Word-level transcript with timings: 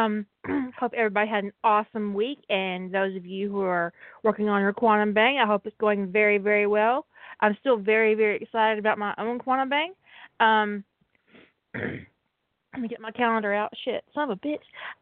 Um, 0.00 0.26
hope 0.78 0.92
everybody 0.96 1.28
had 1.28 1.44
an 1.44 1.52
awesome 1.64 2.14
week, 2.14 2.38
and 2.48 2.92
those 2.92 3.16
of 3.16 3.26
you 3.26 3.50
who 3.50 3.60
are 3.60 3.92
working 4.22 4.48
on 4.48 4.60
your 4.60 4.72
quantum 4.72 5.12
bang, 5.12 5.38
I 5.38 5.46
hope 5.46 5.66
it's 5.66 5.76
going 5.78 6.10
very, 6.10 6.38
very 6.38 6.66
well. 6.66 7.06
I'm 7.40 7.56
still 7.60 7.76
very, 7.76 8.14
very 8.14 8.36
excited 8.36 8.78
about 8.78 8.98
my 8.98 9.14
own 9.18 9.38
quantum 9.38 9.68
bang. 9.68 9.92
Um, 10.40 10.84
let 11.74 12.80
me 12.80 12.88
get 12.88 13.00
my 13.00 13.10
calendar 13.10 13.52
out. 13.52 13.72
Shit, 13.84 14.04
son 14.14 14.30
of 14.30 14.38
a 14.42 14.46
bitch! 14.46 14.58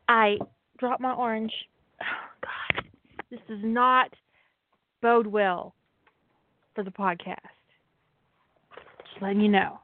I 0.08 0.38
dropped 0.78 1.00
my 1.00 1.12
orange. 1.12 1.52
Oh, 2.00 2.46
God, 2.76 2.84
this 3.28 3.40
does 3.48 3.58
not 3.64 4.14
bode 5.02 5.26
well 5.26 5.74
for 6.76 6.84
the 6.84 6.92
podcast. 6.92 7.36
Just 8.70 9.20
letting 9.20 9.40
you 9.40 9.48
know 9.48 9.80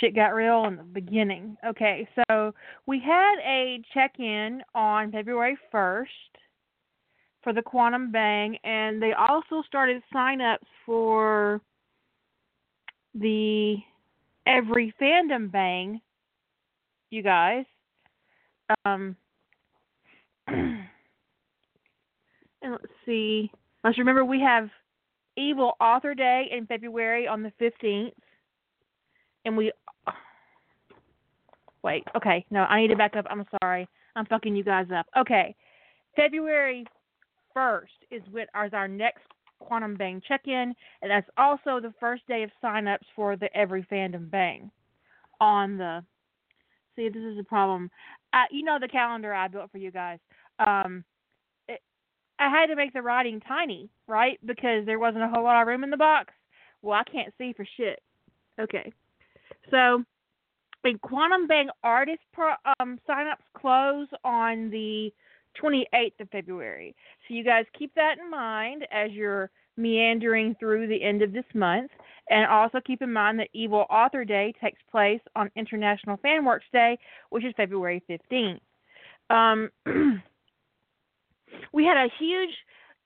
shit 0.00 0.14
got 0.14 0.34
real 0.34 0.64
in 0.64 0.76
the 0.76 0.82
beginning. 0.82 1.56
Okay, 1.66 2.08
so 2.14 2.52
we 2.86 3.00
had 3.00 3.36
a 3.44 3.82
check 3.94 4.18
in 4.18 4.62
on 4.74 5.12
February 5.12 5.56
1st 5.72 6.06
for 7.42 7.52
the 7.52 7.62
Quantum 7.62 8.10
Bang, 8.10 8.56
and 8.64 9.02
they 9.02 9.12
also 9.12 9.62
started 9.66 10.02
sign 10.12 10.40
ups 10.40 10.66
for 10.84 11.60
the 13.14 13.76
Every 14.46 14.94
Fandom 15.00 15.50
Bang, 15.50 16.00
you 17.10 17.22
guys. 17.22 17.64
Um, 18.84 19.16
and 20.46 20.86
let's 22.62 22.84
see. 23.06 23.50
Let's 23.84 23.98
remember 23.98 24.24
we 24.24 24.40
have 24.40 24.68
Evil 25.36 25.74
Author 25.80 26.14
Day 26.14 26.48
in 26.50 26.66
February 26.66 27.28
on 27.28 27.42
the 27.42 27.52
15th 27.60 28.12
and 29.48 29.56
we 29.56 29.72
wait 31.82 32.04
okay 32.14 32.44
no 32.50 32.60
i 32.60 32.80
need 32.80 32.88
to 32.88 32.96
back 32.96 33.16
up 33.16 33.26
i'm 33.30 33.44
sorry 33.60 33.88
i'm 34.14 34.26
fucking 34.26 34.54
you 34.54 34.62
guys 34.62 34.86
up. 34.94 35.06
Okay 35.16 35.56
february 36.14 36.84
1st 37.56 37.82
is 38.10 38.22
with 38.32 38.48
is 38.64 38.72
our 38.72 38.86
next 38.86 39.22
quantum 39.58 39.96
bang 39.96 40.22
check-in 40.28 40.74
and 41.02 41.10
that's 41.10 41.28
also 41.36 41.80
the 41.80 41.92
first 41.98 42.24
day 42.28 42.44
of 42.44 42.50
sign-ups 42.60 43.06
for 43.16 43.36
the 43.36 43.54
every 43.56 43.82
fandom 43.90 44.30
bang 44.30 44.70
on 45.40 45.76
the 45.76 46.04
see 46.94 47.08
this 47.08 47.22
is 47.22 47.38
a 47.38 47.44
problem. 47.44 47.90
Uh, 48.32 48.44
you 48.50 48.62
know 48.62 48.78
the 48.80 48.88
calendar 48.88 49.32
i 49.32 49.48
built 49.48 49.70
for 49.72 49.78
you 49.78 49.90
guys. 49.90 50.18
Um 50.58 51.04
it, 51.68 51.80
i 52.38 52.48
had 52.48 52.66
to 52.66 52.76
make 52.76 52.92
the 52.92 53.02
writing 53.02 53.40
tiny 53.40 53.88
right 54.06 54.38
because 54.44 54.84
there 54.84 54.98
wasn't 54.98 55.24
a 55.24 55.28
whole 55.28 55.42
lot 55.42 55.60
of 55.62 55.66
room 55.66 55.84
in 55.84 55.90
the 55.90 55.96
box. 55.96 56.34
Well 56.82 57.00
i 57.00 57.10
can't 57.10 57.32
see 57.38 57.54
for 57.54 57.66
shit. 57.76 58.02
Okay 58.60 58.92
so, 59.70 60.04
the 60.84 60.94
Quantum 61.02 61.46
Bang 61.46 61.68
artist 61.82 62.20
pro, 62.32 62.52
um, 62.80 62.98
signups 63.08 63.44
close 63.54 64.08
on 64.24 64.70
the 64.70 65.12
28th 65.60 66.20
of 66.20 66.30
February. 66.30 66.94
So, 67.26 67.34
you 67.34 67.44
guys 67.44 67.64
keep 67.78 67.94
that 67.94 68.16
in 68.22 68.30
mind 68.30 68.86
as 68.92 69.10
you're 69.12 69.50
meandering 69.78 70.56
through 70.58 70.88
the 70.88 71.02
end 71.02 71.22
of 71.22 71.32
this 71.32 71.44
month. 71.54 71.90
And 72.30 72.44
also 72.46 72.80
keep 72.84 73.00
in 73.00 73.12
mind 73.12 73.38
that 73.38 73.48
Evil 73.54 73.86
Author 73.88 74.24
Day 74.24 74.52
takes 74.62 74.80
place 74.90 75.20
on 75.34 75.50
International 75.56 76.18
Fanworks 76.18 76.68
Day, 76.72 76.98
which 77.30 77.44
is 77.44 77.54
February 77.56 78.02
15th. 78.10 78.60
Um, 79.30 79.70
we 81.72 81.84
had 81.84 81.96
a 81.96 82.08
huge 82.18 82.54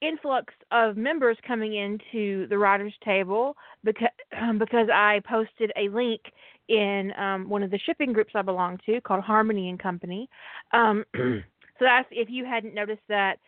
influx 0.01 0.53
of 0.73 0.97
members 0.97 1.37
coming 1.47 1.77
into 1.77 2.49
the 2.49 2.59
writers 2.59 2.93
table 3.05 3.57
because 3.85 4.09
because 4.59 4.89
I 4.93 5.21
posted 5.29 5.71
a 5.77 5.89
link 5.89 6.21
in 6.69 7.13
um, 7.19 7.49
one 7.49 7.63
of 7.63 7.71
the 7.71 7.79
shipping 7.79 8.13
groups 8.13 8.33
I 8.35 8.43
belong 8.43 8.79
to 8.87 9.01
called 9.01 9.25
Harmony 9.25 9.69
and 9.69 9.79
Company. 9.79 10.29
Um, 10.73 11.05
so 11.15 11.41
that's 11.81 12.09
if 12.11 12.29
you 12.31 12.45
hadn't 12.45 12.75
noticed 12.75 13.03
that 13.09 13.39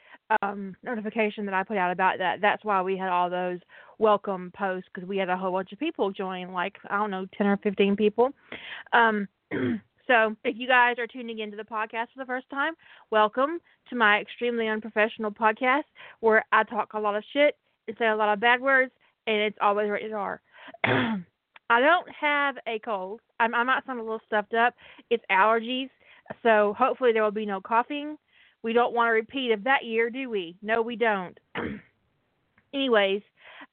um, 0.43 0.75
notification 0.83 1.45
that 1.47 1.55
I 1.55 1.63
put 1.63 1.77
out 1.77 1.93
about 1.93 2.19
that. 2.19 2.41
That's 2.41 2.65
why 2.65 2.81
we 2.83 2.97
had 2.97 3.11
all 3.11 3.29
those 3.29 3.61
welcome 3.99 4.53
posts 4.57 4.89
because 4.93 5.09
we 5.09 5.17
had 5.19 5.29
a 5.29 5.37
whole 5.37 5.53
bunch 5.53 5.73
of 5.73 5.79
people 5.79 6.11
join, 6.11 6.53
like 6.53 6.77
I 6.89 6.97
don't 6.97 7.11
know, 7.11 7.27
ten 7.37 7.47
or 7.47 7.57
fifteen 7.59 7.97
people. 7.97 8.31
Um, 8.93 9.29
So, 10.07 10.37
if 10.45 10.57
you 10.59 10.69
guys 10.69 10.97
are 10.99 11.07
tuning 11.07 11.39
into 11.39 11.57
the 11.57 11.63
podcast 11.63 12.09
for 12.13 12.19
the 12.19 12.27
first 12.27 12.49
time, 12.51 12.75
welcome 13.11 13.59
to 13.89 13.97
my 13.97 14.21
extremely 14.21 14.69
unprofessional 14.69 15.31
podcast 15.31 15.85
where 16.21 16.45
I 16.53 16.63
talk 16.65 16.93
a 16.93 17.01
lot 17.01 17.17
of 17.17 17.25
shit 17.33 17.57
and 17.89 17.97
say 17.99 18.09
a 18.09 18.17
lot 18.17 18.33
of 18.33 18.41
bad 18.41 18.61
words, 18.61 18.93
and 19.27 19.37
it's 19.37 19.57
always 19.63 19.89
rated 19.89 20.13
R. 20.13 20.43
I 21.71 21.81
don't 21.81 22.09
have 22.11 22.57
a 22.67 22.79
cold. 22.81 23.21
I'm, 23.41 23.55
I 23.55 23.63
might 23.63 23.85
sound 23.87 24.01
a 24.01 24.03
little 24.03 24.21
stuffed 24.27 24.55
up. 24.55 24.75
It's 25.11 25.25
allergies, 25.31 25.91
so 26.43 26.75
hopefully 26.79 27.13
there 27.13 27.23
will 27.23 27.31
be 27.31 27.47
no 27.47 27.61
coughing. 27.61 28.17
We 28.63 28.73
don't 28.73 28.95
want 28.95 29.09
to 29.09 29.13
repeat 29.13 29.53
of 29.53 29.65
that 29.65 29.85
year, 29.85 30.11
do 30.11 30.31
we? 30.31 30.57
No, 30.63 30.83
we 30.83 30.97
don't. 30.97 31.39
Anyways, 32.75 33.23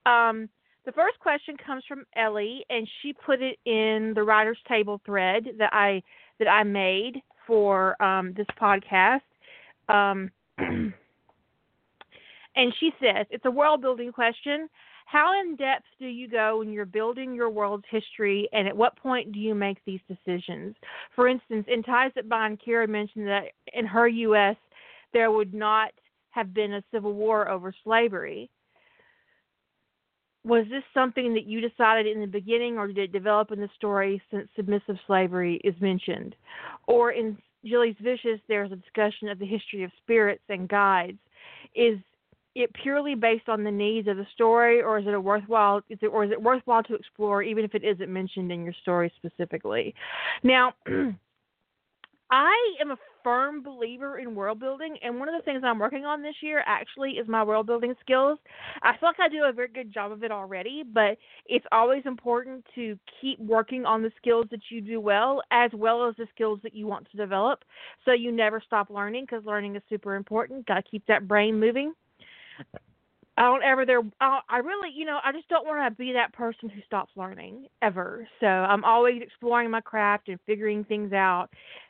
um, 0.05 0.49
the 0.85 0.91
first 0.91 1.19
question 1.19 1.55
comes 1.57 1.83
from 1.87 2.05
Ellie, 2.15 2.65
and 2.69 2.87
she 3.01 3.13
put 3.13 3.41
it 3.41 3.59
in 3.65 4.13
the 4.15 4.23
writers' 4.23 4.57
table 4.67 4.99
thread 5.05 5.47
that 5.57 5.73
I 5.73 6.03
that 6.39 6.47
I 6.47 6.63
made 6.63 7.21
for 7.45 8.01
um, 8.01 8.33
this 8.33 8.47
podcast. 8.59 9.21
Um, 9.89 10.31
and 10.57 10.93
she 12.79 12.93
says 13.01 13.27
it's 13.29 13.45
a 13.45 13.51
world 13.51 13.81
building 13.81 14.11
question. 14.11 14.69
How 15.11 15.37
in 15.41 15.57
depth 15.57 15.87
do 15.99 16.07
you 16.07 16.29
go 16.29 16.59
when 16.59 16.71
you're 16.71 16.85
building 16.85 17.35
your 17.35 17.49
world's 17.49 17.83
history, 17.91 18.47
and 18.53 18.65
at 18.65 18.77
what 18.77 18.95
point 18.95 19.33
do 19.33 19.39
you 19.39 19.53
make 19.53 19.77
these 19.83 19.99
decisions? 20.07 20.73
For 21.17 21.27
instance, 21.27 21.65
in 21.67 21.83
Ties 21.83 22.11
That 22.15 22.29
Bind, 22.29 22.61
Kira 22.65 22.87
mentioned 22.87 23.27
that 23.27 23.47
in 23.73 23.85
her 23.85 24.07
U.S. 24.07 24.55
there 25.11 25.29
would 25.29 25.53
not 25.53 25.91
have 26.29 26.53
been 26.53 26.75
a 26.75 26.83
civil 26.93 27.11
war 27.13 27.49
over 27.49 27.73
slavery 27.83 28.49
was 30.43 30.65
this 30.71 30.83
something 30.93 31.33
that 31.33 31.45
you 31.45 31.61
decided 31.61 32.07
in 32.07 32.21
the 32.21 32.25
beginning 32.25 32.77
or 32.77 32.87
did 32.87 32.97
it 32.97 33.11
develop 33.11 33.51
in 33.51 33.59
the 33.59 33.69
story 33.75 34.19
since 34.31 34.47
submissive 34.55 34.95
slavery 35.05 35.59
is 35.63 35.75
mentioned 35.79 36.35
or 36.87 37.11
in 37.11 37.37
Jilly's 37.63 37.95
Vicious 38.01 38.39
there's 38.47 38.71
a 38.71 38.75
discussion 38.75 39.27
of 39.27 39.37
the 39.37 39.45
history 39.45 39.83
of 39.83 39.91
spirits 40.01 40.41
and 40.49 40.67
guides 40.67 41.19
is 41.75 41.99
it 42.55 42.69
purely 42.73 43.15
based 43.15 43.47
on 43.47 43.63
the 43.63 43.71
needs 43.71 44.07
of 44.07 44.17
the 44.17 44.25
story 44.33 44.81
or 44.81 44.99
is 44.99 45.07
it 45.07 45.13
a 45.13 45.21
worthwhile 45.21 45.81
is 45.89 45.99
it 46.01 46.07
or 46.07 46.23
is 46.23 46.31
it 46.31 46.41
worthwhile 46.41 46.83
to 46.83 46.95
explore 46.95 47.41
even 47.41 47.63
if 47.63 47.73
it 47.75 47.83
isn't 47.83 48.11
mentioned 48.11 48.51
in 48.51 48.63
your 48.63 48.73
story 48.81 49.11
specifically 49.17 49.93
now 50.43 50.73
I 52.31 52.55
am 52.79 52.91
a 52.91 52.97
firm 53.25 53.61
believer 53.61 54.19
in 54.19 54.35
world 54.35 54.57
building, 54.57 54.95
and 55.03 55.19
one 55.19 55.27
of 55.27 55.35
the 55.35 55.43
things 55.43 55.63
I'm 55.65 55.79
working 55.79 56.05
on 56.05 56.21
this 56.21 56.35
year 56.41 56.63
actually 56.65 57.11
is 57.11 57.27
my 57.27 57.43
world 57.43 57.67
building 57.67 57.93
skills. 57.99 58.39
I 58.81 58.93
feel 58.97 59.09
like 59.09 59.19
I 59.19 59.27
do 59.27 59.43
a 59.43 59.51
very 59.51 59.67
good 59.67 59.93
job 59.93 60.13
of 60.13 60.23
it 60.23 60.31
already, 60.31 60.81
but 60.93 61.17
it's 61.45 61.65
always 61.73 62.03
important 62.05 62.65
to 62.75 62.97
keep 63.19 63.37
working 63.39 63.85
on 63.85 64.01
the 64.01 64.11
skills 64.15 64.45
that 64.51 64.61
you 64.69 64.79
do 64.79 65.01
well, 65.01 65.41
as 65.51 65.71
well 65.73 66.07
as 66.07 66.15
the 66.15 66.25
skills 66.33 66.61
that 66.63 66.73
you 66.73 66.87
want 66.87 67.05
to 67.11 67.17
develop, 67.17 67.65
so 68.05 68.13
you 68.13 68.31
never 68.31 68.63
stop 68.65 68.89
learning 68.89 69.25
because 69.25 69.45
learning 69.45 69.75
is 69.75 69.83
super 69.89 70.15
important. 70.15 70.65
Got 70.65 70.75
to 70.75 70.89
keep 70.89 71.05
that 71.07 71.27
brain 71.27 71.59
moving. 71.59 71.93
I 73.37 73.43
don't 73.43 73.63
ever 73.63 73.85
there. 73.85 74.01
I 74.19 74.57
really, 74.57 74.89
you 74.93 75.05
know, 75.05 75.19
I 75.23 75.31
just 75.31 75.47
don't 75.47 75.65
want 75.65 75.91
to 75.91 75.97
be 75.97 76.11
that 76.13 76.33
person 76.33 76.69
who 76.69 76.81
stops 76.85 77.11
learning 77.15 77.67
ever. 77.81 78.27
So 78.39 78.45
I'm 78.45 78.83
always 78.83 79.21
exploring 79.21 79.71
my 79.71 79.81
craft 79.81 80.27
and 80.27 80.37
figuring 80.45 80.83
things 80.83 81.13
out, 81.13 81.47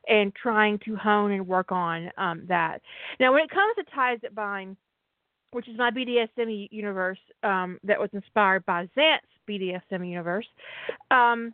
and 0.07 0.33
trying 0.35 0.79
to 0.85 0.95
hone 0.95 1.31
and 1.31 1.47
work 1.47 1.71
on 1.71 2.11
um, 2.17 2.43
that. 2.47 2.81
Now, 3.19 3.33
when 3.33 3.43
it 3.43 3.49
comes 3.49 3.73
to 3.75 3.83
ties 3.93 4.19
that 4.21 4.35
bind, 4.35 4.77
which 5.51 5.67
is 5.67 5.77
my 5.77 5.91
BDSM 5.91 6.67
universe 6.71 7.19
um, 7.43 7.79
that 7.83 7.99
was 7.99 8.09
inspired 8.13 8.65
by 8.65 8.87
Zant's 8.95 9.27
BDSM 9.49 10.07
universe, 10.07 10.47
um, 11.09 11.53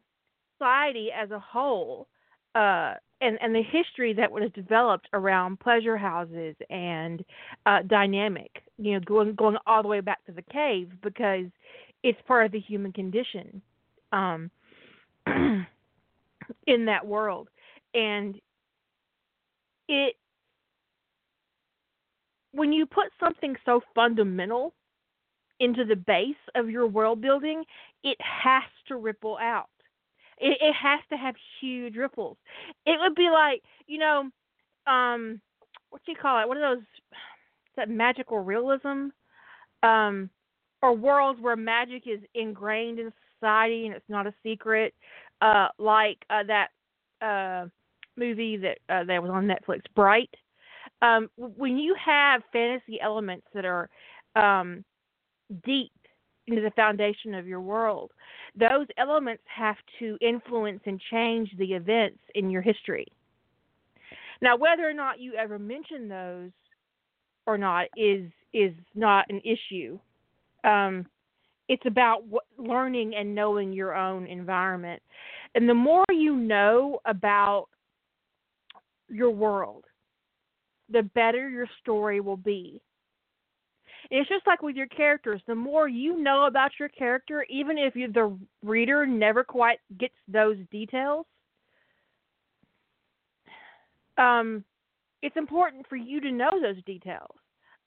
society 0.57 1.09
as 1.11 1.31
a 1.31 1.39
whole. 1.39 2.07
Uh, 2.55 2.95
and 3.21 3.37
and 3.41 3.55
the 3.55 3.63
history 3.63 4.13
that 4.13 4.31
was 4.31 4.51
developed 4.53 5.09
around 5.13 5.59
pleasure 5.59 5.97
houses 5.97 6.55
and 6.69 7.23
uh, 7.65 7.79
dynamic, 7.87 8.51
you 8.77 8.93
know, 8.93 8.99
going 9.01 9.35
going 9.35 9.57
all 9.67 9.81
the 9.83 9.89
way 9.89 10.01
back 10.01 10.23
to 10.25 10.31
the 10.31 10.43
cave 10.43 10.91
because 11.03 11.45
it's 12.03 12.19
part 12.27 12.45
of 12.45 12.51
the 12.51 12.59
human 12.59 12.93
condition. 12.93 13.61
um, 14.13 14.51
in 16.67 16.85
that 16.85 17.05
world, 17.05 17.49
and 17.93 18.39
it 19.89 20.15
when 22.51 22.73
you 22.73 22.85
put 22.85 23.07
something 23.19 23.55
so 23.65 23.81
fundamental 23.95 24.73
into 25.59 25.85
the 25.85 25.95
base 25.95 26.35
of 26.55 26.69
your 26.69 26.87
world 26.87 27.21
building, 27.21 27.63
it 28.03 28.17
has 28.21 28.63
to 28.87 28.97
ripple 28.97 29.37
out. 29.41 29.69
It, 30.39 30.57
it 30.61 30.73
has 30.73 30.99
to 31.09 31.17
have 31.17 31.35
huge 31.59 31.95
ripples. 31.95 32.37
It 32.85 32.99
would 32.99 33.15
be 33.15 33.29
like, 33.31 33.63
you 33.87 33.97
know, 33.97 34.29
um, 34.91 35.41
what 35.89 36.01
do 36.05 36.11
you 36.11 36.17
call 36.17 36.41
it? 36.41 36.47
One 36.47 36.57
of 36.57 36.77
those? 36.77 36.85
That 37.75 37.91
magical 37.91 38.39
realism? 38.39 39.09
Um, 39.83 40.31
or 40.81 40.93
worlds 40.95 41.39
where 41.39 41.55
magic 41.55 42.07
is 42.07 42.19
ingrained 42.33 42.97
in 42.97 43.13
society 43.35 43.85
and 43.85 43.95
it's 43.95 44.09
not 44.09 44.25
a 44.25 44.33
secret, 44.41 44.95
uh, 45.41 45.67
like 45.77 46.17
uh, 46.31 46.41
that 46.47 46.69
uh, 47.21 47.67
movie 48.15 48.57
that 48.57 48.79
uh, 48.89 49.03
that 49.03 49.21
was 49.21 49.31
on 49.31 49.47
Netflix, 49.47 49.81
Bright. 49.95 50.33
Um, 51.01 51.29
when 51.37 51.77
you 51.77 51.95
have 52.03 52.41
fantasy 52.51 52.99
elements 52.99 53.45
that 53.53 53.65
are 53.65 53.89
um, 54.35 54.83
deep 55.63 55.91
into 56.47 56.61
the 56.61 56.71
foundation 56.71 57.33
of 57.33 57.47
your 57.47 57.61
world, 57.61 58.11
those 58.55 58.87
elements 58.97 59.43
have 59.53 59.75
to 59.99 60.17
influence 60.21 60.81
and 60.85 61.01
change 61.11 61.49
the 61.57 61.73
events 61.73 62.19
in 62.35 62.49
your 62.49 62.61
history. 62.61 63.05
Now, 64.41 64.55
whether 64.55 64.87
or 64.87 64.93
not 64.93 65.19
you 65.19 65.33
ever 65.33 65.59
mention 65.59 66.07
those 66.07 66.51
or 67.45 67.57
not 67.57 67.87
is 67.97 68.29
is 68.53 68.73
not 68.95 69.25
an 69.29 69.41
issue. 69.43 69.99
Um, 70.63 71.05
it's 71.69 71.85
about 71.85 72.25
what, 72.25 72.45
learning 72.57 73.13
and 73.15 73.35
knowing 73.35 73.73
your 73.73 73.93
own 73.93 74.25
environment, 74.25 75.01
and 75.55 75.67
the 75.67 75.73
more 75.73 76.05
you 76.11 76.35
know 76.35 76.99
about 77.05 77.67
your 79.09 79.31
world, 79.31 79.85
the 80.89 81.03
better 81.03 81.49
your 81.49 81.67
story 81.81 82.21
will 82.21 82.37
be. 82.37 82.81
It's 84.09 84.29
just 84.29 84.47
like 84.47 84.61
with 84.61 84.75
your 84.75 84.87
characters. 84.87 85.41
The 85.47 85.55
more 85.55 85.87
you 85.87 86.21
know 86.21 86.45
about 86.45 86.71
your 86.79 86.89
character, 86.89 87.45
even 87.49 87.77
if 87.77 87.95
you, 87.95 88.11
the 88.11 88.37
reader 88.63 89.05
never 89.05 89.43
quite 89.43 89.79
gets 89.97 90.15
those 90.27 90.57
details, 90.71 91.25
um, 94.17 94.63
it's 95.21 95.37
important 95.37 95.85
for 95.87 95.95
you 95.95 96.21
to 96.21 96.31
know 96.31 96.51
those 96.61 96.83
details. 96.85 97.35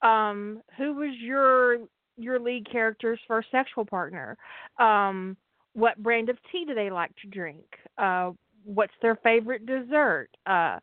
Um, 0.01 0.61
who 0.77 0.93
was 0.95 1.15
your 1.19 1.79
your 2.17 2.39
lead 2.39 2.69
character's 2.71 3.19
first 3.27 3.49
sexual 3.51 3.85
partner? 3.85 4.37
Um, 4.79 5.37
what 5.73 6.01
brand 6.01 6.29
of 6.29 6.37
tea 6.51 6.65
do 6.65 6.73
they 6.73 6.89
like 6.89 7.15
to 7.21 7.27
drink? 7.27 7.65
Uh, 7.97 8.31
what's 8.63 8.93
their 9.01 9.15
favorite 9.17 9.65
dessert? 9.65 10.29
Uh, 10.45 10.79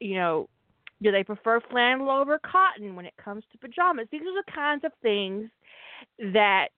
you 0.00 0.16
know, 0.16 0.48
do 1.02 1.12
they 1.12 1.24
prefer 1.24 1.60
flannel 1.70 2.10
over 2.10 2.38
cotton 2.38 2.94
when 2.96 3.06
it 3.06 3.14
comes 3.22 3.44
to 3.52 3.58
pajamas? 3.58 4.08
These 4.10 4.22
are 4.22 4.42
the 4.44 4.52
kinds 4.52 4.84
of 4.84 4.92
things 5.02 5.50
that 6.32 6.68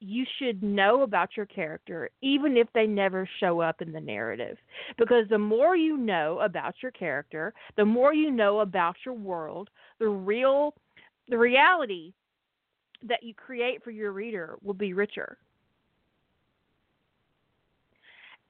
you 0.00 0.24
should 0.38 0.62
know 0.62 1.02
about 1.02 1.36
your 1.36 1.46
character, 1.46 2.10
even 2.22 2.56
if 2.56 2.66
they 2.74 2.86
never 2.86 3.28
show 3.38 3.60
up 3.60 3.80
in 3.80 3.92
the 3.92 4.00
narrative. 4.00 4.56
Because 4.98 5.28
the 5.28 5.38
more 5.38 5.76
you 5.76 5.96
know 5.96 6.40
about 6.40 6.74
your 6.82 6.90
character, 6.90 7.54
the 7.76 7.84
more 7.84 8.12
you 8.12 8.30
know 8.30 8.60
about 8.60 8.96
your 9.06 9.14
world, 9.14 9.70
the 10.00 10.08
real, 10.08 10.74
the 11.28 11.38
reality 11.38 12.12
that 13.06 13.22
you 13.22 13.32
create 13.34 13.82
for 13.84 13.90
your 13.90 14.12
reader 14.12 14.56
will 14.62 14.74
be 14.74 14.92
richer. 14.92 15.38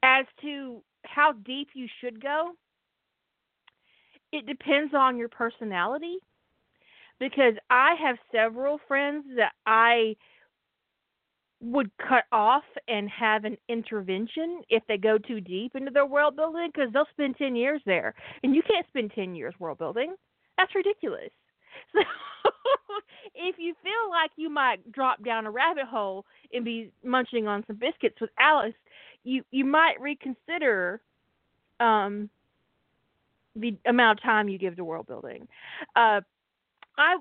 As 0.03 0.25
to 0.41 0.83
how 1.05 1.33
deep 1.33 1.69
you 1.75 1.87
should 2.01 2.21
go, 2.23 2.53
it 4.33 4.47
depends 4.47 4.95
on 4.95 5.17
your 5.17 5.29
personality 5.29 6.17
because 7.21 7.55
I 7.71 7.95
have 8.03 8.17
several 8.33 8.81
friends 8.89 9.25
that 9.37 9.53
I 9.67 10.17
would 11.61 11.91
cut 11.97 12.25
off 12.33 12.65
and 12.89 13.09
have 13.09 13.45
an 13.45 13.57
intervention 13.69 14.63
if 14.69 14.83
they 14.89 14.97
go 14.97 15.17
too 15.17 15.41
deep 15.41 15.77
into 15.77 15.93
their 15.93 16.07
world 16.07 16.35
building 16.35 16.69
because 16.75 16.93
they'll 16.93 17.07
spend 17.13 17.37
10 17.37 17.55
years 17.55 17.81
there 17.87 18.15
and 18.43 18.55
you 18.55 18.63
can't 18.69 18.87
spend 18.89 19.13
10 19.15 19.37
years 19.37 19.55
world 19.61 19.79
building. 19.79 20.15
That's 20.59 20.75
ridiculous. 20.75 21.31
So 21.95 22.01
if 23.35 23.57
you 23.59 23.75
feel 23.83 24.11
like 24.11 24.31
you 24.37 24.51
might 24.51 24.93
drop 24.93 25.25
down 25.25 25.47
a 25.47 25.51
rabbit 25.51 25.87
hole 25.87 26.27
and 26.53 26.65
be 26.65 26.91
munching 27.05 27.47
on 27.47 27.65
some 27.67 27.77
biscuits 27.77 28.21
with 28.21 28.31
alice 28.39 28.75
you 29.25 29.43
you 29.51 29.65
might 29.65 30.01
reconsider 30.01 31.01
um 31.81 32.29
the 33.57 33.77
amount 33.87 34.19
of 34.19 34.23
time 34.23 34.49
you 34.49 34.59
give 34.59 34.77
to 34.77 34.85
world 34.85 35.07
building. 35.07 35.47
Uh, 35.97 36.21
I 36.99 37.17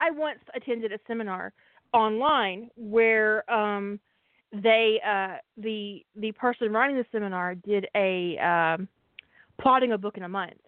I 0.00 0.10
once 0.10 0.40
attended 0.54 0.92
a 0.92 0.98
seminar 1.06 1.52
online 1.92 2.70
where 2.76 3.48
um, 3.50 3.98
they 4.52 5.00
uh, 5.06 5.36
the 5.56 6.04
the 6.16 6.32
person 6.32 6.72
running 6.72 6.96
the 6.96 7.06
seminar 7.12 7.54
did 7.54 7.86
a 7.94 8.38
um, 8.38 8.88
plotting 9.60 9.92
a 9.92 9.98
book 9.98 10.16
in 10.16 10.22
a 10.22 10.28
month, 10.28 10.60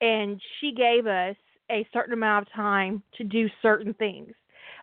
and 0.00 0.40
she 0.60 0.72
gave 0.72 1.06
us 1.06 1.36
a 1.70 1.86
certain 1.92 2.14
amount 2.14 2.46
of 2.46 2.52
time 2.52 3.02
to 3.16 3.24
do 3.24 3.48
certain 3.60 3.92
things. 3.94 4.32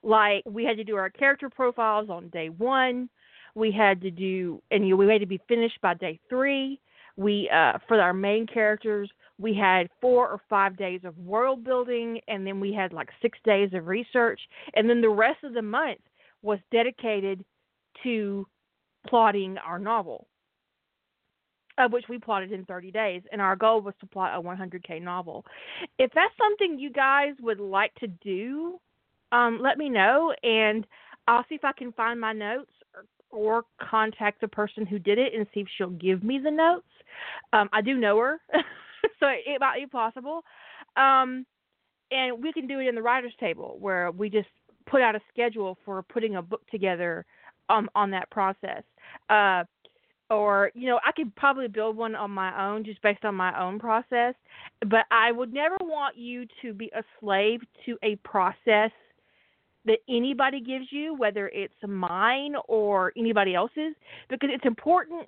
Like 0.04 0.44
we 0.46 0.64
had 0.64 0.78
to 0.78 0.84
do 0.84 0.96
our 0.96 1.10
character 1.10 1.50
profiles 1.50 2.10
on 2.10 2.30
day 2.30 2.50
one. 2.50 3.10
We 3.56 3.72
had 3.72 4.02
to 4.02 4.12
do, 4.12 4.62
and 4.70 4.84
you 4.84 4.92
know, 4.92 4.96
we 4.98 5.12
had 5.12 5.22
to 5.22 5.26
be 5.26 5.42
finished 5.48 5.80
by 5.82 5.94
day 5.94 6.20
three. 6.30 6.80
We 7.18 7.50
uh, 7.50 7.80
for 7.88 8.00
our 8.00 8.14
main 8.14 8.46
characters, 8.46 9.10
we 9.38 9.54
had 9.54 9.90
four 10.02 10.30
or 10.30 10.42
five 10.50 10.78
days 10.78 11.02
of 11.04 11.18
world 11.18 11.64
building 11.64 12.20
and 12.28 12.46
then 12.46 12.60
we 12.60 12.74
had 12.74 12.94
like 12.94 13.10
six 13.22 13.38
days 13.44 13.70
of 13.74 13.88
research. 13.88 14.40
And 14.76 14.90
then 14.90 15.02
the 15.02 15.10
rest 15.10 15.44
of 15.44 15.54
the 15.54 15.62
month 15.62 16.00
was 16.42 16.60
dedicated 16.72 17.44
to 18.04 18.48
plotting 19.08 19.58
our 19.58 19.80
novel 19.80 20.28
of 21.78 21.92
which 21.92 22.06
we 22.08 22.18
plotted 22.18 22.54
in 22.54 22.64
30 22.66 22.90
days 22.92 23.22
and 23.32 23.42
our 23.42 23.56
goal 23.56 23.82
was 23.82 23.94
to 24.00 24.06
plot 24.06 24.32
a 24.34 24.42
100k 24.42 25.02
novel. 25.02 25.46
If 26.00 26.12
that's 26.16 26.34
something 26.38 26.80
you 26.80 26.90
guys 26.90 27.34
would 27.42 27.60
like 27.60 27.94
to 27.96 28.08
do 28.08 28.80
um, 29.32 29.60
let 29.62 29.78
me 29.78 29.90
know 29.90 30.34
and 30.44 30.86
i'll 31.28 31.44
see 31.50 31.56
if 31.56 31.66
i 31.66 31.72
can 31.72 31.92
find 31.94 32.20
my 32.20 32.34
notes 32.34 32.72
or, 33.32 33.64
contact 33.82 34.40
the 34.40 34.48
person 34.48 34.86
who 34.86 34.98
did 34.98 35.18
it 35.18 35.34
and 35.34 35.46
see 35.54 35.60
if 35.60 35.68
she'll 35.78 35.90
give 35.90 36.24
me 36.24 36.40
the 36.42 36.52
notes. 36.52 36.88
Um, 37.52 37.70
i 37.74 37.82
do 37.82 37.96
know 37.96 38.18
her 38.20 38.40
so 39.20 39.28
it 39.28 39.60
might 39.60 39.80
be 39.80 39.88
possible. 39.88 40.44
Um, 40.96 41.46
and 42.12 42.42
we 42.42 42.54
can 42.54 42.68
do 42.68 42.80
it 42.80 42.88
in 42.88 42.96
the 42.96 43.02
writers' 43.02 43.34
table 43.40 43.78
where 43.80 44.12
we 44.12 44.30
just 44.30 44.48
put 44.86 45.02
out 45.02 45.16
a 45.16 45.22
schedule 45.32 45.78
for 45.84 46.04
putting 46.04 46.36
a 46.36 46.42
book 46.42 46.62
together 46.70 47.26
um, 47.70 47.90
on 47.96 48.12
that 48.12 48.30
process. 48.30 48.84
Uh, 49.30 49.64
or 50.30 50.72
you 50.74 50.88
know, 50.88 51.00
I 51.06 51.12
could 51.12 51.36
probably 51.36 51.68
build 51.68 51.98
one 51.98 52.16
on 52.16 52.32
my 52.32 52.68
own 52.68 52.84
just 52.84 53.02
based 53.02 53.26
on 53.26 53.36
my 53.36 53.60
own 53.62 53.80
process. 53.80 54.34
But 54.82 55.06
I 55.12 55.32
would 55.32 55.54
never 55.54 55.78
want 55.82 56.18
you 56.18 56.46
to 56.62 56.74
be 56.74 56.92
a 56.96 57.04
slave 57.20 57.62
to 57.86 57.98
a 58.04 58.16
process 58.18 58.92
that 59.86 60.00
anybody 60.10 60.62
gives 60.62 60.86
you, 60.90 61.16
whether 61.16 61.48
it's 61.50 61.76
mine 61.88 62.56
or 62.68 63.14
anybody 63.16 63.54
else's, 63.54 63.94
because 64.30 64.50
it's 64.52 64.66
important 64.66 65.28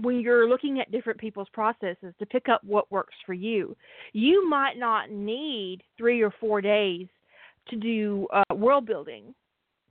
when 0.00 0.20
you're 0.20 0.48
looking 0.48 0.80
at 0.80 0.90
different 0.90 1.18
people's 1.18 1.48
processes 1.52 2.14
to 2.18 2.26
pick 2.26 2.48
up 2.48 2.62
what 2.64 2.90
works 2.90 3.14
for 3.24 3.32
you. 3.32 3.76
You 4.12 4.48
might 4.48 4.74
not 4.76 5.10
need 5.10 5.82
three 5.96 6.22
or 6.22 6.32
four 6.40 6.60
days 6.60 7.06
to 7.68 7.76
do 7.76 8.26
uh, 8.32 8.54
world 8.54 8.86
building, 8.86 9.34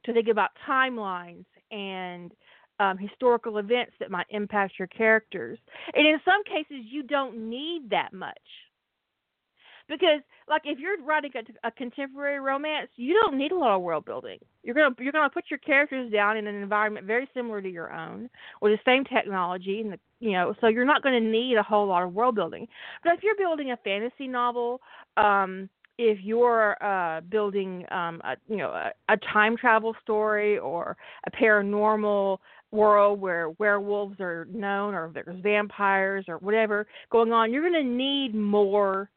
to 0.06 0.14
think 0.14 0.28
about 0.28 0.52
timelines 0.68 1.46
and 1.72 2.32
um, 2.80 2.98
historical 2.98 3.58
events 3.58 3.94
that 4.00 4.12
might 4.12 4.28
impact 4.30 4.74
your 4.78 4.88
characters. 4.90 5.58
And 5.94 6.06
in 6.06 6.20
some 6.24 6.44
cases, 6.44 6.86
you 6.90 7.04
don't 7.04 7.50
need 7.50 7.90
that 7.90 8.14
much 8.14 8.38
because 9.88 10.22
like 10.48 10.63
if 10.65 10.80
you're 10.80 11.01
writing 11.04 11.32
a, 11.36 11.68
a 11.68 11.72
contemporary 11.72 12.39
romance, 12.39 12.89
you 12.96 13.13
don't 13.24 13.38
need 13.38 13.51
a 13.51 13.58
lot 13.58 13.75
of 13.75 13.82
world 13.82 14.06
building. 14.06 14.39
You're 14.63 14.75
gonna 14.75 14.96
you're 15.00 15.12
gonna 15.12 15.30
put 15.30 15.46
your 15.50 15.60
characters 15.60 16.12
down 16.12 16.38
in 16.38 16.48
an 16.48 16.56
environment 16.56 17.06
very 17.06 17.27
similar 17.34 17.62
to 17.62 17.70
your 17.70 17.94
own, 17.94 18.30
with 18.62 18.74
the 18.74 18.80
same 18.86 19.04
technology, 19.04 19.82
and 19.82 19.94
the 19.94 20.00
you 20.20 20.32
know, 20.32 20.56
so 20.60 20.68
you're 20.68 20.86
not 20.86 21.04
going 21.04 21.22
to 21.22 21.30
need 21.30 21.58
a 21.58 21.63
whole 21.63 21.88
lot 21.88 22.04
of 22.04 22.13
world 22.13 22.36
building. 22.36 22.68
But 23.04 23.13
if 23.13 23.20
you're 23.22 23.36
building 23.36 23.72
a 23.72 23.77
fantasy 23.77 24.27
novel, 24.27 24.82
um, 25.18 25.70
if 25.98 26.20
you're 26.24 26.82
uh, 26.84 27.22
building, 27.22 27.86
um, 27.92 28.22
a, 28.24 28.36
you 28.48 28.58
know, 28.58 28.70
a, 28.70 28.92
a 29.10 29.18
time 29.18 29.56
travel 29.56 29.96
story 30.01 30.58
or 30.58 30.98
a 31.27 31.32
paranormal 31.32 32.38
world 32.72 33.22
where 33.22 33.51
werewolves 33.51 34.20
are 34.20 34.48
known 34.51 34.94
or 34.94 35.12
there's 35.13 35.42
vampires 35.42 36.25
or 36.27 36.38
whatever 36.39 36.88
going 37.12 37.32
on, 37.32 37.54
you're 37.54 37.70
going 37.70 37.84
to 37.84 37.89
need 37.89 38.34
more 38.34 39.10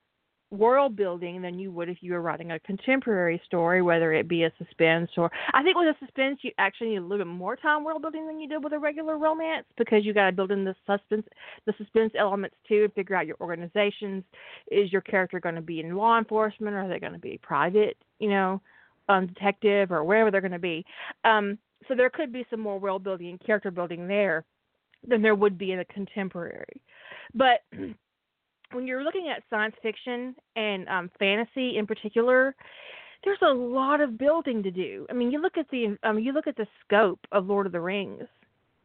world 0.50 0.96
building 0.96 1.42
than 1.42 1.58
you 1.58 1.70
would 1.70 1.88
if 1.88 1.98
you 2.00 2.12
were 2.12 2.22
writing 2.22 2.52
a 2.52 2.60
contemporary 2.60 3.40
story, 3.44 3.82
whether 3.82 4.12
it 4.14 4.28
be 4.28 4.44
a 4.44 4.52
suspense 4.56 5.10
or 5.16 5.30
I 5.52 5.62
think 5.62 5.76
with 5.76 5.94
a 5.94 5.98
suspense 5.98 6.38
you 6.42 6.52
actually 6.58 6.90
need 6.90 6.96
a 6.96 7.02
little 7.02 7.26
bit 7.26 7.30
more 7.30 7.54
time 7.54 7.84
world 7.84 8.00
building 8.00 8.26
than 8.26 8.40
you 8.40 8.48
do 8.48 8.60
with 8.60 8.72
a 8.72 8.78
regular 8.78 9.18
romance 9.18 9.66
because 9.76 10.04
you 10.04 10.14
got 10.14 10.26
to 10.26 10.32
build 10.32 10.50
in 10.50 10.64
the 10.64 10.74
suspense 10.86 11.26
the 11.66 11.74
suspense 11.76 12.12
elements 12.18 12.56
too 12.66 12.84
and 12.84 12.92
figure 12.94 13.14
out 13.14 13.26
your 13.26 13.36
organizations. 13.40 14.24
Is 14.70 14.90
your 14.90 15.02
character 15.02 15.38
going 15.38 15.56
to 15.56 15.60
be 15.60 15.80
in 15.80 15.94
law 15.94 16.18
enforcement 16.18 16.74
or 16.74 16.80
are 16.80 16.88
they 16.88 16.98
going 16.98 17.12
to 17.12 17.18
be 17.18 17.38
private, 17.42 17.96
you 18.18 18.30
know, 18.30 18.62
um, 19.08 19.26
detective 19.26 19.90
or 19.90 20.04
wherever 20.04 20.30
they're 20.30 20.40
going 20.40 20.52
to 20.52 20.58
be. 20.58 20.84
Um, 21.24 21.58
so 21.86 21.94
there 21.94 22.10
could 22.10 22.32
be 22.32 22.46
some 22.50 22.60
more 22.60 22.78
world 22.78 23.02
building 23.02 23.30
and 23.30 23.40
character 23.40 23.70
building 23.70 24.06
there 24.06 24.44
than 25.06 25.22
there 25.22 25.34
would 25.34 25.56
be 25.56 25.72
in 25.72 25.80
a 25.80 25.84
contemporary. 25.86 26.82
But 27.34 27.60
when 28.72 28.86
you're 28.86 29.02
looking 29.02 29.28
at 29.34 29.42
science 29.50 29.74
fiction 29.82 30.34
and 30.56 30.88
um, 30.88 31.10
fantasy 31.18 31.78
in 31.78 31.86
particular, 31.86 32.54
there's 33.24 33.38
a 33.42 33.52
lot 33.52 34.00
of 34.00 34.18
building 34.18 34.62
to 34.62 34.70
do. 34.70 35.06
I 35.10 35.12
mean, 35.12 35.30
you 35.30 35.40
look 35.40 35.56
at 35.56 35.66
the 35.70 35.96
um, 36.02 36.18
you 36.18 36.32
look 36.32 36.46
at 36.46 36.56
the 36.56 36.66
scope 36.84 37.20
of 37.32 37.46
Lord 37.46 37.66
of 37.66 37.72
the 37.72 37.80
Rings. 37.80 38.24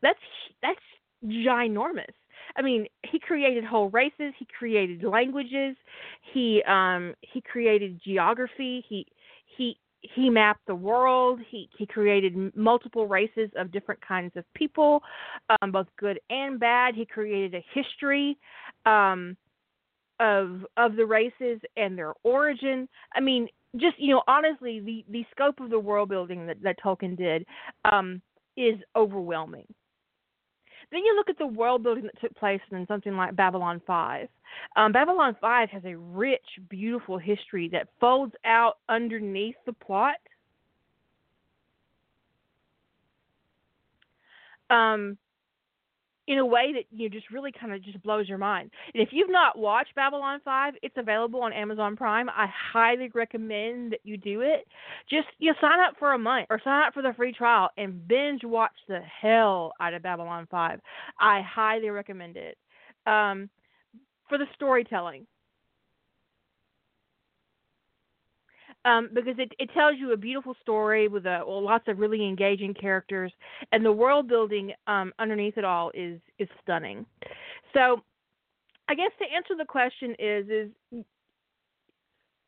That's 0.01 0.19
that's 0.61 0.79
ginormous. 1.25 2.13
I 2.55 2.61
mean, 2.61 2.85
he 3.03 3.19
created 3.19 3.63
whole 3.63 3.89
races. 3.89 4.33
He 4.37 4.47
created 4.57 5.03
languages. 5.03 5.75
He 6.33 6.61
um, 6.67 7.13
he 7.21 7.41
created 7.41 8.01
geography. 8.03 8.83
He 8.87 9.07
he 9.57 9.77
he 10.01 10.29
mapped 10.29 10.65
the 10.67 10.75
world. 10.75 11.39
He 11.49 11.69
he 11.77 11.85
created 11.85 12.55
multiple 12.55 13.07
races 13.07 13.49
of 13.55 13.71
different 13.71 14.01
kinds 14.05 14.35
of 14.35 14.45
people, 14.53 15.01
um, 15.61 15.71
both 15.71 15.87
good 15.97 16.19
and 16.29 16.59
bad. 16.59 16.95
He 16.95 17.05
created 17.05 17.55
a 17.55 17.63
history. 17.73 18.37
Um, 18.85 19.37
of 20.19 20.65
of 20.77 20.95
the 20.95 21.05
races 21.05 21.59
and 21.77 21.97
their 21.97 22.13
origin. 22.23 22.87
I 23.15 23.19
mean, 23.19 23.47
just 23.77 23.99
you 23.99 24.13
know, 24.13 24.23
honestly, 24.27 24.79
the 24.79 25.05
the 25.09 25.25
scope 25.31 25.59
of 25.59 25.69
the 25.69 25.79
world 25.79 26.09
building 26.09 26.45
that 26.47 26.61
that 26.63 26.79
Tolkien 26.79 27.17
did 27.17 27.45
um, 27.91 28.21
is 28.57 28.75
overwhelming. 28.95 29.65
Then 30.91 31.03
you 31.03 31.15
look 31.15 31.29
at 31.29 31.37
the 31.39 31.47
world 31.47 31.81
building 31.81 32.03
that 32.03 32.19
took 32.21 32.35
place 32.35 32.61
in 32.71 32.85
something 32.87 33.17
like 33.17 33.35
Babylon 33.35 33.81
5. 33.87 34.27
Um, 34.75 34.91
Babylon 34.91 35.35
5 35.41 35.69
has 35.69 35.81
a 35.85 35.97
rich, 35.97 36.45
beautiful 36.69 37.17
history 37.17 37.67
that 37.69 37.87
folds 37.99 38.33
out 38.45 38.77
underneath 38.89 39.55
the 39.65 39.73
plot. 39.73 40.17
Um, 44.69 45.17
in 46.27 46.37
a 46.37 46.45
way 46.45 46.73
that 46.73 46.85
you 46.91 47.09
know, 47.09 47.13
just 47.13 47.29
really 47.31 47.51
kind 47.51 47.73
of 47.73 47.83
just 47.83 48.01
blows 48.01 48.29
your 48.29 48.37
mind. 48.37 48.71
And 48.93 49.03
if 49.03 49.09
you've 49.11 49.29
not 49.29 49.57
watched 49.57 49.93
Babylon 49.95 50.39
5, 50.43 50.75
it's 50.81 50.95
available 50.97 51.41
on 51.41 51.51
Amazon 51.53 51.95
Prime. 51.95 52.29
I 52.29 52.47
highly 52.73 53.09
recommend 53.13 53.91
that 53.91 53.99
you 54.03 54.17
do 54.17 54.41
it. 54.41 54.65
Just 55.09 55.27
you 55.39 55.51
know, 55.51 55.57
sign 55.59 55.79
up 55.79 55.95
for 55.99 56.13
a 56.13 56.19
month 56.19 56.47
or 56.49 56.61
sign 56.63 56.87
up 56.87 56.93
for 56.93 57.01
the 57.01 57.13
free 57.15 57.33
trial 57.33 57.69
and 57.77 58.07
binge 58.07 58.41
watch 58.43 58.75
the 58.87 58.99
hell 59.21 59.73
out 59.79 59.93
of 59.93 60.03
Babylon 60.03 60.47
5. 60.49 60.79
I 61.19 61.41
highly 61.41 61.89
recommend 61.89 62.37
it. 62.37 62.57
Um, 63.05 63.49
for 64.29 64.37
the 64.37 64.45
storytelling, 64.55 65.27
um, 68.85 69.09
because 69.13 69.35
it, 69.37 69.51
it 69.59 69.69
tells 69.73 69.95
you 69.97 70.11
a 70.11 70.17
beautiful 70.17 70.55
story 70.61 71.07
with 71.07 71.25
a, 71.25 71.41
well, 71.45 71.63
lots 71.63 71.87
of 71.87 71.99
really 71.99 72.27
engaging 72.27 72.73
characters, 72.73 73.31
and 73.71 73.83
the 73.83 73.91
world 73.91 74.27
building 74.27 74.73
um, 74.87 75.13
underneath 75.19 75.57
it 75.57 75.63
all 75.63 75.91
is 75.93 76.19
is 76.39 76.49
stunning. 76.61 77.05
So, 77.73 78.01
I 78.89 78.95
guess 78.95 79.11
to 79.19 79.35
answer 79.35 79.55
the 79.57 79.65
question 79.65 80.15
is 80.19 80.45
is 80.49 81.03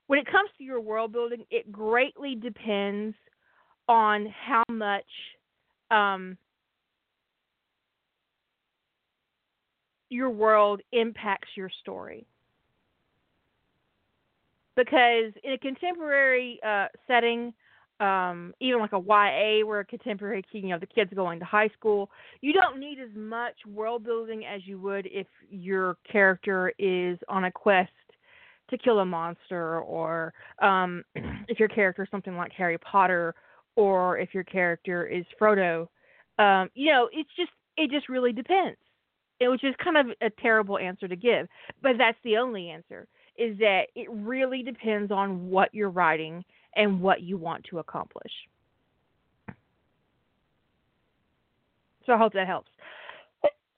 when 0.08 0.20
it 0.20 0.26
comes 0.26 0.50
to 0.58 0.64
your 0.64 0.82
world 0.82 1.12
building, 1.12 1.46
it 1.50 1.72
greatly 1.72 2.36
depends 2.36 3.16
on 3.88 4.28
how 4.46 4.64
much 4.70 5.06
um, 5.90 6.38
your 10.10 10.30
world 10.30 10.82
impacts 10.92 11.50
your 11.56 11.70
story 11.82 12.28
because 14.76 15.34
in 15.44 15.54
a 15.54 15.58
contemporary 15.58 16.60
uh, 16.66 16.88
setting, 17.08 17.54
um, 18.00 18.54
even 18.60 18.80
like 18.80 18.94
a 18.94 19.00
YA 19.00 19.66
where 19.66 19.80
a 19.80 19.86
contemporary, 19.86 20.44
you 20.52 20.70
know, 20.70 20.80
the 20.80 20.86
kids 20.86 21.12
going 21.14 21.40
to 21.40 21.46
high 21.46 21.70
school, 21.70 22.10
you 22.42 22.52
don't 22.52 22.80
need 22.80 23.00
as 23.00 23.10
much 23.16 23.56
world 23.68 24.04
building 24.04 24.44
as 24.46 24.62
you 24.66 24.80
would 24.80 25.08
if 25.12 25.28
your 25.50 25.98
character 26.12 26.74
is 26.78 27.18
on 27.30 27.46
a 27.46 27.52
quest 27.52 27.92
to 28.70 28.78
kill 28.78 29.00
a 29.00 29.06
monster, 29.06 29.80
or 29.82 30.34
um, 30.62 31.04
if 31.48 31.60
your 31.60 31.70
character 31.70 32.04
is 32.04 32.10
something 32.10 32.36
like 32.36 32.52
Harry 32.52 32.78
Potter, 32.80 33.36
or 33.76 34.18
if 34.18 34.34
your 34.34 34.44
character 34.44 35.06
is 35.06 35.26
Frodo. 35.40 35.88
Um, 36.40 36.70
you 36.74 36.92
know, 36.92 37.08
it's 37.14 37.30
just 37.38 37.52
it 37.78 37.92
just 37.92 38.10
really 38.10 38.34
depends. 38.34 38.78
Which 39.40 39.66
is 39.66 39.76
kind 39.84 39.98
of 39.98 40.08
a 40.22 40.30
terrible 40.42 40.78
answer 40.78 41.10
to 41.10 41.16
give, 41.16 41.48
but 41.82 41.98
that's 41.98 42.18
the 42.24 42.38
only 42.38 42.70
answer 42.70 43.06
is 43.38 43.58
that 43.60 43.88
it 43.96 44.08
really 44.12 44.64
depends 44.64 45.12
on 45.12 45.50
what 45.50 45.74
you're 45.74 45.90
writing 45.90 46.44
and 46.76 47.02
what 47.02 47.22
you 47.22 47.38
want 47.38 47.64
to 47.66 47.80
accomplish. 47.80 48.32
So 52.06 52.14
I 52.14 52.18
hope 52.18 52.34
that 52.34 52.48
helps. 52.48 52.70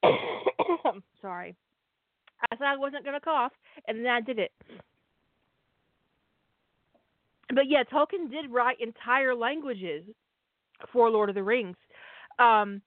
Sorry. 1.22 1.56
I 2.52 2.56
thought 2.56 2.68
I 2.68 2.78
wasn't 2.78 3.04
going 3.04 3.16
to 3.16 3.22
cough, 3.22 3.54
and 3.88 4.00
then 4.00 4.12
I 4.12 4.22
did 4.22 4.38
it. 4.38 4.52
But 7.54 7.68
yeah, 7.68 7.84
Tolkien 7.84 8.30
did 8.30 8.52
write 8.52 8.80
entire 8.82 9.34
languages 9.34 10.04
for 10.92 11.10
Lord 11.10 11.30
of 11.30 11.36
the 11.36 11.44
Rings. 11.44 11.78
Um, 12.40 12.82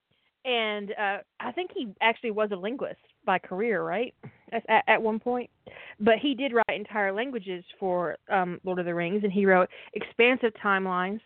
and 0.45 0.93
uh, 0.93 1.19
I 1.41 1.53
think 1.53 1.71
he 1.75 1.89
actually 2.00 2.31
was 2.31 2.50
a 2.53 2.57
linguist 2.57 3.00
by 3.25 3.39
career, 3.39 3.83
right? 3.83 4.15
At, 4.52 4.85
at 4.87 5.02
one 5.02 5.19
point, 5.19 5.50
but 5.99 6.14
he 6.21 6.35
did 6.35 6.52
write 6.52 6.76
entire 6.76 7.12
languages 7.12 7.64
for 7.78 8.16
um, 8.30 8.61
Lord 8.64 8.78
of 8.78 8.87
the 8.87 8.95
Rings, 8.95 9.23
and 9.23 9.33
he 9.33 9.47
wrote 9.47 9.69
expansive 9.95 10.52
timelines 10.62 11.21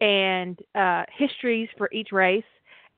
and 0.00 0.58
uh, 0.74 1.04
histories 1.16 1.68
for 1.76 1.90
each 1.92 2.08
race, 2.12 2.44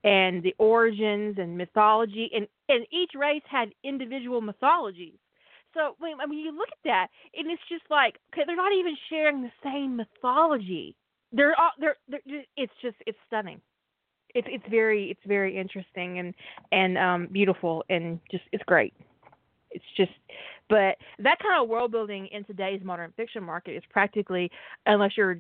and 0.05 0.43
the 0.43 0.55
origins 0.59 1.37
and 1.39 1.57
mythology, 1.57 2.31
and 2.35 2.47
and 2.69 2.87
each 2.91 3.13
race 3.15 3.43
had 3.51 3.71
individual 3.85 4.41
mythologies. 4.41 5.19
So 5.73 5.95
when, 5.99 6.13
mean, 6.27 6.41
you 6.41 6.53
look 6.53 6.69
at 6.69 6.79
that, 6.85 7.09
and 7.35 7.51
it's 7.51 7.63
just 7.69 7.85
like 7.91 8.17
okay, 8.33 8.43
they're 8.47 8.57
not 8.57 8.73
even 8.73 8.97
sharing 9.09 9.43
the 9.43 9.53
same 9.63 9.97
mythology. 9.97 10.97
They're 11.33 11.55
all 11.59 11.71
they're, 11.79 11.97
they're 12.09 12.45
it's 12.57 12.73
just 12.83 12.97
it's 13.07 13.19
stunning 13.27 13.61
it's 14.35 14.49
it's 14.51 14.65
very 14.71 15.11
it's 15.11 15.21
very 15.27 15.57
interesting 15.57 16.19
and 16.19 16.35
and 16.73 16.99
um 16.99 17.29
beautiful 17.33 17.85
and 17.91 18.21
just 18.31 18.45
it's 18.53 18.63
great 18.65 18.95
it's 19.71 19.85
just 19.97 20.13
but 20.69 20.97
that 21.19 21.39
kind 21.41 21.63
of 21.63 21.69
world 21.69 21.93
building 21.93 22.27
in 22.29 22.45
today's 22.45 22.81
modern 22.83 23.13
fiction 23.17 23.43
market 23.43 23.73
is 23.77 23.83
practically 23.91 24.51
unless 24.87 25.17
you're 25.17 25.39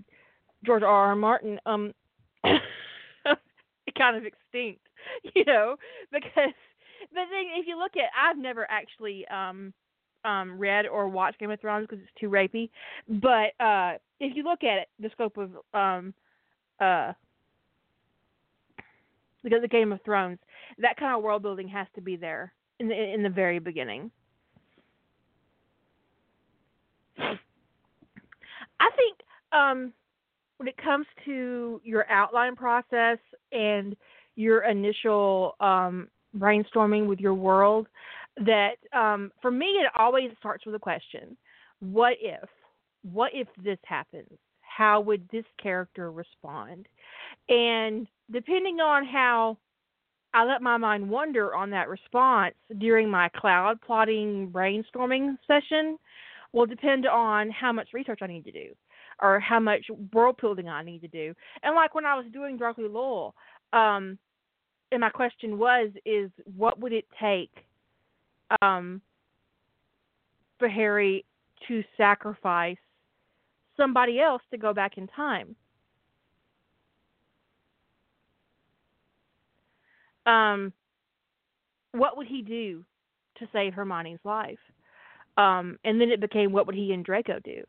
george 0.64 0.82
r 0.82 0.88
r 1.08 1.16
martin 1.16 1.58
um 1.66 1.92
kind 2.44 4.16
of 4.16 4.24
extinct 4.24 4.80
you 5.34 5.44
know 5.44 5.76
because 6.12 6.54
the 7.12 7.24
thing 7.30 7.50
if 7.56 7.66
you 7.66 7.78
look 7.78 7.92
at 7.96 8.10
i've 8.20 8.38
never 8.38 8.66
actually 8.70 9.26
um 9.28 9.72
um 10.24 10.58
read 10.58 10.86
or 10.86 11.08
watched 11.08 11.38
game 11.38 11.50
of 11.50 11.60
thrones 11.60 11.86
because 11.88 12.02
it's 12.02 12.20
too 12.20 12.28
rapey 12.28 12.68
but 13.08 13.52
uh 13.64 13.94
if 14.20 14.36
you 14.36 14.42
look 14.42 14.62
at 14.62 14.78
it 14.78 14.88
the 15.00 15.10
scope 15.10 15.36
of 15.36 15.50
um 15.74 16.14
uh 16.80 17.12
because 19.42 19.62
the 19.62 19.68
Game 19.68 19.92
of 19.92 20.00
Thrones, 20.04 20.38
that 20.78 20.96
kind 20.96 21.14
of 21.14 21.22
world 21.22 21.42
building 21.42 21.68
has 21.68 21.86
to 21.94 22.00
be 22.00 22.16
there 22.16 22.52
in 22.78 22.88
the 22.88 22.94
in 22.94 23.22
the 23.22 23.28
very 23.28 23.58
beginning. 23.58 24.10
I 28.90 28.96
think 28.96 29.18
um, 29.52 29.92
when 30.58 30.68
it 30.68 30.76
comes 30.76 31.06
to 31.24 31.80
your 31.84 32.10
outline 32.10 32.56
process 32.56 33.18
and 33.52 33.96
your 34.36 34.64
initial 34.64 35.56
um, 35.60 36.08
brainstorming 36.36 37.06
with 37.06 37.20
your 37.20 37.34
world, 37.34 37.86
that 38.44 38.76
um, 38.92 39.32
for 39.42 39.50
me 39.50 39.66
it 39.66 39.90
always 39.96 40.30
starts 40.38 40.66
with 40.66 40.74
a 40.74 40.78
question: 40.78 41.36
What 41.80 42.14
if? 42.20 42.48
What 43.02 43.32
if 43.34 43.48
this 43.62 43.78
happens? 43.84 44.30
How 44.60 45.00
would 45.00 45.28
this 45.30 45.44
character 45.60 46.10
respond? 46.10 46.86
And 47.48 48.06
depending 48.30 48.80
on 48.80 49.04
how 49.04 49.58
I 50.32 50.44
let 50.44 50.62
my 50.62 50.76
mind 50.76 51.08
wander 51.08 51.54
on 51.54 51.70
that 51.70 51.88
response 51.88 52.54
during 52.78 53.10
my 53.10 53.28
cloud 53.30 53.80
plotting 53.84 54.50
brainstorming 54.52 55.36
session 55.46 55.98
will 56.52 56.66
depend 56.66 57.06
on 57.06 57.50
how 57.50 57.72
much 57.72 57.88
research 57.92 58.20
I 58.22 58.26
need 58.26 58.44
to 58.44 58.52
do 58.52 58.74
or 59.22 59.38
how 59.38 59.60
much 59.60 59.84
world 60.12 60.36
building 60.40 60.68
I 60.68 60.82
need 60.82 61.00
to 61.02 61.08
do. 61.08 61.34
And 61.62 61.74
like 61.74 61.94
when 61.94 62.06
I 62.06 62.14
was 62.14 62.26
doing 62.32 62.56
Darkly 62.56 62.88
Loyal, 62.88 63.34
um, 63.72 64.18
and 64.92 65.00
my 65.00 65.10
question 65.10 65.58
was 65.58 65.90
is 66.04 66.30
what 66.56 66.80
would 66.80 66.92
it 66.92 67.04
take 67.20 67.52
um, 68.62 69.00
for 70.58 70.68
Harry 70.68 71.24
to 71.68 71.82
sacrifice 71.96 72.76
somebody 73.76 74.20
else 74.20 74.42
to 74.50 74.58
go 74.58 74.74
back 74.74 74.98
in 74.98 75.06
time. 75.08 75.56
Um, 80.26 80.72
what 81.92 82.16
would 82.16 82.26
he 82.26 82.42
do 82.42 82.84
to 83.38 83.48
save 83.52 83.72
Hermione's 83.74 84.20
life? 84.24 84.58
Um, 85.36 85.78
and 85.84 86.00
then 86.00 86.10
it 86.10 86.20
became 86.20 86.52
what 86.52 86.66
would 86.66 86.76
he 86.76 86.92
and 86.92 87.04
Draco 87.04 87.38
do? 87.44 87.62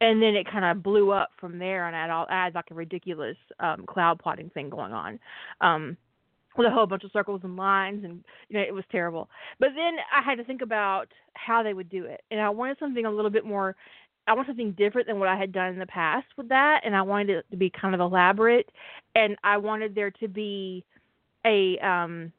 And 0.00 0.20
then 0.20 0.34
it 0.34 0.50
kind 0.50 0.64
of 0.64 0.82
blew 0.82 1.12
up 1.12 1.30
from 1.38 1.58
there 1.58 1.86
and 1.86 1.94
had 1.94 2.10
all 2.10 2.26
had 2.28 2.54
like 2.54 2.70
a 2.70 2.74
ridiculous 2.74 3.36
um, 3.60 3.84
cloud 3.86 4.18
plotting 4.18 4.50
thing 4.50 4.68
going 4.68 4.92
on. 4.92 5.18
Um, 5.60 5.96
with 6.56 6.66
a 6.66 6.70
whole 6.70 6.86
bunch 6.86 7.04
of 7.04 7.12
circles 7.12 7.40
and 7.44 7.56
lines 7.56 8.04
and 8.04 8.24
you 8.48 8.56
know 8.56 8.62
it 8.62 8.74
was 8.74 8.84
terrible 8.90 9.28
but 9.58 9.70
then 9.74 9.96
i 10.14 10.22
had 10.22 10.36
to 10.36 10.44
think 10.44 10.62
about 10.62 11.08
how 11.34 11.62
they 11.62 11.72
would 11.72 11.88
do 11.88 12.04
it 12.04 12.22
and 12.30 12.40
i 12.40 12.48
wanted 12.48 12.76
something 12.78 13.06
a 13.06 13.10
little 13.10 13.30
bit 13.30 13.44
more 13.44 13.74
i 14.26 14.34
want 14.34 14.46
something 14.46 14.72
different 14.72 15.06
than 15.06 15.18
what 15.18 15.28
i 15.28 15.36
had 15.36 15.52
done 15.52 15.72
in 15.72 15.78
the 15.78 15.86
past 15.86 16.26
with 16.36 16.48
that 16.48 16.82
and 16.84 16.94
i 16.94 17.02
wanted 17.02 17.30
it 17.30 17.46
to 17.50 17.56
be 17.56 17.70
kind 17.70 17.94
of 17.94 18.00
elaborate 18.00 18.70
and 19.14 19.36
i 19.44 19.56
wanted 19.56 19.94
there 19.94 20.10
to 20.10 20.28
be 20.28 20.84
a 21.46 21.78
um 21.78 22.32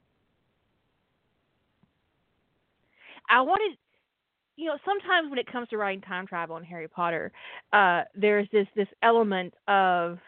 i 3.30 3.42
wanted 3.42 3.78
you 4.56 4.66
know 4.66 4.78
sometimes 4.86 5.30
when 5.30 5.40
it 5.40 5.52
comes 5.52 5.68
to 5.70 5.78
writing 5.78 6.02
time 6.02 6.28
travel 6.28 6.58
in 6.58 6.64
harry 6.64 6.88
potter 6.88 7.32
uh 7.74 8.04
there's 8.16 8.48
this 8.52 8.68
this 8.76 8.88
element 9.02 9.54
of 9.68 10.20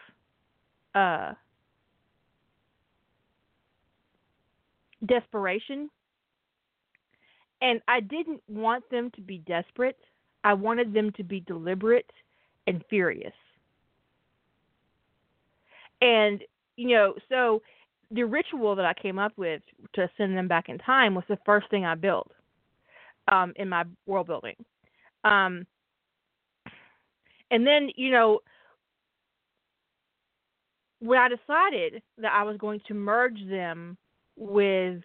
uh 0.95 1.33
desperation. 5.05 5.89
And 7.61 7.81
I 7.87 7.99
didn't 7.99 8.41
want 8.47 8.89
them 8.89 9.11
to 9.15 9.21
be 9.21 9.39
desperate. 9.39 9.97
I 10.43 10.53
wanted 10.53 10.93
them 10.93 11.11
to 11.13 11.23
be 11.23 11.39
deliberate 11.41 12.09
and 12.67 12.83
furious. 12.89 13.33
And, 16.01 16.43
you 16.75 16.89
know, 16.89 17.13
so 17.29 17.61
the 18.11 18.23
ritual 18.23 18.75
that 18.75 18.85
I 18.85 18.93
came 18.93 19.17
up 19.17 19.31
with 19.37 19.61
to 19.93 20.09
send 20.17 20.37
them 20.37 20.47
back 20.47 20.69
in 20.69 20.77
time 20.77 21.15
was 21.15 21.23
the 21.27 21.39
first 21.45 21.69
thing 21.69 21.85
I 21.85 21.95
built 21.95 22.31
um, 23.27 23.53
in 23.55 23.69
my 23.69 23.83
world 24.05 24.27
building. 24.27 24.55
Um, 25.23 25.65
and 27.51 27.65
then, 27.65 27.89
you 27.95 28.11
know, 28.11 28.39
when 30.99 31.19
I 31.19 31.29
decided 31.29 32.01
that 32.17 32.31
I 32.33 32.43
was 32.43 32.57
going 32.57 32.81
to 32.87 32.93
merge 32.93 33.39
them 33.49 33.97
with 34.35 35.01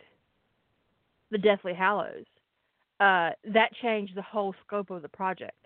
the 1.31 1.39
Deathly 1.39 1.75
Hallows, 1.75 2.25
uh, 3.01 3.31
that 3.53 3.71
changed 3.83 4.15
the 4.15 4.23
whole 4.23 4.55
scope 4.67 4.91
of 4.91 5.03
the 5.03 5.09
project. 5.09 5.57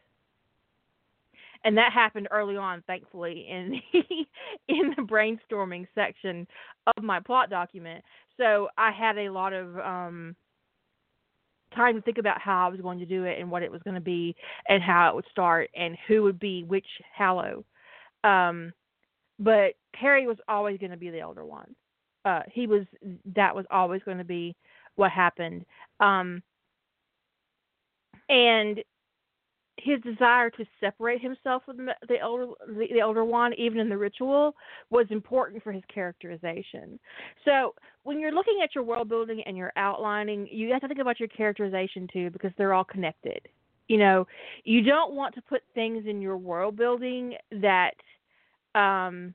And 1.64 1.76
that 1.78 1.92
happened 1.92 2.28
early 2.30 2.56
on, 2.56 2.82
thankfully, 2.87 3.46
in 3.49 3.80
the, 3.92 4.02
in 4.68 4.94
the 4.96 5.02
brainstorming 5.02 5.87
section 5.94 6.46
of 6.96 7.02
my 7.02 7.20
plot 7.20 7.49
document. 7.49 8.04
So 8.37 8.68
I 8.76 8.92
had 8.92 9.16
a 9.16 9.30
lot 9.30 9.52
of 9.52 9.78
um, 9.78 10.37
time 11.75 11.97
to 11.97 12.02
think 12.02 12.19
about 12.19 12.40
how 12.40 12.66
I 12.66 12.71
was 12.71 12.81
going 12.81 12.99
to 12.99 13.07
do 13.07 13.25
it 13.25 13.38
and 13.40 13.50
what 13.50 13.62
it 13.62 13.71
was 13.71 13.83
going 13.83 13.95
to 13.95 14.00
be 14.00 14.35
and 14.69 14.83
how 14.83 15.09
it 15.09 15.14
would 15.14 15.26
start 15.31 15.71
and 15.75 15.97
who 16.09 16.23
would 16.23 16.38
be 16.38 16.64
which 16.64 16.87
Hallow. 17.14 17.64
Um, 18.23 18.73
but 19.38 19.75
Harry 19.95 20.26
was 20.26 20.38
always 20.49 20.78
going 20.78 20.93
to 20.93 20.97
be 20.97 21.11
the 21.11 21.21
Elder 21.21 21.45
Wand 21.45 21.75
uh, 22.25 22.40
he 22.50 22.66
was 22.66 22.85
that 23.35 23.54
was 23.54 23.66
always 23.71 24.02
going 24.04 24.19
to 24.19 24.25
be 24.25 24.57
what 24.97 25.11
happened. 25.11 25.64
Um, 26.00 26.43
and 28.28 28.83
his 29.76 30.00
desire 30.02 30.50
to 30.50 30.64
separate 30.81 31.21
himself 31.21 31.62
from 31.66 31.87
the 31.87 32.19
elder 32.21 32.47
the, 32.66 32.87
the 32.93 33.00
Elder 33.00 33.25
Wand, 33.25 33.54
even 33.59 33.78
in 33.78 33.88
the 33.88 33.97
ritual, 33.97 34.54
was 34.90 35.07
important 35.11 35.62
for 35.62 35.73
his 35.73 35.83
characterization. 35.93 36.99
So 37.45 37.75
when 38.04 38.21
you're 38.21 38.33
looking 38.33 38.61
at 38.62 38.75
your 38.75 38.85
world 38.85 39.09
building 39.09 39.43
and 39.47 39.57
you're 39.57 39.73
outlining, 39.76 40.49
you 40.50 40.73
have 40.73 40.81
to 40.83 40.88
think 40.88 41.00
about 41.00 41.19
your 41.19 41.28
characterization 41.28 42.09
too, 42.12 42.31
because 42.31 42.52
they're 42.57 42.75
all 42.75 42.85
connected. 42.85 43.41
You 43.89 43.99
know, 43.99 44.26
you 44.65 44.82
don't 44.82 45.15
want 45.15 45.34
to 45.34 45.43
put 45.43 45.63
things 45.75 46.04
in 46.06 46.23
your 46.23 46.37
world 46.37 46.76
building 46.76 47.34
that 47.50 47.95
um, 48.75 49.34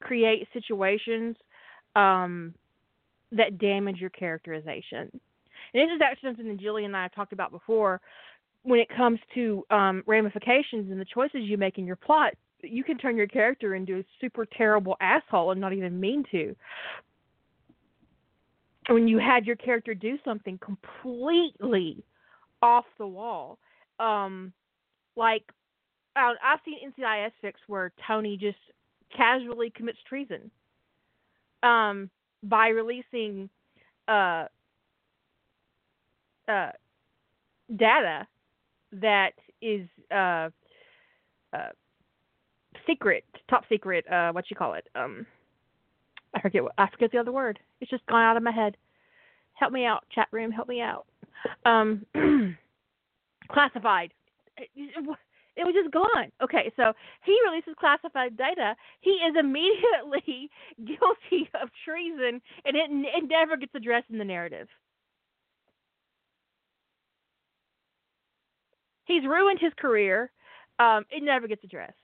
create 0.00 0.46
situations 0.52 1.36
um, 1.96 2.54
that 3.32 3.58
damage 3.58 3.98
your 3.98 4.10
characterization. 4.10 5.08
And 5.72 5.82
this 5.82 5.94
is 5.94 6.00
actually 6.02 6.30
something 6.30 6.48
that 6.48 6.60
Jillian 6.60 6.86
and 6.86 6.96
I 6.96 7.02
have 7.02 7.14
talked 7.14 7.32
about 7.32 7.50
before. 7.50 8.00
When 8.64 8.80
it 8.80 8.88
comes 8.88 9.20
to 9.34 9.64
um, 9.70 10.02
ramifications 10.06 10.90
and 10.90 11.00
the 11.00 11.04
choices 11.04 11.42
you 11.42 11.56
make 11.56 11.78
in 11.78 11.86
your 11.86 11.96
plot, 11.96 12.34
you 12.62 12.82
can 12.82 12.98
turn 12.98 13.16
your 13.16 13.26
character 13.26 13.74
into 13.74 13.98
a 13.98 14.04
super 14.20 14.46
terrible 14.46 14.96
asshole 15.00 15.50
and 15.50 15.60
not 15.60 15.72
even 15.72 16.00
mean 16.00 16.24
to. 16.30 16.56
When 18.88 19.06
you 19.06 19.18
had 19.18 19.46
your 19.46 19.56
character 19.56 19.94
do 19.94 20.18
something 20.24 20.58
completely 20.58 22.02
off 22.62 22.84
the 22.98 23.06
wall, 23.06 23.58
um, 24.00 24.52
like 25.16 25.44
I've 26.16 26.60
seen 26.64 26.78
NCIS 26.90 27.32
fics 27.42 27.54
where 27.66 27.92
Tony 28.06 28.36
just 28.36 28.58
casually 29.14 29.70
commits 29.70 29.98
treason 30.08 30.50
um, 31.62 32.10
by 32.42 32.68
releasing 32.68 33.48
uh, 34.06 34.46
uh, 36.48 36.70
data 37.76 38.26
that 39.00 39.32
is 39.62 39.86
uh, 40.10 40.50
uh, 41.52 41.70
secret, 42.86 43.24
top 43.48 43.64
secret. 43.68 44.04
Uh, 44.10 44.32
what 44.32 44.50
you 44.50 44.56
call 44.56 44.74
it? 44.74 44.86
Um, 44.94 45.26
I 46.34 46.40
forget. 46.40 46.62
I 46.78 46.88
forget 46.90 47.12
the 47.12 47.18
other 47.18 47.32
word. 47.32 47.58
It's 47.80 47.90
just 47.90 48.06
gone 48.06 48.22
out 48.22 48.36
of 48.36 48.42
my 48.42 48.52
head. 48.52 48.76
Help 49.54 49.72
me 49.72 49.84
out, 49.84 50.04
chat 50.14 50.28
room. 50.32 50.50
Help 50.50 50.68
me 50.68 50.80
out. 50.80 51.06
Um, 51.64 52.04
classified 53.50 54.12
it 55.56 55.64
was 55.64 55.74
just 55.74 55.92
gone. 55.92 56.32
Okay, 56.42 56.72
so 56.76 56.92
he 57.24 57.36
releases 57.48 57.74
classified 57.78 58.36
data. 58.36 58.74
He 59.00 59.10
is 59.10 59.34
immediately 59.38 60.50
guilty 60.84 61.50
of 61.60 61.68
treason, 61.84 62.40
and 62.64 62.76
it 62.76 62.90
it 62.90 63.28
never 63.28 63.56
gets 63.56 63.74
addressed 63.74 64.10
in 64.10 64.18
the 64.18 64.24
narrative. 64.24 64.68
He's 69.04 69.24
ruined 69.24 69.58
his 69.60 69.72
career. 69.78 70.30
Um, 70.78 71.04
it 71.10 71.22
never 71.22 71.46
gets 71.46 71.64
addressed. 71.64 71.94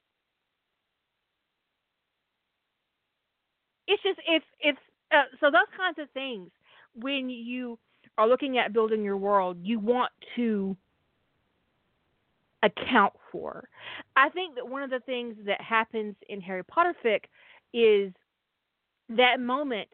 It's 3.86 4.02
just 4.02 4.20
if 4.26 4.42
if 4.60 4.76
uh, 5.10 5.24
so 5.40 5.46
those 5.50 5.68
kinds 5.76 5.98
of 5.98 6.08
things 6.10 6.50
when 6.94 7.28
you 7.28 7.78
are 8.18 8.28
looking 8.28 8.58
at 8.58 8.72
building 8.72 9.02
your 9.02 9.16
world, 9.16 9.56
you 9.62 9.78
want 9.78 10.12
to 10.36 10.76
account 12.62 13.14
for. 13.32 13.68
I 14.16 14.28
think 14.28 14.54
that 14.54 14.68
one 14.68 14.82
of 14.82 14.90
the 14.90 15.00
things 15.00 15.36
that 15.46 15.60
happens 15.60 16.14
in 16.28 16.40
Harry 16.40 16.62
Potter 16.64 16.94
fic 17.04 17.24
is 17.72 18.12
that 19.08 19.40
moment, 19.40 19.88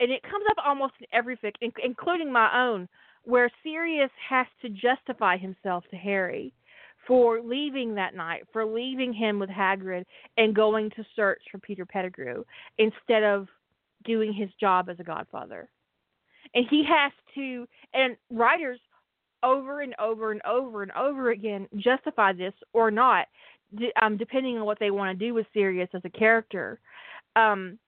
and 0.00 0.10
it 0.10 0.22
comes 0.22 0.44
up 0.50 0.56
almost 0.64 0.94
in 1.00 1.06
every 1.12 1.36
fic, 1.36 1.52
including 1.60 2.32
my 2.32 2.66
own, 2.66 2.88
where 3.28 3.50
Sirius 3.62 4.10
has 4.26 4.46
to 4.62 4.70
justify 4.70 5.36
himself 5.36 5.84
to 5.90 5.96
Harry 5.96 6.50
for 7.06 7.42
leaving 7.42 7.94
that 7.94 8.16
night, 8.16 8.44
for 8.54 8.64
leaving 8.64 9.12
him 9.12 9.38
with 9.38 9.50
Hagrid 9.50 10.04
and 10.38 10.56
going 10.56 10.88
to 10.96 11.04
search 11.14 11.42
for 11.50 11.58
Peter 11.58 11.84
Pettigrew 11.84 12.42
instead 12.78 13.22
of 13.22 13.46
doing 14.04 14.32
his 14.32 14.48
job 14.58 14.88
as 14.88 14.98
a 14.98 15.04
godfather. 15.04 15.68
And 16.54 16.64
he 16.70 16.82
has 16.88 17.12
to, 17.34 17.68
and 17.92 18.16
writers 18.30 18.80
over 19.42 19.82
and 19.82 19.94
over 19.98 20.32
and 20.32 20.40
over 20.46 20.82
and 20.82 20.92
over 20.92 21.30
again 21.30 21.68
justify 21.76 22.32
this 22.32 22.54
or 22.72 22.90
not, 22.90 23.26
um, 24.00 24.16
depending 24.16 24.56
on 24.56 24.64
what 24.64 24.78
they 24.80 24.90
want 24.90 25.18
to 25.18 25.26
do 25.26 25.34
with 25.34 25.46
Sirius 25.52 25.90
as 25.92 26.02
a 26.06 26.10
character. 26.10 26.80
Um, 27.36 27.78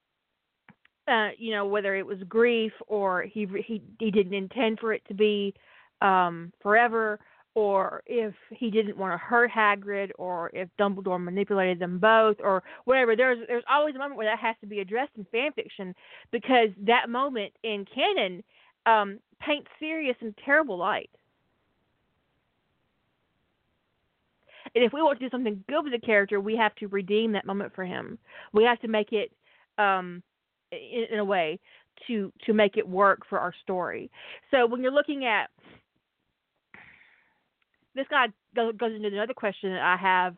you 1.39 1.53
know, 1.53 1.67
whether 1.67 1.97
it 1.97 2.07
was 2.07 2.19
grief 2.29 2.73
or 2.87 3.23
he 3.23 3.47
he 3.67 3.83
he 3.99 4.11
didn't 4.11 4.35
intend 4.35 4.79
for 4.79 4.93
it 4.93 5.03
to 5.09 5.15
be 5.15 5.55
um, 6.01 6.53
forever, 6.63 7.19
or 7.55 8.03
if 8.07 8.35
he 8.51 8.71
didn't 8.71 8.97
want 8.97 9.13
to 9.13 9.19
hurt 9.19 9.51
Hagrid, 9.51 10.11
or 10.19 10.51
if 10.55 10.69
Dumbledore 10.79 11.23
manipulated 11.23 11.79
them 11.79 11.99
both, 11.99 12.37
or 12.41 12.63
whatever. 12.85 13.17
There's 13.17 13.39
there's 13.49 13.65
always 13.69 13.95
a 13.95 13.99
moment 13.99 14.17
where 14.17 14.31
that 14.31 14.39
has 14.39 14.57
to 14.61 14.67
be 14.67 14.81
addressed 14.81 15.13
in 15.17 15.27
fan 15.33 15.53
fiction 15.53 15.95
because 16.31 16.69
that 16.87 17.09
moment 17.09 17.53
in 17.63 17.85
canon 17.93 18.43
um, 18.87 19.19
paints 19.41 19.69
Sirius 19.79 20.17
and 20.21 20.35
terrible 20.45 20.79
light. 20.79 21.11
And 24.75 24.85
if 24.85 24.93
we 24.93 25.03
want 25.03 25.19
to 25.19 25.25
do 25.25 25.31
something 25.31 25.65
good 25.69 25.83
with 25.83 25.93
the 25.93 26.07
character, 26.07 26.41
we 26.41 26.57
have 26.57 26.75
to 26.77 26.87
redeem 26.89 27.33
that 27.33 27.47
moment 27.47 27.75
for 27.75 27.85
him. 27.85 28.19
We 28.53 28.65
have 28.65 28.79
to 28.81 28.89
make 28.89 29.13
it 29.13 29.33
um, 29.79 30.23
in, 30.73 31.07
in 31.13 31.19
a 31.19 31.25
way 31.25 31.59
to 32.07 32.33
to 32.47 32.53
make 32.53 32.77
it 32.77 32.89
work 32.89 33.21
for 33.29 33.39
our 33.39 33.55
story. 33.63 34.11
So 34.51 34.67
when 34.67 34.83
you're 34.83 34.93
looking 34.93 35.25
at 35.25 35.51
this 37.95 38.07
guy 38.09 38.27
goes, 38.55 38.75
into 38.83 39.09
another 39.09 39.35
question 39.35 39.73
that 39.73 39.83
I 39.83 39.97
have 39.97 40.37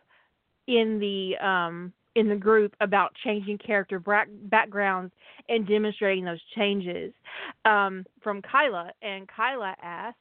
in 0.66 0.98
the 0.98 1.36
um 1.44 1.92
in 2.14 2.28
the 2.28 2.36
group 2.36 2.74
about 2.80 3.14
changing 3.24 3.58
character 3.58 3.98
back, 3.98 4.28
backgrounds 4.44 5.12
and 5.48 5.66
demonstrating 5.66 6.24
those 6.24 6.40
changes 6.54 7.12
um, 7.64 8.04
from 8.22 8.42
Kyla. 8.42 8.90
And 9.00 9.26
Kyla 9.28 9.74
asked, 9.82 10.18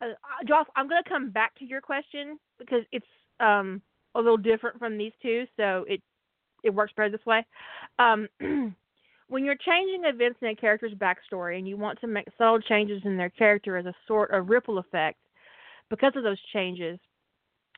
uh, 0.00 0.06
uh 0.06 0.44
Josh, 0.48 0.66
I'm 0.76 0.88
going 0.88 1.02
to 1.02 1.08
come 1.08 1.30
back 1.30 1.54
to 1.58 1.66
your 1.66 1.82
question 1.82 2.38
because 2.58 2.84
it's 2.90 3.06
um, 3.40 3.82
a 4.14 4.18
little 4.18 4.38
different 4.38 4.78
from 4.78 4.96
these 4.96 5.12
two, 5.20 5.44
so 5.56 5.84
it 5.88 6.00
it 6.62 6.74
works 6.74 6.92
better 6.96 7.10
this 7.10 7.26
way. 7.26 7.44
When 9.28 9.44
you're 9.44 9.56
changing 9.56 10.04
events 10.04 10.38
in 10.42 10.48
a 10.48 10.54
character's 10.54 10.94
backstory 10.94 11.58
and 11.58 11.66
you 11.66 11.76
want 11.76 12.00
to 12.00 12.06
make 12.06 12.26
subtle 12.36 12.60
changes 12.60 13.02
in 13.04 13.16
their 13.16 13.30
character 13.30 13.76
as 13.76 13.86
a 13.86 13.94
sort 14.06 14.30
of 14.32 14.48
ripple 14.48 14.78
effect 14.78 15.18
because 15.88 16.12
of 16.16 16.22
those 16.22 16.40
changes, 16.52 16.98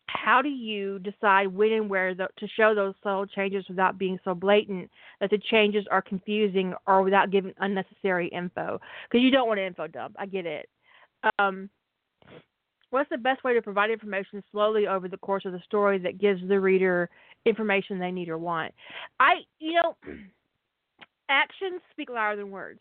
how 0.09 0.41
do 0.41 0.49
you 0.49 0.99
decide 1.01 1.49
when 1.49 1.73
and 1.73 1.91
where 1.91 2.15
the, 2.15 2.29
to 2.39 2.47
show 2.57 2.75
those 2.75 2.95
subtle 3.03 3.27
changes 3.27 3.65
without 3.69 3.99
being 3.99 4.19
so 4.25 4.35
blatant 4.35 4.91
that 5.21 5.31
the 5.31 5.39
changes 5.51 5.85
are 5.91 6.03
confusing 6.03 6.75
or 6.87 7.03
without 7.03 7.31
giving 7.31 7.53
unnecessary 7.59 8.29
info? 8.29 8.81
Because 9.09 9.23
you 9.23 9.31
don't 9.31 9.49
want 9.49 9.59
to 9.59 9.67
info 9.67 9.87
dump. 9.87 10.17
I 10.19 10.27
get 10.27 10.47
it. 10.47 10.69
Um, 11.39 11.69
what's 12.91 13.11
the 13.11 13.19
best 13.19 13.43
way 13.45 13.55
to 13.55 13.63
provide 13.63 13.91
information 13.91 14.43
slowly 14.53 14.87
over 14.87 15.09
the 15.09 15.17
course 15.19 15.45
of 15.45 15.53
the 15.53 15.61
story 15.65 15.99
that 15.99 16.21
gives 16.21 16.41
the 16.47 16.61
reader 16.61 17.11
information 17.45 17.99
they 17.99 18.13
need 18.13 18.29
or 18.29 18.39
want? 18.39 18.73
I, 19.19 19.35
you 19.59 19.75
know, 19.75 19.97
actions 21.29 21.81
speak 21.91 22.11
louder 22.11 22.37
than 22.37 22.51
words. 22.51 22.81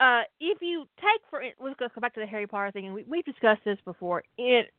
Uh, 0.00 0.22
if 0.40 0.58
you 0.60 0.86
take 0.96 1.20
for 1.30 1.42
let's 1.60 1.94
go 1.94 2.00
back 2.00 2.14
to 2.14 2.20
the 2.20 2.26
Harry 2.26 2.46
Potter 2.46 2.72
thing, 2.72 2.86
and 2.86 2.94
we, 2.94 3.04
we've 3.08 3.24
discussed 3.24 3.60
this 3.64 3.78
before. 3.84 4.24
It 4.36 4.72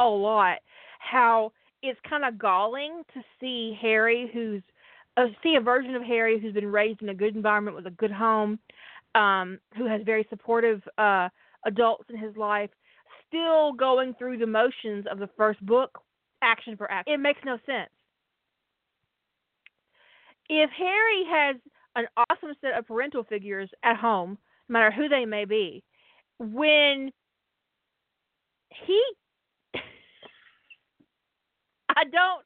a 0.00 0.04
lot 0.06 0.58
how 0.98 1.52
it's 1.82 1.98
kind 2.08 2.24
of 2.24 2.38
galling 2.38 3.02
to 3.14 3.20
see 3.38 3.76
Harry, 3.80 4.30
who's 4.32 4.62
uh, 5.16 5.26
see 5.42 5.54
a 5.56 5.60
version 5.60 5.94
of 5.94 6.02
Harry 6.02 6.40
who's 6.40 6.54
been 6.54 6.70
raised 6.70 7.02
in 7.02 7.08
a 7.08 7.14
good 7.14 7.36
environment 7.36 7.76
with 7.76 7.86
a 7.86 7.90
good 7.90 8.10
home, 8.10 8.58
um, 9.14 9.58
who 9.76 9.86
has 9.86 10.00
very 10.04 10.26
supportive 10.30 10.82
uh, 10.98 11.28
adults 11.66 12.04
in 12.10 12.18
his 12.18 12.36
life, 12.36 12.70
still 13.28 13.72
going 13.72 14.14
through 14.18 14.38
the 14.38 14.46
motions 14.46 15.04
of 15.10 15.18
the 15.18 15.28
first 15.36 15.64
book, 15.64 15.98
action 16.42 16.76
for 16.76 16.90
action. 16.90 17.14
It 17.14 17.18
makes 17.18 17.40
no 17.44 17.58
sense. 17.66 17.90
If 20.52 20.68
Harry 20.70 21.24
has 21.30 21.56
an 21.94 22.06
awesome 22.16 22.54
set 22.60 22.76
of 22.76 22.84
parental 22.88 23.22
figures 23.22 23.70
at 23.84 23.96
home, 23.96 24.36
no 24.68 24.72
matter 24.72 24.90
who 24.90 25.08
they 25.08 25.24
may 25.24 25.44
be, 25.44 25.84
when 26.40 27.12
he 28.86 29.00
I 31.96 32.02
don't. 32.04 32.42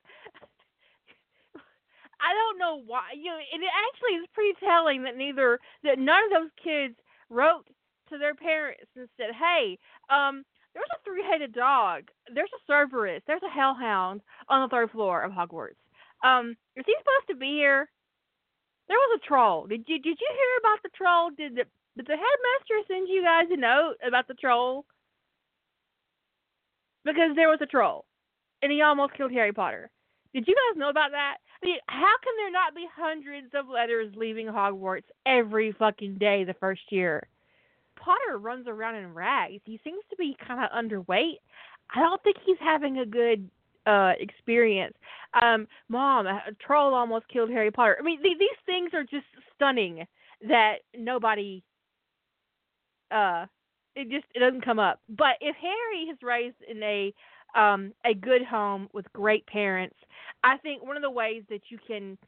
I 2.21 2.33
don't 2.33 2.59
know 2.59 2.83
why. 2.87 3.13
You 3.17 3.31
know, 3.33 3.39
it 3.39 3.61
actually 3.89 4.17
is 4.17 4.27
pretty 4.35 4.53
telling 4.61 5.03
that 5.05 5.17
neither 5.17 5.59
that 5.83 5.99
none 5.99 6.25
of 6.25 6.31
those 6.31 6.51
kids 6.63 6.95
wrote 7.31 7.65
to 8.11 8.19
their 8.19 8.35
parents 8.35 8.91
and 8.97 9.09
said, 9.17 9.35
"Hey, 9.35 9.79
um, 10.11 10.45
there's 10.75 10.87
a 10.95 11.03
three-headed 11.05 11.55
dog. 11.55 12.11
There's 12.35 12.51
a 12.55 12.61
Cerberus. 12.67 13.23
There's 13.27 13.43
a 13.43 13.51
hellhound 13.51 14.21
on 14.49 14.63
the 14.63 14.69
third 14.69 14.91
floor 14.91 15.23
of 15.23 15.33
Hogwarts. 15.33 15.81
Um, 16.23 16.57
is 16.77 16.85
he 16.87 16.95
supposed 16.99 17.29
to 17.29 17.37
be 17.37 17.53
here? 17.53 17.89
There 18.89 18.97
was 18.97 19.21
a 19.23 19.27
troll. 19.27 19.67
Did 19.67 19.85
you 19.87 19.99
did 19.99 20.19
you 20.21 20.31
hear 20.31 20.59
about 20.61 20.83
the 20.83 20.91
troll? 20.97 21.31
Did 21.31 21.57
the 21.57 21.65
did 21.97 22.07
the 22.07 22.17
headmaster 22.17 22.87
send 22.89 23.09
you 23.09 23.23
guys 23.23 23.47
a 23.51 23.57
note 23.57 23.95
about 24.07 24.29
the 24.29 24.35
troll? 24.35 24.85
Because 27.05 27.37
there 27.37 27.49
was 27.49 27.61
a 27.61 27.67
troll 27.67 28.05
and 28.65 28.73
he 28.73 28.81
almost 28.81 29.15
killed 29.15 29.33
Harry 29.33 29.53
Potter. 29.53 29.91
Did 30.33 30.49
you 30.49 30.55
guys 30.55 30.81
know 30.81 30.89
about 30.89 31.11
that? 31.11 31.37
I 31.63 31.67
mean, 31.67 31.79
how 31.87 32.15
can 32.23 32.33
there 32.39 32.51
not 32.51 32.75
be 32.75 32.87
hundreds 32.97 33.49
of 33.55 33.69
letters 33.69 34.13
leaving 34.17 34.47
Hogwarts 34.47 35.05
every 35.27 35.73
fucking 35.73 36.17
day 36.17 36.45
the 36.45 36.55
first 36.55 36.81
year? 36.91 37.29
Potter 37.97 38.39
runs 38.39 38.67
around 38.67 38.97
in 38.97 39.15
rags. 39.15 39.61
He 39.65 39.79
seems 39.85 40.03
to 40.11 40.17
be 40.17 40.37
kind 40.47 40.65
of 40.65 40.71
underweight. 40.71 41.37
I 41.95 42.01
don't 42.01 42.23
think 42.23 42.37
he's 42.45 42.57
having 42.59 42.99
a 42.99 43.07
good 43.07 43.49
uh 43.87 44.13
experience. 44.19 44.95
Um, 45.43 45.67
Mom, 45.89 46.27
a 46.27 46.41
troll 46.65 46.95
almost 46.95 47.29
killed 47.29 47.51
Harry 47.51 47.71
Potter. 47.71 47.97
I 47.99 48.03
mean, 48.03 48.23
th- 48.23 48.39
these 48.39 48.49
things 48.67 48.91
are 48.95 49.05
just 49.05 49.27
stunning 49.55 50.07
that 50.49 50.77
nobody 50.97 51.63
uh 53.11 53.47
it 53.97 54.11
just 54.11 54.27
it 54.35 54.41
doesn't 54.41 54.65
come 54.65 54.79
up. 54.79 55.01
But 55.09 55.37
if 55.41 55.57
Harry 55.57 56.05
is 56.11 56.19
raised 56.23 56.57
in 56.69 56.83
a 56.83 57.15
um, 57.55 57.93
a 58.05 58.15
good 58.15 58.45
home 58.45 58.89
with 58.93 59.11
great 59.13 59.47
parents. 59.47 59.97
I 60.43 60.59
think 60.59 60.85
one 60.85 60.97
of 60.97 61.03
the 61.03 61.11
ways 61.11 61.43
that 61.49 61.63
you 61.69 61.79
can 61.87 62.19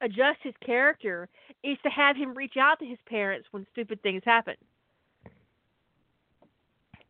adjust 0.00 0.38
his 0.42 0.54
character 0.64 1.28
is 1.64 1.76
to 1.82 1.90
have 1.90 2.16
him 2.16 2.36
reach 2.36 2.54
out 2.58 2.78
to 2.78 2.86
his 2.86 2.98
parents 3.06 3.48
when 3.50 3.66
stupid 3.72 4.00
things 4.02 4.22
happen. 4.24 4.54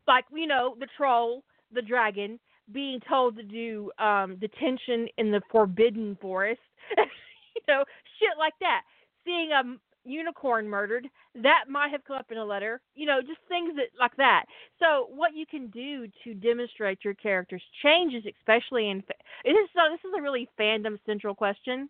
Like, 0.06 0.24
you 0.34 0.46
know, 0.46 0.74
the 0.80 0.88
troll, 0.96 1.44
the 1.72 1.82
dragon, 1.82 2.40
being 2.72 3.00
told 3.08 3.36
to 3.36 3.42
do 3.42 3.90
um, 3.98 4.36
detention 4.36 5.08
in 5.18 5.30
the 5.30 5.40
forbidden 5.50 6.16
forest. 6.20 6.60
you 6.96 7.62
know, 7.68 7.84
shit 8.18 8.38
like 8.38 8.54
that. 8.60 8.82
Seeing 9.24 9.50
a 9.52 9.62
unicorn 10.08 10.68
murdered, 10.68 11.06
that 11.42 11.64
might 11.68 11.90
have 11.90 12.04
come 12.04 12.16
up 12.16 12.30
in 12.30 12.38
a 12.38 12.44
letter. 12.44 12.80
You 12.94 13.06
know, 13.06 13.20
just 13.20 13.40
things 13.48 13.74
that 13.76 13.88
like 13.98 14.16
that. 14.16 14.44
So 14.78 15.08
what 15.14 15.34
you 15.34 15.46
can 15.46 15.68
do 15.68 16.06
to 16.24 16.34
demonstrate 16.34 17.00
your 17.04 17.14
character's 17.14 17.62
changes, 17.82 18.24
especially 18.38 18.90
in 18.90 18.98
this 19.08 19.54
is 19.54 19.68
so 19.74 19.82
this 19.90 20.00
is 20.04 20.14
a 20.16 20.22
really 20.22 20.48
fandom 20.58 20.98
central 21.06 21.34
question, 21.34 21.88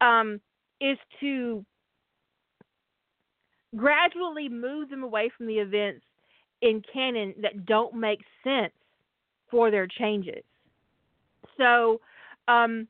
um, 0.00 0.40
is 0.80 0.98
to 1.20 1.64
gradually 3.74 4.48
move 4.48 4.88
them 4.88 5.02
away 5.02 5.30
from 5.36 5.46
the 5.46 5.58
events 5.58 6.04
in 6.62 6.82
canon 6.92 7.34
that 7.42 7.66
don't 7.66 7.94
make 7.94 8.20
sense 8.42 8.72
for 9.50 9.70
their 9.70 9.86
changes. 9.86 10.42
So 11.58 12.00
um, 12.48 12.88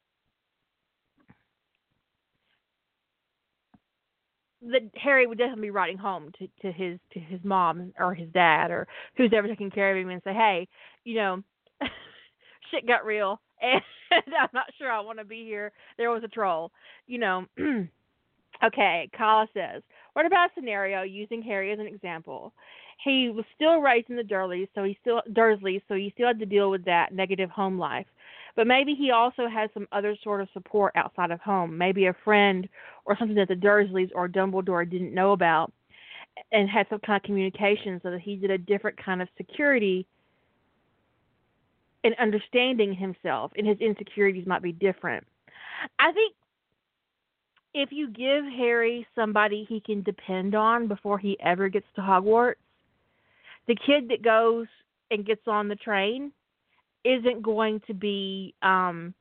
that 4.63 4.83
Harry 4.97 5.27
would 5.27 5.39
definitely 5.39 5.69
be 5.69 5.71
writing 5.71 5.99
home 5.99 6.31
to 6.39 6.49
to 6.63 6.73
his 6.73 6.99
to 7.13 7.21
his 7.21 7.41
mom 7.45 7.93
or 7.99 8.15
his 8.15 8.29
dad 8.33 8.71
or 8.71 8.87
who's 9.17 9.33
ever 9.35 9.49
taking 9.49 9.71
care 9.71 9.91
of 9.97 10.03
him 10.03 10.11
and 10.11 10.23
say, 10.25 10.33
hey, 10.33 10.69
you 11.05 11.15
know, 11.15 11.43
shit 12.71 12.87
got 12.87 13.05
real 13.05 13.41
and 13.63 13.83
I'm 14.11 14.49
not 14.53 14.67
sure 14.79 14.91
I 14.91 15.01
want 15.01 15.19
to 15.19 15.25
be 15.25 15.45
here. 15.45 15.73
There 15.99 16.11
was 16.11 16.25
a 16.25 16.29
troll, 16.29 16.73
you 17.07 17.19
know. 17.19 17.47
okay, 18.65 19.09
Kala 19.17 19.47
says, 19.55 19.83
what 20.13 20.27
about 20.27 20.51
a 20.51 20.55
scenario 20.55 21.03
using 21.03 21.43
Harry 21.43 21.73
as 21.73 21.79
an 21.79 21.87
example? 21.87 22.53
He 23.05 23.31
was 23.31 23.45
still 23.55 23.81
raised 23.81 24.11
in 24.11 24.17
the 24.17 24.23
Dursleys, 24.23 24.69
so 24.75 24.83
he 24.83 24.99
still 25.01 25.23
Dursley, 25.33 25.83
so 25.87 25.95
he 25.95 26.11
still 26.15 26.29
had 26.29 26.39
to 26.41 26.47
deal 26.47 26.71
with 26.71 26.85
that 26.87 27.13
negative 27.13 27.51
home 27.51 27.79
life. 27.79 28.07
But 28.57 28.67
maybe 28.67 28.95
he 28.95 29.11
also 29.11 29.49
has 29.49 29.69
some 29.75 29.87
other 29.93 30.17
sort 30.25 30.41
of 30.41 30.49
support 30.53 30.93
outside 30.97 31.31
of 31.31 31.41
home, 31.41 31.77
maybe 31.77 32.07
a 32.07 32.17
friend 32.25 32.69
or 33.05 33.17
something 33.17 33.37
that 33.37 33.49
the 33.49 33.55
Dursleys 33.55 34.11
or 34.15 34.29
Dumbledore 34.29 34.89
didn't 34.89 35.15
know 35.15 35.33
about 35.33 35.73
and 36.53 36.69
had 36.69 36.87
some 36.89 37.01
kind 37.01 37.17
of 37.17 37.23
communication 37.23 38.01
so 38.03 38.11
that 38.11 38.21
he 38.21 38.37
did 38.37 38.51
a 38.51 38.59
different 38.59 38.97
kind 39.03 39.21
of 39.21 39.29
security 39.37 40.07
and 42.05 42.15
understanding 42.19 42.95
himself 42.95 43.53
and 43.57 43.67
his 43.67 43.79
insecurities 43.79 44.47
might 44.47 44.63
be 44.63 44.73
different. 44.73 45.27
I 45.99 46.13
think 46.13 46.35
if 47.75 47.91
you 47.93 48.09
give 48.09 48.45
Harry 48.45 49.07
somebody 49.15 49.67
he 49.69 49.81
can 49.81 50.03
depend 50.03 50.55
on 50.55 50.89
before 50.89 51.19
he 51.19 51.39
ever 51.41 51.69
gets 51.69 51.87
to 51.97 52.01
Hogwarts, 52.01 52.55
the 53.69 53.77
kid 53.77 54.09
that 54.09 54.23
goes 54.23 54.67
and 55.11 55.27
gets 55.27 55.47
on 55.47 55.69
the 55.69 55.77
train 55.77 56.33
isn't 57.05 57.43
going 57.43 57.81
to 57.87 57.95
be 57.95 58.55
um, 58.63 59.15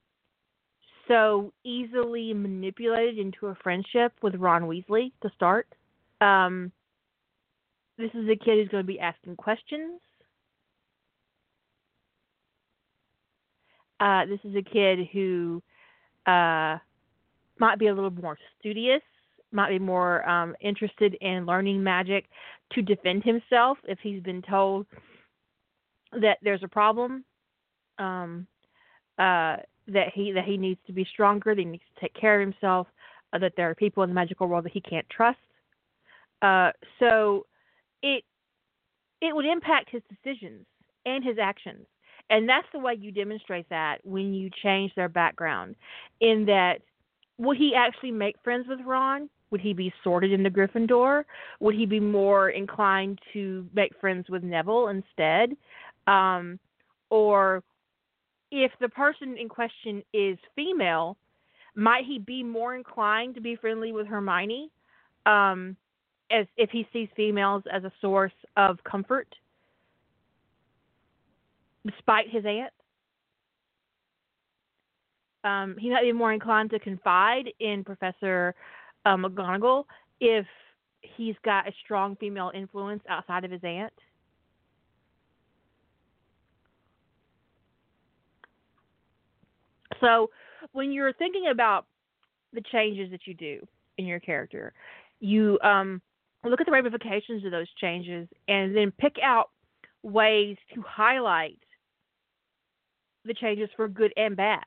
so 1.08 1.54
easily 1.64 2.34
manipulated 2.34 3.20
into 3.20 3.48
a 3.48 3.56
friendship 3.56 4.14
with 4.22 4.36
Ron 4.36 4.64
Weasley 4.64 5.12
to 5.22 5.30
start. 5.36 5.68
Um, 6.22 6.72
this 7.98 8.12
is 8.14 8.28
a 8.30 8.36
kid 8.36 8.58
who's 8.60 8.70
going 8.70 8.84
to 8.84 8.88
be 8.88 9.00
asking 9.00 9.36
questions. 9.36 10.02
Uh, 14.00 14.26
this 14.26 14.40
is 14.44 14.56
a 14.56 14.62
kid 14.62 15.08
who 15.14 15.62
uh, 16.26 16.78
might 17.60 17.80
be 17.80 17.88
a 17.88 17.94
little 17.94 18.12
more 18.12 18.38
studious, 18.60 19.02
might 19.56 19.70
be 19.70 19.80
more 19.80 20.28
um, 20.30 20.56
interested 20.62 21.15
in 21.22 21.46
learning 21.46 21.82
magic 21.82 22.26
to 22.74 22.82
defend 22.82 23.24
himself 23.24 23.78
if 23.86 23.98
he's 24.02 24.22
been 24.22 24.41
told 24.41 24.86
that 26.22 26.38
there's 26.44 26.63
a 26.63 26.68
problem 26.68 27.24
um, 27.98 28.46
uh, 29.18 29.58
that 29.88 30.12
he 30.13 30.32
that 30.32 30.46
he 30.46 30.58
needs 30.58 30.80
to 30.88 30.94
be 30.94 31.08
stronger, 31.12 31.56
that 31.56 31.62
he 31.62 31.65
needs 31.65 31.84
to 31.96 32.02
take 32.02 32.13
care 32.13 32.41
of 32.41 32.48
himself, 32.48 32.88
uh, 33.34 33.39
that 33.39 33.54
there 33.56 33.70
are 33.70 33.76
people 33.76 34.04
in 34.04 34.10
the 34.10 34.15
magical 34.15 34.48
world 34.48 34.65
that 34.65 34.74
he 34.74 34.82
can't 34.82 35.10
trust. 35.10 35.38
Uh, 36.41 36.72
so 37.00 37.46
it 38.02 38.24
it 39.22 39.36
would 39.36 39.46
impact 39.46 39.89
his 39.89 40.02
decisions 40.10 40.65
and 41.06 41.24
his 41.24 41.38
actions. 41.41 41.86
And 42.30 42.50
that's 42.50 42.68
the 42.74 42.80
way 42.80 42.96
you 43.00 43.12
demonstrate 43.12 43.70
that 43.70 44.00
when 44.04 44.34
you 44.34 44.50
change 44.63 44.91
their 44.96 45.10
background. 45.10 45.76
In 46.22 46.46
that, 46.46 46.82
would 47.38 47.58
he 47.58 47.76
actually 47.76 48.12
make 48.12 48.36
friends 48.44 48.68
with 48.68 48.80
Ron? 48.84 49.30
Would 49.52 49.62
he 49.62 49.74
be 49.74 49.94
sorted 50.04 50.32
into 50.32 50.50
Gryffindor? 50.50 51.24
Would 51.60 51.76
he 51.76 51.86
be 51.86 52.00
more 52.00 52.50
inclined 52.50 53.20
to 53.34 53.68
make 53.74 53.92
friends 54.00 54.30
with 54.30 54.44
Neville 54.44 54.90
instead? 54.90 55.56
Um, 56.08 56.60
or 57.10 57.64
if 58.52 58.72
the 58.80 58.90
person 58.90 59.38
in 59.38 59.48
question 59.50 60.04
is 60.14 60.38
female, 60.56 61.18
might 61.76 62.06
he 62.06 62.20
be 62.20 62.44
more 62.44 62.76
inclined 62.76 63.36
to 63.36 63.42
be 63.42 63.56
friendly 63.56 63.92
with 63.92 64.08
Hermione? 64.08 64.70
Um, 65.26 65.76
as 66.32 66.48
if 66.58 66.70
he 66.72 66.88
sees 66.92 67.08
females 67.16 67.64
as 67.72 67.84
a 67.84 67.92
source 68.02 68.34
of 68.58 68.84
comfort 68.84 69.28
despite 71.86 72.30
his 72.30 72.44
aunt. 72.46 72.74
Um, 75.44 75.76
he 75.80 75.92
might 75.92 76.02
be 76.02 76.12
more 76.12 76.34
inclined 76.34 76.72
to 76.72 76.80
confide 76.80 77.46
in 77.60 77.84
Professor 77.84 78.56
uh, 79.06 79.15
McGonagall 79.15 79.86
if 80.20 80.46
he's 81.02 81.36
got 81.44 81.68
a 81.68 81.72
strong 81.84 82.15
female 82.15 82.52
influence 82.54 83.04
outside 83.10 83.44
of 83.44 83.52
his 83.52 83.62
aunt. 83.63 83.94
So, 90.02 90.30
when 90.72 90.91
you're 90.91 91.13
thinking 91.13 91.48
about 91.52 91.86
the 92.54 92.62
changes 92.72 93.12
that 93.12 93.22
you 93.26 93.34
do 93.34 93.65
in 93.98 94.06
your 94.06 94.20
character, 94.20 94.74
you 95.20 95.60
um, 95.63 96.02
look 96.44 96.60
at 96.60 96.65
the 96.65 96.72
ramifications 96.72 97.46
of 97.46 97.52
those 97.52 97.70
changes 97.80 98.28
and 98.48 98.76
then 98.76 98.91
pick 99.00 99.15
out 99.24 99.52
ways 100.04 100.58
to 100.74 100.82
highlight 100.82 101.60
the 103.26 103.34
changes 103.34 103.70
for 103.76 103.88
good 103.88 104.13
and 104.18 104.36
bad. 104.36 104.63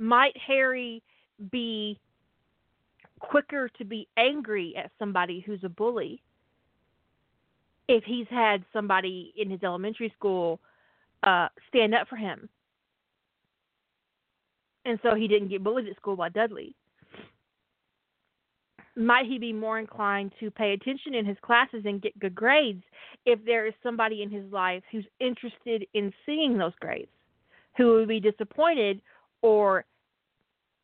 Might 0.00 0.36
Harry 0.36 1.00
be 1.52 2.00
quicker 3.20 3.68
to 3.78 3.84
be 3.84 4.08
angry 4.16 4.74
at 4.76 4.90
somebody 4.98 5.40
who's 5.46 5.62
a 5.62 5.68
bully 5.68 6.20
if 7.86 8.02
he's 8.04 8.26
had 8.30 8.64
somebody 8.72 9.32
in 9.36 9.48
his 9.50 9.62
elementary 9.62 10.12
school 10.16 10.58
uh, 11.22 11.48
stand 11.68 11.94
up 11.94 12.08
for 12.08 12.16
him? 12.16 12.48
And 14.84 14.98
so 15.02 15.14
he 15.14 15.28
didn't 15.28 15.48
get 15.48 15.62
bullied 15.62 15.86
at 15.86 15.96
school 15.96 16.16
by 16.16 16.30
Dudley 16.30 16.74
might 18.96 19.26
he 19.26 19.38
be 19.38 19.52
more 19.52 19.78
inclined 19.78 20.32
to 20.40 20.50
pay 20.50 20.72
attention 20.72 21.14
in 21.14 21.24
his 21.24 21.36
classes 21.42 21.82
and 21.84 22.02
get 22.02 22.18
good 22.18 22.34
grades 22.34 22.82
if 23.24 23.38
there 23.44 23.66
is 23.66 23.74
somebody 23.82 24.22
in 24.22 24.30
his 24.30 24.50
life 24.52 24.82
who's 24.90 25.06
interested 25.20 25.86
in 25.94 26.12
seeing 26.26 26.58
those 26.58 26.74
grades, 26.80 27.10
who 27.76 27.94
would 27.94 28.08
be 28.08 28.20
disappointed 28.20 29.00
or 29.42 29.84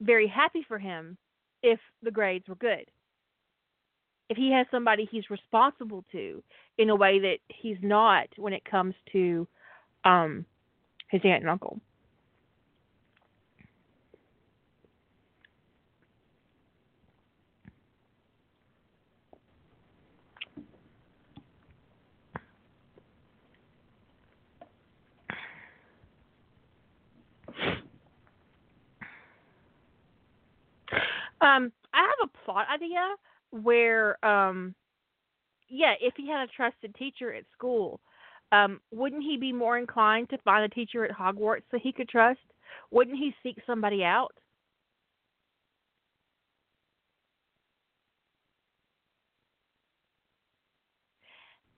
very 0.01 0.27
happy 0.27 0.65
for 0.67 0.79
him 0.79 1.17
if 1.63 1.79
the 2.03 2.11
grades 2.11 2.49
were 2.49 2.57
good? 2.57 2.91
If 4.29 4.37
he 4.37 4.51
has 4.53 4.67
somebody 4.71 5.09
he's 5.11 5.31
responsible 5.31 6.05
to 6.13 6.43
in 6.79 6.91
a 6.91 6.97
way 6.97 7.21
that 7.21 7.39
he's 7.49 7.79
not 7.81 8.27
when 8.37 8.53
it 8.53 8.65
comes 8.65 8.95
to 9.13 9.47
um, 10.05 10.45
his 11.09 11.21
aunt 11.25 11.43
and 11.43 11.51
uncle. 11.51 11.81
Um, 31.41 31.73
I 31.93 32.01
have 32.01 32.29
a 32.31 32.45
plot 32.45 32.67
idea 32.73 33.15
where, 33.51 34.25
um, 34.25 34.75
yeah, 35.69 35.95
if 36.01 36.15
he 36.17 36.29
had 36.29 36.49
a 36.49 36.53
trusted 36.53 36.95
teacher 36.95 37.33
at 37.33 37.45
school, 37.53 38.01
um, 38.53 38.81
wouldn't 38.93 39.23
he 39.23 39.37
be 39.37 39.53
more 39.53 39.79
inclined 39.79 40.31
to 40.31 40.39
find 40.39 40.65
a 40.65 40.75
teacher 40.75 41.05
at 41.05 41.11
Hogwarts 41.17 41.65
that 41.73 41.81
he 41.83 41.93
could 41.93 42.09
trust? 42.09 42.41
Wouldn't 42.91 43.19
he 43.19 43.35
seek 43.43 43.59
somebody 43.67 44.05
out? 44.05 44.33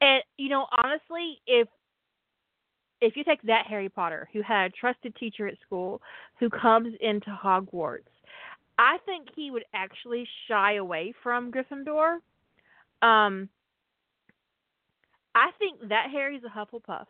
And 0.01 0.23
you 0.37 0.49
know, 0.49 0.67
honestly, 0.85 1.41
if 1.47 1.69
if 3.01 3.17
you 3.17 3.25
take 3.25 3.43
that 3.43 3.67
Harry 3.67 3.89
Potter 3.89 4.29
who 4.33 4.43
had 4.43 4.67
a 4.71 4.75
trusted 4.75 5.15
teacher 5.17 5.47
at 5.47 5.59
school 5.65 6.01
who 6.39 6.51
comes 6.51 6.95
into 7.01 7.31
Hogwarts 7.31 8.03
I 8.79 8.99
think 9.05 9.29
he 9.35 9.51
would 9.51 9.65
actually 9.75 10.27
shy 10.47 10.75
away 10.75 11.13
from 11.23 11.51
Gryffindor. 11.51 12.19
Um, 13.03 13.49
I 15.35 15.51
think 15.59 15.89
that 15.89 16.07
Harry's 16.13 16.43
a 16.45 16.49
Hufflepuff. 16.49 17.07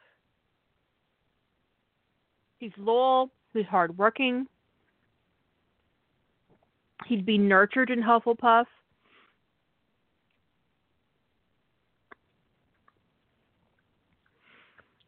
He's 2.59 2.73
loyal. 2.79 3.31
He's 3.53 3.67
hardworking. 3.67 4.47
He'd 7.07 7.25
be 7.25 7.39
nurtured 7.39 7.91
in 7.91 8.03
Hufflepuff. 8.03 8.65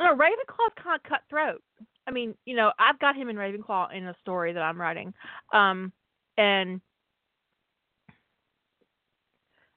Ravenclaw's 0.01 0.73
kind 0.83 0.97
of 0.97 1.03
cutthroat. 1.09 1.63
I 2.07 2.11
mean, 2.11 2.35
you 2.47 2.57
know, 2.57 2.73
I've 2.79 2.99
got 2.99 3.17
him 3.17 3.29
in 3.29 3.37
Ravenclaw 3.37 3.95
in 3.95 4.07
a 4.07 4.17
story 4.23 4.53
that 4.53 4.63
I'm 4.63 4.81
writing. 4.81 5.13
Um, 5.53 5.93
and 6.41 6.81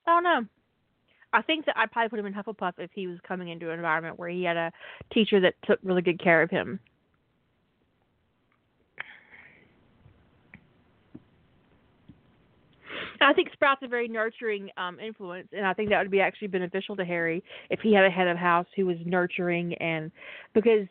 I 0.08 0.12
don't 0.12 0.24
know. 0.24 0.46
I 1.34 1.42
think 1.42 1.66
that 1.66 1.78
I'd 1.78 1.92
probably 1.92 2.10
put 2.10 2.20
him 2.20 2.26
in 2.26 2.34
Hufflepuff 2.34 2.74
if 2.78 2.92
he 2.94 3.08
was 3.08 3.18
coming 3.28 3.50
into 3.50 3.70
an 3.70 3.76
environment 3.76 4.18
where 4.18 4.30
he 4.30 4.44
had 4.44 4.56
a 4.56 4.72
teacher 5.12 5.40
that 5.42 5.56
took 5.66 5.80
really 5.84 6.02
good 6.02 6.22
care 6.24 6.42
of 6.42 6.50
him. 6.50 6.80
I 13.20 13.34
think 13.34 13.50
Sprout's 13.54 13.82
a 13.84 13.88
very 13.88 14.10
nurturing 14.10 14.70
um, 14.76 15.00
influence, 15.00 15.48
and 15.54 15.66
I 15.66 15.74
think 15.74 15.90
that 15.90 16.02
would 16.02 16.12
be 16.12 16.20
actually 16.20 16.50
beneficial 16.50 16.96
to 16.98 17.06
Harry 17.06 17.42
if 17.70 17.80
he 17.80 17.94
had 17.94 18.06
a 18.06 18.10
head 18.10 18.28
of 18.28 18.38
house 18.38 18.68
who 18.76 18.86
was 18.86 18.98
nurturing 19.06 19.74
and 19.76 20.12
because 20.54 20.88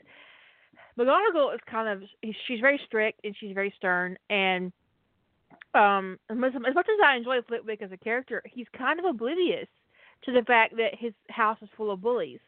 McGonagall 0.99 1.55
is 1.55 1.61
kind 1.71 1.89
of 1.89 2.09
she's 2.47 2.61
very 2.61 2.81
strict 2.87 3.21
and 3.25 3.35
she's 3.39 3.53
very 3.53 3.73
stern, 3.77 4.17
and 4.31 4.73
um, 5.75 6.19
as, 6.31 6.37
much 6.37 6.55
as 6.55 7.01
I 7.05 7.17
enjoy 7.17 7.43
Flitwick 7.43 7.83
as 7.83 7.93
a 7.93 7.97
character, 7.97 8.43
he's 8.47 8.67
kind 8.77 8.99
of 8.99 9.07
oblivious 9.07 9.69
to 10.25 10.33
the 10.33 10.43
fact 10.43 10.77
that 10.77 10.95
his 10.99 11.13
house 11.31 11.59
is 11.63 11.69
full 11.77 11.91
of 11.91 12.01
bullies. 12.01 12.41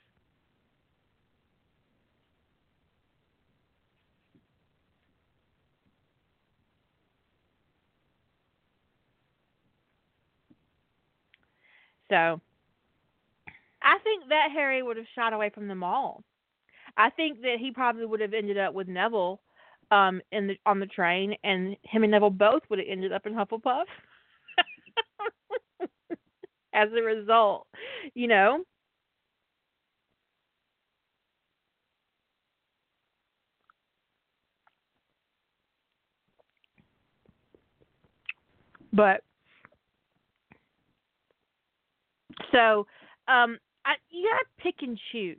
So, 12.11 12.41
I 13.83 13.99
think 14.05 14.29
that 14.29 14.51
Harry 14.53 14.83
would 14.83 14.97
have 14.97 15.07
shot 15.15 15.33
away 15.33 15.51
from 15.51 15.69
them 15.69 15.83
all. 15.83 16.23
I 16.97 17.11
think 17.11 17.41
that 17.43 17.57
he 17.59 17.73
probably 17.73 18.07
would 18.07 18.21
have 18.21 18.35
ended 18.35 18.59
up 18.59 18.73
with 18.75 18.89
Neville 18.89 19.41
um 19.91 20.21
in 20.33 20.47
the 20.47 20.57
on 20.67 20.81
the 20.81 20.87
train 20.87 21.35
and 21.45 21.77
him 21.83 22.03
and 22.03 22.13
Neville 22.13 22.31
both 22.31 22.63
would 22.71 22.79
have 22.79 22.89
ended 22.89 23.13
up 23.13 23.27
in 23.27 23.35
Hufflepuff 23.35 23.85
as 26.75 26.89
a 26.97 27.03
result, 27.03 27.67
you 28.15 28.29
know. 28.29 28.65
But 38.93 39.23
so 42.53 42.87
um 43.29 43.59
I 43.85 43.95
you 44.11 44.29
gotta 44.31 44.47
pick 44.59 44.77
and 44.83 44.99
choose 45.13 45.39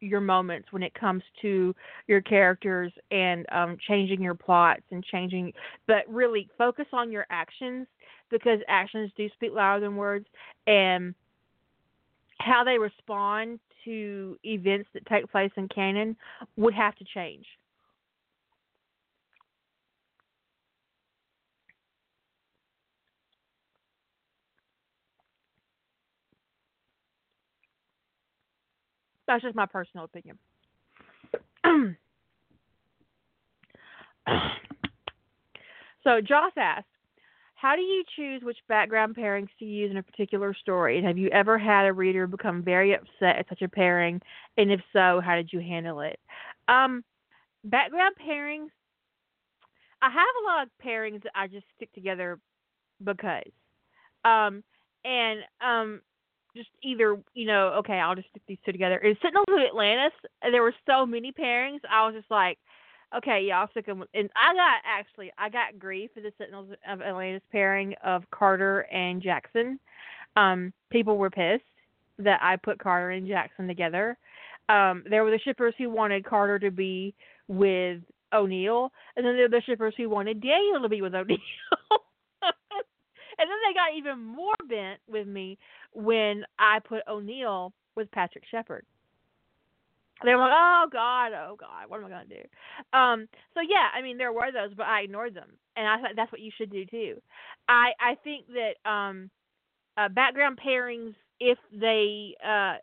your 0.00 0.20
moments 0.20 0.68
when 0.70 0.82
it 0.82 0.94
comes 0.94 1.22
to 1.42 1.74
your 2.06 2.20
characters 2.20 2.92
and 3.10 3.46
um, 3.52 3.76
changing 3.88 4.22
your 4.22 4.34
plots 4.34 4.82
and 4.90 5.04
changing, 5.04 5.52
but 5.86 6.04
really 6.08 6.48
focus 6.58 6.86
on 6.92 7.10
your 7.10 7.26
actions 7.30 7.86
because 8.30 8.60
actions 8.68 9.10
do 9.16 9.28
speak 9.34 9.52
louder 9.52 9.80
than 9.86 9.96
words 9.96 10.26
and 10.66 11.14
how 12.38 12.64
they 12.64 12.78
respond 12.78 13.58
to 13.84 14.36
events 14.44 14.88
that 14.92 15.06
take 15.06 15.30
place 15.30 15.50
in 15.56 15.68
canon 15.68 16.16
would 16.56 16.74
have 16.74 16.94
to 16.96 17.04
change. 17.14 17.46
That's 29.26 29.42
just 29.42 29.56
my 29.56 29.66
personal 29.66 30.04
opinion. 30.04 30.38
so 36.04 36.20
Joss 36.20 36.52
asked, 36.56 36.86
how 37.56 37.74
do 37.74 37.82
you 37.82 38.04
choose 38.14 38.42
which 38.42 38.58
background 38.68 39.16
pairings 39.16 39.48
to 39.58 39.64
use 39.64 39.90
in 39.90 39.96
a 39.96 40.02
particular 40.02 40.54
story? 40.54 40.98
And 40.98 41.06
have 41.06 41.16
you 41.16 41.28
ever 41.30 41.58
had 41.58 41.86
a 41.86 41.92
reader 41.92 42.26
become 42.26 42.62
very 42.62 42.94
upset 42.94 43.36
at 43.38 43.48
such 43.48 43.62
a 43.62 43.68
pairing? 43.68 44.20
And 44.58 44.70
if 44.70 44.80
so, 44.92 45.20
how 45.24 45.34
did 45.36 45.52
you 45.52 45.60
handle 45.60 46.00
it? 46.00 46.20
Um, 46.68 47.02
background 47.64 48.14
pairings, 48.24 48.68
I 50.02 50.10
have 50.10 50.26
a 50.42 50.46
lot 50.46 50.62
of 50.64 50.68
pairings 50.84 51.22
that 51.22 51.32
I 51.34 51.46
just 51.46 51.64
stick 51.76 51.92
together 51.94 52.38
because. 53.02 53.50
Um, 54.24 54.62
and 55.04 55.40
um, 55.60 56.02
just 56.56 56.70
either, 56.82 57.18
you 57.34 57.46
know, 57.46 57.68
okay, 57.78 57.94
I'll 57.94 58.14
just 58.14 58.28
stick 58.30 58.42
these 58.48 58.58
two 58.64 58.72
together. 58.72 58.98
In 58.98 59.16
Sentinels 59.22 59.46
of 59.48 59.60
Atlantis, 59.60 60.12
there 60.42 60.62
were 60.62 60.74
so 60.86 61.06
many 61.06 61.32
pairings, 61.32 61.80
I 61.90 62.06
was 62.06 62.14
just 62.14 62.30
like, 62.30 62.58
okay, 63.16 63.44
yeah, 63.46 63.60
I'll 63.60 63.70
stick 63.70 63.86
them. 63.86 64.04
And 64.14 64.30
I 64.36 64.54
got 64.54 64.80
actually, 64.84 65.30
I 65.38 65.48
got 65.48 65.78
grief 65.78 66.10
for 66.14 66.20
the 66.20 66.32
Sentinels 66.38 66.70
of 66.88 67.02
Atlantis 67.02 67.42
pairing 67.52 67.94
of 68.04 68.24
Carter 68.30 68.80
and 68.92 69.22
Jackson. 69.22 69.78
Um, 70.36 70.72
people 70.90 71.16
were 71.16 71.30
pissed 71.30 71.62
that 72.18 72.40
I 72.42 72.56
put 72.56 72.78
Carter 72.78 73.10
and 73.10 73.26
Jackson 73.26 73.66
together. 73.66 74.16
Um, 74.68 75.04
there 75.08 75.22
were 75.22 75.30
the 75.30 75.40
shippers 75.44 75.74
who 75.78 75.90
wanted 75.90 76.24
Carter 76.24 76.58
to 76.58 76.70
be 76.70 77.14
with 77.48 78.00
O'Neill, 78.32 78.90
and 79.16 79.24
then 79.24 79.34
there 79.34 79.44
were 79.44 79.60
the 79.60 79.62
shippers 79.64 79.94
who 79.96 80.10
wanted 80.10 80.40
Daniel 80.40 80.82
to 80.82 80.88
be 80.88 81.02
with 81.02 81.14
O'Neill. 81.14 81.38
and 83.38 83.48
then 83.48 83.58
they 83.66 83.74
got 83.74 83.96
even 83.96 84.22
more 84.22 84.54
bent 84.68 85.00
with 85.08 85.26
me 85.26 85.58
when 85.92 86.44
I 86.58 86.78
put 86.80 87.02
O'Neill 87.08 87.72
with 87.94 88.10
Patrick 88.10 88.44
Sheppard 88.50 88.84
they 90.24 90.32
were 90.34 90.40
like, 90.40 90.52
"Oh 90.54 90.86
God, 90.90 91.32
oh 91.32 91.56
God, 91.58 91.88
what 91.88 92.00
am 92.00 92.06
I 92.06 92.08
gonna 92.08 92.24
do?" 92.24 92.98
Um, 92.98 93.28
so 93.54 93.60
yeah, 93.60 93.88
I 93.94 94.00
mean, 94.00 94.16
there 94.16 94.32
were 94.32 94.50
those, 94.52 94.72
but 94.74 94.86
I 94.86 95.02
ignored 95.02 95.34
them, 95.34 95.50
and 95.76 95.86
I 95.86 96.00
thought 96.00 96.16
that's 96.16 96.32
what 96.32 96.40
you 96.40 96.50
should 96.56 96.70
do 96.70 96.86
too. 96.86 97.20
I 97.68 97.92
I 98.00 98.14
think 98.24 98.46
that 98.48 98.90
um, 98.90 99.30
uh, 99.96 100.08
background 100.08 100.58
pairings, 100.64 101.14
if 101.38 101.58
they 101.72 102.34
uh, 102.42 102.76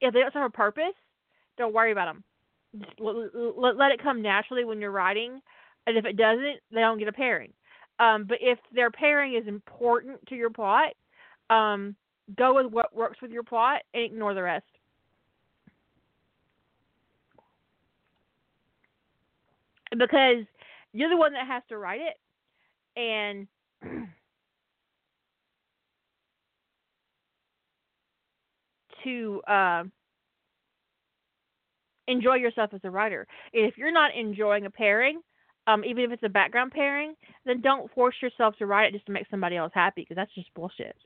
if 0.00 0.14
they 0.14 0.20
don't 0.20 0.32
serve 0.32 0.44
a 0.44 0.50
purpose, 0.50 0.94
don't 1.58 1.74
worry 1.74 1.90
about 1.90 2.06
them. 2.06 2.24
Just 2.78 3.00
let, 3.00 3.76
let 3.76 3.92
it 3.92 4.02
come 4.02 4.22
naturally 4.22 4.64
when 4.64 4.80
you're 4.80 4.92
writing, 4.92 5.40
and 5.86 5.96
if 5.98 6.04
it 6.04 6.16
doesn't, 6.16 6.60
they 6.70 6.80
don't 6.80 6.98
get 6.98 7.08
a 7.08 7.12
pairing. 7.12 7.52
Um, 8.02 8.24
but 8.28 8.38
if 8.40 8.58
their 8.74 8.90
pairing 8.90 9.34
is 9.34 9.46
important 9.46 10.26
to 10.26 10.34
your 10.34 10.50
plot, 10.50 10.92
um, 11.50 11.94
go 12.36 12.54
with 12.54 12.66
what 12.66 12.94
works 12.94 13.22
with 13.22 13.30
your 13.30 13.44
plot 13.44 13.82
and 13.94 14.02
ignore 14.02 14.34
the 14.34 14.42
rest. 14.42 14.64
because 19.98 20.44
you're 20.92 21.10
the 21.10 21.16
one 21.16 21.32
that 21.32 21.46
has 21.46 21.62
to 21.68 21.78
write 21.78 22.00
it 22.00 22.16
and 22.96 23.46
to 29.04 29.42
uh, 29.46 29.84
enjoy 32.06 32.34
yourself 32.36 32.70
as 32.72 32.80
a 32.84 32.90
writer. 32.90 33.26
If 33.52 33.76
you're 33.76 33.92
not 33.92 34.14
enjoying 34.14 34.66
a 34.66 34.70
pairing, 34.70 35.20
um, 35.66 35.84
even 35.84 36.04
if 36.04 36.12
it's 36.12 36.22
a 36.22 36.28
background 36.28 36.72
pairing, 36.72 37.14
then 37.46 37.60
don't 37.60 37.92
force 37.92 38.16
yourself 38.20 38.56
to 38.58 38.66
write 38.66 38.86
it 38.88 38.92
just 38.92 39.06
to 39.06 39.12
make 39.12 39.26
somebody 39.30 39.56
else 39.56 39.72
happy 39.74 40.02
because 40.02 40.16
that's 40.16 40.34
just 40.34 40.52
bullshit. 40.54 40.96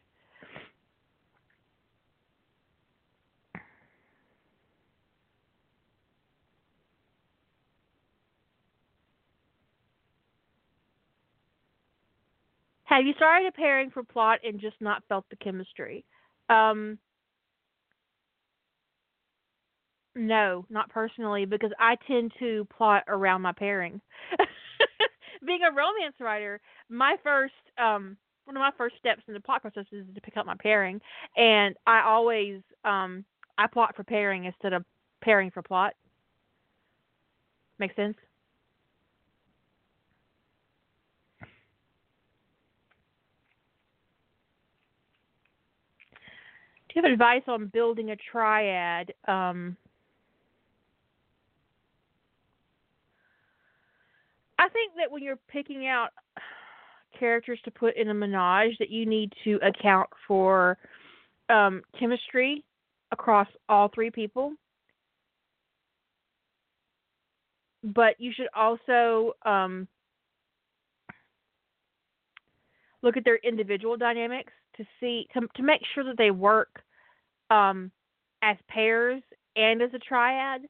Have 12.85 13.05
you 13.05 13.15
started 13.15 13.49
a 13.49 13.53
pairing 13.53 13.91
for 13.91 14.05
plot 14.05 14.39
and 14.45 14.61
just 14.61 14.77
not 14.81 15.03
felt 15.09 15.25
the 15.29 15.37
chemistry? 15.37 16.05
Um, 16.49 16.99
no, 20.17 20.67
not 20.71 20.91
personally, 20.91 21.45
because 21.45 21.73
I 21.79 21.97
tend 22.07 22.33
to 22.41 22.67
plot 22.77 23.05
around 23.09 23.43
my 23.43 23.53
pairing. 23.53 24.01
Being 25.47 25.61
a 25.63 25.71
romance 25.71 26.17
writer, 26.21 26.61
my 26.89 27.17
first 27.23 27.55
um 27.79 28.17
one 28.47 28.57
of 28.57 28.61
my 28.61 28.71
first 28.79 28.97
steps 28.99 29.23
in 29.29 29.35
the 29.35 29.41
plot 29.41 29.61
process 29.63 29.87
is 29.93 30.07
to 30.15 30.21
pick 30.21 30.37
up 30.37 30.47
my 30.47 30.57
pairing, 30.61 31.01
and 31.37 31.77
I 31.87 32.03
always 32.03 32.63
um 32.85 33.25
I 33.59 33.67
plot 33.69 33.95
for 33.97 34.05
pairing 34.05 34.45
instead 34.47 34.73
of 34.73 34.85
pairing 35.23 35.51
for 35.51 35.63
plot. 35.63 35.95
Make 37.79 37.95
sense? 37.95 38.17
Do 46.89 47.01
you 47.01 47.03
have 47.03 47.13
advice 47.13 47.43
on 47.49 47.67
building 47.69 48.11
a 48.11 48.17
triad, 48.17 49.13
um, 49.29 49.77
I 54.59 54.69
think 54.71 54.93
that 54.97 55.11
when 55.11 55.23
you're 55.23 55.39
picking 55.49 55.87
out 55.87 56.11
characters 57.19 57.59
to 57.65 57.71
put 57.71 57.97
in 57.97 58.09
a 58.09 58.15
menage, 58.15 58.77
that 58.79 58.91
you 58.91 59.07
need 59.07 59.33
to 59.45 59.59
account 59.63 60.09
for 60.27 60.79
um, 61.49 61.83
chemistry 61.99 62.65
across 63.13 63.49
all 63.69 63.91
three 63.95 64.11
people. 64.11 64.53
But 67.85 68.17
you 68.19 68.33
should 68.35 68.49
also 68.55 69.33
um, 69.45 69.87
look 73.03 73.17
at 73.17 73.25
their 73.25 73.39
individual 73.45 73.97
dynamics 73.97 74.53
to 74.77 74.85
see 75.01 75.27
to 75.33 75.47
to 75.57 75.63
make 75.63 75.81
sure 75.95 76.05
that 76.05 76.19
they 76.19 76.31
work 76.31 76.83
um, 77.51 77.91
as 78.43 78.57
pairs 78.69 79.23
and 79.55 79.81
as 79.81 79.91
a 79.95 79.99
triad 79.99 80.63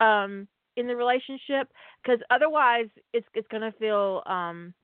um, 0.00 0.46
in 0.76 0.86
the 0.86 0.96
relationship 0.96 1.68
because 2.02 2.20
otherwise 2.30 2.86
it's 3.12 3.26
it's 3.34 3.48
going 3.48 3.62
to 3.62 3.72
feel 3.78 4.22
um, 4.26 4.74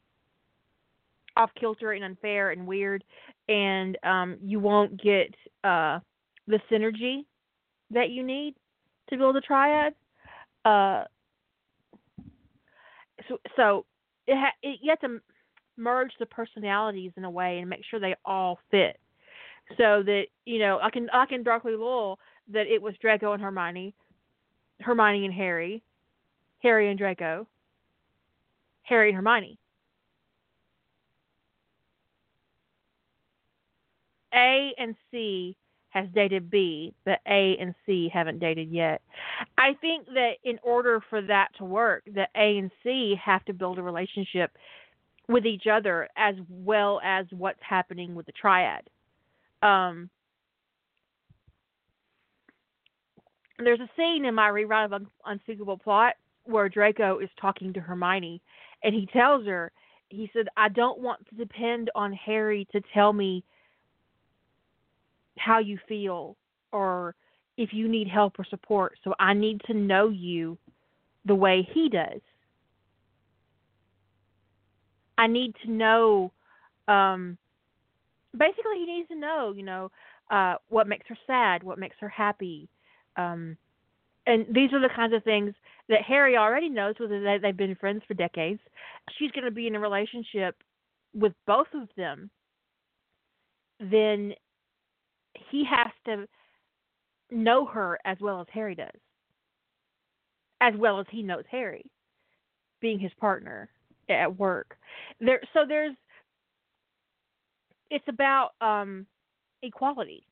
off 1.37 1.51
kilter 1.59 1.93
and 1.93 2.05
unfair 2.05 2.51
and 2.51 2.67
weird 2.67 3.05
and 3.49 3.99
um, 4.05 4.37
you 4.43 4.61
won't 4.61 5.01
get 5.03 5.35
uh, 5.65 5.99
the 6.47 6.61
synergy 6.71 7.25
that 7.91 8.11
you 8.11 8.23
need 8.23 8.55
to 9.09 9.17
build 9.17 9.37
a 9.37 9.41
triad 9.41 9.95
uh, 10.65 11.05
so 13.29 13.39
so 13.57 13.87
it, 14.27 14.37
ha- 14.37 14.57
it 14.63 14.79
you 14.83 14.91
have 14.91 15.01
to 15.01 15.21
merge 15.77 16.13
the 16.19 16.27
personalities 16.27 17.13
in 17.17 17.25
a 17.25 17.31
way 17.31 17.59
and 17.59 17.71
make 17.71 17.81
sure 17.89 17.99
they 17.99 18.15
all 18.25 18.59
fit 18.71 18.99
so 19.79 20.03
that 20.05 20.25
you 20.45 20.59
know 20.59 20.79
I 20.83 20.91
can 20.91 21.09
I 21.13 21.27
can 21.27 21.43
darkly 21.43 21.75
lull 21.77 22.19
that 22.53 22.67
it 22.67 22.83
was 22.83 22.95
Draco 23.01 23.33
and 23.33 23.43
Hermione, 23.43 23.95
Hermione 24.81 25.25
and 25.25 25.35
Harry, 25.35 25.83
Harry 26.63 26.89
and 26.89 26.99
Draco, 26.99 27.47
Harry 28.83 29.09
and 29.09 29.17
Hermione. 29.17 29.59
A 34.35 34.73
and 34.79 34.95
C 35.11 35.57
has 35.91 36.07
dated 36.15 36.51
B, 36.51 36.95
but 37.05 37.19
A 37.27 37.57
and 37.61 37.75
C 37.85 38.09
haven't 38.13 38.39
dated 38.39 38.71
yet. 38.71 39.03
I 39.59 39.75
think 39.81 40.07
that 40.15 40.35
in 40.45 40.59
order 40.63 41.03
for 41.11 41.21
that 41.23 41.49
to 41.59 41.65
work, 41.65 42.05
that 42.15 42.31
A 42.37 42.59
and 42.59 42.71
C 42.85 43.17
have 43.23 43.45
to 43.47 43.53
build 43.53 43.79
a 43.79 43.83
relationship 43.83 44.57
with 45.29 45.47
each 45.47 45.67
other 45.67 46.09
as 46.17 46.37
well 46.49 47.01
as 47.05 47.27
what's 47.31 47.59
happening 47.63 48.15
with 48.15 48.27
the 48.27 48.33
triad 48.33 48.89
um, 49.63 50.11
there's 53.67 53.81
a 53.81 53.91
scene 53.97 54.25
in 54.25 54.35
my 54.35 54.49
rewrite 54.49 54.87
of 54.87 54.93
Un- 54.93 55.07
Unspeakable 55.27 55.79
Plot 55.79 56.15
where 56.45 56.69
Draco 56.69 57.19
is 57.19 57.29
talking 57.41 57.73
to 57.73 57.81
Hermione, 57.81 58.41
and 58.83 58.95
he 58.95 59.07
tells 59.13 59.47
her, 59.47 59.73
he 60.09 60.31
said, 60.33 60.49
I 60.57 60.69
don't 60.69 61.01
want 61.01 61.27
to 61.29 61.37
depend 61.37 61.91
on 61.95 62.13
Harry 62.13 62.67
to 62.73 62.81
tell 62.93 63.13
me 63.13 63.45
how 65.39 65.59
you 65.59 65.79
feel 65.89 66.37
or 66.73 67.15
if 67.57 67.73
you 67.73 67.89
need 67.89 68.09
help 68.09 68.39
or 68.39 68.45
support. 68.45 68.99
So 69.05 69.15
I 69.21 69.35
need 69.35 69.61
to 69.67 69.75
know 69.75 70.09
you 70.09 70.59
the 71.25 71.35
way 71.35 71.69
he 71.73 71.89
does. 71.89 72.21
I 75.19 75.27
need 75.27 75.55
to 75.65 75.71
know 75.71 76.33
um, 76.89 77.37
basically 78.37 78.79
he 78.79 78.87
needs 78.87 79.09
to 79.09 79.17
know, 79.17 79.53
you 79.55 79.63
know, 79.63 79.91
uh, 80.31 80.55
what 80.69 80.89
makes 80.89 81.07
her 81.09 81.19
sad, 81.27 81.63
what 81.63 81.79
makes 81.79 81.97
her 82.01 82.09
happy. 82.09 82.69
Um, 83.17 83.57
and 84.27 84.47
these 84.53 84.73
are 84.73 84.81
the 84.81 84.95
kinds 84.95 85.15
of 85.15 85.25
things 85.25 85.55
that 85.89 86.03
Harry 86.03 86.37
already 86.37 86.69
knows 86.69 86.95
whether 86.99 87.23
they, 87.23 87.39
they've 87.39 87.57
been 87.57 87.75
friends 87.75 88.03
for 88.07 88.15
decades. 88.15 88.61
She's 89.19 89.31
going 89.33 89.45
to 89.45 89.51
be 89.51 89.67
in 89.67 89.75
a 89.77 89.81
relationship 89.81 90.57
with 91.15 91.33
both 91.47 91.67
of 91.75 91.89
them. 91.97 92.31
Then 93.81 94.35
he 95.51 95.65
has 95.65 95.91
to 96.07 96.27
know 97.31 97.65
her 97.65 97.99
as 98.05 98.19
well 98.21 98.41
as 98.41 98.47
Harry 98.53 98.75
does, 98.75 98.89
as 100.61 100.75
well 100.77 101.01
as 101.01 101.07
he 101.11 101.23
knows 101.23 101.45
Harry, 101.51 101.85
being 102.81 102.99
his 102.99 103.13
partner 103.19 103.69
at 104.09 104.39
work. 104.39 104.77
There, 105.21 105.41
so 105.55 105.61
there's, 105.67 105.97
it's 107.91 108.05
about 108.09 108.51
um, 108.61 109.07
equality, 109.63 110.25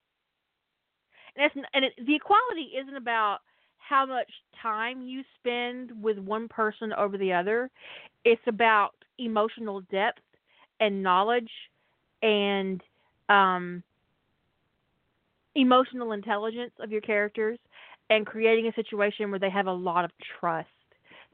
and 1.38 1.84
it, 1.84 1.92
the 2.06 2.14
equality 2.14 2.72
isn't 2.80 2.96
about 2.96 3.38
how 3.78 4.04
much 4.04 4.30
time 4.60 5.02
you 5.02 5.22
spend 5.38 5.90
with 6.02 6.18
one 6.18 6.48
person 6.48 6.92
over 6.92 7.16
the 7.16 7.32
other. 7.32 7.70
It's 8.24 8.42
about 8.46 8.90
emotional 9.18 9.80
depth 9.90 10.20
and 10.80 11.02
knowledge 11.02 11.50
and 12.22 12.82
um, 13.28 13.82
emotional 15.54 16.12
intelligence 16.12 16.72
of 16.80 16.90
your 16.90 17.00
characters 17.00 17.58
and 18.10 18.26
creating 18.26 18.66
a 18.66 18.74
situation 18.74 19.30
where 19.30 19.40
they 19.40 19.50
have 19.50 19.66
a 19.66 19.72
lot 19.72 20.04
of 20.04 20.10
trust. 20.40 20.68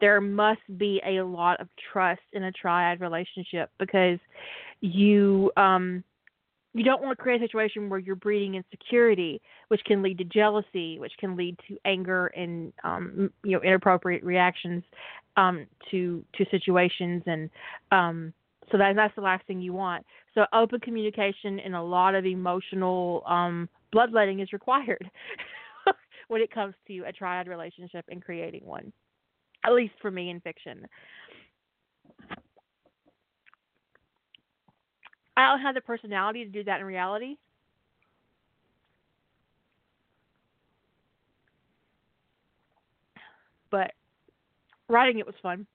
There 0.01 0.21
must 0.21 0.61
be 0.77 1.01
a 1.07 1.23
lot 1.23 1.61
of 1.61 1.69
trust 1.93 2.23
in 2.33 2.45
a 2.45 2.53
triad 2.53 3.01
relationship 3.01 3.71
because 3.79 4.19
you 4.81 5.51
um 5.57 6.05
you 6.75 6.83
don't 6.83 7.01
want 7.01 7.17
to 7.17 7.23
create 7.23 7.41
a 7.41 7.45
situation 7.45 7.89
where 7.89 8.01
you're 8.01 8.17
breeding 8.17 8.57
insecurity, 8.57 9.41
which 9.69 9.81
can 9.85 10.03
lead 10.03 10.19
to 10.19 10.25
jealousy, 10.25 10.99
which 10.99 11.13
can 11.19 11.37
lead 11.37 11.57
to 11.69 11.79
anger 11.85 12.27
and 12.29 12.73
um, 12.83 13.31
you 13.45 13.53
know 13.53 13.63
inappropriate 13.63 14.25
reactions 14.25 14.83
um, 15.37 15.67
to 15.91 16.25
to 16.37 16.45
situations, 16.51 17.23
and 17.27 17.49
um, 17.93 18.35
so 18.73 18.79
that, 18.79 18.97
that's 18.97 19.15
the 19.15 19.23
last 19.23 19.47
thing 19.47 19.61
you 19.61 19.73
want. 19.73 20.05
So 20.35 20.47
open 20.53 20.81
communication 20.81 21.61
and 21.61 21.75
a 21.77 21.83
lot 21.83 22.15
of 22.15 22.27
emotional 22.27 23.23
um, 23.27 23.69
bloodletting 23.93 24.41
is 24.41 24.53
required 24.53 25.09
when 26.29 26.43
it 26.43 26.53
comes 26.53 26.75
to 26.89 27.01
a 27.07 27.13
triad 27.13 27.47
relationship 27.47 28.05
and 28.09 28.23
creating 28.23 28.65
one. 28.65 28.93
At 29.65 29.73
least 29.73 29.95
for 30.03 30.11
me 30.11 30.31
in 30.31 30.41
fiction. 30.41 30.87
I 35.37 35.49
don't 35.49 35.61
have 35.61 35.75
the 35.75 35.81
personality 35.81 36.45
to 36.45 36.51
do 36.51 36.65
that 36.65 36.81
in 36.81 36.87
reality. 36.87 37.37
But 43.71 43.93
writing 44.89 45.19
it 45.19 45.27
was 45.27 45.35
fun. 45.43 45.67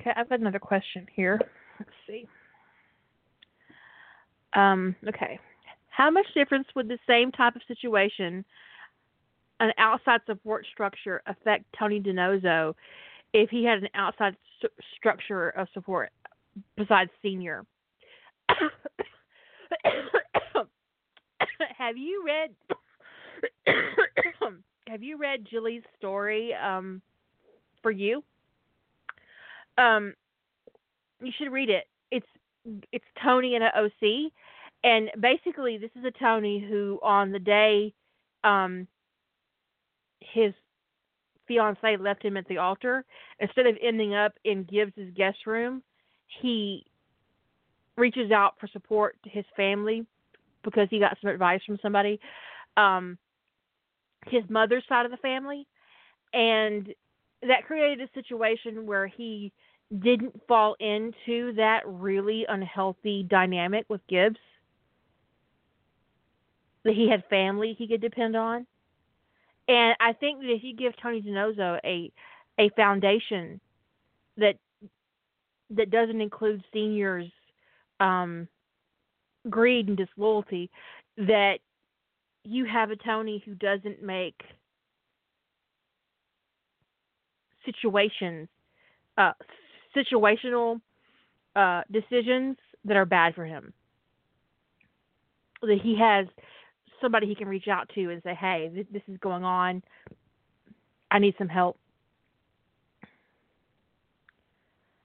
Okay, 0.00 0.10
I've 0.16 0.28
got 0.28 0.40
another 0.40 0.58
question 0.58 1.06
here. 1.14 1.40
Let's 1.78 1.90
see. 2.08 2.26
Um, 4.54 4.96
okay. 5.08 5.38
How 5.88 6.10
much 6.10 6.26
difference 6.34 6.66
would 6.74 6.88
the 6.88 6.98
same 7.06 7.30
type 7.30 7.54
of 7.54 7.62
situation, 7.68 8.44
an 9.62 9.72
outside 9.78 10.20
support 10.26 10.66
structure, 10.72 11.22
affect 11.26 11.64
Tony 11.78 12.00
DiNozzo 12.00 12.74
if 13.32 13.48
he 13.50 13.64
had 13.64 13.78
an 13.78 13.88
outside 13.94 14.36
st- 14.58 14.72
structure 14.96 15.50
of 15.50 15.68
support 15.72 16.10
besides 16.76 17.10
senior? 17.22 17.64
have 21.78 21.96
you 21.96 22.24
read 22.26 22.50
have 24.88 25.02
you 25.02 25.16
read 25.16 25.46
Julie's 25.48 25.82
story 25.96 26.52
um, 26.54 27.00
for 27.82 27.90
you? 27.90 28.22
Um, 29.78 30.14
you 31.22 31.32
should 31.38 31.52
read 31.52 31.70
it. 31.70 31.84
It's 32.10 32.26
it's 32.92 33.04
Tony 33.22 33.54
and 33.54 33.64
an 33.64 33.70
OC, 33.76 34.32
and 34.84 35.10
basically 35.20 35.78
this 35.78 35.90
is 35.98 36.04
a 36.04 36.10
Tony 36.10 36.60
who 36.68 36.98
on 37.02 37.30
the 37.30 37.38
day 37.38 37.94
um, 38.44 38.86
his 40.32 40.52
fiance 41.46 41.96
left 41.96 42.24
him 42.24 42.36
at 42.36 42.46
the 42.48 42.58
altar, 42.58 43.04
instead 43.40 43.66
of 43.66 43.76
ending 43.82 44.14
up 44.14 44.32
in 44.44 44.64
Gibbs's 44.64 45.12
guest 45.14 45.38
room, 45.46 45.82
he 46.40 46.86
reaches 47.96 48.30
out 48.30 48.54
for 48.58 48.68
support 48.68 49.16
to 49.24 49.30
his 49.30 49.44
family 49.56 50.06
because 50.64 50.88
he 50.90 50.98
got 50.98 51.16
some 51.20 51.30
advice 51.30 51.60
from 51.66 51.78
somebody, 51.82 52.20
um, 52.76 53.18
his 54.26 54.42
mother's 54.48 54.84
side 54.88 55.04
of 55.04 55.10
the 55.10 55.16
family, 55.18 55.66
and 56.32 56.94
that 57.42 57.66
created 57.66 58.00
a 58.00 58.12
situation 58.14 58.86
where 58.86 59.06
he 59.06 59.52
didn't 59.98 60.40
fall 60.48 60.74
into 60.80 61.52
that 61.54 61.82
really 61.84 62.46
unhealthy 62.48 63.24
dynamic 63.24 63.84
with 63.88 64.00
Gibbs. 64.08 64.38
That 66.84 66.94
he 66.94 67.08
had 67.08 67.24
family 67.28 67.74
he 67.76 67.86
could 67.86 68.00
depend 68.00 68.36
on. 68.36 68.66
And 69.72 69.96
I 70.00 70.12
think 70.12 70.40
that 70.40 70.50
if 70.50 70.62
you 70.62 70.76
give 70.76 70.92
Tony 71.02 71.22
DiNozzo 71.22 71.80
a 71.82 72.12
a 72.58 72.68
foundation 72.76 73.58
that 74.36 74.56
that 75.70 75.90
doesn't 75.90 76.20
include 76.20 76.62
seniors 76.74 77.30
um, 77.98 78.46
greed 79.48 79.88
and 79.88 79.96
disloyalty, 79.96 80.70
that 81.16 81.60
you 82.44 82.66
have 82.66 82.90
a 82.90 82.96
Tony 82.96 83.42
who 83.46 83.54
doesn't 83.54 84.02
make 84.02 84.42
situations, 87.64 88.48
uh, 89.16 89.32
situational 89.96 90.82
uh, 91.56 91.80
decisions 91.90 92.58
that 92.84 92.98
are 92.98 93.06
bad 93.06 93.34
for 93.34 93.46
him. 93.46 93.72
That 95.62 95.80
he 95.82 95.96
has 95.98 96.26
somebody 97.02 97.26
he 97.26 97.34
can 97.34 97.48
reach 97.48 97.68
out 97.68 97.90
to 97.94 98.10
and 98.10 98.22
say, 98.22 98.34
"Hey, 98.34 98.70
this, 98.74 98.86
this 98.92 99.02
is 99.08 99.18
going 99.18 99.44
on. 99.44 99.82
I 101.10 101.18
need 101.18 101.34
some 101.36 101.48
help. 101.48 101.78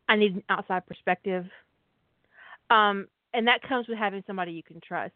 I 0.07 0.15
need 0.15 0.35
an 0.35 0.43
outside 0.49 0.85
perspective." 0.87 1.45
Um, 2.69 3.07
and 3.33 3.47
that 3.47 3.61
comes 3.67 3.87
with 3.87 3.97
having 3.97 4.23
somebody 4.25 4.51
you 4.51 4.63
can 4.63 4.79
trust, 4.85 5.13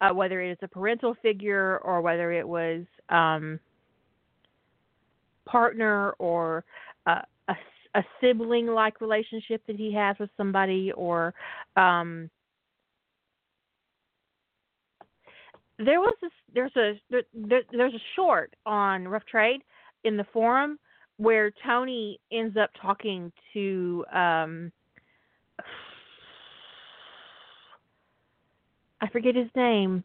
uh, 0.00 0.10
whether 0.10 0.40
it 0.40 0.52
is 0.52 0.58
a 0.62 0.68
parental 0.68 1.14
figure 1.22 1.78
or 1.78 2.00
whether 2.00 2.32
it 2.32 2.46
was 2.46 2.84
um, 3.08 3.58
partner 5.46 6.10
or 6.18 6.64
uh, 7.06 7.22
a, 7.48 7.54
a 7.94 8.04
sibling 8.20 8.66
like 8.66 9.00
relationship 9.00 9.62
that 9.66 9.76
he 9.76 9.92
has 9.94 10.16
with 10.18 10.30
somebody 10.36 10.92
or 10.92 11.34
um, 11.76 12.30
there 15.78 16.00
was 16.00 16.14
this 16.22 16.32
there's 16.54 16.74
a 16.76 16.94
there, 17.10 17.62
there's 17.72 17.94
a 17.94 18.02
short 18.14 18.54
on 18.64 19.06
rough 19.08 19.26
trade 19.26 19.62
in 20.04 20.16
the 20.16 20.24
forum 20.32 20.78
where 21.18 21.50
tony 21.64 22.18
ends 22.32 22.56
up 22.56 22.70
talking 22.80 23.30
to 23.52 24.04
um 24.12 24.72
I 29.00 29.08
forget 29.08 29.34
his 29.34 29.48
name, 29.54 30.02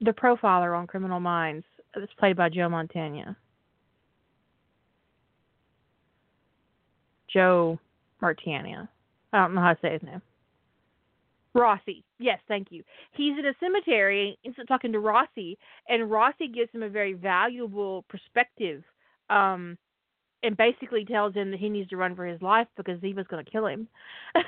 the 0.00 0.12
profiler 0.12 0.76
on 0.76 0.86
Criminal 0.86 1.20
Minds. 1.20 1.66
It's 1.94 2.12
played 2.14 2.36
by 2.36 2.48
Joe 2.48 2.70
Montana. 2.70 3.36
Joe 7.32 7.78
Martania. 8.22 8.88
I 9.32 9.38
don't 9.42 9.54
know 9.54 9.60
how 9.60 9.74
to 9.74 9.80
say 9.82 9.92
his 9.92 10.02
name. 10.02 10.22
Rossi. 11.54 12.04
Yes, 12.18 12.38
thank 12.48 12.68
you. 12.70 12.82
He's 13.12 13.38
in 13.38 13.46
a 13.46 13.54
cemetery, 13.60 14.38
ends 14.44 14.58
up 14.60 14.66
talking 14.68 14.92
to 14.92 15.00
Rossi, 15.00 15.58
and 15.88 16.10
Rossi 16.10 16.48
gives 16.48 16.70
him 16.72 16.82
a 16.82 16.88
very 16.88 17.12
valuable 17.12 18.04
perspective, 18.08 18.82
um, 19.30 19.76
and 20.42 20.56
basically 20.56 21.04
tells 21.04 21.34
him 21.34 21.50
that 21.50 21.60
he 21.60 21.68
needs 21.68 21.90
to 21.90 21.96
run 21.96 22.16
for 22.16 22.26
his 22.26 22.40
life 22.42 22.68
because 22.76 23.00
Ziva's 23.00 23.26
going 23.28 23.44
to 23.44 23.50
kill 23.50 23.66
him. 23.66 23.88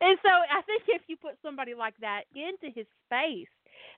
And 0.00 0.18
so 0.22 0.28
I 0.30 0.62
think 0.62 0.82
if 0.88 1.02
you 1.08 1.16
put 1.16 1.34
somebody 1.42 1.74
like 1.74 1.94
that 2.00 2.22
into 2.34 2.72
his 2.74 2.86
space 3.06 3.48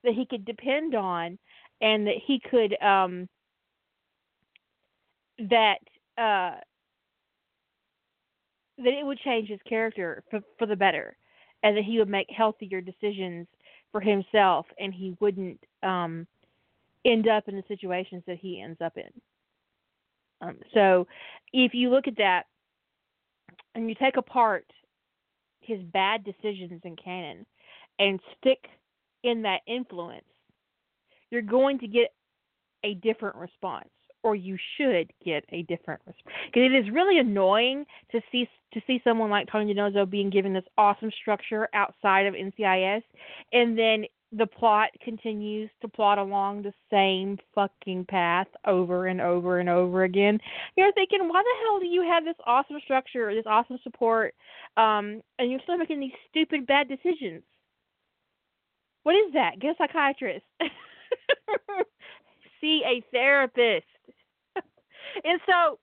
that 0.03 0.15
he 0.15 0.25
could 0.27 0.45
depend 0.45 0.95
on 0.95 1.39
and 1.81 2.07
that 2.07 2.17
he 2.27 2.41
could 2.41 2.81
um 2.83 3.29
that 5.51 5.79
uh 6.19 6.61
that 8.85 8.93
it 8.93 9.05
would 9.05 9.19
change 9.19 9.49
his 9.49 9.61
character 9.69 10.23
for 10.31 10.41
for 10.59 10.67
the 10.67 10.77
better 10.77 11.17
and 11.63 11.77
that 11.77 11.85
he 11.85 11.99
would 11.99 12.09
make 12.09 12.29
healthier 12.31 12.81
decisions 12.81 13.47
for 13.93 14.01
himself 14.01 14.67
and 14.79 14.95
he 14.95 15.17
wouldn't 15.21 15.61
um 15.83 16.27
end 17.05 17.29
up 17.29 17.49
in 17.49 17.57
the 17.57 17.65
situations 17.69 18.23
that 18.27 18.39
he 18.39 18.61
ends 18.61 18.81
up 18.81 18.97
in. 18.97 19.11
Um, 20.43 20.59
so 20.75 21.07
if 21.53 21.75
you 21.75 21.91
look 21.91 22.07
at 22.07 22.17
that 22.17 22.45
and 23.75 23.89
you 23.89 23.95
take 23.95 24.17
apart 24.17 24.67
his 25.61 25.81
bad 25.93 26.25
decisions 26.25 26.81
in 26.85 26.97
canon 26.97 27.47
and 27.99 28.21
stick 28.39 28.67
in 29.23 29.43
that 29.43 29.61
influence, 29.67 30.25
you're 31.31 31.43
going 31.43 31.79
to 31.79 31.87
get 31.87 32.13
a 32.85 32.95
different 32.95 33.37
response 33.37 33.89
or 34.23 34.35
you 34.35 34.57
should 34.77 35.13
get 35.25 35.45
a 35.51 35.63
different 35.63 36.01
response. 36.07 36.35
Because 36.47 36.71
it 36.73 36.75
is 36.75 36.91
really 36.93 37.19
annoying 37.19 37.87
to 38.13 38.21
see 38.31 38.49
to 38.73 38.81
see 38.87 39.01
someone 39.03 39.31
like 39.31 39.49
Tony 39.51 39.75
DiNozzo 39.75 40.09
being 40.09 40.31
given 40.31 40.53
this 40.53 40.65
awesome 40.79 41.11
structure 41.21 41.69
outside 41.75 42.27
of 42.27 42.35
NCIS, 42.35 43.03
and 43.53 43.77
then 43.77 44.05
the 44.33 44.47
plot 44.47 44.91
continues 45.03 45.69
to 45.83 45.89
plot 45.89 46.19
along 46.19 46.63
the 46.63 46.73
same 46.89 47.37
fucking 47.55 48.05
path 48.05 48.47
over 48.65 49.07
and 49.07 49.21
over 49.21 49.59
and 49.59 49.69
over 49.69 50.05
again. 50.05 50.39
You're 50.77 50.93
thinking, 50.93 51.27
why 51.29 51.43
the 51.43 51.67
hell 51.67 51.81
do 51.81 51.87
you 51.87 52.03
have 52.03 52.25
this 52.25 52.37
awesome 52.47 52.79
structure, 52.85 53.35
this 53.35 53.47
awesome 53.47 53.79
support, 53.83 54.35
um, 54.77 55.21
and 55.39 55.51
you're 55.51 55.61
still 55.65 55.79
making 55.79 55.99
these 55.99 56.13
stupid 56.29 56.67
bad 56.67 56.89
decisions? 56.89 57.43
What 59.03 59.15
is 59.17 59.33
that? 59.33 59.59
Get 59.59 59.73
a 59.73 59.75
psychiatrist. 59.79 60.45
See 62.61 62.83
a 62.85 63.03
therapist. 63.11 63.87
and 65.25 65.41
so 65.47 65.79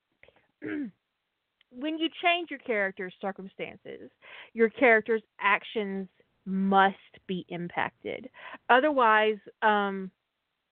when 1.72 1.98
you 1.98 2.08
change 2.22 2.50
your 2.50 2.60
character's 2.60 3.14
circumstances, 3.20 4.10
your 4.54 4.68
character's 4.70 5.22
actions 5.40 6.08
must 6.46 6.96
be 7.26 7.44
impacted. 7.48 8.28
Otherwise, 8.70 9.36
um, 9.62 10.10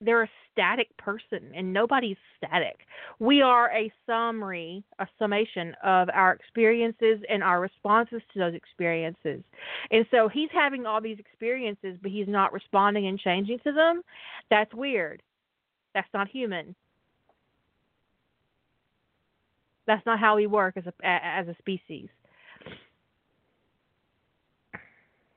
they're 0.01 0.25
a 0.25 0.31
static 0.53 0.95
person, 0.99 1.53
and 1.55 1.73
nobody's 1.73 2.17
static. 2.37 2.81
We 3.19 3.41
are 3.41 3.71
a 3.73 3.91
summary, 4.07 4.85
a 4.99 5.07
summation 5.19 5.75
of 5.83 6.09
our 6.13 6.33
experiences 6.33 7.21
and 7.31 7.43
our 7.43 7.61
responses 7.61 8.21
to 8.33 8.39
those 8.39 8.55
experiences. 8.55 9.43
And 9.91 10.07
so 10.11 10.29
he's 10.29 10.51
having 10.53 10.85
all 10.85 11.01
these 11.01 11.19
experiences, 11.19 11.97
but 12.03 12.11
he's 12.11 12.29
not 12.29 12.53
responding 12.53 13.07
and 13.07 13.19
changing 13.19 13.59
to 13.65 13.73
them. 13.73 14.03
That's 14.51 14.73
weird. 14.75 15.23
That's 15.97 16.13
not 16.13 16.29
human. 16.29 16.75
That's 19.87 20.05
not 20.05 20.19
how 20.19 20.37
we 20.37 20.47
work 20.47 20.77
as 20.77 20.85
a 20.87 20.93
as 21.03 21.49
a 21.49 21.57
species. 21.59 22.11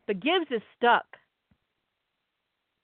But 0.06 0.20
Gibbs 0.20 0.48
is 0.52 0.62
stuck. 0.76 1.06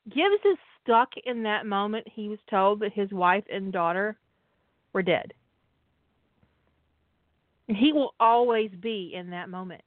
Gibbs 0.05 0.45
is 0.45 0.57
stuck 0.81 1.09
in 1.25 1.43
that 1.43 1.65
moment 1.65 2.07
he 2.09 2.29
was 2.29 2.39
told 2.49 2.79
that 2.79 2.93
his 2.93 3.11
wife 3.11 3.43
and 3.51 3.73
daughter 3.73 4.17
were 4.93 5.03
dead. 5.03 5.33
He 7.67 7.91
will 7.91 8.13
always 8.21 8.71
be 8.79 9.11
in 9.13 9.31
that 9.31 9.49
moment. 9.49 9.81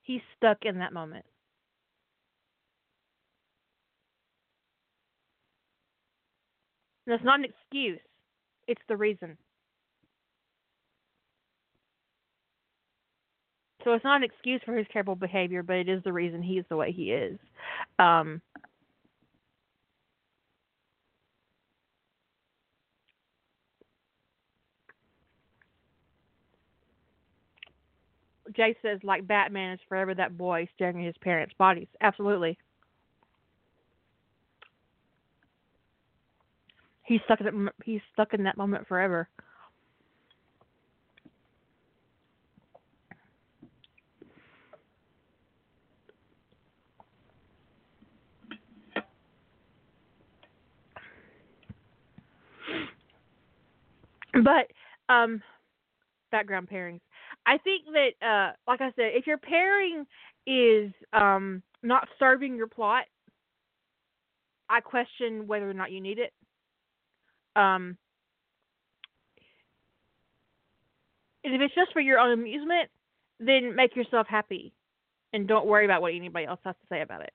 He's 0.00 0.22
stuck 0.38 0.64
in 0.64 0.78
that 0.78 0.94
moment. 0.94 1.26
That's 7.06 7.24
not 7.24 7.38
an 7.40 7.44
excuse. 7.46 8.00
It's 8.66 8.82
the 8.88 8.96
reason. 8.96 9.36
So 13.84 13.92
it's 13.92 14.04
not 14.04 14.16
an 14.16 14.24
excuse 14.24 14.62
for 14.64 14.74
his 14.76 14.86
terrible 14.92 15.14
behavior, 15.16 15.62
but 15.62 15.76
it 15.76 15.88
is 15.88 16.02
the 16.04 16.12
reason 16.12 16.42
he's 16.42 16.64
the 16.70 16.76
way 16.76 16.90
he 16.92 17.12
is. 17.12 17.38
Um, 17.98 18.40
Jay 28.54 28.76
says, 28.82 29.00
like 29.02 29.26
Batman 29.26 29.74
is 29.74 29.80
forever 29.88 30.14
that 30.14 30.36
boy 30.38 30.68
staring 30.74 31.00
at 31.00 31.06
his 31.06 31.16
parents' 31.18 31.54
bodies. 31.58 31.88
Absolutely. 32.00 32.58
He's 37.04 37.20
stuck 37.24 37.40
in 37.40 37.64
that, 37.66 37.74
he's 37.84 38.00
stuck 38.12 38.34
in 38.34 38.44
that 38.44 38.56
moment 38.56 38.86
forever. 38.88 39.28
But 54.32 54.70
um 55.08 55.42
background 56.30 56.68
pairings. 56.68 57.00
I 57.46 57.58
think 57.58 57.84
that 57.92 58.26
uh 58.26 58.52
like 58.66 58.80
I 58.80 58.88
said, 58.96 59.12
if 59.14 59.26
your 59.26 59.38
pairing 59.38 60.06
is 60.46 60.92
um 61.12 61.62
not 61.82 62.08
serving 62.18 62.56
your 62.56 62.66
plot, 62.66 63.04
I 64.68 64.80
question 64.80 65.46
whether 65.46 65.68
or 65.68 65.74
not 65.74 65.92
you 65.92 66.00
need 66.00 66.18
it. 66.18 66.32
Um 67.56 67.96
if 71.42 71.60
it's 71.60 71.74
just 71.74 71.92
for 71.92 72.00
your 72.00 72.18
own 72.18 72.32
amusement, 72.32 72.88
then 73.38 73.76
make 73.76 73.94
yourself 73.94 74.26
happy 74.28 74.72
and 75.32 75.46
don't 75.46 75.66
worry 75.66 75.84
about 75.84 76.00
what 76.00 76.14
anybody 76.14 76.46
else 76.46 76.60
has 76.64 76.74
to 76.74 76.86
say 76.88 77.02
about 77.02 77.20
it. 77.22 77.34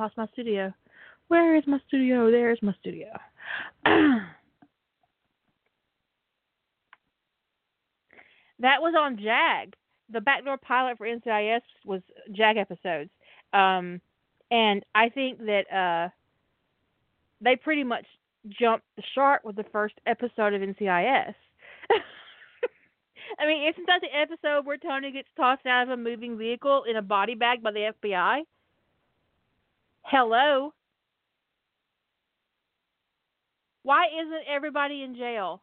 lost 0.00 0.16
my 0.16 0.26
studio. 0.32 0.72
Where 1.28 1.56
is 1.56 1.64
my 1.66 1.78
studio? 1.86 2.30
There's 2.30 2.58
my 2.62 2.74
studio. 2.80 3.08
that 8.60 8.80
was 8.80 8.94
on 8.98 9.16
JAG. 9.16 9.74
The 10.12 10.20
backdoor 10.20 10.58
pilot 10.58 10.98
for 10.98 11.06
NCIS 11.06 11.62
was 11.84 12.02
JAG 12.32 12.56
episodes. 12.56 13.10
Um, 13.52 14.00
and 14.50 14.84
I 14.94 15.08
think 15.08 15.38
that 15.38 15.72
uh, 15.72 16.08
they 17.40 17.56
pretty 17.56 17.84
much 17.84 18.06
jumped 18.48 18.86
the 18.96 19.02
shark 19.14 19.42
with 19.44 19.56
the 19.56 19.64
first 19.72 19.94
episode 20.06 20.54
of 20.54 20.62
NCIS. 20.62 21.34
I 23.38 23.46
mean, 23.46 23.68
isn't 23.68 23.86
that 23.86 24.00
the 24.00 24.16
episode 24.16 24.66
where 24.66 24.76
Tony 24.76 25.12
gets 25.12 25.28
tossed 25.36 25.66
out 25.66 25.84
of 25.84 25.90
a 25.90 25.96
moving 25.96 26.36
vehicle 26.36 26.84
in 26.88 26.96
a 26.96 27.02
body 27.02 27.34
bag 27.34 27.62
by 27.62 27.70
the 27.70 27.92
FBI? 28.02 28.40
Hello? 30.02 30.72
Why 33.82 34.06
isn't 34.06 34.42
everybody 34.48 35.02
in 35.02 35.14
jail? 35.14 35.62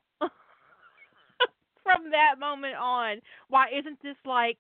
From 1.88 2.12
that 2.12 2.36
moment 2.38 2.76
on, 2.76 3.22
why 3.48 3.68
isn't 3.70 4.02
this 4.04 4.18
like 4.26 4.58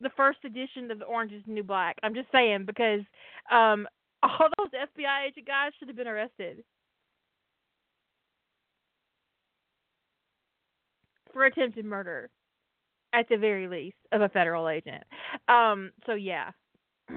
the 0.00 0.08
first 0.16 0.38
edition 0.46 0.90
of 0.90 0.98
the 0.98 1.04
Orange 1.04 1.32
is 1.32 1.42
the 1.46 1.52
New 1.52 1.62
Black? 1.62 1.96
I'm 2.02 2.14
just 2.14 2.28
saying 2.32 2.64
because 2.64 3.00
um, 3.52 3.86
all 4.22 4.48
those 4.56 4.70
FBI 4.70 5.26
agent 5.28 5.46
guys 5.46 5.72
should 5.78 5.88
have 5.88 5.96
been 5.96 6.08
arrested 6.08 6.64
for 11.34 11.44
attempted 11.44 11.84
murder, 11.84 12.30
at 13.12 13.28
the 13.28 13.36
very 13.36 13.68
least, 13.68 13.96
of 14.12 14.22
a 14.22 14.28
federal 14.30 14.70
agent. 14.70 15.04
Um, 15.48 15.90
so 16.06 16.14
yeah, 16.14 16.52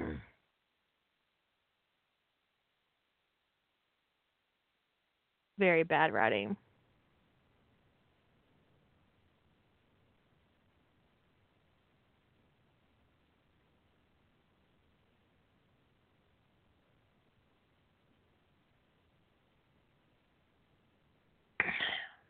Very 5.58 5.84
bad 5.84 6.12
writing. 6.12 6.56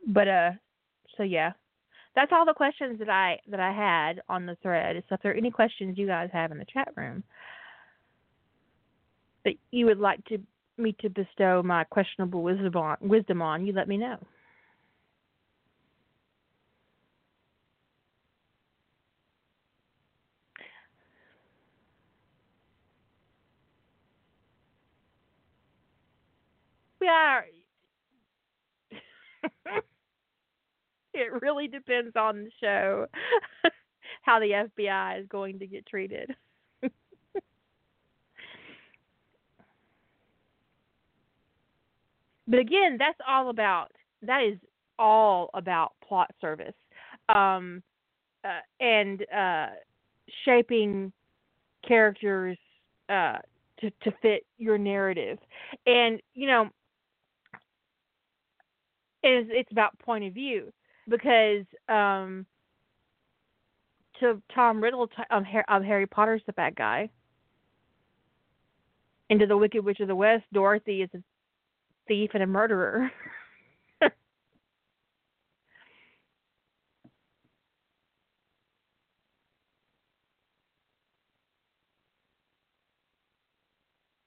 But 0.07 0.28
uh 0.28 0.50
so 1.16 1.22
yeah 1.24 1.53
that's 2.14 2.32
all 2.32 2.44
the 2.44 2.55
questions 2.55 2.98
that 2.98 3.09
I 3.09 3.38
that 3.48 3.61
I 3.61 3.72
had 3.72 4.22
on 4.28 4.46
the 4.46 4.57
thread. 4.62 5.03
So 5.09 5.14
if 5.14 5.22
there 5.22 5.32
are 5.32 5.36
any 5.36 5.50
questions 5.50 5.98
you 5.98 6.07
guys 6.07 6.30
have 6.32 6.53
in 6.53 6.59
the 6.59 6.66
chat 6.72 6.88
room 6.96 7.24
that 9.44 9.55
you 9.70 9.86
would 9.86 9.98
like 9.98 10.24
to 10.26 10.38
me 10.78 10.96
to 11.00 11.09
bestow 11.11 11.62
my 11.62 11.84
questionable 11.84 12.42
wisdom 12.42 12.76
on, 12.76 12.96
wisdom 13.00 13.42
on, 13.42 13.66
you 13.66 13.72
let 13.72 13.88
me 13.88 13.96
know. 13.96 14.18
We 27.00 27.09
are 27.09 27.44
it 31.14 31.42
really 31.42 31.68
depends 31.68 32.14
on 32.16 32.44
the 32.44 32.50
show 32.60 33.06
how 34.22 34.38
the 34.38 34.68
FBI 34.78 35.20
is 35.20 35.26
going 35.28 35.58
to 35.58 35.66
get 35.66 35.86
treated. 35.86 36.34
But 42.48 42.58
again, 42.60 42.96
that's 42.98 43.18
all 43.26 43.48
about 43.48 43.92
that 44.22 44.42
is 44.42 44.58
all 44.98 45.48
about 45.54 45.92
plot 46.06 46.30
service 46.40 46.74
um, 47.34 47.82
uh, 48.44 48.60
and 48.78 49.24
uh, 49.34 49.68
shaping 50.44 51.12
characters 51.86 52.58
uh, 53.08 53.38
to 53.80 53.90
to 54.02 54.12
fit 54.20 54.44
your 54.58 54.76
narrative. 54.76 55.38
And 55.86 56.20
you 56.34 56.46
know, 56.46 56.68
it's 59.22 59.48
it's 59.50 59.72
about 59.72 59.98
point 60.00 60.24
of 60.24 60.34
view 60.34 60.72
because 61.09 61.64
um, 61.88 62.46
to 64.20 64.42
Tom 64.55 64.82
Riddle, 64.82 65.09
um, 65.30 65.44
um, 65.68 65.82
Harry 65.82 66.07
Potter's 66.07 66.42
the 66.46 66.53
bad 66.53 66.76
guy. 66.76 67.11
Into 69.30 69.46
the 69.46 69.57
Wicked 69.57 69.84
Witch 69.84 70.00
of 70.00 70.09
the 70.09 70.14
West, 70.16 70.44
Dorothy 70.53 71.03
is 71.03 71.11
a 71.14 71.22
thief 72.07 72.30
and 72.34 72.42
a 72.42 72.46
murderer. 72.46 73.11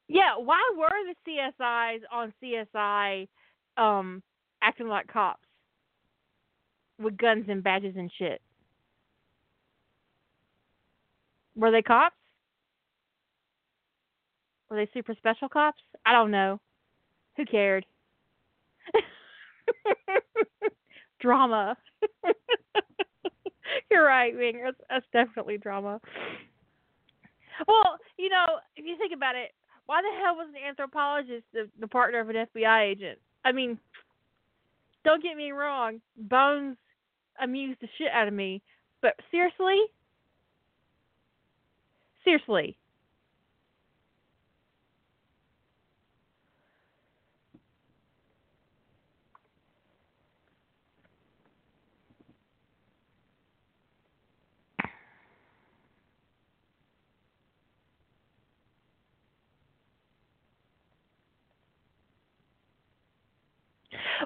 yeah, 0.08 0.38
why 0.38 0.60
were 0.78 0.90
the 1.06 1.16
CSIs 1.32 2.02
on 2.12 2.34
CSI 2.42 3.28
um 3.78 4.24
acting 4.64 4.88
like 4.88 5.08
cops 5.08 5.45
with 7.00 7.18
guns 7.18 7.46
and 7.48 7.64
badges 7.64 7.96
and 7.98 8.12
shit? 8.18 8.42
Were 11.56 11.72
they 11.72 11.82
cops? 11.82 12.16
Were 14.70 14.78
they 14.78 14.90
super 14.94 15.14
special 15.16 15.48
cops? 15.48 15.82
I 16.06 16.12
don't 16.12 16.32
know. 16.32 16.60
Who 17.38 17.46
cared? 17.46 17.86
drama. 21.20 21.78
You're 23.92 24.06
right, 24.06 24.36
Ming. 24.36 24.62
That's, 24.64 24.78
that's 24.90 25.06
definitely 25.12 25.58
drama. 25.58 26.00
Well, 27.68 27.98
you 28.18 28.30
know, 28.30 28.46
if 28.76 28.86
you 28.86 28.98
think 28.98 29.14
about 29.14 29.36
it, 29.36 29.52
why 29.86 30.02
the 30.02 30.10
hell 30.22 30.36
was 30.36 30.48
an 30.50 30.68
anthropologist 30.68 31.46
the, 31.54 31.70
the 31.80 31.88
partner 31.88 32.20
of 32.20 32.30
an 32.30 32.48
FBI 32.56 32.92
agent? 32.92 33.20
I 33.44 33.52
mean, 33.52 33.78
don't 35.04 35.22
get 35.22 35.38
me 35.38 35.52
wrong, 35.52 36.02
Bones 36.18 36.78
amused 37.42 37.80
the 37.82 37.88
shit 37.98 38.12
out 38.12 38.28
of 38.28 38.34
me, 38.34 38.62
but 39.02 39.16
seriously, 39.32 39.78
seriously, 42.24 42.78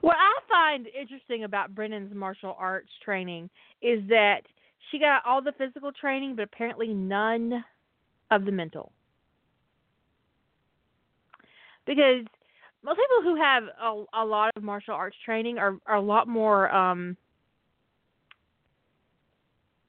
What 0.02 0.16
I 0.18 0.39
find 0.60 0.88
interesting 0.88 1.46
about 1.46 1.74
Brennan's 1.74 2.14
martial 2.14 2.56
arts 2.60 2.90
training 3.04 3.50
is 3.82 4.00
that 4.10 4.42
she 4.92 5.00
got 5.00 5.22
all 5.26 5.42
the 5.42 5.54
physical 5.58 5.92
training, 5.92 6.36
but 6.36 6.44
apparently 6.44 6.90
none 6.90 7.64
of 8.30 8.44
the 8.44 8.52
mental. 8.52 8.92
Because 11.86 12.26
most 12.84 12.98
people 12.98 13.32
who 13.32 13.42
have 13.42 13.64
a, 13.82 14.04
a 14.22 14.26
lot 14.26 14.52
of 14.56 14.64
martial 14.64 14.94
arts 14.94 15.16
training 15.24 15.58
are, 15.58 15.78
are 15.86 15.96
a 15.96 16.02
lot 16.02 16.28
more 16.28 16.70
um, 16.76 17.16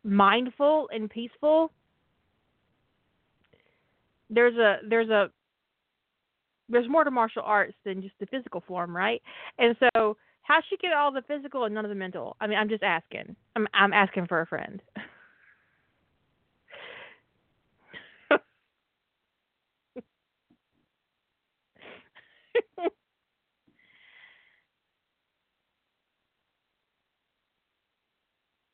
mindful 0.05 0.89
and 0.93 1.11
peaceful. 1.11 1.73
There's 4.29 4.57
a 4.57 4.77
there's 4.89 5.11
a 5.11 5.31
there's 6.69 6.89
more 6.89 7.03
to 7.03 7.11
martial 7.11 7.43
arts 7.45 7.75
than 7.85 8.01
just 8.01 8.15
the 8.21 8.27
physical 8.27 8.63
form, 8.67 8.97
right? 8.97 9.21
And 9.59 9.75
so, 9.97 10.17
how 10.51 10.61
she 10.69 10.77
get 10.79 10.93
all 10.93 11.13
the 11.13 11.23
physical 11.23 11.65
and 11.65 11.73
none 11.75 11.85
of 11.85 11.89
the 11.91 11.95
mental? 11.95 12.37
I 12.41 12.49
mean, 12.49 12.59
I'm 12.59 12.69
just 12.69 12.83
asking. 12.83 13.37
I'm 13.55 13.69
I'm 13.73 13.93
asking 13.93 14.27
for 14.27 14.41
a 14.41 14.47
friend. 14.47 14.83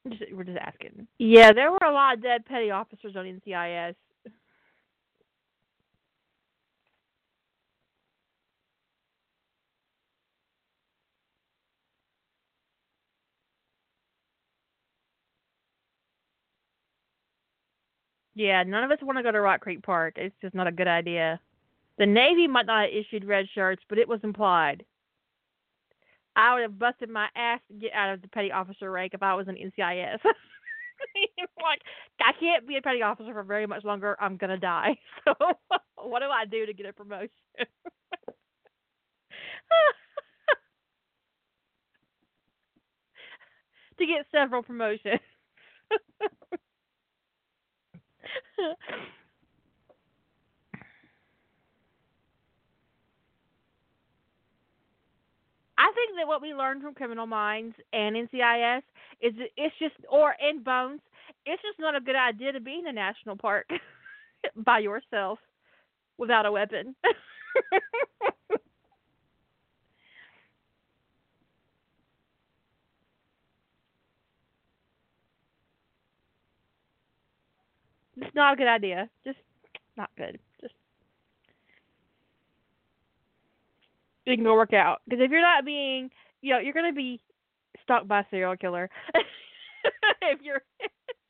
just, 0.08 0.22
we're 0.32 0.44
just 0.44 0.56
asking. 0.58 1.06
Yeah, 1.18 1.52
there 1.52 1.70
were 1.70 1.78
a 1.84 1.92
lot 1.92 2.14
of 2.14 2.22
dead 2.22 2.46
petty 2.46 2.70
officers 2.70 3.16
on 3.16 3.26
NCIS. 3.26 3.96
Yeah, 18.36 18.62
none 18.64 18.84
of 18.84 18.90
us 18.90 18.98
want 19.02 19.16
to 19.18 19.22
go 19.22 19.32
to 19.32 19.40
Rock 19.40 19.62
Creek 19.62 19.82
Park. 19.82 20.14
It's 20.18 20.36
just 20.42 20.54
not 20.54 20.66
a 20.66 20.72
good 20.72 20.86
idea. 20.86 21.40
The 21.98 22.04
Navy 22.04 22.46
might 22.46 22.66
not 22.66 22.82
have 22.84 22.92
issued 22.92 23.24
red 23.24 23.46
shirts, 23.54 23.82
but 23.88 23.98
it 23.98 24.06
was 24.08 24.20
implied. 24.22 24.84
I 26.36 26.52
would 26.52 26.62
have 26.62 26.78
busted 26.78 27.08
my 27.08 27.28
ass 27.34 27.60
to 27.68 27.74
get 27.74 27.94
out 27.94 28.12
of 28.12 28.20
the 28.20 28.28
petty 28.28 28.52
officer 28.52 28.90
rank 28.90 29.14
if 29.14 29.22
I 29.22 29.34
was 29.34 29.48
an 29.48 29.56
NCIS. 29.56 30.18
like, 31.62 31.80
I 32.20 32.32
can't 32.38 32.68
be 32.68 32.76
a 32.76 32.82
petty 32.82 33.00
officer 33.00 33.32
for 33.32 33.42
very 33.42 33.66
much 33.66 33.84
longer. 33.84 34.16
I'm 34.20 34.36
gonna 34.36 34.58
die. 34.58 34.98
So, 35.24 35.34
what 35.96 36.20
do 36.20 36.26
I 36.26 36.44
do 36.44 36.66
to 36.66 36.74
get 36.74 36.86
a 36.86 36.92
promotion? 36.92 37.30
to 43.98 44.06
get 44.06 44.26
several 44.30 44.62
promotions. 44.62 45.20
I 55.78 55.92
think 55.94 56.16
that 56.18 56.26
what 56.26 56.42
we 56.42 56.54
learned 56.54 56.82
from 56.82 56.94
Criminal 56.94 57.26
Minds 57.26 57.76
and 57.92 58.16
NCIS 58.16 58.82
is 59.20 59.34
it's 59.56 59.74
just, 59.78 59.94
or 60.10 60.34
in 60.40 60.62
Bones, 60.62 61.00
it's 61.44 61.62
just 61.62 61.78
not 61.78 61.96
a 61.96 62.00
good 62.00 62.16
idea 62.16 62.52
to 62.52 62.60
be 62.60 62.78
in 62.78 62.86
a 62.86 62.92
national 62.92 63.36
park 63.36 63.68
by 64.56 64.78
yourself 64.80 65.38
without 66.18 66.46
a 66.46 66.52
weapon. 66.52 66.94
not 78.36 78.54
a 78.54 78.56
good 78.56 78.68
idea. 78.68 79.08
Just 79.24 79.38
not 79.96 80.10
good. 80.16 80.38
Just 80.60 80.74
you 84.26 84.36
can 84.36 84.44
work 84.44 84.72
out 84.72 85.00
because 85.08 85.22
if 85.24 85.30
you're 85.30 85.40
not 85.40 85.64
being, 85.64 86.10
you 86.42 86.52
know, 86.52 86.58
you're 86.60 86.74
gonna 86.74 86.92
be 86.92 87.20
stalked 87.82 88.08
by 88.08 88.20
a 88.20 88.24
serial 88.30 88.56
killer. 88.56 88.90
if 90.22 90.40
you're 90.42 90.62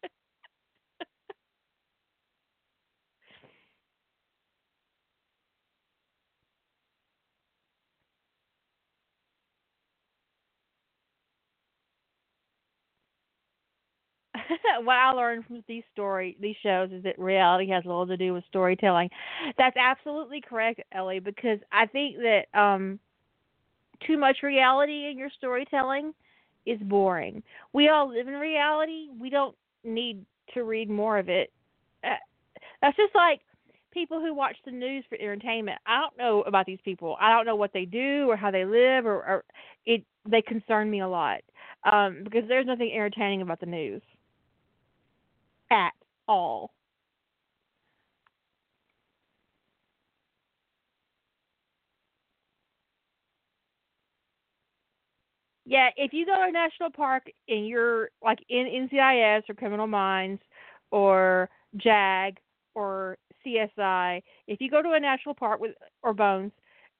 what 14.84 14.94
I 14.97 15.12
learned 15.12 15.47
from 15.47 15.62
these 15.68 15.84
story 15.92 16.36
these 16.40 16.57
shows 16.62 16.90
is 16.92 17.03
that 17.05 17.18
reality 17.18 17.68
has 17.70 17.84
little 17.84 18.07
to 18.07 18.16
do 18.16 18.34
with 18.34 18.44
storytelling. 18.49 19.11
That's 19.59 19.76
absolutely 19.76 20.40
correct, 20.40 20.80
Ellie, 20.92 21.20
because 21.20 21.59
I 21.72 21.86
think 21.86 22.16
that 22.18 22.44
um 22.59 22.99
too 24.07 24.18
much 24.18 24.38
reality 24.42 25.09
in 25.11 25.18
your 25.18 25.30
storytelling 25.36 26.12
is 26.66 26.78
boring. 26.80 27.42
We 27.72 27.88
all 27.88 28.09
live 28.09 28.28
in 28.28 28.34
reality. 28.34 29.09
We 29.18 29.30
don't 29.30 29.57
need 29.84 30.24
to 30.55 30.64
read 30.64 30.90
more 30.90 31.18
of 31.18 31.28
it. 31.28 31.53
Uh, 32.05 32.16
that's 32.82 32.97
just 32.97 33.14
like 33.14 33.40
people 33.92 34.20
who 34.20 34.34
watch 34.34 34.57
the 34.64 34.70
news 34.70 35.05
for 35.09 35.16
entertainment. 35.18 35.78
I 35.86 36.01
don't 36.01 36.18
know 36.18 36.42
about 36.42 36.66
these 36.66 36.78
people. 36.84 37.16
I 37.20 37.30
don't 37.32 37.47
know 37.47 37.57
what 37.57 37.72
they 37.72 37.86
do 37.86 38.26
or 38.28 38.36
how 38.36 38.51
they 38.51 38.64
live 38.64 39.07
or, 39.07 39.14
or 39.24 39.44
it 39.86 40.05
they 40.28 40.42
concern 40.42 40.90
me 40.90 41.01
a 41.01 41.09
lot. 41.09 41.40
Um 41.90 42.20
because 42.24 42.42
there's 42.49 42.66
nothing 42.66 42.90
entertaining 42.92 43.42
about 43.42 43.61
the 43.61 43.66
news 43.66 44.03
at 45.70 45.92
all. 46.28 46.72
Yeah, 55.66 55.90
if 55.96 56.12
you 56.12 56.24
go 56.24 56.36
to 56.36 56.48
a 56.48 56.52
national 56.52 56.90
park 56.90 57.24
and 57.48 57.66
you're 57.66 58.10
like 58.22 58.38
in 58.48 58.88
NCIS 58.92 59.42
or 59.48 59.54
Criminal 59.54 59.88
Minds 59.88 60.40
or 60.92 61.50
JAG 61.76 62.38
or 62.74 63.18
CSI, 63.44 64.22
if 64.46 64.60
you 64.60 64.70
go 64.70 64.80
to 64.80 64.92
a 64.92 65.00
national 65.00 65.34
park 65.34 65.60
with 65.60 65.74
or 66.04 66.14
Bones, 66.14 66.52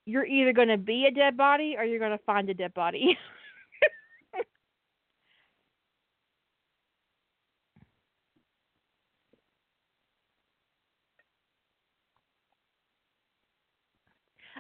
you're 0.05 0.27
either 0.27 0.53
going 0.53 0.69
to 0.69 0.79
be 0.79 1.07
a 1.07 1.13
dead 1.13 1.37
body 1.37 1.77
or 1.79 1.85
you're 1.85 2.01
going 2.01 2.17
to 2.17 2.25
find 2.25 2.51
a 2.51 2.55
dead 2.55 2.75
body. 2.75 3.17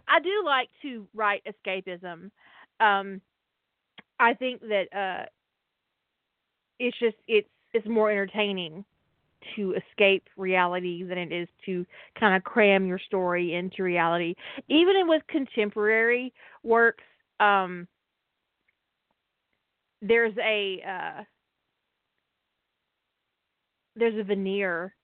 I 0.08 0.20
do 0.20 0.42
like 0.44 0.68
to 0.82 1.06
write 1.14 1.42
escapism. 1.44 2.30
Um, 2.80 3.20
I 4.18 4.34
think 4.34 4.60
that 4.62 4.86
uh, 4.96 5.26
it's 6.78 6.98
just 6.98 7.16
it's 7.26 7.48
it's 7.72 7.86
more 7.86 8.10
entertaining 8.10 8.84
to 9.54 9.74
escape 9.74 10.24
reality 10.36 11.04
than 11.04 11.18
it 11.18 11.32
is 11.32 11.48
to 11.66 11.84
kind 12.18 12.34
of 12.34 12.42
cram 12.42 12.86
your 12.86 12.98
story 12.98 13.54
into 13.54 13.82
reality. 13.82 14.34
Even 14.68 15.06
with 15.06 15.22
contemporary 15.28 16.32
works, 16.62 17.04
um, 17.38 17.86
there's 20.02 20.34
a 20.38 20.82
uh, 20.88 21.22
there's 23.94 24.18
a 24.18 24.24
veneer 24.24 24.94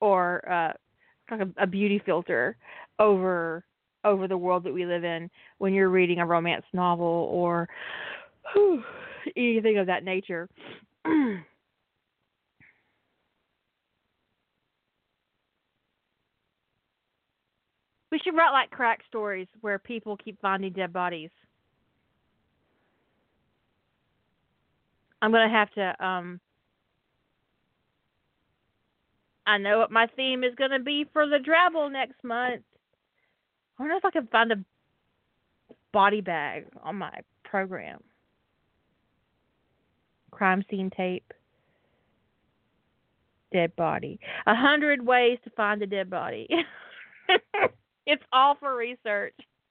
or 0.00 0.48
uh, 0.50 0.72
a 1.58 1.66
beauty 1.66 2.00
filter 2.04 2.56
over 2.98 3.64
over 4.04 4.28
the 4.28 4.38
world 4.38 4.64
that 4.64 4.72
we 4.72 4.86
live 4.86 5.04
in 5.04 5.30
when 5.58 5.72
you're 5.72 5.88
reading 5.90 6.20
a 6.20 6.26
romance 6.26 6.64
novel 6.72 7.28
or 7.30 7.68
whew, 8.52 8.82
anything 9.36 9.78
of 9.78 9.86
that 9.86 10.04
nature. 10.04 10.48
we 11.04 11.44
should 18.22 18.34
write 18.36 18.52
like 18.52 18.70
crack 18.70 19.00
stories 19.06 19.48
where 19.60 19.78
people 19.78 20.16
keep 20.16 20.40
finding 20.40 20.72
dead 20.72 20.92
bodies. 20.92 21.30
I'm 25.20 25.32
gonna 25.32 25.50
have 25.50 25.70
to 25.72 26.04
um 26.04 26.40
I 29.46 29.58
know 29.58 29.78
what 29.78 29.90
my 29.90 30.06
theme 30.14 30.44
is 30.44 30.54
gonna 30.56 30.78
be 30.78 31.06
for 31.12 31.26
the 31.26 31.38
Drabble 31.38 31.90
next 31.90 32.22
month. 32.22 32.62
I 33.78 33.82
wonder 33.82 33.96
if 33.96 34.04
I 34.04 34.10
can 34.10 34.26
find 34.28 34.52
a 34.52 34.56
body 35.92 36.20
bag 36.20 36.66
on 36.82 36.96
my 36.96 37.12
program. 37.44 38.02
Crime 40.30 40.64
scene 40.70 40.90
tape. 40.96 41.32
Dead 43.52 43.74
body. 43.76 44.20
A 44.46 44.54
hundred 44.54 45.04
ways 45.04 45.38
to 45.44 45.50
find 45.50 45.80
a 45.82 45.86
dead 45.86 46.10
body. 46.10 46.48
it's 48.06 48.22
all 48.32 48.56
for 48.60 48.76
research. 48.76 49.34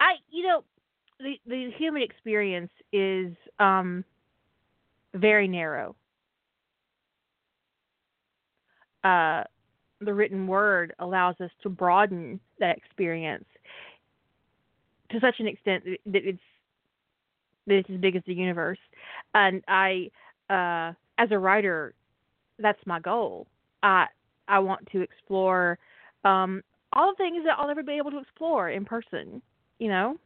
I, 0.00 0.14
you 0.30 0.44
know, 0.44 0.64
the 1.22 1.40
the 1.46 1.70
human 1.78 2.02
experience 2.02 2.70
is 2.92 3.34
um, 3.58 4.04
very 5.14 5.48
narrow. 5.48 5.94
Uh, 9.04 9.44
the 10.00 10.12
written 10.12 10.46
word 10.46 10.94
allows 10.98 11.36
us 11.40 11.50
to 11.62 11.68
broaden 11.68 12.40
that 12.58 12.76
experience 12.76 13.44
to 15.10 15.20
such 15.20 15.36
an 15.38 15.46
extent 15.46 15.84
that 16.06 16.24
it's 16.24 16.38
that 17.66 17.74
it's 17.74 17.90
as 17.90 18.00
big 18.00 18.16
as 18.16 18.22
the 18.26 18.34
universe. 18.34 18.78
And 19.34 19.62
I, 19.68 20.10
uh, 20.50 20.92
as 21.18 21.30
a 21.30 21.38
writer, 21.38 21.94
that's 22.58 22.84
my 22.86 22.98
goal. 22.98 23.46
I 23.82 24.06
I 24.48 24.58
want 24.58 24.88
to 24.92 25.00
explore 25.00 25.78
um, 26.24 26.62
all 26.92 27.12
the 27.12 27.16
things 27.16 27.44
that 27.44 27.56
I'll 27.58 27.68
never 27.68 27.82
be 27.82 27.92
able 27.92 28.10
to 28.10 28.18
explore 28.18 28.70
in 28.70 28.84
person. 28.84 29.40
You 29.78 29.88
know. 29.88 30.16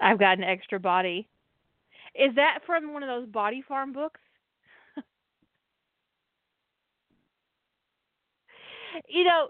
I've 0.00 0.18
got 0.18 0.38
an 0.38 0.44
extra 0.44 0.80
body. 0.80 1.28
Is 2.14 2.34
that 2.36 2.60
from 2.66 2.92
one 2.92 3.02
of 3.02 3.08
those 3.08 3.28
body 3.28 3.62
farm 3.66 3.92
books? 3.92 4.20
you 9.08 9.24
know, 9.24 9.48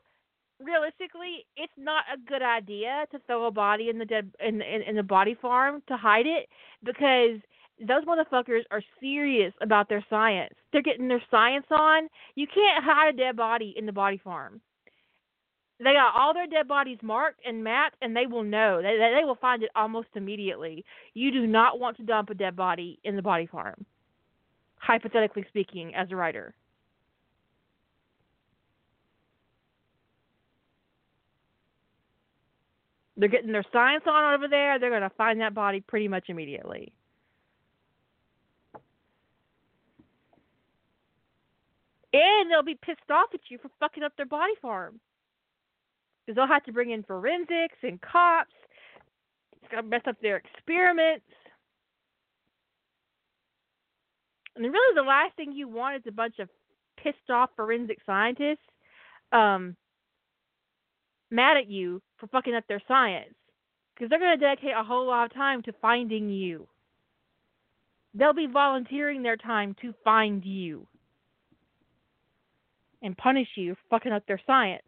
realistically, 0.60 1.46
it's 1.56 1.72
not 1.76 2.04
a 2.12 2.18
good 2.28 2.42
idea 2.42 3.06
to 3.12 3.18
throw 3.26 3.46
a 3.46 3.50
body 3.50 3.88
in 3.90 3.98
the 3.98 4.04
dead 4.04 4.30
in 4.40 4.62
in, 4.62 4.82
in 4.82 4.96
the 4.96 5.02
body 5.02 5.34
farm 5.40 5.82
to 5.88 5.96
hide 5.96 6.26
it 6.26 6.48
because 6.84 7.40
those 7.80 8.04
motherfuckers 8.04 8.62
are 8.70 8.82
serious 9.00 9.54
about 9.62 9.88
their 9.88 10.04
science. 10.10 10.54
They're 10.72 10.82
getting 10.82 11.08
their 11.08 11.22
science 11.30 11.66
on. 11.70 12.08
You 12.34 12.46
can't 12.46 12.84
hide 12.84 13.14
a 13.14 13.16
dead 13.16 13.36
body 13.36 13.74
in 13.76 13.86
the 13.86 13.92
body 13.92 14.20
farm 14.22 14.60
they 15.78 15.92
got 15.92 16.14
all 16.16 16.34
their 16.34 16.46
dead 16.46 16.66
bodies 16.66 16.98
marked 17.02 17.40
and 17.46 17.62
mapped, 17.62 17.96
and 18.02 18.14
they 18.16 18.26
will 18.26 18.42
know. 18.42 18.82
They 18.82 18.96
they 18.96 19.24
will 19.24 19.36
find 19.36 19.62
it 19.62 19.70
almost 19.76 20.08
immediately. 20.16 20.84
You 21.14 21.30
do 21.30 21.46
not 21.46 21.78
want 21.78 21.96
to 21.98 22.02
dump 22.02 22.30
a 22.30 22.34
dead 22.34 22.56
body 22.56 22.98
in 23.04 23.14
the 23.14 23.22
body 23.22 23.46
farm, 23.46 23.86
hypothetically 24.76 25.44
speaking, 25.48 25.94
as 25.94 26.10
a 26.10 26.16
writer. 26.16 26.54
They're 33.16 33.28
getting 33.28 33.52
their 33.52 33.64
science 33.72 34.04
on 34.06 34.34
over 34.34 34.46
there. 34.48 34.78
They're 34.78 34.90
going 34.90 35.02
to 35.02 35.10
find 35.10 35.40
that 35.40 35.52
body 35.52 35.80
pretty 35.80 36.06
much 36.06 36.26
immediately. 36.28 36.92
And 42.12 42.50
they'll 42.50 42.62
be 42.62 42.78
pissed 42.80 43.10
off 43.10 43.30
at 43.34 43.40
you 43.48 43.58
for 43.58 43.70
fucking 43.80 44.04
up 44.04 44.12
their 44.16 44.24
body 44.24 44.54
farm 44.62 45.00
because 46.28 46.36
they'll 46.36 46.46
have 46.46 46.64
to 46.64 46.72
bring 46.72 46.90
in 46.90 47.02
forensics 47.04 47.78
and 47.82 47.98
cops. 48.02 48.52
It's 49.62 49.70
going 49.70 49.82
to 49.82 49.88
mess 49.88 50.02
up 50.06 50.16
their 50.20 50.36
experiments. 50.36 51.24
And 54.54 54.66
really, 54.66 54.94
the 54.94 55.08
last 55.08 55.34
thing 55.36 55.52
you 55.52 55.68
want 55.68 55.96
is 55.96 56.02
a 56.06 56.12
bunch 56.12 56.38
of 56.38 56.50
pissed 57.02 57.30
off 57.30 57.48
forensic 57.56 57.96
scientists 58.04 58.58
um, 59.32 59.74
mad 61.30 61.56
at 61.56 61.70
you 61.70 62.02
for 62.18 62.26
fucking 62.26 62.54
up 62.54 62.64
their 62.68 62.82
science 62.86 63.32
because 63.94 64.10
they're 64.10 64.18
going 64.18 64.38
to 64.38 64.44
dedicate 64.44 64.74
a 64.78 64.84
whole 64.84 65.06
lot 65.06 65.24
of 65.24 65.34
time 65.34 65.62
to 65.62 65.72
finding 65.80 66.28
you. 66.28 66.68
They'll 68.12 68.34
be 68.34 68.48
volunteering 68.52 69.22
their 69.22 69.38
time 69.38 69.74
to 69.80 69.94
find 70.04 70.44
you 70.44 70.86
and 73.00 73.16
punish 73.16 73.48
you 73.54 73.76
for 73.76 73.96
fucking 73.96 74.12
up 74.12 74.26
their 74.26 74.40
science. 74.46 74.82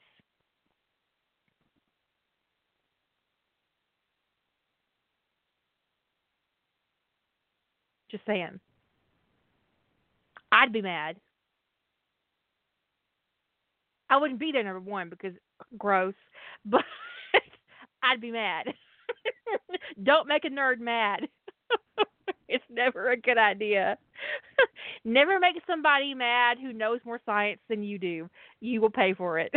Just 8.11 8.27
saying. 8.27 8.61
I'd 10.53 10.73
be 10.73 10.83
mad. 10.83 11.17
I 14.09 14.17
wouldn't 14.17 14.41
be 14.41 14.51
there 14.53 14.65
number 14.65 14.81
one 14.81 15.09
because 15.09 15.35
gross, 15.79 16.15
but 16.65 16.85
I'd 18.03 18.21
be 18.21 18.33
mad. 18.33 18.67
Don't 20.03 20.27
make 20.27 20.45
a 20.45 20.49
nerd 20.49 20.81
mad. 20.81 21.29
it's 22.49 22.65
never 22.69 23.11
a 23.11 23.17
good 23.17 23.39
idea. 23.39 23.97
never 25.05 25.39
make 25.39 25.57
somebody 25.67 26.15
mad 26.15 26.59
who 26.61 26.73
knows 26.73 27.01
more 27.05 27.21
science 27.25 27.61
than 27.69 27.85
you 27.85 27.99
do. 27.99 28.29
You 28.61 28.81
will 28.81 28.91
pay 28.91 29.15
for 29.15 29.39
it. 29.39 29.53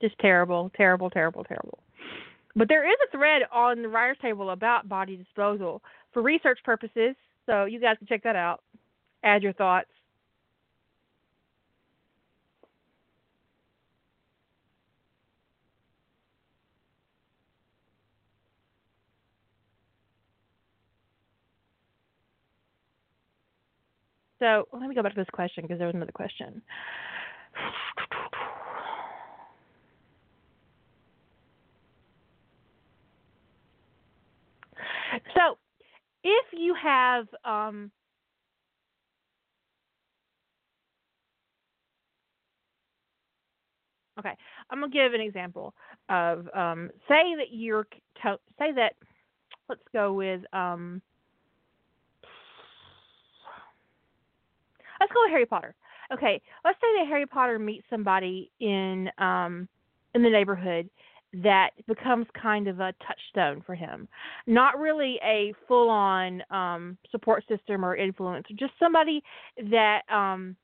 Just 0.00 0.18
terrible, 0.20 0.70
terrible, 0.76 1.10
terrible, 1.10 1.44
terrible. 1.44 1.78
But 2.54 2.68
there 2.68 2.88
is 2.88 2.96
a 3.08 3.16
thread 3.16 3.42
on 3.52 3.82
the 3.82 3.88
writer's 3.88 4.18
table 4.22 4.50
about 4.50 4.88
body 4.88 5.16
disposal 5.16 5.82
for 6.12 6.22
research 6.22 6.58
purposes, 6.64 7.14
so 7.46 7.64
you 7.64 7.80
guys 7.80 7.96
can 7.98 8.06
check 8.06 8.22
that 8.24 8.36
out. 8.36 8.62
Add 9.24 9.42
your 9.42 9.52
thoughts. 9.52 9.88
So 24.38 24.68
let 24.72 24.88
me 24.88 24.94
go 24.94 25.02
back 25.02 25.14
to 25.14 25.20
this 25.20 25.26
question 25.32 25.64
because 25.64 25.78
there 25.78 25.88
was 25.88 25.96
another 25.96 26.12
question. 26.12 26.62
So, 35.36 35.58
if 36.24 36.46
you 36.52 36.74
have 36.74 37.26
um, 37.44 37.90
okay, 44.18 44.36
I'm 44.70 44.80
gonna 44.80 44.92
give 44.92 45.14
an 45.14 45.20
example 45.20 45.74
of 46.08 46.48
um, 46.54 46.90
say 47.08 47.34
that 47.36 47.52
you're 47.52 47.86
to- 48.22 48.40
say 48.58 48.72
that 48.72 48.94
let's 49.68 49.82
go 49.92 50.12
with 50.12 50.42
um, 50.52 51.00
let's 55.00 55.12
go 55.12 55.20
with 55.22 55.30
Harry 55.30 55.46
Potter. 55.46 55.74
Okay, 56.12 56.40
let's 56.64 56.78
say 56.80 56.86
that 56.98 57.06
Harry 57.08 57.26
Potter 57.26 57.58
meets 57.58 57.84
somebody 57.90 58.50
in 58.60 59.10
um, 59.18 59.68
in 60.14 60.22
the 60.22 60.30
neighborhood 60.30 60.88
that 61.32 61.70
becomes 61.86 62.26
kind 62.40 62.68
of 62.68 62.80
a 62.80 62.94
touchstone 63.06 63.62
for 63.66 63.74
him. 63.74 64.08
Not 64.46 64.78
really 64.78 65.18
a 65.22 65.52
full 65.66 65.90
on 65.90 66.42
um 66.50 66.98
support 67.10 67.44
system 67.48 67.84
or 67.84 67.96
influence, 67.96 68.46
just 68.56 68.72
somebody 68.78 69.22
that 69.70 70.02
um 70.10 70.56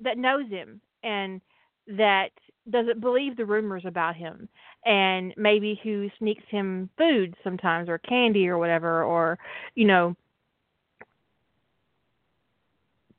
that 0.00 0.18
knows 0.18 0.48
him 0.50 0.80
and 1.02 1.40
that 1.86 2.30
doesn't 2.70 3.00
believe 3.00 3.36
the 3.36 3.44
rumors 3.44 3.82
about 3.84 4.16
him 4.16 4.48
and 4.86 5.34
maybe 5.36 5.78
who 5.82 6.08
sneaks 6.18 6.44
him 6.48 6.88
food 6.96 7.34
sometimes 7.44 7.88
or 7.88 7.98
candy 7.98 8.48
or 8.48 8.58
whatever 8.58 9.04
or 9.04 9.38
you 9.74 9.86
know 9.86 10.16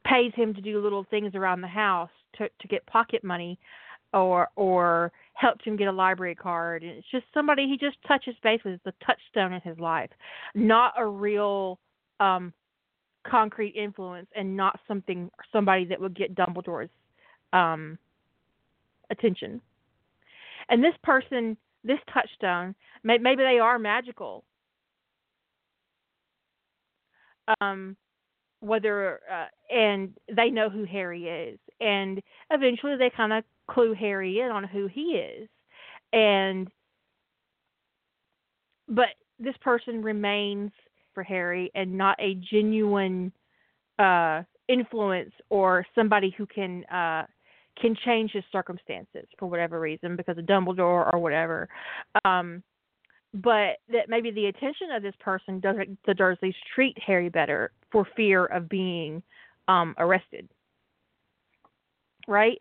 pays 0.04 0.32
him 0.36 0.54
to 0.54 0.62
do 0.62 0.82
little 0.82 1.06
things 1.10 1.36
around 1.36 1.62
the 1.62 1.68
house 1.68 2.10
to 2.38 2.50
to 2.60 2.68
get 2.68 2.86
pocket 2.88 3.24
money 3.24 3.60
or 4.14 4.48
or 4.56 5.12
helped 5.36 5.66
him 5.66 5.76
get 5.76 5.88
a 5.88 5.92
library 5.92 6.36
card 6.36 6.82
and 6.82 6.92
it's 6.94 7.12
just 7.12 7.26
somebody 7.34 7.68
he 7.68 7.78
just 7.78 7.98
touches 8.08 8.36
base 8.42 8.62
with 8.66 8.82
the 8.84 8.94
touchstone 9.06 9.54
in 9.54 9.62
his 9.62 9.78
life 9.80 10.10
not 10.56 10.94
a 10.98 11.06
real 11.06 11.78
um 12.20 12.54
concrete 13.26 13.76
influence 13.76 14.28
and 14.36 14.56
not 14.56 14.80
something 14.88 15.30
somebody 15.52 15.86
that 15.86 16.00
would 16.00 16.16
get 16.16 16.36
dumbledore's 16.36 16.90
um 17.54 17.98
attention. 19.10 19.62
And 20.70 20.84
this 20.84 20.94
person 21.04 21.58
this 21.84 22.00
touchstone 22.12 22.74
may, 23.04 23.18
maybe 23.18 23.44
they 23.44 23.60
are 23.60 23.80
magical. 23.80 24.44
Um 27.62 27.98
whether 28.62 29.20
uh, 29.32 29.46
and 29.74 30.14
they 30.34 30.50
know 30.50 30.70
who 30.70 30.86
harry 30.86 31.28
is 31.28 31.60
and 31.82 32.20
eventually 32.50 32.96
they 32.98 33.12
kind 33.16 33.32
of 33.32 33.44
clue 33.70 33.94
Harry 33.94 34.40
in 34.40 34.52
on 34.52 34.64
who 34.64 34.88
he 34.88 35.18
is. 35.18 35.50
And 36.14 36.70
but 38.88 39.10
this 39.40 39.56
person 39.62 40.02
remains 40.02 40.72
for 41.14 41.24
Harry 41.24 41.72
and 41.76 41.98
not 41.98 42.18
a 42.20 42.36
genuine 42.36 43.32
uh 44.00 44.44
influence 44.68 45.32
or 45.50 45.86
somebody 45.96 46.34
who 46.38 46.46
can 46.46 46.84
uh 46.86 47.24
can 47.80 47.96
change 48.06 48.32
his 48.32 48.44
circumstances 48.52 49.26
for 49.38 49.50
whatever 49.50 49.80
reason 49.80 50.16
because 50.16 50.38
of 50.38 50.46
Dumbledore 50.46 51.14
or 51.14 51.20
whatever. 51.20 51.68
Um 52.24 52.64
but 53.34 53.80
that 53.92 54.08
maybe 54.08 54.32
the 54.32 54.46
attention 54.46 54.92
of 54.92 55.04
this 55.04 55.16
person 55.20 55.60
doesn't 55.60 55.98
the 56.06 56.14
Dursleys 56.14 56.56
treat 56.74 56.98
Harry 57.06 57.30
better 57.30 57.72
for 57.92 58.08
fear 58.16 58.46
of 58.46 58.70
being 58.70 59.22
um 59.68 59.96
arrested 59.98 60.48
right? 62.28 62.60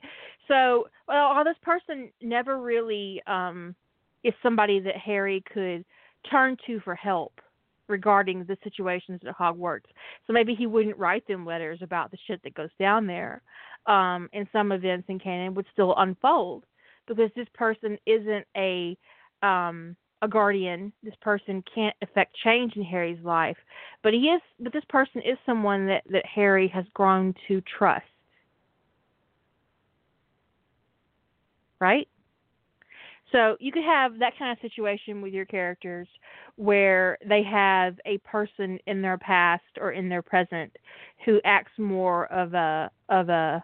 So, 0.48 0.88
well, 1.08 1.42
this 1.44 1.56
person 1.62 2.10
never 2.20 2.58
really 2.60 3.22
um, 3.26 3.74
is 4.22 4.34
somebody 4.42 4.80
that 4.80 4.96
Harry 4.96 5.42
could 5.52 5.84
turn 6.30 6.56
to 6.66 6.80
for 6.80 6.94
help 6.94 7.40
regarding 7.88 8.44
the 8.44 8.56
situations 8.64 9.20
at 9.26 9.36
Hogwarts. 9.36 9.86
So 10.26 10.32
maybe 10.32 10.54
he 10.54 10.66
wouldn't 10.66 10.96
write 10.96 11.26
them 11.26 11.44
letters 11.44 11.80
about 11.82 12.10
the 12.10 12.18
shit 12.26 12.42
that 12.42 12.54
goes 12.54 12.70
down 12.78 13.06
there. 13.06 13.42
Um, 13.86 14.30
and 14.32 14.48
some 14.52 14.72
events 14.72 15.06
in 15.08 15.18
canon 15.18 15.54
would 15.54 15.66
still 15.72 15.94
unfold 15.98 16.64
because 17.06 17.30
this 17.36 17.48
person 17.54 17.98
isn't 18.06 18.46
a 18.56 18.96
um, 19.42 19.94
a 20.22 20.28
guardian. 20.28 20.90
This 21.02 21.14
person 21.20 21.62
can't 21.74 21.94
affect 22.00 22.34
change 22.42 22.76
in 22.76 22.82
Harry's 22.82 23.22
life, 23.22 23.58
but 24.02 24.14
he 24.14 24.20
is. 24.20 24.40
But 24.58 24.72
this 24.72 24.84
person 24.88 25.20
is 25.20 25.36
someone 25.44 25.86
that 25.86 26.02
that 26.10 26.24
Harry 26.24 26.66
has 26.68 26.86
grown 26.94 27.34
to 27.48 27.60
trust. 27.78 28.06
Right? 31.84 32.08
So 33.30 33.56
you 33.60 33.72
could 33.72 33.84
have 33.84 34.18
that 34.20 34.32
kind 34.38 34.52
of 34.52 34.58
situation 34.62 35.20
with 35.20 35.34
your 35.34 35.44
characters 35.44 36.08
where 36.56 37.18
they 37.28 37.42
have 37.42 37.96
a 38.06 38.16
person 38.18 38.78
in 38.86 39.02
their 39.02 39.18
past 39.18 39.64
or 39.78 39.92
in 39.92 40.08
their 40.08 40.22
present 40.22 40.74
who 41.26 41.40
acts 41.44 41.72
more 41.76 42.26
of 42.32 42.54
a 42.54 42.90
of 43.10 43.28
a 43.28 43.62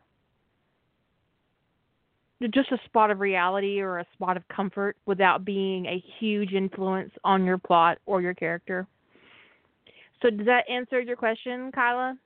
just 2.53 2.73
a 2.73 2.79
spot 2.85 3.11
of 3.11 3.21
reality 3.21 3.81
or 3.81 4.01
a 4.01 4.07
spot 4.13 4.37
of 4.37 4.43
comfort 4.49 4.97
without 5.07 5.45
being 5.45 5.87
a 5.87 6.03
huge 6.19 6.53
influence 6.53 7.13
on 7.25 7.45
your 7.45 7.59
plot 7.59 7.99
or 8.07 8.21
your 8.21 8.35
character. 8.35 8.87
So 10.21 10.31
does 10.31 10.47
that 10.47 10.69
answer 10.69 11.01
your 11.01 11.17
question, 11.17 11.71
Kyla? 11.73 12.19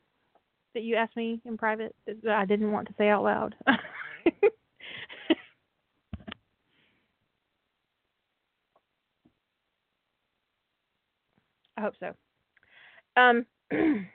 That 0.74 0.82
you 0.82 0.96
asked 0.96 1.16
me 1.16 1.40
in 1.44 1.56
private 1.56 1.94
that 2.06 2.34
I 2.36 2.46
didn't 2.46 2.72
want 2.72 2.88
to 2.88 2.94
say 2.98 3.08
out 3.08 3.22
loud. 3.22 3.54
I 11.76 11.80
hope 11.80 11.94
so. 11.98 12.14
Um, 13.16 13.46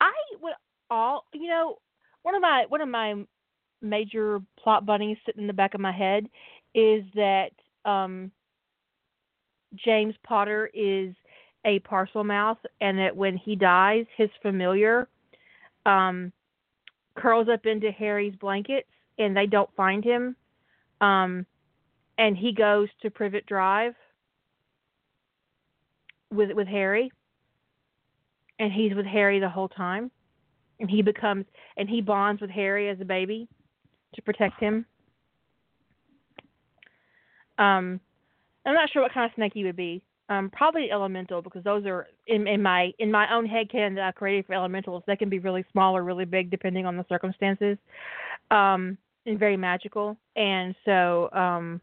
I 0.00 0.12
would 0.40 0.52
all 0.90 1.24
you 1.32 1.48
know 1.48 1.78
one 2.22 2.34
of 2.34 2.42
my 2.42 2.64
one 2.68 2.80
of 2.80 2.88
my 2.88 3.14
major 3.82 4.40
plot 4.58 4.86
bunnies 4.86 5.16
sitting 5.24 5.42
in 5.42 5.46
the 5.46 5.52
back 5.52 5.74
of 5.74 5.80
my 5.80 5.92
head 5.92 6.28
is 6.74 7.04
that 7.14 7.50
um, 7.84 8.30
James 9.74 10.14
Potter 10.26 10.70
is 10.74 11.14
a 11.64 11.78
parcel 11.80 12.22
Parselmouth, 12.24 12.58
and 12.80 12.98
that 12.98 13.16
when 13.16 13.36
he 13.36 13.56
dies, 13.56 14.06
his 14.16 14.30
familiar 14.42 15.08
um, 15.86 16.32
curls 17.16 17.48
up 17.52 17.66
into 17.66 17.90
Harry's 17.90 18.34
blankets, 18.36 18.88
and 19.18 19.36
they 19.36 19.46
don't 19.46 19.70
find 19.76 20.04
him 20.04 20.36
um, 21.00 21.46
and 22.18 22.36
he 22.36 22.52
goes 22.52 22.88
to 23.02 23.10
Privet 23.10 23.46
Drive 23.46 23.94
with 26.32 26.50
with 26.52 26.68
Harry, 26.68 27.10
and 28.58 28.72
he's 28.72 28.94
with 28.94 29.06
Harry 29.06 29.40
the 29.40 29.48
whole 29.48 29.68
time, 29.68 30.10
and 30.80 30.90
he 30.90 31.02
becomes 31.02 31.46
and 31.76 31.88
he 31.88 32.00
bonds 32.00 32.40
with 32.40 32.50
Harry 32.50 32.88
as 32.88 33.00
a 33.00 33.04
baby 33.04 33.48
to 34.14 34.22
protect 34.22 34.60
him. 34.60 34.84
Um, 37.58 38.00
I'm 38.64 38.74
not 38.74 38.90
sure 38.90 39.02
what 39.02 39.12
kind 39.12 39.26
of 39.26 39.34
snake 39.34 39.52
he 39.54 39.64
would 39.64 39.76
be. 39.76 40.02
Um, 40.30 40.50
probably 40.50 40.90
elemental 40.90 41.40
because 41.40 41.64
those 41.64 41.86
are 41.86 42.06
in, 42.26 42.46
in 42.46 42.62
my 42.62 42.92
in 42.98 43.10
my 43.10 43.32
own 43.32 43.46
head 43.46 43.70
canon 43.70 43.94
that 43.94 44.08
I 44.08 44.12
created 44.12 44.46
for 44.46 44.52
elementals. 44.52 45.02
They 45.06 45.16
can 45.16 45.30
be 45.30 45.38
really 45.38 45.64
small 45.72 45.96
or 45.96 46.04
really 46.04 46.26
big 46.26 46.50
depending 46.50 46.84
on 46.84 46.96
the 46.98 47.06
circumstances. 47.08 47.78
Um, 48.50 48.98
and 49.28 49.38
very 49.38 49.56
magical. 49.56 50.16
And 50.36 50.74
so 50.84 51.30
um 51.32 51.80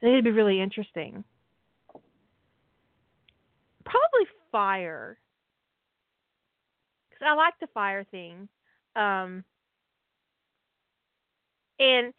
it'd 0.00 0.24
be 0.24 0.30
really 0.30 0.60
interesting. 0.60 1.24
Probably 3.84 4.26
fire. 4.50 5.18
Cuz 7.10 7.20
I 7.24 7.34
like 7.34 7.54
the 7.60 7.68
fire 7.68 8.04
thing. 8.04 8.48
Um 8.96 9.44
and 11.78 12.12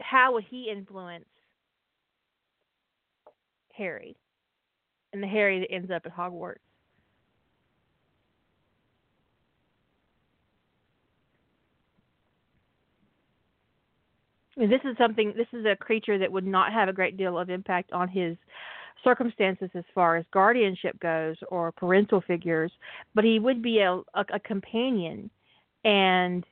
how 0.00 0.32
would 0.32 0.44
he 0.44 0.70
influence 0.70 1.28
Harry? 3.74 4.16
And 5.12 5.22
the 5.22 5.26
Harry 5.26 5.60
that 5.60 5.72
ends 5.72 5.90
up 5.90 6.02
at 6.06 6.14
Hogwarts. 6.14 6.67
This 14.58 14.80
is 14.84 14.96
something 14.98 15.32
this 15.36 15.46
is 15.52 15.64
a 15.64 15.76
creature 15.76 16.18
that 16.18 16.30
would 16.30 16.46
not 16.46 16.72
have 16.72 16.88
a 16.88 16.92
great 16.92 17.16
deal 17.16 17.38
of 17.38 17.48
impact 17.50 17.92
on 17.92 18.08
his 18.08 18.36
circumstances 19.04 19.70
as 19.74 19.84
far 19.94 20.16
as 20.16 20.24
guardianship 20.32 20.98
goes 21.00 21.36
or 21.50 21.70
parental 21.70 22.20
figures 22.20 22.72
but 23.14 23.24
he 23.24 23.38
would 23.38 23.62
be 23.62 23.78
a, 23.78 23.92
a, 24.14 24.24
a 24.34 24.40
companion. 24.40 25.30
And 25.84 26.44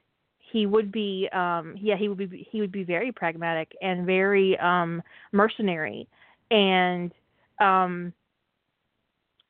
he 0.52 0.66
would 0.66 0.92
be 0.92 1.28
um 1.32 1.74
yeah 1.80 1.96
he 1.96 2.08
would 2.08 2.18
be 2.18 2.48
he 2.50 2.60
would 2.60 2.70
be 2.72 2.84
very 2.84 3.10
pragmatic 3.12 3.72
and 3.82 4.06
very 4.06 4.56
um 4.58 5.02
mercenary. 5.32 6.08
And 6.50 7.12
um 7.60 8.12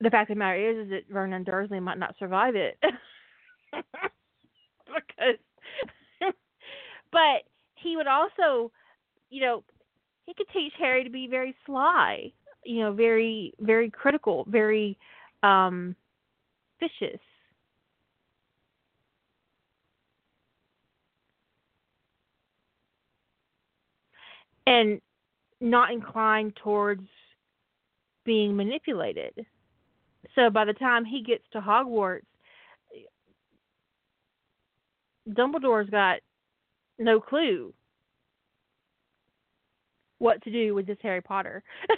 the 0.01 0.09
fact 0.09 0.29
of 0.29 0.35
the 0.35 0.39
matter 0.39 0.71
is 0.71 0.85
is 0.85 0.89
that 0.89 1.13
Vernon 1.13 1.43
Dursley 1.43 1.79
might 1.79 1.99
not 1.99 2.15
survive 2.19 2.55
it. 2.55 2.77
Because 4.87 5.35
but 7.11 7.43
he 7.81 7.95
would 7.95 8.07
also 8.07 8.71
you 9.29 9.41
know 9.41 9.63
he 10.25 10.33
could 10.33 10.47
teach 10.53 10.73
Harry 10.77 11.03
to 11.03 11.09
be 11.09 11.27
very 11.27 11.55
sly 11.65 12.31
you 12.63 12.79
know 12.81 12.91
very 12.91 13.53
very 13.59 13.89
critical 13.89 14.45
very 14.49 14.97
um 15.43 15.95
vicious 16.79 17.19
and 24.67 25.01
not 25.61 25.91
inclined 25.91 26.55
towards 26.61 27.07
being 28.25 28.55
manipulated. 28.55 29.33
So 30.35 30.49
by 30.49 30.65
the 30.65 30.73
time 30.73 31.05
he 31.05 31.23
gets 31.23 31.43
to 31.53 31.61
Hogwarts, 31.61 32.25
Dumbledore's 35.29 35.89
got 35.89 36.19
no 36.99 37.19
clue 37.19 37.73
what 40.19 40.41
to 40.43 40.51
do 40.51 40.73
with 40.73 40.87
this 40.87 40.97
Harry 41.01 41.21
Potter, 41.21 41.63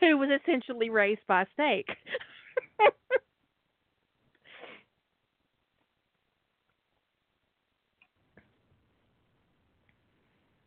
who 0.00 0.16
was 0.18 0.28
essentially 0.42 0.90
raised 0.90 1.20
by 1.26 1.42
a 1.42 1.46
snake. 1.54 1.88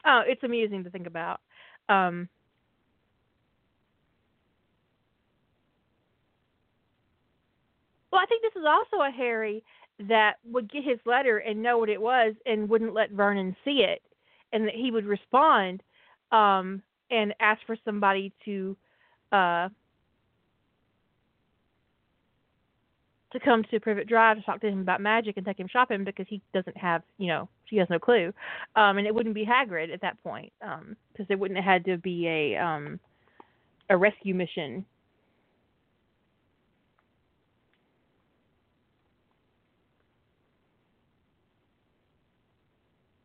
oh, 0.05 0.21
it's 0.25 0.43
amusing 0.43 0.83
to 0.83 0.89
think 0.89 1.07
about. 1.07 1.39
Um, 1.89 2.29
well, 8.11 8.21
I 8.21 8.25
think 8.25 8.41
this 8.41 8.59
is 8.59 8.65
also 8.67 9.03
a 9.03 9.11
Harry 9.11 9.63
that 9.99 10.35
would 10.45 10.71
get 10.71 10.83
his 10.83 10.99
letter 11.05 11.37
and 11.37 11.61
know 11.61 11.77
what 11.77 11.89
it 11.89 12.01
was 12.01 12.33
and 12.45 12.69
wouldn't 12.69 12.93
let 12.93 13.11
Vernon 13.11 13.55
see 13.63 13.83
it, 13.83 14.01
and 14.51 14.67
that 14.67 14.75
he 14.75 14.91
would 14.91 15.05
respond 15.05 15.81
um, 16.31 16.81
and 17.11 17.33
ask 17.39 17.61
for 17.65 17.77
somebody 17.85 18.33
to 18.45 18.75
uh, 19.31 19.69
to 23.33 23.39
come 23.39 23.63
to 23.63 23.79
Privet 23.79 24.07
Drive 24.07 24.37
to 24.37 24.43
talk 24.43 24.61
to 24.61 24.67
him 24.67 24.79
about 24.79 25.01
magic 25.01 25.37
and 25.37 25.45
take 25.45 25.59
him 25.59 25.67
shopping 25.67 26.03
because 26.03 26.27
he 26.29 26.41
doesn't 26.53 26.77
have, 26.77 27.01
you 27.17 27.27
know, 27.27 27.49
she 27.65 27.77
has 27.77 27.89
no 27.89 27.99
clue. 27.99 28.31
Um, 28.75 28.97
and 28.99 29.07
it 29.07 29.13
wouldn't 29.13 29.35
be 29.35 29.45
Hagrid 29.45 29.91
at 29.91 30.01
that 30.01 30.21
point 30.23 30.53
because 30.59 30.79
um, 30.81 31.27
it 31.29 31.37
wouldn't 31.37 31.59
have 31.59 31.65
had 31.65 31.85
to 31.85 31.97
be 31.97 32.27
a 32.27 32.57
um, 32.57 32.99
a 33.89 33.97
rescue 33.97 34.33
mission. 34.33 34.85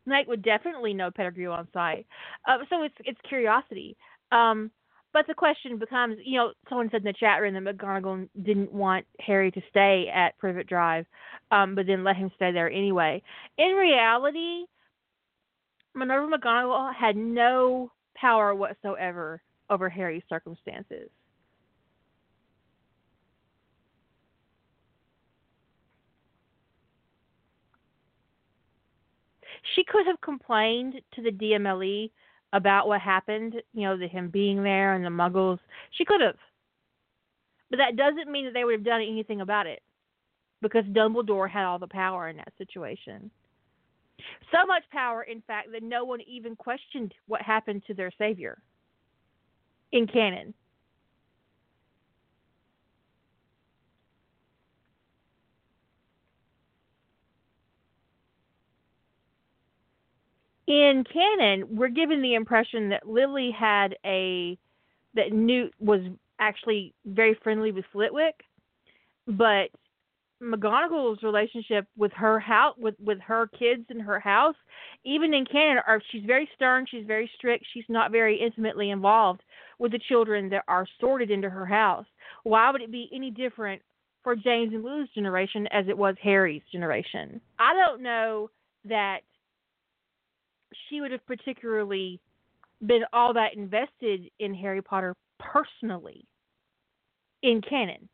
Snape 0.09 0.27
would 0.27 0.41
definitely 0.41 0.93
know 0.93 1.11
Pettigrew 1.11 1.51
on 1.51 1.67
sight. 1.73 2.05
uh, 2.47 2.57
so 2.69 2.83
it's 2.83 2.95
it's 3.05 3.19
curiosity. 3.27 3.95
Um, 4.31 4.71
but 5.13 5.25
the 5.27 5.33
question 5.33 5.79
becomes, 5.79 6.17
you 6.23 6.37
know, 6.37 6.51
someone 6.67 6.89
said 6.91 7.01
in 7.01 7.05
the 7.05 7.13
chat 7.13 7.41
room 7.41 7.53
that 7.55 7.77
McGonagall 7.77 8.29
didn't 8.43 8.71
want 8.71 9.05
Harry 9.19 9.51
to 9.51 9.61
stay 9.69 10.05
at 10.13 10.37
Privet 10.37 10.67
Drive, 10.67 11.05
um, 11.51 11.73
but 11.75 11.87
then 11.87 12.03
let 12.03 12.15
him 12.15 12.31
stay 12.35 12.51
there 12.51 12.69
anyway. 12.69 13.21
In 13.57 13.71
reality, 13.71 14.65
Minerva 15.95 16.37
McGonagall 16.37 16.93
had 16.93 17.15
no 17.15 17.91
power 18.15 18.53
whatsoever 18.53 19.41
over 19.69 19.89
Harry's 19.89 20.23
circumstances. 20.29 21.09
She 29.75 29.83
could 29.83 30.05
have 30.07 30.21
complained 30.21 31.01
to 31.15 31.21
the 31.21 31.31
DMLE 31.31 32.11
about 32.53 32.87
what 32.87 33.01
happened, 33.01 33.55
you 33.73 33.83
know, 33.83 33.97
the 33.97 34.07
him 34.07 34.29
being 34.29 34.63
there 34.63 34.93
and 34.93 35.05
the 35.05 35.09
muggles. 35.09 35.59
She 35.91 36.05
could 36.05 36.21
have. 36.21 36.37
But 37.69 37.77
that 37.77 37.95
doesn't 37.95 38.31
mean 38.31 38.45
that 38.45 38.53
they 38.53 38.63
would 38.63 38.73
have 38.73 38.83
done 38.83 39.01
anything 39.01 39.41
about 39.41 39.67
it. 39.67 39.81
Because 40.61 40.83
Dumbledore 40.85 41.49
had 41.49 41.63
all 41.63 41.79
the 41.79 41.87
power 41.87 42.27
in 42.27 42.37
that 42.37 42.51
situation. 42.57 43.31
So 44.51 44.65
much 44.65 44.83
power, 44.91 45.23
in 45.23 45.41
fact, 45.41 45.71
that 45.71 45.83
no 45.83 46.03
one 46.03 46.19
even 46.21 46.55
questioned 46.55 47.13
what 47.27 47.41
happened 47.41 47.83
to 47.87 47.93
their 47.93 48.11
savior 48.17 48.61
in 49.91 50.07
canon. 50.07 50.53
In 60.69 61.03
canon, 61.11 61.75
we're 61.75 61.89
given 61.89 62.21
the 62.21 62.35
impression 62.35 62.89
that 62.89 63.07
Lily 63.07 63.51
had 63.51 63.95
a 64.05 64.57
that 65.15 65.33
Newt 65.33 65.73
was 65.79 66.01
actually 66.39 66.93
very 67.05 67.37
friendly 67.43 67.71
with 67.71 67.85
Flitwick, 67.91 68.35
but 69.27 69.69
McGonagall's 70.41 71.23
relationship 71.23 71.87
with 71.97 72.11
her 72.13 72.39
house 72.39 72.75
with 72.77 72.93
with 73.03 73.19
her 73.19 73.47
kids 73.47 73.85
in 73.89 73.99
her 73.99 74.19
house, 74.19 74.55
even 75.03 75.33
in 75.33 75.45
canon, 75.45 75.81
are 75.87 76.01
she's 76.11 76.23
very 76.23 76.47
stern, 76.55 76.85
she's 76.89 77.05
very 77.05 77.29
strict, 77.35 77.65
she's 77.73 77.83
not 77.89 78.11
very 78.11 78.39
intimately 78.39 78.91
involved 78.91 79.41
with 79.79 79.91
the 79.91 79.99
children 80.07 80.49
that 80.49 80.63
are 80.67 80.85
sorted 81.01 81.31
into 81.31 81.49
her 81.49 81.65
house. 81.65 82.05
Why 82.43 82.71
would 82.71 82.81
it 82.81 82.91
be 82.91 83.09
any 83.11 83.31
different 83.31 83.81
for 84.23 84.35
James 84.35 84.73
and 84.73 84.83
Lily's 84.83 85.09
generation 85.15 85.67
as 85.71 85.87
it 85.87 85.97
was 85.97 86.15
Harry's 86.21 86.61
generation? 86.71 87.41
I 87.57 87.73
don't 87.73 88.03
know 88.03 88.51
that 88.85 89.21
she 90.89 91.01
would 91.01 91.11
have 91.11 91.25
particularly 91.25 92.19
been 92.85 93.03
all 93.13 93.33
that 93.33 93.55
invested 93.55 94.29
in 94.39 94.53
Harry 94.53 94.81
Potter 94.81 95.15
personally 95.39 96.25
in 97.41 97.61
canon. 97.61 98.07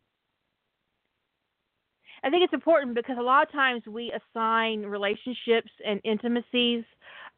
I 2.23 2.29
think 2.29 2.43
it's 2.43 2.53
important 2.53 2.95
because 2.95 3.17
a 3.19 3.23
lot 3.23 3.45
of 3.45 3.51
times 3.51 3.83
we 3.85 4.11
assign 4.11 4.81
relationships 4.81 5.69
and 5.85 6.01
intimacies 6.03 6.83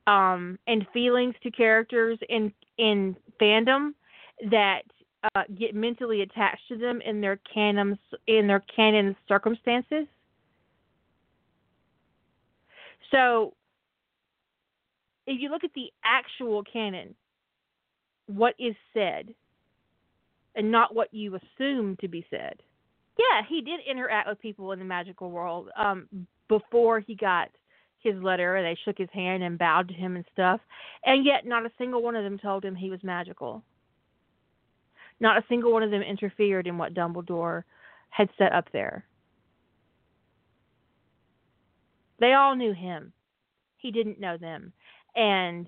um, 0.08 0.58
and 0.68 0.88
feelings 0.94 1.36
to 1.44 1.52
characters 1.52 2.18
in 2.30 2.54
in 2.78 3.16
fandom 3.42 3.94
that 4.50 4.84
uh, 5.36 5.44
get 5.58 5.76
mentally 5.76 6.22
attached 6.22 6.62
to 6.70 6.78
them 6.78 7.02
in 7.02 7.20
their 7.20 7.40
canon 7.54 8.00
in 8.28 8.48
their 8.48 8.64
canon 8.74 9.14
circumstances. 9.28 10.06
So 13.12 13.54
if 15.28 15.42
you 15.42 15.50
look 15.50 15.64
at 15.64 15.74
the 15.76 15.92
actual 16.04 16.64
canon, 16.64 17.14
what 18.28 18.56
is 18.58 18.76
said, 18.94 19.34
and 20.56 20.72
not 20.72 20.96
what 20.96 21.14
you 21.14 21.36
assume 21.36 21.98
to 21.98 22.08
be 22.08 22.26
said. 22.30 22.56
Yeah, 23.18 23.42
he 23.48 23.62
did 23.62 23.80
interact 23.90 24.28
with 24.28 24.42
people 24.42 24.72
in 24.72 24.80
the 24.80 24.86
magical 24.86 25.30
world 25.30 25.70
um, 25.78 26.08
before 26.48 27.00
he 27.00 27.16
got 27.16 27.50
his 28.00 28.16
letter. 28.24 28.56
And 28.56 28.66
they 28.66 28.80
shook 28.86 28.98
his 28.98 29.10
hand 29.14 29.44
and 29.44 29.58
bowed 29.58 29.90
to 29.90 29.94
him 29.94 30.16
and 30.16 30.26
stuff, 30.32 30.62
and 31.06 31.26
yet 31.26 31.46
not 31.46 31.66
a 31.66 31.72
single 31.78 32.02
one 32.02 32.16
of 32.16 32.24
them 32.24 32.40
told 32.40 32.64
him 32.64 32.76
he 32.76 32.90
was 32.90 33.04
magical. 33.04 33.64
Not 35.20 35.38
a 35.38 35.46
single 35.50 35.74
one 35.74 35.84
of 35.84 35.92
them 35.92 36.02
interfered 36.02 36.68
in 36.68 36.78
what 36.78 36.94
Dumbledore 36.94 37.64
had 38.10 38.30
set 38.38 38.54
up 38.54 38.66
there. 38.72 39.04
They 42.20 42.34
all 42.34 42.56
knew 42.56 42.74
him. 42.74 43.14
He 43.78 43.92
didn't 43.92 44.20
know 44.20 44.38
them. 44.38 44.74
And 45.18 45.68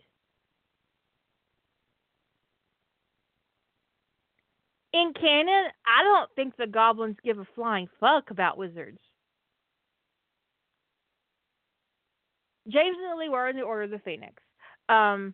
in 4.94 5.14
canon, 5.20 5.66
I 5.86 6.04
don't 6.04 6.30
think 6.36 6.56
the 6.56 6.68
goblins 6.68 7.18
give 7.24 7.40
a 7.40 7.48
flying 7.56 7.90
fuck 8.00 8.30
about 8.30 8.58
wizards. 8.60 9.00
James 12.68 12.96
and 13.02 13.10
Lily 13.18 13.30
were 13.30 13.50
in 13.50 13.56
the 13.56 13.64
Order 13.64 13.84
of 13.84 13.90
the 13.90 14.00
Phoenix, 14.00 14.36
um, 14.88 15.34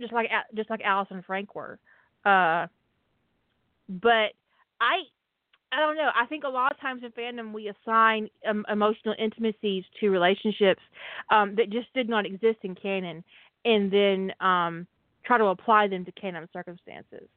just 0.00 0.12
like 0.12 0.30
just 0.54 0.70
like 0.70 0.80
Alice 0.84 1.08
and 1.10 1.24
Frank 1.24 1.56
were. 1.56 1.80
Uh, 2.24 2.68
but 3.88 4.32
I 4.80 5.02
I 5.72 5.80
don't 5.80 5.96
know. 5.96 6.10
I 6.14 6.26
think 6.26 6.44
a 6.44 6.48
lot 6.48 6.72
of 6.72 6.80
times 6.80 7.02
in 7.04 7.10
fandom 7.12 7.52
we 7.52 7.68
assign 7.68 8.28
um, 8.48 8.64
emotional 8.70 9.14
intimacies 9.18 9.84
to 10.00 10.10
relationships 10.10 10.82
um, 11.30 11.54
that 11.56 11.70
just 11.70 11.92
did 11.94 12.08
not 12.08 12.24
exist 12.24 12.58
in 12.62 12.74
canon, 12.74 13.22
and 13.64 13.92
then 13.92 14.32
um, 14.40 14.86
try 15.24 15.38
to 15.38 15.46
apply 15.46 15.88
them 15.88 16.04
to 16.04 16.12
canon 16.12 16.48
circumstances. 16.52 17.28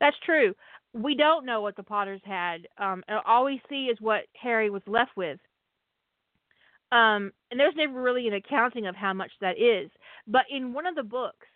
That's 0.00 0.16
true. 0.24 0.54
We 0.92 1.14
don't 1.14 1.46
know 1.46 1.60
what 1.60 1.76
the 1.76 1.82
Potters 1.82 2.20
had. 2.24 2.68
Um, 2.78 3.02
all 3.24 3.44
we 3.46 3.62
see 3.68 3.86
is 3.86 3.98
what 4.00 4.24
Harry 4.40 4.68
was 4.68 4.82
left 4.86 5.12
with. 5.16 5.38
Um, 6.92 7.32
and 7.50 7.58
there's 7.58 7.74
never 7.74 8.00
really 8.00 8.28
an 8.28 8.34
accounting 8.34 8.86
of 8.86 8.94
how 8.94 9.14
much 9.14 9.32
that 9.40 9.58
is. 9.58 9.90
But 10.26 10.44
in 10.50 10.74
one 10.74 10.86
of 10.86 10.94
the 10.94 11.02
books, 11.02 11.46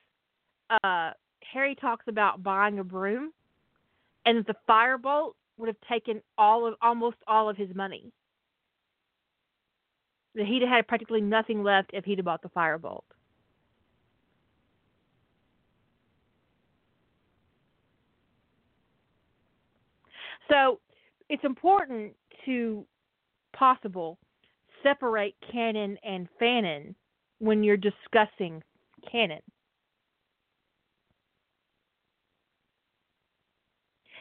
uh, 0.82 1.10
Harry 1.52 1.74
talks 1.74 2.06
about 2.08 2.42
buying 2.42 2.78
a 2.78 2.84
broom, 2.84 3.32
and 4.24 4.44
the 4.46 4.56
firebolt 4.68 5.32
would 5.58 5.68
have 5.68 5.76
taken 5.88 6.22
all 6.38 6.66
of 6.66 6.74
almost 6.80 7.18
all 7.28 7.50
of 7.50 7.56
his 7.56 7.68
money. 7.74 8.10
That 10.34 10.46
he'd 10.46 10.62
had 10.62 10.88
practically 10.88 11.20
nothing 11.20 11.62
left 11.62 11.90
if 11.92 12.04
he'd 12.06 12.24
bought 12.24 12.42
the 12.42 12.48
firebolt. 12.48 13.02
So 20.50 20.80
it's 21.28 21.44
important 21.44 22.14
to 22.46 22.86
possible 23.52 24.18
separate 24.82 25.34
canon 25.52 25.98
and 26.02 26.28
fanon 26.40 26.94
when 27.38 27.62
you're 27.62 27.76
discussing 27.76 28.62
canon. 29.10 29.40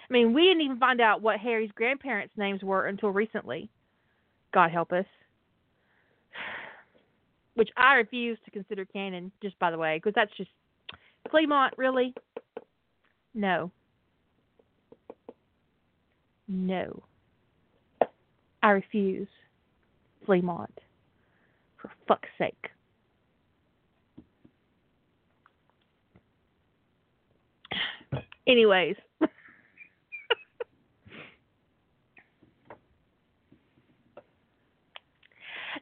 I 0.10 0.14
mean, 0.14 0.34
we 0.34 0.44
didn't 0.44 0.62
even 0.62 0.78
find 0.78 1.02
out 1.02 1.22
what 1.22 1.40
Harry's 1.40 1.72
grandparents' 1.74 2.38
names 2.38 2.62
were 2.62 2.86
until 2.86 3.10
recently. 3.10 3.70
God 4.54 4.72
help 4.72 4.92
us. 4.92 5.06
Which 7.56 7.70
I 7.76 7.96
refuse 7.96 8.38
to 8.46 8.52
consider 8.52 8.86
canon, 8.86 9.32
just 9.42 9.58
by 9.60 9.72
the 9.72 9.78
way, 9.78 9.98
because 9.98 10.14
that's 10.14 10.36
just 10.38 10.52
Fleamont, 11.32 11.72
really? 11.78 12.14
No. 13.34 13.72
No. 16.48 17.04
I 18.62 18.70
refuse. 18.70 19.28
Fleamont. 20.26 20.68
For 21.78 21.92
fuck's 22.08 22.30
sake. 22.38 22.70
Anyways. 28.48 28.96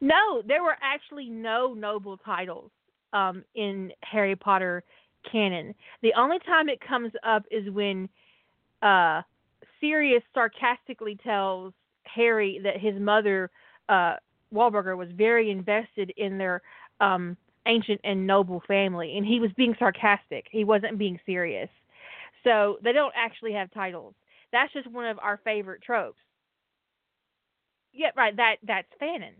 no, 0.01 0.41
there 0.47 0.63
were 0.63 0.77
actually 0.81 1.29
no 1.29 1.73
noble 1.73 2.17
titles 2.17 2.71
um, 3.11 3.43
in 3.55 3.91
Harry 4.01 4.35
Potter 4.35 4.83
canon. 5.29 5.73
The 6.01 6.13
only 6.17 6.39
time 6.39 6.69
it 6.69 6.79
comes 6.81 7.11
up 7.23 7.43
is 7.51 7.69
when 7.69 8.09
uh, 8.81 9.21
Sirius 9.79 10.23
sarcastically 10.33 11.17
tells 11.23 11.73
Harry 12.03 12.59
that 12.63 12.79
his 12.79 12.95
mother, 12.99 13.49
uh, 13.89 14.15
Walburga, 14.53 14.95
was 14.97 15.09
very 15.15 15.49
invested 15.51 16.11
in 16.17 16.37
their 16.37 16.61
um, 17.01 17.35
ancient 17.67 18.01
and 18.03 18.25
noble 18.27 18.61
family, 18.67 19.17
and 19.17 19.25
he 19.25 19.39
was 19.39 19.51
being 19.57 19.75
sarcastic. 19.79 20.45
He 20.51 20.63
wasn't 20.63 20.97
being 20.97 21.19
serious. 21.25 21.69
So 22.43 22.77
they 22.83 22.91
don't 22.91 23.13
actually 23.15 23.53
have 23.53 23.71
titles. 23.71 24.13
That's 24.51 24.71
just 24.73 24.87
one 24.91 25.05
of 25.05 25.17
our 25.19 25.39
favorite 25.43 25.81
tropes. 25.81 26.19
Yeah, 27.93 28.09
right. 28.15 28.35
That 28.35 28.57
that's 28.63 28.87
fanon. 29.01 29.33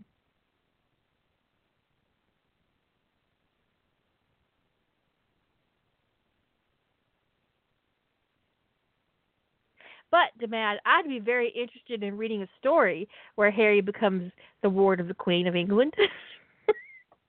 But, 10.14 10.30
Demad, 10.40 10.76
I'd 10.86 11.08
be 11.08 11.18
very 11.18 11.50
interested 11.50 12.04
in 12.04 12.16
reading 12.20 12.44
a 12.44 12.48
story 12.60 13.10
where 13.34 13.50
Harry 13.50 13.82
becomes 13.82 14.32
the 14.62 14.70
ward 14.70 15.00
of 15.00 15.08
the 15.08 15.16
Queen 15.16 15.48
of 15.48 15.56
England. 15.56 15.92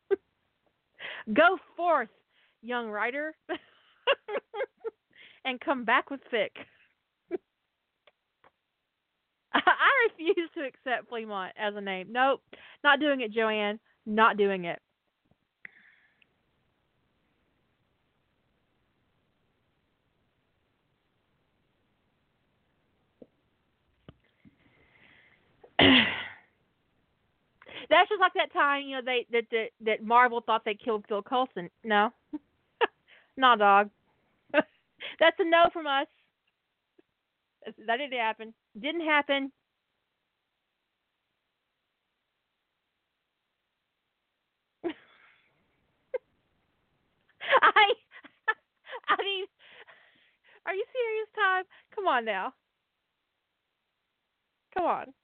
Go 1.33 1.57
forth, 1.79 2.11
young 2.61 2.91
writer, 2.91 3.35
and 5.47 5.59
come 5.63 5.87
back 5.87 6.11
with 6.11 6.21
fic. 6.31 6.51
I 9.55 10.11
refuse 10.11 10.51
to 10.55 10.67
accept 10.67 11.11
Fleamont 11.11 11.53
as 11.59 11.75
a 11.77 11.81
name. 11.81 12.09
Nope, 12.11 12.43
not 12.85 13.01
doing 13.01 13.23
it, 13.23 13.33
Joanne. 13.33 13.81
Not 14.05 14.37
doing 14.37 14.67
it. 14.67 14.79
That's 27.91 28.09
just 28.09 28.21
like 28.21 28.33
that 28.35 28.53
time, 28.53 28.83
you 28.87 28.97
know, 28.97 29.03
they 29.05 29.27
that 29.33 29.45
that, 29.51 29.69
that 29.83 30.03
Marvel 30.03 30.41
thought 30.41 30.65
they 30.65 30.75
killed 30.75 31.05
Phil 31.09 31.23
Coulson. 31.23 31.69
No, 31.83 32.11
nah, 33.37 33.57
dog. 33.57 33.91
That's 34.53 35.37
a 35.41 35.45
no 35.45 35.65
from 35.73 35.87
us. 35.87 36.07
That 37.87 37.99
didn't 37.99 38.19
happen. 38.19 38.55
Didn't 38.81 39.03
happen. 39.05 39.53
I 47.63 47.87
I 49.09 49.17
mean, 49.23 49.47
are 50.67 50.75
you 50.75 50.85
serious, 50.93 51.29
Time? 51.35 51.65
Come 51.95 52.07
on 52.07 52.25
now. 52.27 52.53
Come 54.75 54.85
on. 54.85 55.15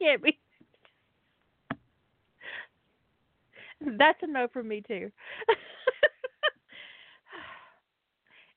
Can't 0.00 0.22
be. 0.22 0.38
That's 3.80 4.18
a 4.22 4.26
no 4.26 4.48
from 4.52 4.68
me 4.68 4.82
too. 4.86 5.10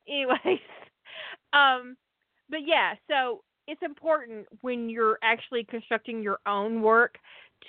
Anyways, 0.07 0.59
um, 1.53 1.95
but 2.49 2.59
yeah, 2.65 2.93
so 3.09 3.43
it's 3.67 3.81
important 3.83 4.45
when 4.61 4.89
you're 4.89 5.17
actually 5.23 5.63
constructing 5.63 6.21
your 6.21 6.39
own 6.45 6.81
work 6.81 7.15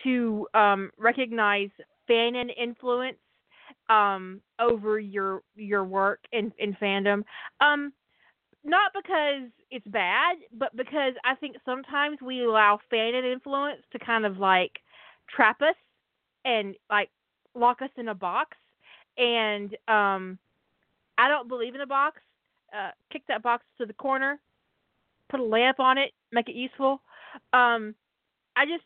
to 0.03 0.47
um, 0.55 0.91
recognize 0.99 1.71
fanon 2.11 2.51
influence 2.61 3.19
um, 3.89 4.41
over 4.59 4.99
your 4.99 5.43
your 5.55 5.85
work 5.85 6.21
in, 6.33 6.53
in 6.59 6.75
fandom. 6.75 7.23
Um, 7.61 7.93
not 8.65 8.93
because 8.95 9.51
it's 9.71 9.87
bad, 9.89 10.37
but 10.53 10.75
because 10.77 11.15
I 11.25 11.35
think 11.35 11.57
sometimes 11.65 12.19
we 12.23 12.45
allow 12.45 12.79
fanon 12.93 13.31
influence 13.31 13.83
to 13.93 13.99
kind 13.99 14.25
of 14.25 14.39
like 14.39 14.73
trap 15.35 15.61
us 15.63 15.75
and 16.45 16.75
like 16.91 17.11
lock 17.55 17.83
us 17.83 17.91
in 17.97 18.09
a 18.09 18.15
box. 18.15 18.57
And 19.19 19.77
um, 19.89 20.39
I 21.19 21.29
don't 21.29 21.49
believe 21.49 21.75
in 21.75 21.81
a 21.81 21.87
box. 21.87 22.21
Uh, 22.77 22.91
kick 23.13 23.23
that 23.29 23.43
box 23.43 23.65
to 23.79 23.87
the 23.87 23.93
corner, 23.93 24.41
put 25.31 25.39
a 25.39 25.45
lamp 25.45 25.79
on 25.79 25.97
it, 25.97 26.11
make 26.33 26.49
it 26.49 26.57
useful. 26.57 27.01
Um, 27.53 27.95
I 28.57 28.67
just 28.67 28.83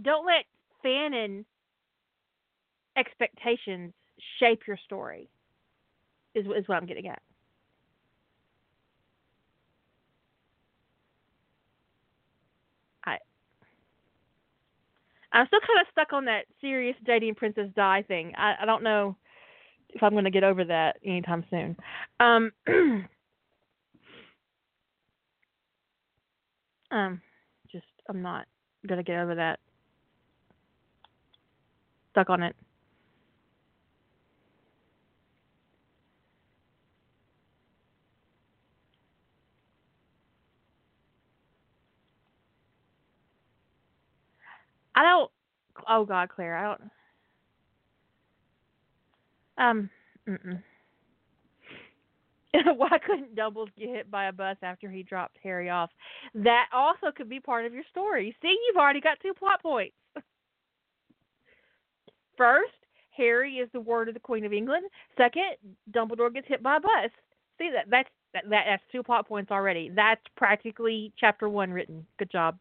don't 0.00 0.24
let 0.26 0.44
fanon 0.84 1.44
expectations 2.96 3.92
shape 4.38 4.62
your 4.66 4.78
story. 4.84 5.28
Is 6.34 6.46
is 6.46 6.66
what 6.68 6.76
I'm 6.76 6.86
getting 6.86 7.08
at. 7.08 7.20
I 13.04 13.18
I'm 15.32 15.46
still 15.46 15.60
kind 15.60 15.80
of 15.80 15.86
stuck 15.90 16.12
on 16.12 16.26
that 16.26 16.44
Sirius 16.60 16.96
dating 17.04 17.34
Princess 17.36 17.68
Di 17.74 18.02
thing. 18.02 18.32
I, 18.36 18.54
I 18.62 18.66
don't 18.66 18.82
know 18.82 19.16
if 19.90 20.02
I'm 20.02 20.12
going 20.12 20.24
to 20.24 20.30
get 20.30 20.44
over 20.44 20.64
that 20.64 20.96
anytime 21.04 21.44
soon. 21.50 21.76
Um, 22.20 22.52
um, 26.90 27.20
just 27.70 27.86
I'm 28.08 28.22
not 28.22 28.46
going 28.86 28.98
to 28.98 29.04
get 29.04 29.18
over 29.18 29.34
that. 29.36 29.60
Stuck 32.12 32.30
on 32.30 32.42
it. 32.42 32.54
I 45.02 45.08
don't. 45.08 45.30
Oh 45.88 46.04
God, 46.04 46.28
Claire, 46.28 46.56
I 46.56 46.62
don't. 46.62 46.90
Um. 49.58 49.90
Mm-mm. 50.28 50.62
Why 52.76 52.98
couldn't 53.04 53.34
Dumbles 53.34 53.68
get 53.78 53.88
hit 53.88 54.10
by 54.10 54.26
a 54.26 54.32
bus 54.32 54.56
after 54.62 54.90
he 54.90 55.02
dropped 55.02 55.38
Harry 55.42 55.70
off? 55.70 55.90
That 56.34 56.66
also 56.72 57.10
could 57.14 57.28
be 57.28 57.40
part 57.40 57.64
of 57.64 57.74
your 57.74 57.84
story. 57.90 58.36
See, 58.42 58.48
you've 58.66 58.76
already 58.76 59.00
got 59.00 59.18
two 59.20 59.32
plot 59.34 59.62
points. 59.62 59.94
First, 62.36 62.72
Harry 63.16 63.54
is 63.54 63.68
the 63.72 63.80
ward 63.80 64.08
of 64.08 64.14
the 64.14 64.20
Queen 64.20 64.44
of 64.44 64.52
England. 64.52 64.84
Second, 65.16 65.56
Dumbledore 65.90 66.32
gets 66.32 66.48
hit 66.48 66.62
by 66.62 66.76
a 66.76 66.80
bus. 66.80 67.10
See 67.58 67.70
that 67.72 67.86
that's 67.90 68.08
that, 68.34 68.44
that 68.50 68.64
that's 68.68 68.82
two 68.92 69.02
plot 69.02 69.26
points 69.26 69.50
already. 69.50 69.90
That's 69.94 70.22
practically 70.36 71.12
chapter 71.18 71.48
one 71.48 71.70
written. 71.72 72.06
Good 72.18 72.30
job. 72.30 72.58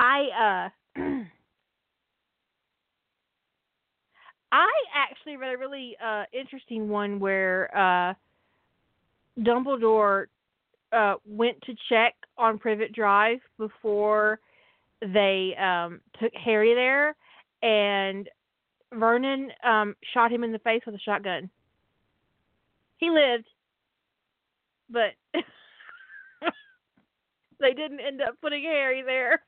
I 0.00 0.70
uh 0.96 1.00
I 4.52 4.68
actually 4.94 5.36
read 5.36 5.54
a 5.54 5.58
really 5.58 5.94
uh 6.02 6.24
interesting 6.32 6.88
one 6.88 7.20
where 7.20 7.70
uh 7.76 8.14
Dumbledore 9.38 10.26
uh 10.92 11.16
went 11.26 11.60
to 11.62 11.74
check 11.90 12.14
on 12.38 12.58
Privet 12.58 12.94
Drive 12.94 13.40
before 13.58 14.40
they 15.02 15.54
um 15.60 16.00
took 16.18 16.32
Harry 16.34 16.74
there 16.74 17.14
and 17.62 18.26
Vernon 18.94 19.50
um 19.62 19.94
shot 20.14 20.32
him 20.32 20.44
in 20.44 20.52
the 20.52 20.58
face 20.60 20.80
with 20.86 20.94
a 20.94 21.00
shotgun. 21.00 21.50
He 22.96 23.10
lived, 23.10 23.48
but 24.88 25.12
they 27.60 27.74
didn't 27.74 28.00
end 28.00 28.22
up 28.22 28.40
putting 28.40 28.62
Harry 28.62 29.02
there. 29.02 29.42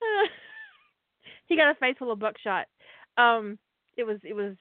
he 1.46 1.56
got 1.56 1.70
a 1.70 1.74
face 1.74 1.96
full 1.98 2.12
of 2.12 2.18
buckshot. 2.18 2.66
Um, 3.16 3.58
it 3.96 4.04
was 4.04 4.18
it 4.22 4.34
was 4.34 4.54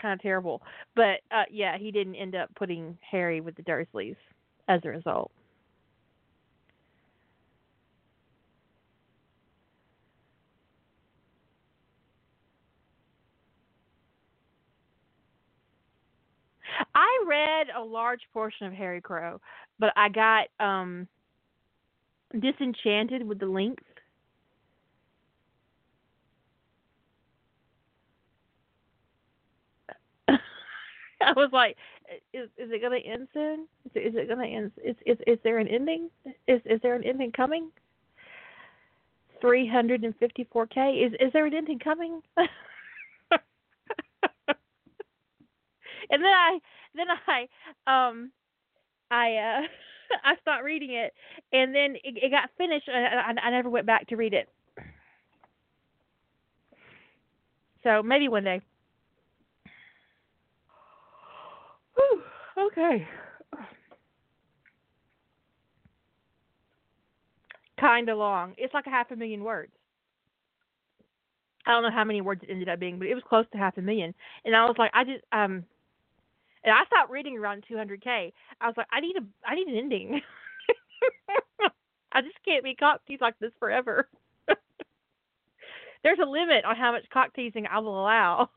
kind 0.00 0.14
of 0.14 0.20
terrible, 0.20 0.62
but 0.94 1.20
uh, 1.30 1.44
yeah, 1.50 1.76
he 1.78 1.90
didn't 1.90 2.14
end 2.16 2.34
up 2.34 2.50
putting 2.54 2.98
Harry 3.08 3.40
with 3.40 3.56
the 3.56 3.62
Dursleys 3.62 4.16
as 4.68 4.80
a 4.84 4.88
result. 4.88 5.30
I 16.94 17.24
read 17.26 17.68
a 17.76 17.82
large 17.82 18.20
portion 18.32 18.66
of 18.66 18.72
Harry 18.72 19.00
Crow, 19.00 19.40
but 19.78 19.92
I 19.96 20.08
got 20.08 20.48
um 20.60 21.08
disenchanted 22.38 23.26
with 23.26 23.38
the 23.38 23.46
length 23.46 23.82
I 31.30 31.32
was 31.36 31.50
like, 31.52 31.76
is 32.32 32.48
is 32.56 32.70
it 32.72 32.82
gonna 32.82 32.98
end 32.98 33.28
soon? 33.34 33.66
Is 33.86 33.92
it, 33.96 34.00
is 34.00 34.14
it 34.16 34.28
gonna 34.28 34.46
end? 34.46 34.72
Is 34.84 34.96
is 35.06 35.18
is 35.26 35.38
there 35.44 35.58
an 35.58 35.68
ending? 35.68 36.10
Is 36.48 36.60
is 36.66 36.80
there 36.82 36.94
an 36.94 37.04
ending 37.04 37.32
coming? 37.32 37.70
Three 39.40 39.66
hundred 39.68 40.04
and 40.04 40.16
fifty 40.16 40.44
four 40.52 40.66
K. 40.66 40.80
Is 41.06 41.12
is 41.20 41.32
there 41.32 41.46
an 41.46 41.54
ending 41.54 41.78
coming? 41.78 42.22
and 42.36 42.48
then 46.10 46.24
I 46.24 46.58
then 46.94 47.06
I 47.26 47.48
um 48.08 48.32
I 49.10 49.36
uh 49.36 49.62
I 50.24 50.36
stopped 50.42 50.64
reading 50.64 50.92
it 50.92 51.12
and 51.52 51.74
then 51.74 51.96
it, 52.04 52.16
it 52.24 52.30
got 52.30 52.50
finished 52.58 52.88
and 52.88 53.38
I, 53.40 53.48
I 53.48 53.50
never 53.50 53.70
went 53.70 53.86
back 53.86 54.08
to 54.08 54.16
read 54.16 54.34
it. 54.34 54.48
So 57.82 58.02
maybe 58.02 58.28
one 58.28 58.44
day. 58.44 58.60
Whew, 61.94 62.22
okay. 62.58 63.06
Kind 67.78 68.08
of 68.08 68.18
long. 68.18 68.54
It's 68.56 68.72
like 68.74 68.86
a 68.86 68.90
half 68.90 69.10
a 69.10 69.16
million 69.16 69.44
words. 69.44 69.72
I 71.66 71.72
don't 71.72 71.82
know 71.82 71.90
how 71.90 72.04
many 72.04 72.20
words 72.20 72.42
it 72.42 72.50
ended 72.50 72.68
up 72.68 72.78
being, 72.78 72.98
but 72.98 73.08
it 73.08 73.14
was 73.14 73.24
close 73.28 73.44
to 73.52 73.58
half 73.58 73.76
a 73.76 73.82
million. 73.82 74.14
And 74.44 74.54
I 74.54 74.64
was 74.64 74.76
like, 74.78 74.92
I 74.94 75.04
just 75.04 75.24
um, 75.32 75.64
and 76.64 76.74
I 76.74 76.84
stopped 76.86 77.10
reading 77.10 77.38
around 77.38 77.64
200k. 77.70 78.32
I 78.60 78.66
was 78.66 78.74
like, 78.76 78.88
I 78.92 79.00
need 79.00 79.16
a, 79.16 79.24
I 79.46 79.54
need 79.54 79.68
an 79.68 79.76
ending. 79.76 80.20
I 82.12 82.22
just 82.22 82.36
can't 82.44 82.64
be 82.64 82.74
cock 82.74 83.02
teased 83.06 83.20
like 83.22 83.38
this 83.40 83.52
forever. 83.58 84.08
There's 86.02 86.18
a 86.22 86.28
limit 86.28 86.64
on 86.64 86.76
how 86.76 86.92
much 86.92 87.04
cock 87.12 87.34
teasing 87.34 87.66
I 87.66 87.78
will 87.78 88.00
allow. 88.00 88.50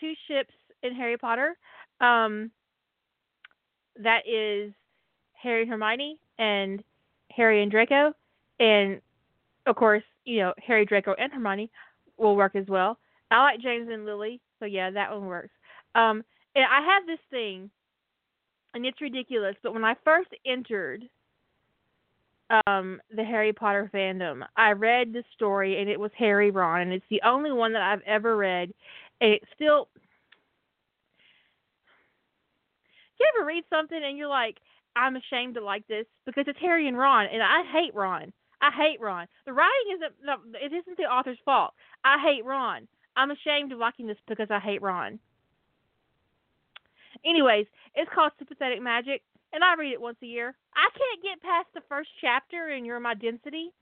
Two 0.00 0.14
ships 0.26 0.54
in 0.82 0.94
Harry 0.94 1.16
Potter. 1.16 1.56
Um, 2.00 2.50
that 4.02 4.20
is 4.26 4.72
Harry 5.34 5.62
and 5.62 5.70
Hermione 5.70 6.18
and 6.38 6.82
Harry 7.30 7.62
and 7.62 7.70
Draco, 7.70 8.12
and 8.58 9.00
of 9.66 9.76
course, 9.76 10.02
you 10.24 10.38
know 10.38 10.54
Harry, 10.66 10.84
Draco, 10.84 11.14
and 11.18 11.32
Hermione 11.32 11.70
will 12.16 12.36
work 12.36 12.56
as 12.56 12.66
well. 12.68 12.98
I 13.30 13.42
like 13.42 13.60
James 13.60 13.88
and 13.90 14.04
Lily, 14.04 14.40
so 14.58 14.64
yeah, 14.64 14.90
that 14.90 15.10
one 15.12 15.26
works. 15.26 15.50
Um, 15.94 16.24
and 16.54 16.64
I 16.64 16.84
have 16.94 17.06
this 17.06 17.20
thing, 17.30 17.70
and 18.74 18.84
it's 18.84 19.00
ridiculous, 19.00 19.56
but 19.62 19.74
when 19.74 19.84
I 19.84 19.94
first 20.04 20.30
entered 20.46 21.04
um 22.66 23.00
the 23.14 23.22
Harry 23.22 23.52
Potter 23.52 23.88
fandom, 23.94 24.42
I 24.56 24.72
read 24.72 25.12
the 25.12 25.22
story 25.34 25.80
and 25.80 25.88
it 25.88 26.00
was 26.00 26.10
Harry 26.18 26.50
Ron, 26.50 26.80
and 26.80 26.92
it's 26.92 27.04
the 27.10 27.22
only 27.24 27.52
one 27.52 27.72
that 27.74 27.82
I've 27.82 28.02
ever 28.06 28.36
read. 28.36 28.72
It 29.20 29.42
still 29.54 29.88
you 33.20 33.26
ever 33.36 33.46
read 33.46 33.64
something 33.68 34.00
and 34.02 34.16
you're 34.16 34.28
like, 34.28 34.56
I'm 34.96 35.16
ashamed 35.16 35.54
to 35.54 35.64
like 35.64 35.86
this 35.86 36.06
because 36.26 36.44
it's 36.48 36.58
Harry 36.60 36.88
and 36.88 36.98
Ron, 36.98 37.26
and 37.32 37.42
I 37.42 37.62
hate 37.70 37.94
Ron. 37.94 38.32
I 38.62 38.70
hate 38.70 39.00
Ron. 39.00 39.26
The 39.46 39.52
writing 39.52 39.96
isn't 39.96 40.12
it 40.60 40.72
isn't 40.72 40.96
the 40.96 41.04
author's 41.04 41.38
fault. 41.44 41.72
I 42.04 42.18
hate 42.18 42.44
Ron. 42.44 42.88
I'm 43.16 43.30
ashamed 43.30 43.72
of 43.72 43.78
liking 43.78 44.06
this 44.06 44.18
because 44.26 44.48
I 44.50 44.58
hate 44.58 44.82
Ron. 44.82 45.18
Anyways, 47.24 47.66
it's 47.94 48.10
called 48.14 48.32
Sympathetic 48.38 48.82
Magic, 48.82 49.22
and 49.52 49.62
I 49.62 49.74
read 49.74 49.92
it 49.92 50.00
once 50.00 50.18
a 50.22 50.26
year. 50.26 50.54
I 50.74 50.88
can't 50.96 51.22
get 51.22 51.42
past 51.42 51.68
the 51.74 51.82
first 51.88 52.08
chapter 52.20 52.70
in 52.70 52.84
You're 52.84 53.00
My 53.00 53.14
Density. 53.14 53.72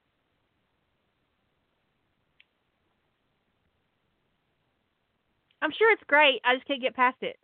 I'm 5.62 5.72
sure 5.76 5.92
it's 5.92 6.02
great. 6.06 6.40
I 6.44 6.54
just 6.54 6.66
can't 6.66 6.82
get 6.82 6.94
past 6.94 7.16
it. 7.22 7.36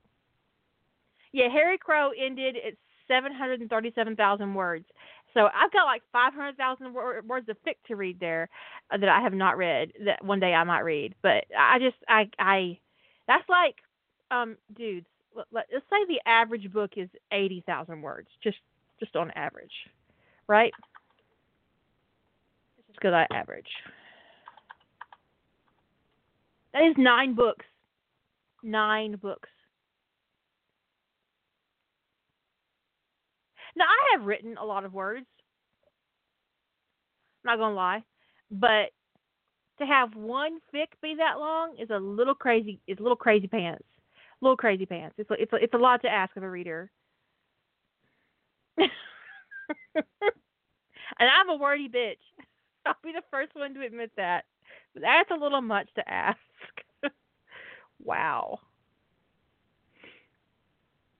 Yeah, 1.32 1.48
Harry 1.48 1.78
Crow 1.78 2.10
ended 2.10 2.56
at 2.56 2.74
737,000 3.08 4.54
words. 4.54 4.86
So 5.34 5.48
I've 5.52 5.72
got 5.72 5.84
like 5.84 6.02
500,000 6.12 6.94
words 6.94 7.48
of 7.48 7.56
fic 7.66 7.74
to 7.88 7.96
read 7.96 8.20
there 8.20 8.48
uh, 8.92 8.98
that 8.98 9.08
I 9.08 9.20
have 9.20 9.34
not 9.34 9.56
read 9.56 9.92
that 10.04 10.24
one 10.24 10.38
day 10.38 10.54
I 10.54 10.62
might 10.62 10.80
read. 10.80 11.14
But 11.22 11.44
I 11.58 11.78
just 11.80 11.96
I 12.08 12.30
I 12.38 12.78
that's 13.26 13.48
like 13.48 13.74
um 14.30 14.56
dudes, 14.76 15.06
let, 15.50 15.64
us 15.74 15.82
say 15.90 15.96
the 16.06 16.20
average 16.24 16.72
book 16.72 16.92
is 16.96 17.08
80,000 17.32 18.00
words 18.00 18.28
just 18.42 18.58
just 19.00 19.16
on 19.16 19.32
average. 19.32 19.72
Right? 20.46 20.72
Is 22.88 22.96
good 23.00 23.12
I 23.12 23.26
average. 23.32 23.66
That 26.72 26.84
is 26.84 26.94
9 26.96 27.34
books. 27.34 27.64
9 28.64 29.16
books. 29.16 29.50
Now 33.76 33.84
I 33.86 34.12
have 34.12 34.26
written 34.26 34.56
a 34.56 34.64
lot 34.64 34.84
of 34.84 34.92
words. 34.92 35.26
I'm 37.44 37.52
not 37.52 37.58
gonna 37.62 37.74
lie, 37.74 38.02
but 38.50 38.90
to 39.78 39.86
have 39.86 40.14
one 40.14 40.58
fic 40.74 40.86
be 41.02 41.16
that 41.16 41.38
long 41.38 41.76
is 41.78 41.90
a 41.90 41.98
little 41.98 42.34
crazy. 42.34 42.80
It's 42.86 43.00
a 43.00 43.02
little 43.02 43.16
crazy 43.16 43.48
pants. 43.48 43.84
A 44.42 44.44
little 44.44 44.56
crazy 44.56 44.86
pants. 44.86 45.16
It's 45.18 45.30
a, 45.30 45.34
it's 45.34 45.52
a, 45.52 45.56
it's 45.56 45.74
a 45.74 45.78
lot 45.78 46.02
to 46.02 46.08
ask 46.08 46.36
of 46.36 46.42
a 46.42 46.50
reader. 46.50 46.90
and 48.78 48.88
I'm 51.20 51.50
a 51.50 51.56
wordy 51.56 51.88
bitch. 51.88 52.18
I'll 52.86 52.96
be 53.02 53.12
the 53.12 53.22
first 53.30 53.54
one 53.54 53.74
to 53.74 53.82
admit 53.82 54.12
that. 54.16 54.44
But 54.94 55.02
that's 55.02 55.30
a 55.30 55.42
little 55.42 55.62
much 55.62 55.88
to 55.96 56.08
ask. 56.08 56.38
Wow. 58.02 58.60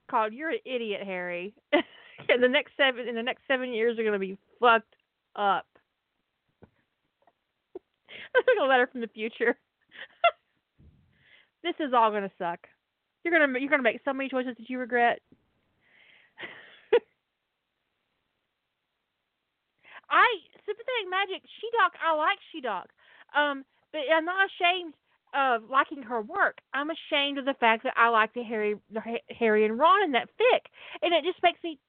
Called 0.09 0.33
you're 0.33 0.49
an 0.49 0.59
idiot, 0.65 1.01
Harry. 1.03 1.53
in 1.73 2.41
the 2.41 2.47
next 2.47 2.73
seven 2.77 3.07
in 3.07 3.15
the 3.15 3.23
next 3.23 3.41
seven 3.47 3.73
years 3.73 3.97
are 3.97 4.03
gonna 4.03 4.19
be 4.19 4.37
fucked 4.59 4.95
up. 5.35 5.65
That's 8.33 8.47
like 8.47 8.57
a 8.61 8.65
letter 8.65 8.87
from 8.91 9.01
the 9.01 9.07
future. 9.07 9.57
this 11.63 11.75
is 11.79 11.93
all 11.93 12.11
gonna 12.11 12.31
suck. 12.37 12.59
You're 13.23 13.37
gonna 13.37 13.59
you're 13.59 13.69
gonna 13.69 13.83
make 13.83 14.01
so 14.05 14.13
many 14.13 14.29
choices 14.29 14.55
that 14.57 14.69
you 14.69 14.79
regret. 14.79 15.19
I 20.09 20.27
sympathetic 20.65 21.07
magic 21.09 21.41
she 21.59 21.67
doc 21.75 21.93
I 21.97 22.15
like 22.15 22.39
she 22.51 22.61
doc. 22.61 22.89
Um, 23.35 23.65
but 23.91 24.01
I'm 24.13 24.25
not 24.25 24.47
ashamed 24.47 24.93
of 25.35 25.69
liking 25.69 26.03
her 26.03 26.21
work. 26.21 26.57
I'm 26.73 26.89
ashamed 26.89 27.37
of 27.37 27.45
the 27.45 27.53
fact 27.59 27.83
that 27.83 27.93
I 27.97 28.09
like 28.09 28.33
the 28.33 28.43
Harry, 28.43 28.75
the 28.91 29.01
Harry 29.37 29.65
and 29.65 29.77
Ron 29.77 30.03
in 30.03 30.11
that 30.13 30.29
fic, 30.29 30.61
and 31.01 31.13
it 31.13 31.23
just 31.23 31.41
makes 31.43 31.61
me. 31.63 31.79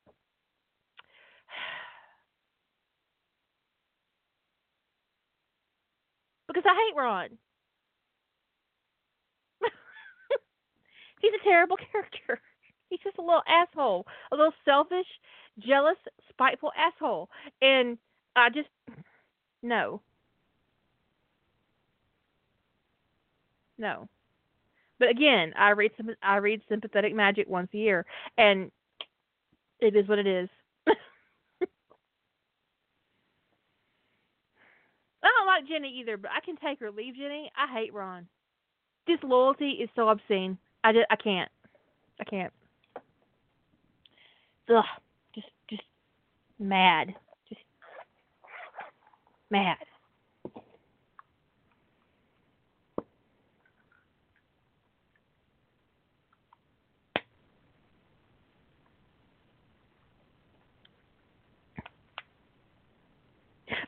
because 6.48 6.64
I 6.66 6.74
hate 6.74 6.96
Ron. 6.96 7.28
He's 11.20 11.32
a 11.40 11.44
terrible 11.44 11.76
character. 11.92 12.40
He's 12.90 13.00
just 13.02 13.18
a 13.18 13.22
little 13.22 13.42
asshole, 13.48 14.06
a 14.32 14.36
little 14.36 14.52
selfish, 14.64 15.06
jealous, 15.58 15.96
spiteful 16.30 16.72
asshole, 16.76 17.28
and 17.60 17.98
I 18.36 18.50
just 18.50 18.68
no. 19.62 20.00
No. 23.78 24.08
But 24.98 25.10
again, 25.10 25.52
I 25.56 25.70
read 25.70 25.92
I 26.22 26.36
read 26.36 26.62
sympathetic 26.68 27.14
magic 27.14 27.48
once 27.48 27.68
a 27.74 27.78
year 27.78 28.06
and 28.38 28.70
it 29.80 29.94
is 29.94 30.08
what 30.08 30.18
it 30.18 30.26
is. 30.26 30.48
I 30.88 30.94
don't 35.22 35.46
like 35.46 35.68
Ginny 35.68 35.98
either, 36.00 36.16
but 36.16 36.30
I 36.30 36.40
can 36.44 36.56
take 36.56 36.80
or 36.80 36.90
leave 36.90 37.14
Ginny. 37.16 37.50
I 37.56 37.72
hate 37.72 37.92
Ron. 37.92 38.26
Disloyalty 39.06 39.70
is 39.82 39.90
so 39.94 40.08
obscene. 40.08 40.58
I 40.82 40.92
just, 40.92 41.06
I 41.10 41.16
can't. 41.16 41.50
I 42.20 42.24
can't. 42.24 42.52
Ugh, 44.68 44.84
just 45.34 45.46
just 45.68 45.82
mad. 46.58 47.14
Just 47.48 47.60
mad. 49.50 49.76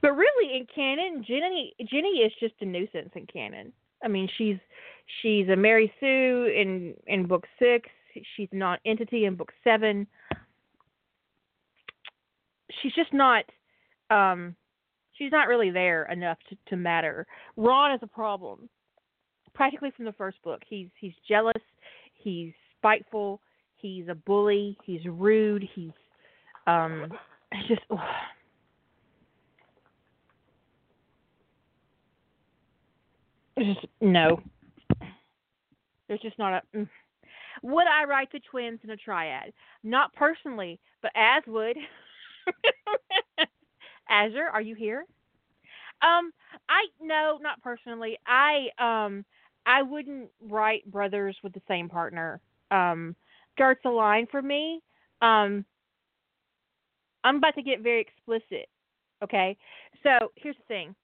But 0.01 0.13
really, 0.13 0.57
in 0.57 0.67
canon, 0.73 1.25
Ginny 1.27 1.75
Ginny 1.89 2.19
is 2.19 2.33
just 2.41 2.55
a 2.61 2.65
nuisance 2.65 3.11
in 3.15 3.27
canon. 3.27 3.73
I 4.03 4.09
mean, 4.09 4.29
she's 4.39 4.57
she's 5.23 5.49
a 5.49 5.57
Mary 5.57 5.93
Sue 6.01 6.53
in 6.55 6.95
in 7.07 7.27
book 7.27 7.47
six. 7.59 7.89
She's 8.37 8.49
a 8.53 8.57
non-entity 8.57 9.25
in 9.25 9.35
book 9.35 9.53
seven. 9.65 10.07
She's 12.83 12.93
just 12.95 13.13
not. 13.13 13.45
Um, 14.11 14.55
she's 15.13 15.33
not 15.33 15.49
really 15.49 15.71
there 15.71 16.05
enough 16.05 16.39
to, 16.49 16.57
to 16.69 16.77
matter. 16.77 17.27
Ron 17.57 17.93
is 17.93 18.01
a 18.03 18.07
problem, 18.07 18.69
practically 19.55 19.91
from 19.97 20.05
the 20.05 20.13
first 20.13 20.41
book. 20.43 20.63
He's 20.69 20.89
he's 20.99 21.15
jealous. 21.29 21.63
He's 22.15 22.53
spiteful. 22.79 23.41
He's 23.77 24.09
a 24.09 24.15
bully. 24.15 24.77
He's 24.85 25.05
rude. 25.07 25.69
He's 25.75 25.91
um, 26.67 27.13
just. 27.69 27.83
Ugh 27.91 27.99
just 33.65 33.87
no. 34.01 34.41
There's 36.09 36.21
just 36.21 36.39
not 36.39 36.53
a. 36.53 36.77
Mm. 36.77 36.89
Would 37.63 37.87
I 37.87 38.05
write 38.05 38.31
the 38.33 38.41
twins 38.51 38.81
in 38.85 38.91
a 38.91 38.97
triad? 38.97 39.53
Not 39.83 40.13
personally, 40.15 40.79
but 41.03 41.11
as 41.17 41.43
would. 41.47 41.77
Azure, 44.09 44.49
are 44.53 44.63
you 44.63 44.75
here? 44.75 45.05
Um, 46.03 46.33
I 46.69 46.87
no, 47.01 47.39
not 47.43 47.61
personally. 47.63 48.19
I 48.27 48.69
um, 48.79 49.25
I 49.67 49.83
wouldn't 49.83 50.31
write 50.41 50.91
brothers 50.91 51.37
with 51.43 51.53
the 51.53 51.63
same 51.69 51.89
partner. 51.89 52.41
Um, 52.71 53.17
Gert's 53.57 53.85
a 53.85 53.91
line 53.91 54.27
for 54.31 54.41
me. 54.41 54.81
Um, 55.21 55.65
I'm 57.25 57.37
about 57.37 57.55
to 57.57 57.63
get 57.63 57.81
very 57.81 58.01
explicit. 58.01 58.69
Okay, 59.23 59.57
so 60.05 60.31
here's 60.37 60.57
the 60.57 60.63
thing. 60.69 60.95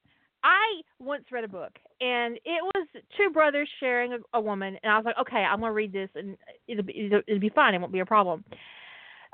I 0.44 0.82
once 1.00 1.24
read 1.32 1.44
a 1.44 1.48
book, 1.48 1.72
and 2.04 2.36
it 2.44 2.62
was 2.62 2.86
two 3.16 3.30
brothers 3.30 3.68
sharing 3.80 4.12
a, 4.12 4.18
a 4.34 4.40
woman, 4.40 4.76
and 4.82 4.92
I 4.92 4.96
was 4.96 5.06
like, 5.06 5.18
okay, 5.20 5.38
I'm 5.38 5.60
gonna 5.60 5.72
read 5.72 5.92
this, 5.92 6.10
and 6.14 6.36
it'll 6.68 6.84
be 6.84 7.06
it'll, 7.06 7.22
it'll 7.26 7.40
be 7.40 7.48
fine. 7.48 7.74
It 7.74 7.80
won't 7.80 7.92
be 7.92 8.00
a 8.00 8.06
problem. 8.06 8.44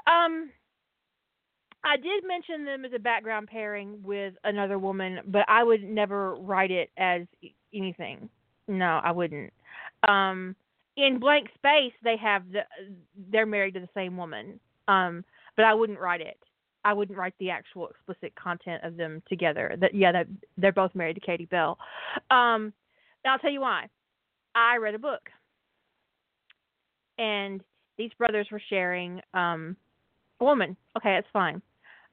Um, 0.07 0.51
I 1.85 1.97
did 1.97 2.25
mention 2.27 2.65
them 2.65 2.85
as 2.85 2.93
a 2.95 2.99
background 2.99 3.49
pairing 3.49 4.01
with 4.05 4.35
another 4.45 4.79
woman, 4.79 5.21
but 5.27 5.43
I 5.49 5.65
would 5.65 5.83
never 5.83 6.37
write 6.37 6.71
it 6.71 6.91
as 6.97 7.23
anything. 7.75 8.29
No, 8.69 9.01
I 9.03 9.11
wouldn't. 9.11 9.53
Um, 10.07 10.55
in 10.97 11.19
blank 11.19 11.49
space, 11.55 11.95
they 12.05 12.17
have 12.19 12.45
the 12.53 12.61
they're 13.33 13.47
married 13.47 13.75
to 13.75 13.81
the 13.81 13.89
same 13.95 14.17
woman. 14.17 14.61
Um, 14.87 15.25
but 15.57 15.65
I 15.65 15.75
wouldn't 15.75 15.99
write 15.99 16.21
it. 16.21 16.39
I 16.85 16.93
wouldn't 16.93 17.19
write 17.19 17.35
the 17.39 17.51
actual 17.51 17.89
explicit 17.89 18.35
content 18.35 18.83
of 18.85 18.97
them 18.97 19.23
together. 19.29 19.75
That 19.79 19.95
yeah, 19.95 20.13
that 20.13 20.27
they're 20.57 20.73
both 20.73 20.95
married 20.95 21.15
to 21.15 21.21
Katie 21.21 21.47
Bell. 21.47 21.79
Um, 22.31 22.73
I'll 23.25 23.39
tell 23.39 23.51
you 23.51 23.61
why. 23.61 23.87
I 24.55 24.77
read 24.79 24.95
a 24.95 24.99
book, 24.99 25.31
and 27.19 27.63
these 27.99 28.11
brothers 28.19 28.49
were 28.51 28.63
sharing 28.69 29.21
um, 29.35 29.77
a 30.41 30.45
woman. 30.45 30.77
Okay, 30.97 31.15
that's 31.15 31.27
fine. 31.33 31.63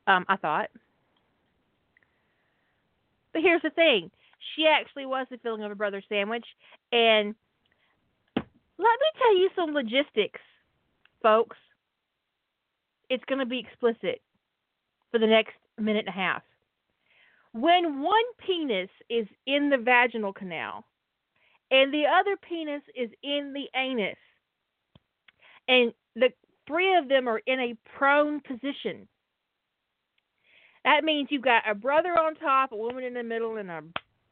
Um, 0.05 0.25
I 0.27 0.35
thought, 0.35 0.69
but 3.33 3.41
here's 3.41 3.61
the 3.61 3.69
thing: 3.69 4.11
she 4.55 4.65
actually 4.67 5.05
was 5.05 5.27
the 5.31 5.37
filling 5.37 5.63
of 5.63 5.71
a 5.71 5.75
brother 5.75 6.03
sandwich, 6.09 6.45
and 6.91 7.33
let 8.35 8.45
me 8.77 9.09
tell 9.17 9.37
you 9.37 9.49
some 9.55 9.73
logistics, 9.73 10.41
folks. 11.21 11.57
It's 13.09 13.23
going 13.25 13.39
to 13.39 13.45
be 13.45 13.59
explicit 13.59 14.21
for 15.11 15.19
the 15.19 15.27
next 15.27 15.53
minute 15.77 16.05
and 16.07 16.09
a 16.09 16.11
half. 16.11 16.41
When 17.53 18.01
one 18.01 18.23
penis 18.45 18.89
is 19.09 19.27
in 19.45 19.69
the 19.69 19.77
vaginal 19.77 20.33
canal 20.33 20.85
and 21.71 21.93
the 21.93 22.03
other 22.05 22.37
penis 22.37 22.81
is 22.95 23.09
in 23.23 23.53
the 23.53 23.67
anus, 23.77 24.17
and 25.67 25.93
the 26.15 26.29
three 26.65 26.95
of 26.95 27.09
them 27.09 27.27
are 27.27 27.41
in 27.45 27.59
a 27.59 27.77
prone 27.97 28.41
position, 28.41 29.07
that 30.85 31.03
means 31.03 31.27
you've 31.31 31.41
got 31.41 31.69
a 31.69 31.75
brother 31.75 32.17
on 32.17 32.35
top, 32.35 32.71
a 32.71 32.75
woman 32.75 33.03
in 33.03 33.13
the 33.13 33.23
middle, 33.23 33.57
and 33.57 33.69
a 33.69 33.81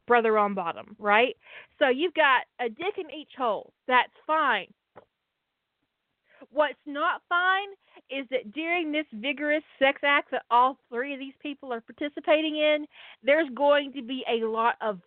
brother 0.06 0.38
on 0.38 0.54
bottom, 0.54 0.96
right? 0.98 1.36
So 1.78 1.88
you've 1.88 2.14
got 2.14 2.42
a 2.60 2.68
dick 2.68 2.94
in 2.96 3.10
each 3.10 3.32
hole. 3.36 3.72
That's 3.86 4.12
fine. 4.26 4.72
What's 6.52 6.74
not 6.86 7.22
fine 7.28 7.68
is 8.10 8.26
that 8.30 8.52
during 8.52 8.92
this 8.92 9.06
vigorous 9.12 9.62
sex 9.78 10.00
act 10.04 10.30
that 10.30 10.42
all 10.50 10.78
three 10.90 11.12
of 11.12 11.20
these 11.20 11.34
people 11.42 11.72
are 11.72 11.80
participating 11.80 12.56
in, 12.56 12.86
there's 13.22 13.48
going 13.54 13.92
to 13.94 14.02
be 14.02 14.24
a 14.30 14.46
lot 14.46 14.76
of 14.80 15.00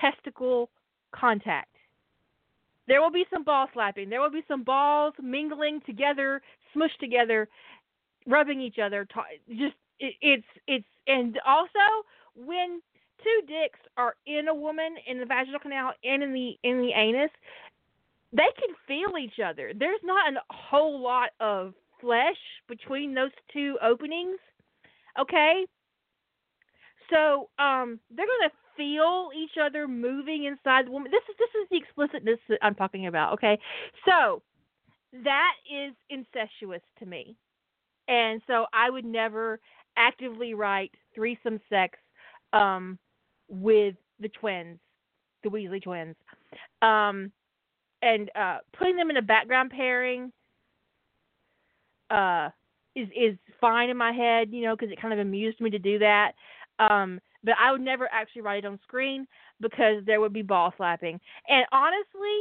testicle 0.00 0.70
contact. 1.14 1.68
There 2.88 3.02
will 3.02 3.10
be 3.10 3.24
some 3.32 3.44
ball 3.44 3.68
slapping. 3.72 4.08
There 4.08 4.20
will 4.20 4.30
be 4.30 4.44
some 4.46 4.62
balls 4.62 5.14
mingling 5.20 5.80
together, 5.86 6.40
smushed 6.74 6.98
together, 7.00 7.48
rubbing 8.26 8.60
each 8.60 8.78
other. 8.78 9.06
Just 9.48 9.74
it, 9.98 10.14
it's 10.20 10.46
it's 10.66 10.86
and 11.06 11.38
also 11.46 12.04
when 12.34 12.80
two 13.22 13.46
dicks 13.46 13.80
are 13.96 14.14
in 14.26 14.48
a 14.48 14.54
woman 14.54 14.96
in 15.06 15.18
the 15.18 15.26
vaginal 15.26 15.58
canal 15.58 15.92
and 16.04 16.22
in 16.22 16.32
the 16.32 16.56
in 16.62 16.78
the 16.78 16.92
anus, 16.92 17.30
they 18.32 18.48
can 18.58 18.74
feel 18.86 19.18
each 19.18 19.40
other. 19.44 19.72
There's 19.78 20.00
not 20.02 20.32
a 20.32 20.40
whole 20.50 21.00
lot 21.00 21.30
of 21.40 21.74
flesh 22.00 22.36
between 22.68 23.14
those 23.14 23.30
two 23.52 23.78
openings. 23.82 24.38
Okay? 25.18 25.64
So, 27.10 27.48
um, 27.58 28.00
they're 28.10 28.26
gonna 28.26 28.52
feel 28.76 29.30
each 29.34 29.56
other 29.62 29.88
moving 29.88 30.44
inside 30.44 30.86
the 30.86 30.90
woman. 30.90 31.10
This 31.10 31.22
is 31.28 31.36
this 31.38 31.62
is 31.62 31.68
the 31.70 31.76
explicitness 31.76 32.38
that 32.48 32.58
I'm 32.62 32.74
talking 32.74 33.06
about, 33.06 33.32
okay? 33.34 33.58
So 34.04 34.42
that 35.24 35.52
is 35.70 35.94
incestuous 36.10 36.82
to 36.98 37.06
me. 37.06 37.36
And 38.08 38.40
so 38.46 38.66
I 38.72 38.90
would 38.90 39.04
never 39.04 39.58
actively 39.96 40.54
write 40.54 40.92
threesome 41.14 41.60
sex 41.68 41.98
um, 42.52 42.98
with 43.48 43.94
the 44.20 44.28
twins, 44.28 44.78
the 45.42 45.50
Weasley 45.50 45.82
twins. 45.82 46.14
Um, 46.82 47.32
and 48.02 48.30
uh, 48.34 48.58
putting 48.76 48.96
them 48.96 49.10
in 49.10 49.16
a 49.16 49.22
background 49.22 49.70
pairing 49.70 50.32
uh, 52.10 52.50
is 52.94 53.08
is 53.16 53.36
fine 53.60 53.90
in 53.90 53.96
my 53.96 54.12
head, 54.12 54.48
you 54.50 54.62
know, 54.62 54.76
because 54.76 54.92
it 54.92 55.00
kind 55.00 55.12
of 55.12 55.20
amused 55.20 55.60
me 55.60 55.70
to 55.70 55.78
do 55.78 55.98
that. 55.98 56.32
Um, 56.78 57.20
but 57.44 57.54
I 57.60 57.72
would 57.72 57.80
never 57.80 58.08
actually 58.12 58.42
write 58.42 58.64
it 58.64 58.66
on 58.66 58.78
screen 58.82 59.26
because 59.60 60.04
there 60.04 60.20
would 60.20 60.32
be 60.32 60.42
ball 60.42 60.74
slapping. 60.76 61.20
And 61.48 61.64
honestly, 61.72 62.38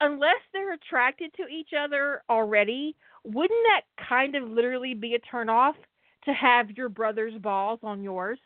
unless 0.00 0.40
they're 0.52 0.74
attracted 0.74 1.32
to 1.34 1.46
each 1.46 1.70
other 1.78 2.22
already, 2.28 2.96
wouldn't 3.24 3.66
that 3.68 3.82
kind 4.08 4.34
of 4.34 4.48
literally 4.48 4.94
be 4.94 5.14
a 5.14 5.18
turn 5.20 5.48
off 5.48 5.76
to 6.24 6.32
have 6.32 6.70
your 6.72 6.88
brother's 6.88 7.34
balls 7.40 7.78
on 7.82 8.02
yours? 8.02 8.38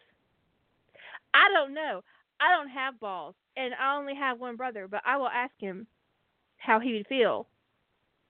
I 1.34 1.48
don't 1.52 1.74
know. 1.74 2.02
I 2.40 2.52
don't 2.52 2.68
have 2.68 3.00
balls, 3.00 3.34
and 3.56 3.74
I 3.74 3.96
only 3.96 4.14
have 4.14 4.38
one 4.38 4.56
brother, 4.56 4.86
but 4.88 5.02
I 5.04 5.16
will 5.16 5.28
ask 5.28 5.52
him 5.58 5.86
how 6.58 6.80
he 6.80 6.94
would 6.94 7.06
feel. 7.06 7.46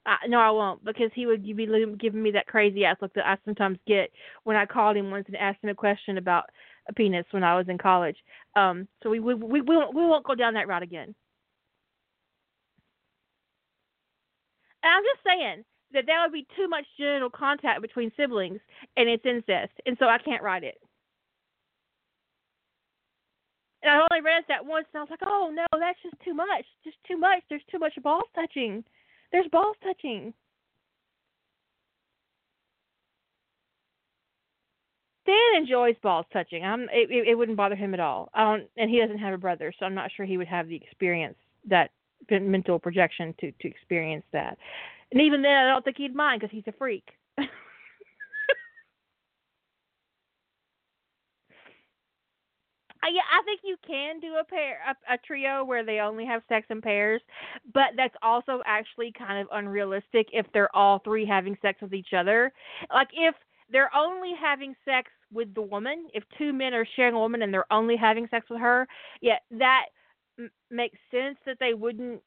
I, 0.07 0.27
no, 0.27 0.39
I 0.39 0.51
won't 0.51 0.85
because 0.85 1.11
he 1.15 1.27
would 1.27 1.45
be 1.45 1.67
giving 1.99 2.23
me 2.23 2.31
that 2.31 2.47
crazy 2.47 2.85
ass 2.85 2.97
look 3.03 3.13
that 3.15 3.27
I 3.27 3.37
sometimes 3.45 3.79
get 3.87 4.11
when 4.45 4.57
I 4.57 4.65
called 4.65 4.97
him 4.97 5.11
once 5.11 5.27
and 5.29 5.37
asked 5.37 5.63
him 5.63 5.71
a 5.71 5.75
question 5.75 6.17
about 6.17 6.45
a 6.89 6.95
penis 6.95 7.27
when 7.31 7.45
I 7.45 7.57
was 7.57 7.69
in 7.69 7.77
college. 7.77 8.17
Um, 8.57 8.89
so 9.03 9.11
we 9.11 9.21
we 9.21 9.35
we 9.35 9.61
we 9.61 9.77
won't, 9.77 9.95
we 9.95 10.03
won't 10.03 10.25
go 10.25 10.35
down 10.35 10.55
that 10.55 10.69
route 10.69 10.83
again. 10.83 11.15
And 14.83 14.93
I'm 14.93 15.03
just 15.03 15.25
saying 15.27 15.65
that 15.93 16.07
that 16.07 16.23
would 16.25 16.33
be 16.33 16.47
too 16.57 16.69
much 16.69 16.85
genital 16.99 17.31
contact 17.31 17.83
between 17.83 18.13
siblings, 18.17 18.61
and 18.97 19.09
it's 19.09 19.27
incest, 19.27 19.73
and 19.87 19.97
so 19.99 20.07
I 20.07 20.19
can't 20.19 20.43
write 20.43 20.65
it. 20.65 20.79
And 23.83 23.93
I 23.93 24.07
only 24.11 24.25
read 24.25 24.45
that 24.49 24.65
once, 24.65 24.87
and 24.93 24.99
I 24.99 25.03
was 25.03 25.11
like, 25.11 25.21
oh 25.27 25.51
no, 25.55 25.67
that's 25.79 25.99
just 26.03 26.17
too 26.25 26.35
much. 26.35 26.65
Just 26.85 26.97
too 27.07 27.17
much. 27.17 27.43
There's 27.49 27.63
too 27.71 27.79
much 27.79 27.93
balls 28.03 28.25
touching. 28.35 28.85
There's 29.31 29.47
balls 29.53 29.77
touching. 29.83 30.35
Dan 35.27 35.63
enjoys 35.63 35.95
balls 36.03 36.27
touching. 36.33 36.65
I'm. 36.65 36.83
It, 36.85 37.11
it, 37.11 37.29
it 37.29 37.35
wouldn't 37.37 37.57
bother 37.57 37.77
him 37.77 37.95
at 37.95 38.01
all. 38.01 38.31
I 38.35 38.45
don't, 38.45 38.69
and 38.77 38.91
he 38.91 38.99
doesn't 38.99 39.19
have 39.19 39.35
a 39.35 39.39
brother, 39.39 39.73
so 39.79 39.85
I'm 39.85 39.95
not 39.95 40.11
sure 40.17 40.25
he 40.27 40.39
would 40.39 40.49
have 40.49 40.69
the 40.69 40.77
experience 40.77 41.37
that 41.69 41.91
mental 42.31 42.79
projection 42.79 43.35
to 43.41 43.53
to 43.53 43.69
experience 43.69 44.25
that. 44.33 44.57
And 45.13 45.21
even 45.21 45.43
then, 45.43 45.53
I 45.53 45.69
don't 45.69 45.85
think 45.85 45.99
he'd 45.99 46.15
mind 46.15 46.41
because 46.41 46.55
he's 46.55 46.67
a 46.67 46.73
freak. 46.73 47.05
yeah, 53.07 53.23
I 53.33 53.43
think 53.45 53.61
you 53.63 53.77
can 53.87 54.21
do 54.21 54.35
a 54.41 54.45
pair, 54.45 54.79
a, 54.87 55.15
a 55.15 55.19
trio 55.19 55.65
where 55.65 55.85
they 55.85 56.01
only 56.01 56.27
have 56.27 56.43
sex 56.49 56.67
in 56.71 56.81
pairs, 56.83 57.23
but 57.73 57.91
that's 57.97 58.15
also 58.23 58.61
actually 58.67 59.13
kind 59.17 59.41
of 59.41 59.47
unrealistic 59.53 60.29
if 60.33 60.47
they're 60.53 60.75
all 60.75 60.99
three 61.01 61.25
having 61.25 61.57
sex 61.63 61.81
with 61.81 61.95
each 61.95 62.13
other. 62.17 62.53
Like 62.93 63.09
if 63.13 63.35
they're 63.71 63.95
only 63.95 64.33
having 64.41 64.75
sex 64.85 65.11
with 65.33 65.55
the 65.55 65.63
woman, 65.63 66.09
if 66.15 66.25
two 66.37 66.53
men 66.53 66.75
are 66.75 66.87
sharing 66.97 67.15
a 67.15 67.19
woman 67.19 67.43
and 67.43 67.53
they're 67.53 67.73
only 67.73 67.97
having 67.97 68.27
sex 68.31 68.47
with 68.51 68.61
her, 68.61 68.87
yeah, 69.21 69.39
that 69.53 69.87
m- 70.39 70.51
makes 70.71 70.99
sense 71.11 71.39
that 71.47 71.59
they 71.61 71.75
wouldn't 71.75 72.21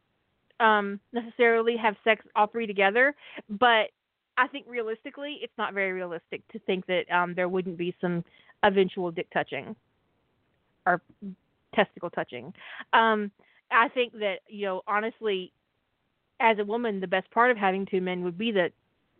um 0.59 0.99
necessarily 1.11 1.75
have 1.75 1.95
sex 2.03 2.23
all 2.35 2.47
three 2.47 2.67
together, 2.67 3.15
but 3.49 3.89
I 4.37 4.47
think 4.47 4.65
realistically, 4.69 5.39
it's 5.41 5.53
not 5.57 5.73
very 5.73 5.91
realistic 5.91 6.47
to 6.49 6.59
think 6.59 6.85
that 6.85 7.11
um 7.11 7.33
there 7.35 7.49
wouldn't 7.49 7.77
be 7.77 7.95
some 7.99 8.23
eventual 8.63 9.11
dick 9.11 9.27
touching 9.33 9.75
or 10.85 11.01
testicle 11.75 12.09
touching. 12.09 12.53
Um, 12.93 13.31
I 13.71 13.87
think 13.89 14.13
that 14.13 14.39
you 14.47 14.65
know, 14.65 14.81
honestly, 14.87 15.53
as 16.39 16.57
a 16.59 16.65
woman, 16.65 16.99
the 16.99 17.07
best 17.07 17.29
part 17.31 17.51
of 17.51 17.57
having 17.57 17.85
two 17.85 18.01
men 18.01 18.23
would 18.23 18.37
be 18.37 18.51
the 18.51 18.71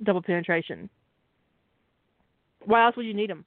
double 0.04 0.22
penetration. 0.22 0.90
Why 2.66 2.86
else 2.86 2.96
would 2.96 3.06
you 3.06 3.14
need 3.14 3.30
them? 3.30 3.46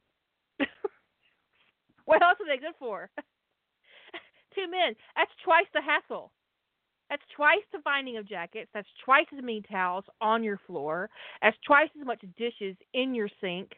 what 2.05 2.23
else 2.23 2.39
are 2.41 2.47
they 2.47 2.61
good 2.61 2.75
for? 2.79 3.11
two 4.55 4.71
men. 4.71 4.95
That's 5.17 5.31
twice 5.45 5.67
the 5.73 5.83
hassle. 5.83 6.33
That's 7.11 7.23
twice 7.37 7.63
the 7.73 7.81
finding 7.85 8.17
of 8.17 8.29
jackets. 8.29 8.71
That's 8.73 8.89
twice 9.05 9.27
as 9.37 9.43
many 9.43 9.63
towels 9.71 10.05
on 10.21 10.43
your 10.43 10.59
floor. 10.67 11.11
That's 11.43 11.57
twice 11.67 11.91
as 12.01 12.07
much 12.07 12.25
dishes 12.37 12.77
in 12.95 13.15
your 13.15 13.29
sink. 13.41 13.73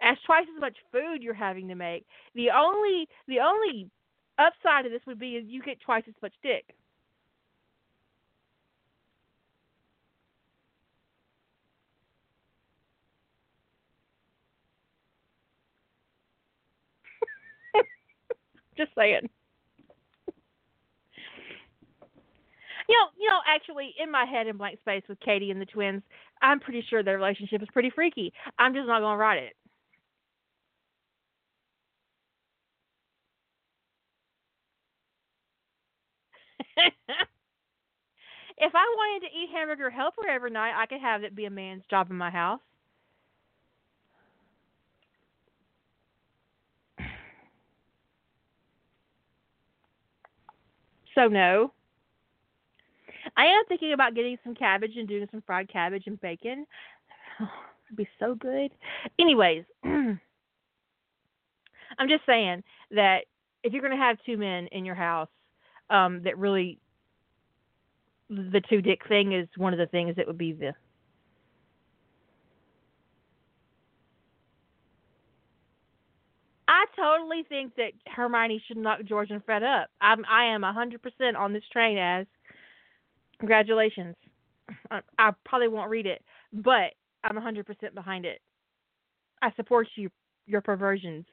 That's 0.00 0.20
twice 0.22 0.46
as 0.54 0.60
much 0.60 0.76
food 0.92 1.22
you're 1.22 1.34
having 1.34 1.68
to 1.68 1.74
make. 1.74 2.06
The 2.34 2.50
only 2.50 3.08
the 3.28 3.40
only 3.40 3.90
upside 4.38 4.86
of 4.86 4.92
this 4.92 5.02
would 5.06 5.18
be 5.18 5.36
is 5.36 5.44
you 5.46 5.62
get 5.62 5.80
twice 5.80 6.04
as 6.08 6.14
much 6.22 6.34
dick. 6.42 6.74
Just 18.76 18.90
saying. 18.96 19.28
You 22.88 22.96
know, 22.96 23.08
you 23.18 23.28
know, 23.28 23.40
actually, 23.46 23.94
in 24.02 24.10
my 24.10 24.26
head, 24.26 24.46
in 24.48 24.56
blank 24.58 24.80
space 24.80 25.04
with 25.08 25.20
Katie 25.20 25.50
and 25.50 25.60
the 25.60 25.66
twins, 25.66 26.02
I'm 26.42 26.60
pretty 26.60 26.84
sure 26.88 27.02
their 27.04 27.16
relationship 27.18 27.62
is 27.62 27.68
pretty 27.72 27.90
freaky. 27.90 28.32
I'm 28.58 28.74
just 28.74 28.88
not 28.88 29.00
gonna 29.00 29.18
write 29.18 29.42
it. 29.42 29.54
if 38.58 38.72
I 38.74 38.94
wanted 38.96 39.28
to 39.28 39.34
eat 39.36 39.50
hamburger 39.52 39.90
helper 39.90 40.28
every 40.28 40.50
night, 40.50 40.72
I 40.76 40.86
could 40.86 41.00
have 41.00 41.22
it 41.22 41.34
be 41.34 41.46
a 41.46 41.50
man's 41.50 41.84
job 41.90 42.10
in 42.10 42.16
my 42.16 42.30
house. 42.30 42.60
So 51.14 51.26
no. 51.26 51.72
I 53.36 53.44
am 53.46 53.64
thinking 53.68 53.92
about 53.92 54.14
getting 54.14 54.38
some 54.44 54.54
cabbage 54.54 54.92
and 54.96 55.08
doing 55.08 55.26
some 55.30 55.42
fried 55.44 55.68
cabbage 55.68 56.04
and 56.06 56.20
bacon. 56.20 56.64
It'd 57.40 57.96
be 57.96 58.08
so 58.20 58.36
good. 58.36 58.70
Anyways, 59.18 59.64
I'm 59.84 60.18
just 62.08 62.24
saying 62.24 62.62
that 62.92 63.22
if 63.64 63.72
you're 63.72 63.82
going 63.82 63.96
to 63.96 64.02
have 64.02 64.18
two 64.24 64.36
men 64.36 64.68
in 64.70 64.84
your 64.84 64.94
house, 64.94 65.28
um, 65.90 66.22
that 66.24 66.38
really 66.38 66.78
the 68.30 68.62
two 68.68 68.82
dick 68.82 69.00
thing 69.08 69.32
is 69.32 69.48
one 69.56 69.72
of 69.72 69.78
the 69.78 69.86
things 69.86 70.16
that 70.16 70.26
would 70.26 70.38
be 70.38 70.52
the 70.52 70.74
I 76.68 76.84
totally 76.94 77.44
think 77.48 77.74
that 77.76 77.92
Hermione 78.06 78.62
should 78.68 78.76
knock 78.76 79.00
George 79.04 79.30
and 79.30 79.42
Fred 79.42 79.62
up. 79.62 79.88
I'm 80.02 80.24
I 80.30 80.44
am 80.44 80.62
hundred 80.62 81.02
percent 81.02 81.36
on 81.36 81.52
this 81.52 81.64
train 81.72 81.96
as 81.96 82.26
congratulations. 83.38 84.14
I, 84.90 85.00
I 85.18 85.30
probably 85.46 85.68
won't 85.68 85.88
read 85.88 86.06
it, 86.06 86.22
but 86.52 86.92
I'm 87.24 87.36
hundred 87.36 87.66
percent 87.66 87.94
behind 87.94 88.26
it. 88.26 88.40
I 89.40 89.50
support 89.56 89.88
you 89.96 90.10
your 90.46 90.60
perversions. 90.60 91.24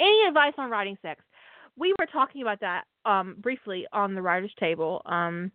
Any 0.00 0.26
advice 0.28 0.54
on 0.58 0.70
writing 0.70 0.98
sex? 1.02 1.22
We 1.76 1.94
were 1.98 2.06
talking 2.06 2.42
about 2.42 2.60
that 2.60 2.84
um, 3.04 3.36
briefly 3.38 3.86
on 3.92 4.14
the 4.14 4.22
writers' 4.22 4.52
table, 4.58 5.02
um, 5.06 5.50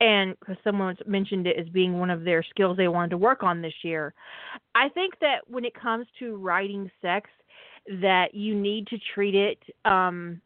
and 0.00 0.34
because 0.40 0.56
someone 0.64 0.96
mentioned 1.06 1.46
it 1.46 1.56
as 1.58 1.68
being 1.68 1.98
one 1.98 2.10
of 2.10 2.24
their 2.24 2.42
skills 2.42 2.76
they 2.76 2.88
wanted 2.88 3.10
to 3.10 3.18
work 3.18 3.42
on 3.42 3.60
this 3.60 3.74
year. 3.82 4.14
I 4.74 4.88
think 4.88 5.14
that 5.20 5.38
when 5.48 5.64
it 5.64 5.74
comes 5.74 6.06
to 6.18 6.36
writing 6.36 6.90
sex, 7.02 7.28
that 8.00 8.34
you 8.34 8.54
need 8.54 8.86
to 8.88 8.98
treat 9.14 9.34
it. 9.34 9.58
Um, 9.84 10.40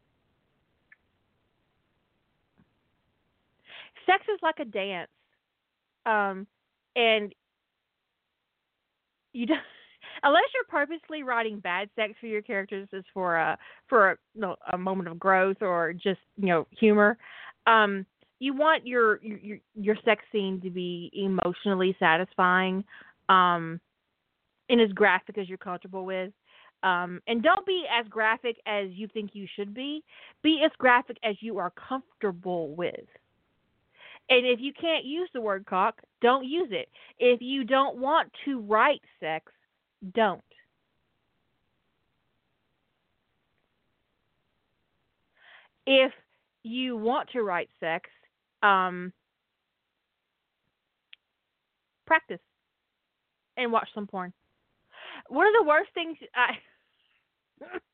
sex 4.07 4.25
is 4.33 4.39
like 4.43 4.59
a 4.61 4.65
dance, 4.65 5.11
um, 6.07 6.47
and 6.97 7.35
you 9.33 9.47
don't 9.47 9.61
unless 10.25 10.45
you're 10.55 10.65
purposely 10.65 11.23
writing 11.23 11.61
bad 11.61 11.89
sex 11.95 12.15
for 12.21 12.27
your 12.27 12.43
characters 12.43 12.89
is 12.93 13.05
for 13.13 13.37
a 13.37 13.57
for 13.89 14.13
a, 14.43 14.57
a 14.73 14.79
moment 14.79 15.09
of 15.09 15.19
growth 15.19 15.59
or 15.61 15.93
just 15.93 16.21
you 16.37 16.47
know 16.47 16.67
humor 16.71 17.17
um 17.67 18.05
you 18.41 18.55
want 18.55 18.87
your 18.87 19.21
your 19.23 19.59
your 19.75 19.97
sex 20.05 20.23
scene 20.33 20.61
to 20.61 20.71
be 20.71 21.11
emotionally 21.15 21.95
satisfying 21.99 22.85
um 23.29 23.81
and 24.69 24.81
as 24.81 24.91
graphic 24.93 25.39
as 25.39 25.49
you're 25.49 25.59
comfortable 25.59 26.05
with. 26.05 26.33
Um 26.83 27.21
and 27.27 27.43
don't 27.43 27.67
be 27.67 27.85
as 27.91 28.07
graphic 28.09 28.57
as 28.67 28.89
you 28.91 29.09
think 29.09 29.31
you 29.35 29.47
should 29.55 29.75
be. 29.75 30.03
Be 30.43 30.63
as 30.65 30.73
graphic 30.79 31.19
as 31.23 31.37
you 31.41 31.59
are 31.59 31.73
comfortable 31.89 32.75
with. 32.75 33.07
And 34.31 34.47
if 34.47 34.59
you 34.59 34.73
can't 34.73 35.05
use 35.05 35.29
the 35.35 35.41
word 35.41 35.67
cock, 35.67 36.01
don't 36.23 36.47
use 36.47 36.69
it. 36.71 36.89
If 37.19 37.43
you 37.43 37.63
don't 37.63 37.99
want 37.99 38.31
to 38.47 38.61
write 38.61 39.03
sex, 39.21 39.53
don't. 40.13 40.43
If 45.87 46.13
you 46.63 46.97
want 46.97 47.31
to 47.31 47.43
write 47.43 47.69
sex, 47.79 48.09
um, 48.63 49.13
practice 52.07 52.41
and 53.57 53.71
watch 53.71 53.89
some 53.95 54.07
porn. 54.07 54.33
One 55.29 55.47
of 55.47 55.53
the 55.59 55.69
worst 55.69 55.91
things 55.95 56.17
I 56.35 56.59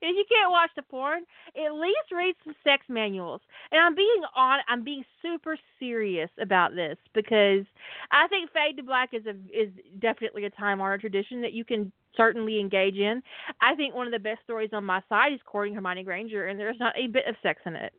if 0.00 0.16
you 0.16 0.24
can't 0.28 0.50
watch 0.50 0.70
the 0.76 0.82
porn, 0.82 1.22
at 1.56 1.72
least 1.74 2.12
read 2.12 2.34
some 2.44 2.54
sex 2.64 2.84
manuals. 2.88 3.40
And 3.72 3.80
I'm 3.80 3.94
being 3.94 4.22
on 4.36 4.60
I'm 4.68 4.84
being 4.84 5.04
super 5.22 5.56
serious 5.78 6.30
about 6.40 6.74
this 6.74 6.96
because 7.14 7.64
I 8.10 8.28
think 8.28 8.50
Fade 8.52 8.76
to 8.76 8.82
Black 8.82 9.10
is 9.12 9.26
a 9.26 9.34
is 9.56 9.70
definitely 10.00 10.44
a 10.44 10.50
time 10.50 10.80
honored 10.80 11.00
tradition 11.00 11.40
that 11.42 11.52
you 11.52 11.64
can 11.64 11.92
certainly 12.16 12.58
engage 12.60 12.96
in. 12.96 13.22
I 13.60 13.74
think 13.74 13.94
one 13.94 14.06
of 14.06 14.12
the 14.12 14.18
best 14.18 14.42
stories 14.44 14.70
on 14.72 14.84
my 14.84 15.02
side 15.08 15.32
is 15.32 15.40
Courting 15.44 15.74
Hermione 15.74 16.04
Granger 16.04 16.48
and 16.48 16.58
there's 16.58 16.80
not 16.80 16.96
a 16.96 17.06
bit 17.06 17.26
of 17.28 17.36
sex 17.42 17.60
in 17.66 17.76
it. 17.76 17.92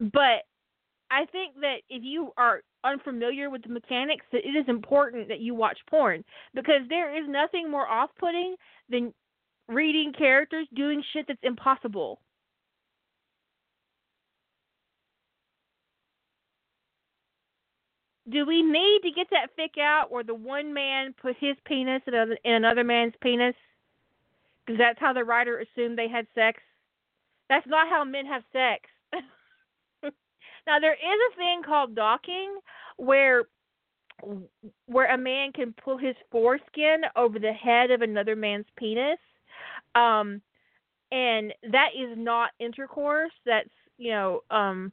But 0.00 0.46
I 1.10 1.24
think 1.32 1.54
that 1.60 1.78
if 1.88 2.02
you 2.04 2.32
are 2.36 2.62
unfamiliar 2.84 3.50
with 3.50 3.62
the 3.62 3.68
mechanics, 3.68 4.24
that 4.32 4.46
it 4.46 4.56
is 4.56 4.68
important 4.68 5.28
that 5.28 5.40
you 5.40 5.54
watch 5.54 5.78
porn 5.88 6.24
because 6.54 6.82
there 6.88 7.16
is 7.16 7.28
nothing 7.28 7.70
more 7.70 7.86
off-putting 7.88 8.56
than 8.88 9.12
reading 9.68 10.12
characters 10.16 10.66
doing 10.74 11.02
shit 11.12 11.26
that's 11.28 11.38
impossible. 11.42 12.20
Do 18.28 18.44
we 18.44 18.62
need 18.62 19.00
to 19.04 19.10
get 19.10 19.28
that 19.30 19.56
fic 19.58 19.80
out 19.80 20.10
where 20.12 20.24
the 20.24 20.34
one 20.34 20.74
man 20.74 21.14
put 21.20 21.36
his 21.40 21.56
penis 21.64 22.02
in 22.06 22.36
another 22.44 22.84
man's 22.84 23.14
penis? 23.22 23.54
Because 24.66 24.78
that's 24.78 25.00
how 25.00 25.14
the 25.14 25.24
writer 25.24 25.60
assumed 25.60 25.96
they 25.98 26.08
had 26.08 26.26
sex. 26.34 26.60
That's 27.48 27.66
not 27.66 27.88
how 27.88 28.04
men 28.04 28.26
have 28.26 28.42
sex. 28.52 28.84
Now 30.66 30.78
there 30.78 30.94
is 30.94 31.20
a 31.32 31.36
thing 31.36 31.62
called 31.64 31.94
docking 31.94 32.58
where 32.96 33.44
where 34.86 35.14
a 35.14 35.18
man 35.18 35.52
can 35.52 35.72
pull 35.84 35.96
his 35.96 36.16
foreskin 36.30 37.02
over 37.14 37.38
the 37.38 37.52
head 37.52 37.90
of 37.90 38.02
another 38.02 38.34
man's 38.34 38.66
penis. 38.76 39.18
Um 39.94 40.40
and 41.10 41.54
that 41.70 41.90
is 41.98 42.18
not 42.18 42.50
intercourse. 42.58 43.32
That's, 43.46 43.70
you 43.96 44.10
know, 44.10 44.42
um 44.50 44.92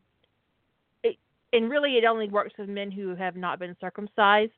it, 1.04 1.18
and 1.54 1.70
really 1.70 1.98
it 1.98 2.06
only 2.06 2.30
works 2.30 2.54
with 2.58 2.70
men 2.70 2.92
who 2.92 3.16
have 3.16 3.36
not 3.36 3.60
been 3.60 3.76
circumcised. 3.82 4.52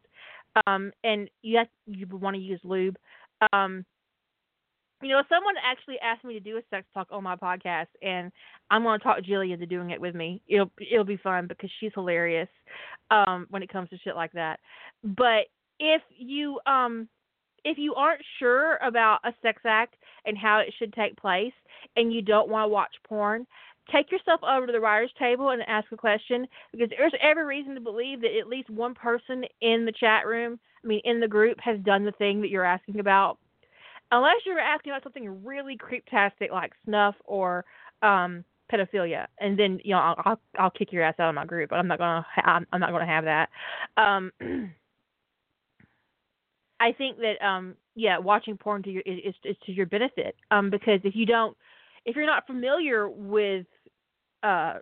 Um 0.68 0.92
and 1.04 1.30
you 1.42 1.58
have 1.58 1.68
you 1.86 2.06
want 2.08 2.36
to 2.36 2.42
use 2.42 2.60
lube. 2.64 2.98
Um 3.54 3.86
you 5.02 5.10
know, 5.10 5.22
someone 5.30 5.56
actually 5.64 6.00
asked 6.00 6.24
me 6.24 6.34
to 6.34 6.40
do 6.40 6.58
a 6.58 6.62
sex 6.70 6.88
talk 6.94 7.08
on 7.12 7.24
my 7.24 7.36
podcast, 7.36 7.88
and 8.02 8.32
I'm 8.72 8.84
going 8.84 9.00
to 9.00 9.04
talk 9.04 9.20
Jillian 9.20 9.54
into 9.54 9.66
doing 9.66 9.92
it 9.92 10.02
with 10.02 10.16
me. 10.16 10.42
It'll 10.48 10.72
it'll 10.92 11.06
be 11.06 11.18
fun 11.18 11.48
because 11.48 11.70
she's 11.80 11.92
hilarious 11.94 12.50
um, 13.12 13.46
when 13.50 13.64
it 13.64 13.72
comes 13.72 13.90
to 13.90 13.98
shit 14.00 14.16
like 14.16 14.32
that. 14.34 14.60
But 15.04 15.46
if 15.80 16.02
you 16.18 16.60
um 16.66 17.08
if 17.64 17.78
you 17.78 17.94
aren't 17.96 18.22
sure 18.40 18.78
about 18.78 19.20
a 19.24 19.34
sex 19.42 19.62
act 19.66 19.96
and 20.26 20.38
how 20.38 20.60
it 20.60 20.74
should 20.80 20.94
take 20.94 21.16
place, 21.18 21.54
and 21.96 22.14
you 22.14 22.22
don't 22.22 22.50
want 22.50 22.64
to 22.64 22.74
watch 22.74 22.94
porn, 23.08 23.46
take 23.92 24.12
yourself 24.12 24.42
over 24.44 24.66
to 24.66 24.72
the 24.72 24.80
writers' 24.80 25.12
table 25.20 25.50
and 25.50 25.62
ask 25.68 25.92
a 25.92 25.98
question 25.98 26.48
because 26.72 26.90
there's 26.98 27.14
every 27.22 27.46
reason 27.46 27.76
to 27.76 27.82
believe 27.82 28.22
that 28.22 28.38
at 28.38 28.48
least 28.48 28.70
one 28.70 28.94
person 28.94 29.44
in 29.62 29.86
the 29.86 29.92
chat 29.92 30.26
room, 30.26 30.60
I 30.84 30.88
mean, 30.88 31.02
in 31.04 31.20
the 31.20 31.28
group, 31.28 31.58
has 31.60 31.80
done 31.82 32.06
the 32.06 32.12
thing 32.14 32.42
that 32.42 32.50
you're 32.50 32.66
asking 32.66 33.00
about 33.00 33.38
unless 34.12 34.38
you're 34.46 34.60
asking 34.60 34.92
about 34.92 35.04
something 35.04 35.44
really 35.44 35.78
creeptastic 35.78 36.52
like 36.52 36.74
snuff 36.86 37.16
or 37.26 37.66
um 38.02 38.44
pedophilia 38.72 39.28
and 39.40 39.58
then 39.58 39.80
you 39.84 39.92
know 39.94 40.00
I'll 40.00 40.16
I'll, 40.26 40.40
I'll 40.60 40.70
kick 40.72 40.92
your 40.92 41.04
ass 41.04 41.16
out 41.20 41.30
of 41.30 41.36
my 41.36 41.46
group 41.46 41.70
but 41.70 41.78
I'm 41.78 41.88
not 41.88 42.00
going 42.00 42.24
to 42.24 42.50
I'm, 42.50 42.68
I'm 42.72 42.80
not 42.80 42.92
going 42.92 43.06
to 43.06 43.14
have 43.14 43.26
that. 43.26 43.50
Um 43.98 44.32
I 46.80 46.92
think 46.92 47.18
that 47.20 47.44
um 47.46 47.76
yeah 47.96 48.18
watching 48.20 48.58
porn 48.58 48.84
to 48.84 48.92
your 48.92 49.04
is, 49.06 49.34
is 49.44 49.56
to 49.66 49.72
your 49.72 49.86
benefit 49.86 50.36
um 50.52 50.70
because 50.70 51.00
if 51.04 51.16
you 51.16 51.26
don't 51.26 51.56
if 52.06 52.16
you're 52.16 52.26
not 52.26 52.46
familiar 52.48 53.10
with 53.10 53.66
uh 54.44 54.76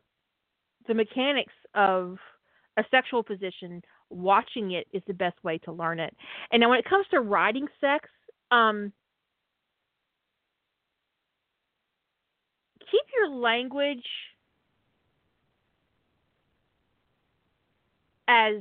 the 0.88 0.94
mechanics 0.94 1.54
of 1.74 2.18
a 2.78 2.84
sexual 2.92 3.24
position 3.24 3.82
watching 4.10 4.72
it 4.72 4.88
is 4.94 5.02
the 5.08 5.14
best 5.14 5.42
way 5.44 5.58
to 5.60 5.72
learn 5.72 6.00
it. 6.00 6.16
And 6.52 6.62
now 6.62 6.70
when 6.70 6.80
it 6.80 6.86
comes 6.86 7.06
to 7.12 7.22
writing 7.22 7.68
sex 7.80 8.10
um 8.52 8.92
keep 12.92 13.06
your 13.16 13.30
language 13.30 14.06
as 18.28 18.56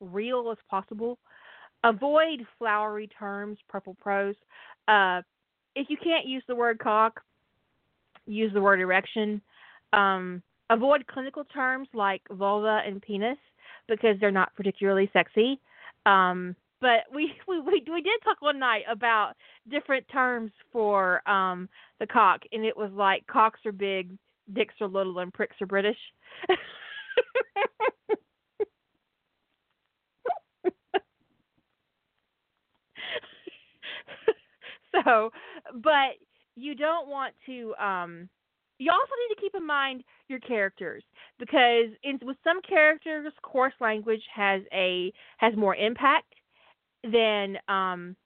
real 0.00 0.50
as 0.50 0.58
possible. 0.70 1.18
Avoid 1.84 2.46
flowery 2.58 3.08
terms, 3.18 3.58
purple 3.68 3.96
prose. 4.00 4.34
Uh, 4.88 5.22
if 5.74 5.88
you 5.90 5.96
can't 6.02 6.26
use 6.26 6.42
the 6.48 6.54
word 6.54 6.78
cock, 6.78 7.20
use 8.26 8.52
the 8.52 8.60
word 8.60 8.80
erection. 8.80 9.40
Um, 9.92 10.42
avoid 10.70 11.06
clinical 11.06 11.44
terms 11.44 11.88
like 11.94 12.22
vulva 12.30 12.80
and 12.86 13.00
penis 13.00 13.38
because 13.88 14.16
they're 14.20 14.30
not 14.30 14.54
particularly 14.56 15.08
sexy. 15.12 15.60
Um, 16.06 16.56
but 16.80 17.00
we, 17.14 17.32
we 17.48 17.60
we 17.60 17.82
we 17.90 18.02
did 18.02 18.20
talk 18.24 18.40
one 18.40 18.58
night 18.58 18.82
about 18.90 19.32
different 19.70 20.06
terms 20.08 20.50
for 20.72 21.26
um 21.28 21.68
the 22.00 22.06
cock 22.06 22.40
and 22.52 22.64
it 22.64 22.76
was 22.76 22.90
like 22.92 23.26
cocks 23.26 23.60
are 23.66 23.72
big 23.72 24.16
dicks 24.52 24.74
are 24.80 24.88
little 24.88 25.18
and 25.18 25.32
pricks 25.32 25.56
are 25.60 25.66
british. 25.66 25.98
So 35.04 35.30
but 35.74 36.16
you 36.54 36.74
don't 36.74 37.08
want 37.08 37.34
to 37.46 37.74
um 37.76 38.28
you 38.78 38.90
also 38.90 39.12
need 39.28 39.34
to 39.34 39.40
keep 39.40 39.54
in 39.54 39.66
mind 39.66 40.04
your 40.28 40.38
characters 40.40 41.02
because 41.38 41.86
in, 42.02 42.18
with 42.22 42.36
some 42.44 42.60
characters 42.62 43.32
coarse 43.42 43.74
language 43.80 44.22
has 44.34 44.62
a 44.72 45.12
has 45.38 45.54
more 45.56 45.74
impact 45.76 46.34
than 47.12 47.58
um, 47.68 48.16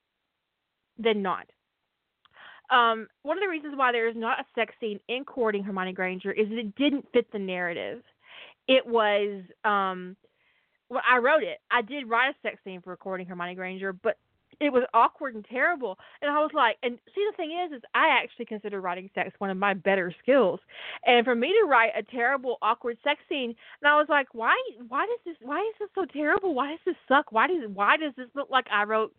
than 0.98 1.23
not. 1.23 1.47
Um, 2.70 3.09
one 3.23 3.36
of 3.36 3.43
the 3.43 3.48
reasons 3.48 3.74
why 3.77 3.90
there 3.90 4.09
is 4.09 4.16
not 4.16 4.39
a 4.39 4.44
sex 4.55 4.74
scene 4.81 5.01
in 5.09 5.24
courting 5.24 5.65
Hermione 5.65 5.93
Granger 5.93 6.31
is 6.31 6.48
that 6.48 6.59
it 6.59 6.74
didn't 6.77 7.07
fit 7.12 7.31
the 7.32 7.39
narrative. 7.39 8.02
It 8.69 8.86
was 8.86 9.43
um, 9.65 10.16
well, 10.89 11.02
I 11.09 11.19
wrote 11.19 11.43
it. 11.43 11.59
I 11.70 11.82
did 11.82 12.09
write 12.09 12.31
a 12.31 12.35
sex 12.43 12.59
scene 12.65 12.81
for 12.82 12.97
courting 12.97 13.27
Hermione 13.27 13.55
Granger, 13.55 13.93
but 13.93 14.19
it 14.61 14.73
was 14.73 14.85
awkward 14.93 15.35
and 15.35 15.45
terrible. 15.45 15.99
And 16.20 16.31
I 16.31 16.39
was 16.39 16.51
like, 16.55 16.77
and 16.82 16.99
see, 17.15 17.27
the 17.31 17.37
thing 17.37 17.53
is, 17.53 17.77
is 17.77 17.82
I 17.95 18.09
actually 18.23 18.45
consider 18.45 18.81
writing 18.81 19.11
sex 19.15 19.31
one 19.39 19.51
of 19.51 19.57
my 19.57 19.74
better 19.74 20.15
skills. 20.23 20.61
And 21.07 21.24
for 21.24 21.35
me 21.35 21.49
to 21.49 21.66
write 21.66 21.93
a 21.97 22.03
terrible, 22.03 22.59
awkward 22.61 22.99
sex 23.03 23.20
scene, 23.28 23.55
and 23.82 23.91
I 23.91 23.97
was 23.97 24.07
like, 24.09 24.28
why, 24.32 24.55
why 24.89 25.07
does 25.07 25.20
this, 25.24 25.37
why 25.41 25.59
is 25.61 25.74
this 25.81 25.89
so 25.95 26.05
terrible? 26.12 26.55
Why 26.55 26.70
does 26.70 26.81
this 26.85 26.97
suck? 27.09 27.32
Why 27.32 27.47
does, 27.47 27.69
why 27.73 27.97
does 27.97 28.12
this 28.16 28.28
look 28.35 28.51
like 28.51 28.66
I 28.70 28.85
wrote 28.85 29.15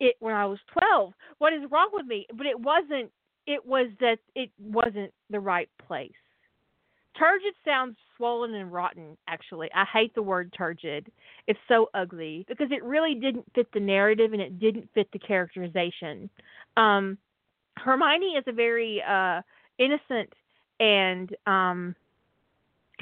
it 0.00 0.16
when 0.18 0.34
I 0.34 0.46
was 0.46 0.58
twelve? 0.72 1.12
What 1.38 1.52
is 1.52 1.70
wrong 1.70 1.90
with 1.92 2.06
me? 2.06 2.26
But 2.36 2.46
it 2.46 2.58
wasn't. 2.58 3.10
It 3.46 3.64
was 3.64 3.90
that 4.00 4.18
it 4.34 4.50
wasn't 4.58 5.12
the 5.30 5.40
right 5.40 5.68
place. 5.86 6.12
Turgid 7.18 7.54
sounds 7.64 7.96
swollen 8.20 8.54
and 8.54 8.70
rotten, 8.70 9.16
actually. 9.28 9.70
I 9.74 9.84
hate 9.90 10.14
the 10.14 10.22
word 10.22 10.52
turgid. 10.56 11.10
It's 11.46 11.58
so 11.68 11.88
ugly 11.94 12.44
because 12.48 12.68
it 12.70 12.84
really 12.84 13.14
didn't 13.14 13.46
fit 13.54 13.72
the 13.72 13.80
narrative 13.80 14.34
and 14.34 14.42
it 14.42 14.60
didn't 14.60 14.90
fit 14.94 15.08
the 15.12 15.18
characterization. 15.18 16.28
Um, 16.76 17.16
Hermione 17.78 18.34
is 18.36 18.44
a 18.46 18.52
very 18.52 19.02
uh, 19.02 19.40
innocent 19.78 20.34
and 20.80 21.34
um, 21.46 21.96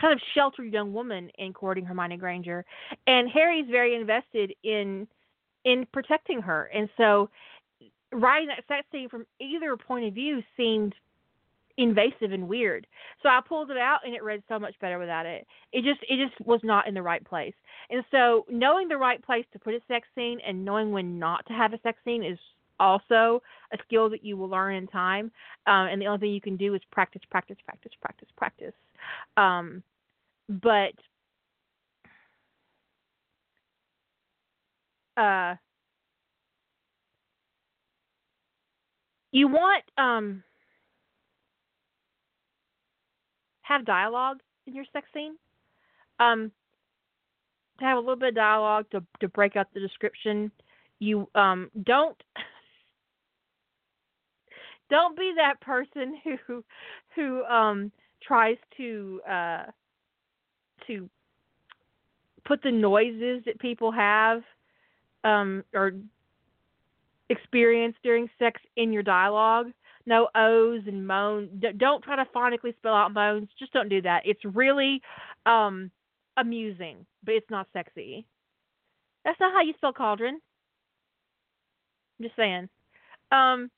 kind 0.01 0.13
of 0.13 0.21
sheltered 0.35 0.73
young 0.73 0.93
woman 0.93 1.31
in 1.39 1.53
courting 1.53 1.85
Hermione 1.85 2.17
Granger, 2.17 2.65
and 3.09 3.29
Harry's 3.29 3.67
very 3.69 3.97
invested 3.97 4.55
in 4.63 5.09
in 5.65 5.85
protecting 5.93 6.41
her, 6.41 6.71
and 6.73 6.89
so 6.97 7.29
writing 8.13 8.49
that 8.49 8.65
sex 8.69 8.87
scene 8.93 9.09
from 9.09 9.27
either 9.41 9.77
point 9.77 10.07
of 10.07 10.15
view 10.15 10.41
seemed 10.57 10.95
invasive 11.79 12.33
and 12.33 12.49
weird. 12.49 12.87
So 13.23 13.29
I 13.29 13.41
pulled 13.47 13.71
it 13.71 13.79
out 13.79 14.01
and 14.05 14.15
it 14.15 14.23
read 14.23 14.43
so 14.49 14.59
much 14.59 14.75
better 14.81 14.99
without 14.99 15.25
it. 15.25 15.47
It 15.73 15.85
just 15.85 16.01
it 16.09 16.23
just 16.23 16.39
was 16.47 16.61
not 16.63 16.87
in 16.87 16.93
the 16.93 17.03
right 17.03 17.25
place. 17.25 17.55
And 17.89 18.05
so 18.11 18.45
knowing 18.51 18.89
the 18.89 18.99
right 18.99 19.25
place 19.25 19.47
to 19.53 19.59
put 19.59 19.75
a 19.75 19.81
sex 19.89 20.07
scene 20.15 20.41
and 20.47 20.65
knowing 20.65 20.91
when 20.91 21.19
not 21.19 21.47
to 21.47 21.55
have 21.55 21.73
a 21.73 21.81
sex 21.81 21.99
scene 22.05 22.23
is 22.23 22.39
also 22.81 23.43
a 23.73 23.79
skill 23.87 24.11
that 24.11 24.25
you 24.25 24.37
will 24.37 24.49
learn 24.49 24.75
in 24.75 24.87
time. 24.89 25.31
Um, 25.67 25.87
and 25.87 26.03
the 26.03 26.07
only 26.07 26.21
thing 26.21 26.31
you 26.35 26.41
can 26.41 26.57
do 26.57 26.75
is 26.75 26.81
practice, 26.91 27.23
practice, 27.31 27.57
practice, 27.65 27.93
practice, 28.01 28.29
practice. 28.37 28.75
Um, 29.37 29.83
but 30.49 30.95
uh, 35.17 35.55
you 39.33 39.49
want 39.49 39.85
um, 39.97 40.43
have 43.69 43.85
dialogue 43.85 44.39
in 44.67 44.75
your 44.75 44.85
sex 44.93 45.07
scene. 45.13 45.37
Um, 46.19 46.51
to 47.79 47.85
have 47.85 47.97
a 47.97 48.01
little 48.01 48.17
bit 48.17 48.31
of 48.31 48.35
dialogue 48.35 48.87
to 48.91 49.05
to 49.21 49.29
break 49.29 49.57
up 49.57 49.69
the 49.73 49.81
description 49.81 50.51
You 50.99 51.29
um 51.35 51.71
don't 51.85 52.21
don't 54.91 55.17
be 55.17 55.33
that 55.37 55.61
person 55.61 56.17
who 56.47 56.65
who 57.15 57.45
um 57.45 57.93
tries 58.23 58.57
to 58.79 59.21
uh 59.29 59.65
to 60.87 61.09
put 62.45 62.63
the 62.63 62.73
noises 62.73 63.43
that 63.47 63.59
people 63.61 63.93
have 63.93 64.43
um 65.25 65.63
or 65.75 65.93
experience 67.31 67.95
during 68.03 68.29
sex 68.39 68.61
in 68.77 68.93
your 68.93 69.03
dialogue. 69.03 69.67
No 70.09 70.27
O's 70.35 70.81
and 70.87 71.07
moans. 71.07 71.51
Don't 71.77 72.03
try 72.03 72.17
to 72.17 72.25
phonically 72.35 72.75
spell 72.79 72.95
out 72.95 73.13
moans. 73.13 73.51
Just 73.59 73.75
don't 73.75 73.91
do 73.91 74.01
that. 74.03 74.23
It's 74.25 74.43
really 74.43 75.03
um 75.45 75.91
amusing, 76.39 77.05
but 77.25 77.35
it's 77.35 77.51
not 77.51 77.69
sexy. 77.75 78.27
That's 79.27 79.39
not 79.39 79.53
how 79.53 79.61
you 79.61 79.75
spell 79.77 79.93
cauldron. 79.93 80.41
I'm 82.19 82.25
just 82.25 82.37
saying. 82.37 82.71
Um 83.31 83.71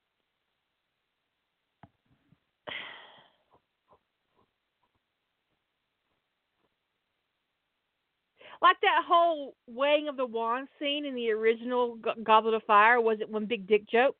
like 8.62 8.76
that 8.82 9.02
whole 9.08 9.56
weighing 9.66 10.06
of 10.08 10.16
the 10.16 10.26
wand 10.26 10.68
scene 10.78 11.04
in 11.06 11.16
the 11.16 11.30
original 11.32 11.98
Goblet 12.22 12.54
of 12.54 12.62
Fire 12.64 13.00
was 13.00 13.18
it 13.20 13.28
one 13.28 13.46
big 13.46 13.66
dick 13.66 13.88
joke? 13.90 14.16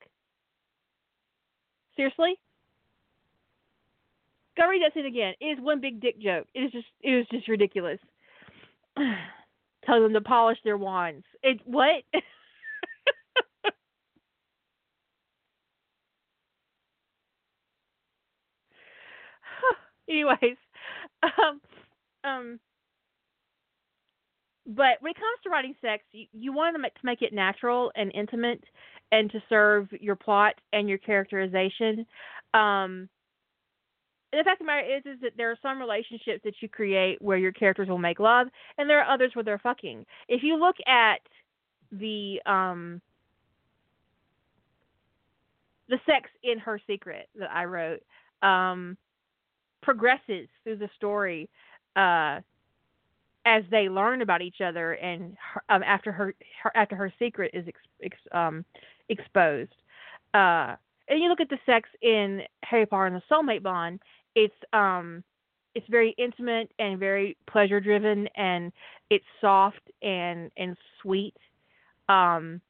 Seriously? 1.97 2.39
Go 4.57 4.69
read 4.69 4.83
that 4.83 4.95
scene 4.95 5.07
again. 5.07 5.35
It 5.41 5.47
is 5.47 5.59
one 5.61 5.81
big 5.81 6.01
dick 6.01 6.21
joke. 6.21 6.47
It 6.55 6.61
is 6.61 6.73
just 6.73 6.87
it 7.03 7.15
was 7.17 7.27
just 7.31 7.49
ridiculous. 7.49 7.99
Tell 9.87 10.03
them 10.03 10.12
to 10.12 10.21
polish 10.21 10.59
their 10.65 10.77
wands. 10.77 11.25
It 11.43 11.61
what? 11.65 12.03
Anyways, 20.09 20.57
um, 21.23 21.61
um, 22.25 22.61
but 24.70 24.98
when 25.01 25.10
it 25.10 25.16
comes 25.16 25.38
to 25.42 25.51
writing 25.51 25.74
sex, 25.80 26.05
you, 26.12 26.26
you 26.32 26.52
want 26.52 26.74
to 26.76 26.80
make, 26.80 26.94
to 26.94 27.01
make 27.05 27.22
it 27.22 27.32
natural 27.32 27.90
and 27.97 28.12
intimate, 28.14 28.62
and 29.10 29.30
to 29.32 29.42
serve 29.48 29.88
your 30.01 30.14
plot 30.14 30.55
and 30.72 30.88
your 30.88 30.98
characterization. 30.98 32.06
Um, 32.55 33.09
the 34.32 34.44
fact 34.44 34.60
of 34.60 34.66
the 34.66 34.72
matter 34.72 34.86
is, 34.86 35.02
is 35.05 35.20
that 35.22 35.32
there 35.36 35.51
are 35.51 35.59
some 35.60 35.80
relationships 35.80 36.42
that 36.44 36.55
you 36.60 36.68
create 36.68 37.20
where 37.20 37.36
your 37.36 37.51
characters 37.51 37.88
will 37.88 37.98
make 37.98 38.20
love, 38.20 38.47
and 38.78 38.88
there 38.88 39.02
are 39.02 39.12
others 39.12 39.32
where 39.34 39.42
they're 39.42 39.59
fucking. 39.59 40.06
If 40.28 40.44
you 40.44 40.56
look 40.56 40.76
at 40.86 41.18
the 41.90 42.40
um, 42.47 43.01
the 45.88 45.98
sex 46.06 46.30
in 46.44 46.60
her 46.60 46.80
secret 46.86 47.28
that 47.36 47.51
I 47.51 47.64
wrote 47.64 48.02
um, 48.42 48.97
progresses 49.82 50.48
through 50.62 50.76
the 50.76 50.90
story 50.94 51.51
uh, 51.97 52.38
as 53.47 53.62
they 53.71 53.89
learn 53.89 54.23
about 54.23 54.43
each 54.43 54.61
other 54.61 54.93
and 54.93 55.37
her, 55.55 55.62
um, 55.69 55.83
after 55.83 56.12
her, 56.12 56.35
her, 56.62 56.73
after 56.77 56.97
her 56.97 57.12
secret 57.19 57.51
is 57.55 57.67
ex, 57.67 57.79
ex, 58.03 58.17
um, 58.33 58.65
exposed. 59.09 59.73
Uh, 60.35 60.77
and 61.09 61.21
you 61.21 61.29
look 61.29 61.41
at 61.41 61.49
the 61.49 61.59
sex 61.67 61.89
in 62.03 62.43
Harry 62.62 62.87
Potter 62.87 63.07
and 63.07 63.17
the 63.17 63.23
Soulmate 63.31 63.62
Bond, 63.62 64.01
it's 64.37 64.55
um 64.73 65.25
it's 65.75 65.87
very 65.89 66.15
intimate 66.19 66.71
and 66.79 66.99
very 66.99 67.37
pleasure 67.49 67.81
driven 67.81 68.29
and 68.37 68.73
it's 69.09 69.25
soft 69.41 69.91
and 70.03 70.51
and 70.57 70.77
sweet. 71.03 71.37
Um, 72.09 72.61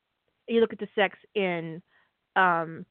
you 0.48 0.60
look 0.60 0.72
at 0.72 0.78
the 0.78 0.88
sex 0.94 1.18
in 1.34 1.82
um, 2.36 2.84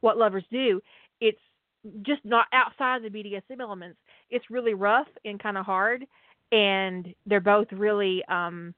what 0.00 0.18
lovers 0.18 0.44
do. 0.50 0.80
It's 1.20 1.40
just 2.02 2.24
not 2.24 2.46
outside 2.52 3.02
the 3.02 3.10
BDSM 3.10 3.60
elements. 3.60 3.98
It's 4.30 4.50
really 4.50 4.74
rough 4.74 5.08
and 5.24 5.40
kind 5.42 5.56
of 5.56 5.64
hard, 5.64 6.04
and 6.52 7.14
they're 7.26 7.40
both 7.40 7.68
really 7.72 8.24
um, 8.28 8.74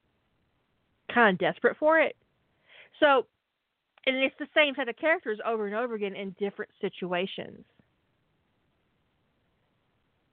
kind 1.13 1.33
of 1.33 1.39
desperate 1.39 1.77
for 1.77 1.99
it. 1.99 2.15
So 2.99 3.25
and 4.05 4.17
it's 4.17 4.35
the 4.39 4.47
same 4.55 4.73
set 4.75 4.89
of 4.89 4.97
characters 4.97 5.39
over 5.45 5.67
and 5.67 5.75
over 5.75 5.95
again 5.95 6.15
in 6.15 6.35
different 6.39 6.71
situations. 6.81 7.63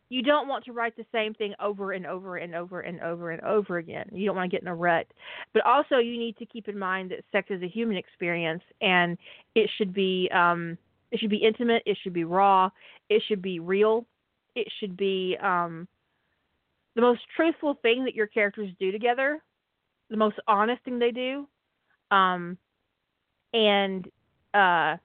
You 0.08 0.22
don't 0.22 0.46
want 0.46 0.64
to 0.66 0.72
write 0.72 0.96
the 0.96 1.04
same 1.10 1.34
thing 1.34 1.52
over 1.60 1.92
and 1.92 2.06
over 2.06 2.36
and 2.36 2.54
over 2.54 2.80
and 2.80 3.00
over 3.00 3.32
and 3.32 3.42
over 3.42 3.78
again. 3.78 4.08
You 4.12 4.24
don't 4.24 4.36
want 4.36 4.48
to 4.48 4.54
get 4.54 4.62
in 4.62 4.68
a 4.68 4.74
rut. 4.74 5.06
But 5.52 5.66
also, 5.66 5.98
you 5.98 6.16
need 6.16 6.36
to 6.36 6.46
keep 6.46 6.68
in 6.68 6.78
mind 6.78 7.10
that 7.10 7.24
sex 7.32 7.48
is 7.50 7.60
a 7.62 7.68
human 7.68 7.96
experience, 7.96 8.62
and 8.80 9.18
it 9.56 9.68
should 9.76 9.92
be 9.92 10.30
um, 10.32 10.78
it 11.10 11.18
should 11.18 11.30
be 11.30 11.38
intimate. 11.38 11.82
It 11.86 11.98
should 12.02 12.12
be 12.12 12.24
raw. 12.24 12.70
It 13.10 13.20
should 13.26 13.42
be 13.42 13.58
real. 13.58 14.06
It 14.56 14.66
should 14.80 14.96
be 14.96 15.36
um, 15.40 15.86
the 16.96 17.02
most 17.02 17.20
truthful 17.36 17.74
thing 17.82 18.04
that 18.06 18.14
your 18.14 18.26
characters 18.26 18.70
do 18.80 18.90
together, 18.90 19.42
the 20.10 20.16
most 20.16 20.36
honest 20.48 20.82
thing 20.82 20.98
they 20.98 21.12
do. 21.12 21.46
Um, 22.10 22.56
and 23.52 24.08
uh, 24.54 24.96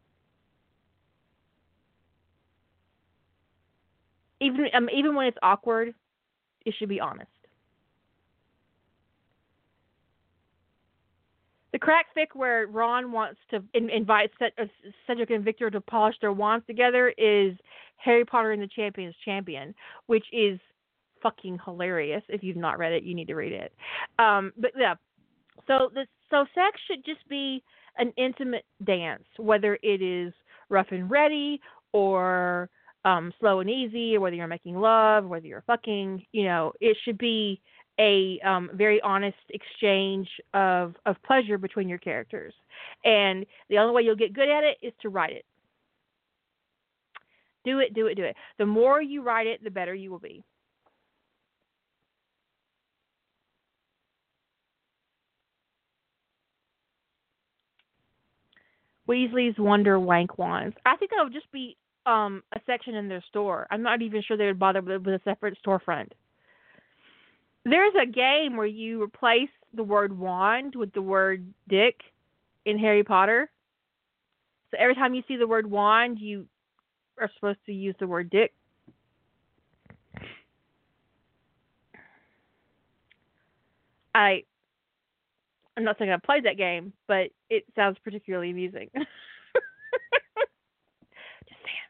even 4.39 4.67
um, 4.73 4.89
even 4.89 5.15
when 5.15 5.27
it's 5.27 5.37
awkward, 5.43 5.93
it 6.65 6.73
should 6.79 6.89
be 6.89 7.01
honest. 7.01 7.27
The 11.63 11.65
crack 11.81 12.07
fic 12.17 12.27
where 12.33 12.67
Ron 12.67 13.11
wants 13.11 13.39
to 13.49 13.61
in, 13.73 13.89
invite 13.89 14.31
uh, 14.41 14.63
Cedric 15.05 15.31
and 15.31 15.43
Victor 15.43 15.69
to 15.69 15.81
polish 15.81 16.15
their 16.21 16.31
wands 16.31 16.65
together 16.65 17.13
is 17.17 17.53
Harry 17.97 18.23
Potter 18.23 18.51
and 18.51 18.61
the 18.61 18.69
Champions 18.73 19.15
Champion, 19.25 19.75
which 20.07 20.25
is 20.31 20.59
fucking 21.21 21.59
hilarious. 21.65 22.23
If 22.29 22.43
you've 22.43 22.57
not 22.57 22.79
read 22.79 22.93
it, 22.93 23.03
you 23.03 23.13
need 23.13 23.27
to 23.27 23.35
read 23.35 23.51
it. 23.51 23.73
Um, 24.19 24.53
but 24.57 24.71
yeah, 24.77 24.95
so 25.67 25.89
the 25.93 26.05
so 26.29 26.45
sex 26.55 26.79
should 26.87 27.03
just 27.05 27.27
be 27.27 27.63
an 27.97 28.13
intimate 28.17 28.65
dance, 28.85 29.25
whether 29.37 29.77
it 29.83 30.01
is 30.01 30.33
rough 30.69 30.87
and 30.91 31.11
ready 31.11 31.59
or 31.93 32.69
um, 33.03 33.33
slow 33.39 33.59
and 33.59 33.69
easy, 33.69 34.15
or 34.15 34.21
whether 34.21 34.35
you're 34.35 34.47
making 34.47 34.75
love, 34.75 35.25
whether 35.25 35.45
you're 35.45 35.63
fucking, 35.67 36.25
you 36.31 36.45
know, 36.45 36.71
it 36.79 36.95
should 37.03 37.17
be 37.17 37.59
a 38.01 38.39
um, 38.45 38.71
very 38.73 38.99
honest 39.01 39.37
exchange 39.49 40.27
of 40.53 40.95
of 41.05 41.15
pleasure 41.23 41.57
between 41.57 41.87
your 41.87 41.99
characters. 41.99 42.53
And 43.05 43.45
the 43.69 43.77
only 43.77 43.93
way 43.93 44.01
you'll 44.01 44.15
get 44.15 44.33
good 44.33 44.49
at 44.49 44.63
it 44.63 44.77
is 44.81 44.93
to 45.03 45.09
write 45.09 45.33
it. 45.33 45.45
Do 47.63 47.79
it, 47.79 47.93
do 47.93 48.07
it, 48.07 48.15
do 48.15 48.23
it. 48.23 48.35
The 48.57 48.65
more 48.65 49.01
you 49.01 49.21
write 49.21 49.45
it, 49.45 49.63
the 49.63 49.69
better 49.69 49.93
you 49.93 50.09
will 50.09 50.19
be. 50.19 50.43
Weasley's 59.07 59.55
Wonder 59.59 59.99
Wank 59.99 60.37
Wands. 60.37 60.75
I 60.85 60.95
think 60.95 61.11
that 61.11 61.23
would 61.23 61.33
just 61.33 61.51
be 61.51 61.75
um, 62.05 62.41
a 62.55 62.59
section 62.65 62.95
in 62.95 63.09
their 63.09 63.23
store. 63.29 63.67
I'm 63.69 63.83
not 63.83 64.01
even 64.01 64.23
sure 64.25 64.37
they 64.37 64.45
would 64.45 64.57
bother 64.57 64.81
with, 64.81 65.05
with 65.05 65.15
a 65.15 65.21
separate 65.23 65.57
storefront. 65.63 66.11
There's 67.65 67.93
a 68.01 68.05
game 68.07 68.57
where 68.57 68.65
you 68.65 69.01
replace 69.03 69.49
the 69.73 69.83
word 69.83 70.17
wand 70.17 70.75
with 70.75 70.93
the 70.93 71.01
word 71.01 71.53
dick 71.67 72.01
in 72.65 72.77
Harry 72.79 73.03
Potter. 73.03 73.49
So 74.71 74.77
every 74.79 74.95
time 74.95 75.13
you 75.13 75.23
see 75.27 75.37
the 75.37 75.47
word 75.47 75.69
wand, 75.69 76.19
you 76.19 76.47
are 77.19 77.29
supposed 77.35 77.59
to 77.67 77.73
use 77.73 77.95
the 77.99 78.07
word 78.07 78.29
dick. 78.29 78.53
I 84.13 84.43
I'm 85.77 85.83
not 85.83 85.97
saying 85.97 86.11
I've 86.11 86.23
played 86.23 86.45
that 86.45 86.57
game, 86.57 86.93
but 87.07 87.27
it 87.49 87.63
sounds 87.75 87.97
particularly 88.03 88.49
amusing. 88.51 88.89
Just 88.95 89.05
saying. 91.49 91.89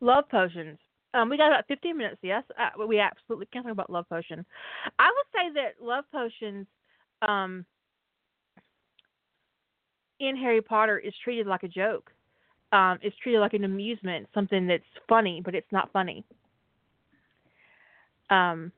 Love 0.00 0.24
potions. 0.30 0.78
Um, 1.14 1.30
we 1.30 1.36
got 1.36 1.48
about 1.48 1.66
15 1.68 1.96
minutes, 1.96 2.18
yes? 2.22 2.44
Uh, 2.58 2.84
we 2.86 2.98
absolutely 3.00 3.46
can't 3.46 3.64
talk 3.64 3.72
about 3.72 3.90
love 3.90 4.08
potion. 4.08 4.44
I 4.98 5.10
would 5.10 5.26
say 5.32 5.52
that 5.54 5.82
love 5.84 6.04
potions 6.12 6.66
um, 7.22 7.64
in 10.20 10.36
Harry 10.36 10.60
Potter 10.60 10.98
is 10.98 11.14
treated 11.24 11.46
like 11.46 11.62
a 11.62 11.68
joke. 11.68 12.10
Um, 12.72 12.98
it's 13.02 13.16
treated 13.22 13.40
like 13.40 13.54
an 13.54 13.64
amusement, 13.64 14.28
something 14.34 14.66
that's 14.66 14.82
funny, 15.08 15.40
but 15.42 15.54
it's 15.54 15.72
not 15.72 15.90
funny. 15.92 16.24
Um, 18.30 18.70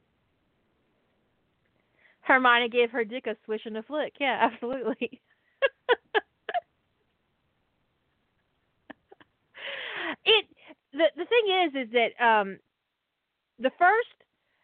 Hermione 2.20 2.68
gave 2.68 2.92
her 2.92 3.04
dick 3.04 3.26
a 3.26 3.36
swish 3.44 3.62
and 3.66 3.76
a 3.76 3.82
flick. 3.82 4.14
Yeah, 4.20 4.38
absolutely. 4.52 5.20
it 10.24 10.46
the 10.92 11.04
the 11.16 11.24
thing 11.24 11.66
is 11.66 11.88
is 11.88 11.92
that 11.92 12.24
um 12.24 12.58
the 13.58 13.70
first 13.78 14.08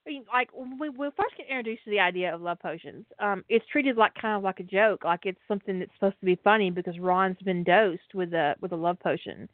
I 0.07 0.11
mean, 0.11 0.24
like 0.32 0.51
when 0.53 0.78
we, 0.78 0.89
we 0.89 1.09
first 1.16 1.36
get 1.36 1.48
introduced 1.48 1.85
to 1.85 1.90
the 1.90 1.98
idea 1.98 2.32
of 2.32 2.40
love 2.40 2.61
potions, 2.61 3.05
um, 3.19 3.44
it's 3.48 3.66
treated 3.73 3.97
like 3.97 4.15
kind 4.15 4.36
of 4.36 4.44
like 4.44 4.61
a 4.61 4.65
joke, 4.65 5.05
like 5.05 5.20
it's 5.24 5.40
something 5.48 5.81
that's 5.81 5.90
supposed 5.94 6.19
to 6.20 6.27
be 6.27 6.39
funny 6.44 6.70
because 6.70 6.98
Ron's 7.01 7.39
been 7.44 7.65
dosed 7.65 8.15
with 8.15 8.32
a 8.32 8.55
with 8.61 8.70
a 8.73 8.77
love 8.77 9.01
potion, 9.01 9.48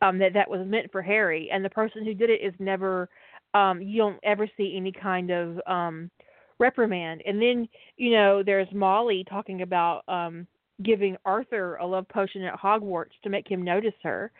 um, 0.00 0.18
that 0.18 0.32
that 0.32 0.48
was 0.48 0.66
meant 0.66 0.90
for 0.90 1.02
Harry, 1.02 1.50
and 1.52 1.62
the 1.62 1.70
person 1.70 2.04
who 2.04 2.14
did 2.14 2.30
it 2.30 2.40
is 2.40 2.54
never, 2.58 3.10
um, 3.52 3.82
you 3.82 3.98
don't 3.98 4.18
ever 4.22 4.48
see 4.56 4.74
any 4.76 4.92
kind 4.92 5.30
of 5.30 5.60
um, 5.66 6.10
reprimand. 6.58 7.22
And 7.26 7.40
then 7.40 7.68
you 7.98 8.12
know 8.12 8.42
there's 8.42 8.68
Molly 8.72 9.24
talking 9.28 9.60
about 9.60 10.04
um, 10.08 10.46
giving 10.82 11.18
Arthur 11.26 11.76
a 11.76 11.86
love 11.86 12.08
potion 12.08 12.44
at 12.44 12.58
Hogwarts 12.58 13.20
to 13.24 13.28
make 13.28 13.46
him 13.46 13.62
notice 13.62 13.94
her. 14.02 14.32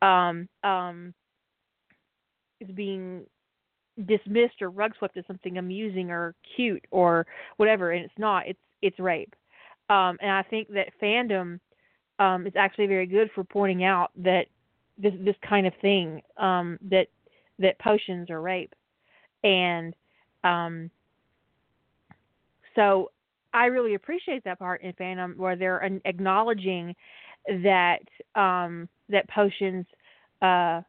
Um, 0.00 0.48
um, 0.64 1.14
is 2.62 2.74
being 2.74 3.24
dismissed 4.06 4.62
or 4.62 4.70
rug 4.70 4.92
swept 4.98 5.16
as 5.16 5.24
something 5.26 5.58
amusing 5.58 6.10
or 6.10 6.34
cute 6.56 6.84
or 6.90 7.26
whatever, 7.56 7.92
and 7.92 8.04
it's 8.04 8.18
not. 8.18 8.46
It's 8.46 8.58
it's 8.80 8.98
rape. 8.98 9.34
Um, 9.88 10.16
and 10.20 10.30
I 10.30 10.42
think 10.42 10.68
that 10.68 10.88
fandom 11.00 11.60
um, 12.18 12.46
is 12.46 12.54
actually 12.56 12.86
very 12.86 13.06
good 13.06 13.30
for 13.34 13.44
pointing 13.44 13.84
out 13.84 14.10
that 14.16 14.46
this 14.98 15.12
this 15.20 15.36
kind 15.46 15.66
of 15.66 15.72
thing 15.80 16.22
um, 16.36 16.78
that 16.90 17.08
that 17.58 17.78
potions 17.78 18.30
are 18.30 18.40
rape, 18.40 18.74
and 19.44 19.94
um, 20.44 20.90
so 22.74 23.10
I 23.52 23.66
really 23.66 23.94
appreciate 23.94 24.44
that 24.44 24.58
part 24.58 24.82
in 24.82 24.92
fandom 24.94 25.36
where 25.36 25.56
they're 25.56 26.00
acknowledging 26.04 26.94
that 27.62 28.00
um, 28.34 28.88
that 29.08 29.28
potions 29.28 29.86
uh, 30.40 30.80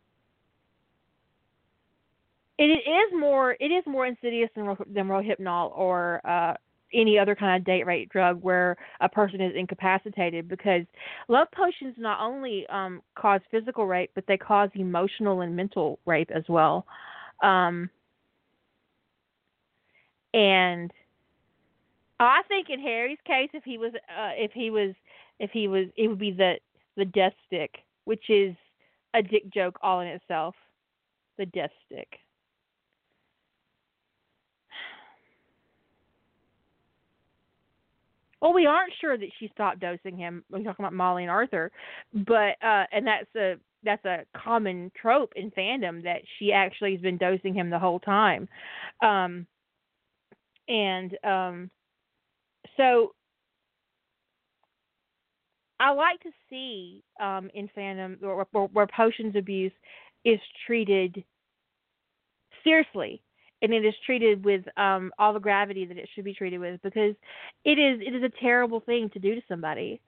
it, 2.57 2.63
is 2.63 3.19
more 3.19 3.55
it 3.59 3.71
is 3.71 3.83
more 3.85 4.05
insidious 4.05 4.49
than 4.55 4.75
than 4.93 5.07
Rohypnol 5.07 5.75
or 5.75 6.21
uh, 6.25 6.53
any 6.93 7.17
other 7.17 7.35
kind 7.35 7.59
of 7.59 7.65
date 7.65 7.85
rape 7.85 8.11
drug 8.11 8.41
where 8.43 8.77
a 9.01 9.09
person 9.09 9.41
is 9.41 9.53
incapacitated 9.55 10.47
because 10.47 10.83
love 11.27 11.47
potions 11.51 11.95
not 11.97 12.19
only 12.21 12.67
um, 12.67 13.01
cause 13.15 13.41
physical 13.49 13.87
rape 13.87 14.11
but 14.13 14.25
they 14.27 14.37
cause 14.37 14.69
emotional 14.75 15.41
and 15.41 15.55
mental 15.55 15.99
rape 16.05 16.29
as 16.31 16.43
well. 16.47 16.85
Um, 17.41 17.89
and 20.33 20.91
I 22.19 22.41
think 22.47 22.69
in 22.69 22.79
Harry's 22.79 23.19
case, 23.25 23.49
if 23.53 23.63
he 23.63 23.77
was 23.77 23.93
uh, 23.95 24.31
if 24.35 24.51
he 24.51 24.69
was 24.69 24.93
if 25.39 25.51
he 25.51 25.67
was 25.67 25.87
it 25.97 26.07
would 26.07 26.19
be 26.19 26.31
the 26.31 26.55
the 26.95 27.05
death 27.05 27.33
stick, 27.47 27.79
which 28.05 28.29
is 28.29 28.55
a 29.13 29.21
dick 29.21 29.51
joke 29.53 29.77
all 29.81 30.01
in 30.01 30.07
itself. 30.07 30.55
The 31.37 31.47
death 31.47 31.71
stick. 31.87 32.19
Well, 38.43 38.53
we 38.53 38.65
aren't 38.67 38.91
sure 38.99 39.17
that 39.17 39.29
she 39.39 39.49
stopped 39.53 39.79
dosing 39.79 40.17
him. 40.17 40.43
We're 40.51 40.63
talking 40.63 40.83
about 40.83 40.93
Molly 40.93 41.23
and 41.23 41.31
Arthur, 41.31 41.71
but 42.13 42.57
uh, 42.61 42.85
and 42.91 43.07
that's 43.07 43.33
a 43.37 43.55
that's 43.83 44.03
a 44.05 44.25
common 44.37 44.91
trope 45.01 45.31
in 45.37 45.49
fandom 45.51 46.03
that 46.03 46.23
she 46.39 46.51
actually 46.51 46.91
has 46.93 47.01
been 47.01 47.17
dosing 47.17 47.55
him 47.55 47.69
the 47.69 47.79
whole 47.79 48.01
time, 48.01 48.49
um, 49.01 49.47
and 50.67 51.17
um, 51.23 51.71
so 52.75 53.13
I 55.79 55.91
like 55.91 56.19
to 56.23 56.31
see 56.49 57.01
um, 57.21 57.49
in 57.53 57.69
fandom 57.77 58.21
where, 58.21 58.45
where, 58.51 58.65
where 58.65 58.87
potions 58.87 59.37
abuse 59.37 59.73
is 60.25 60.39
treated 60.67 61.23
seriously 62.65 63.22
and 63.63 63.73
it 63.73 63.83
is 63.83 63.95
treated 64.05 64.45
with 64.45 64.63
um 64.77 65.11
all 65.17 65.33
the 65.33 65.39
gravity 65.39 65.85
that 65.85 65.97
it 65.97 66.07
should 66.13 66.25
be 66.25 66.33
treated 66.33 66.59
with 66.59 66.79
because 66.83 67.15
it 67.65 67.79
is 67.79 67.99
it 68.05 68.13
is 68.13 68.23
a 68.23 68.41
terrible 68.41 68.81
thing 68.81 69.09
to 69.09 69.19
do 69.19 69.33
to 69.33 69.41
somebody. 69.47 69.99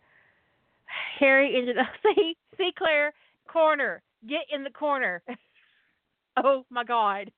Harry 1.19 1.57
ended 1.57 1.79
up 1.79 1.87
see 2.03 2.37
see 2.57 2.71
Claire 2.77 3.13
corner 3.47 4.03
get 4.27 4.41
in 4.51 4.63
the 4.63 4.69
corner. 4.69 5.23
oh 6.43 6.65
my 6.69 6.83
God. 6.83 7.31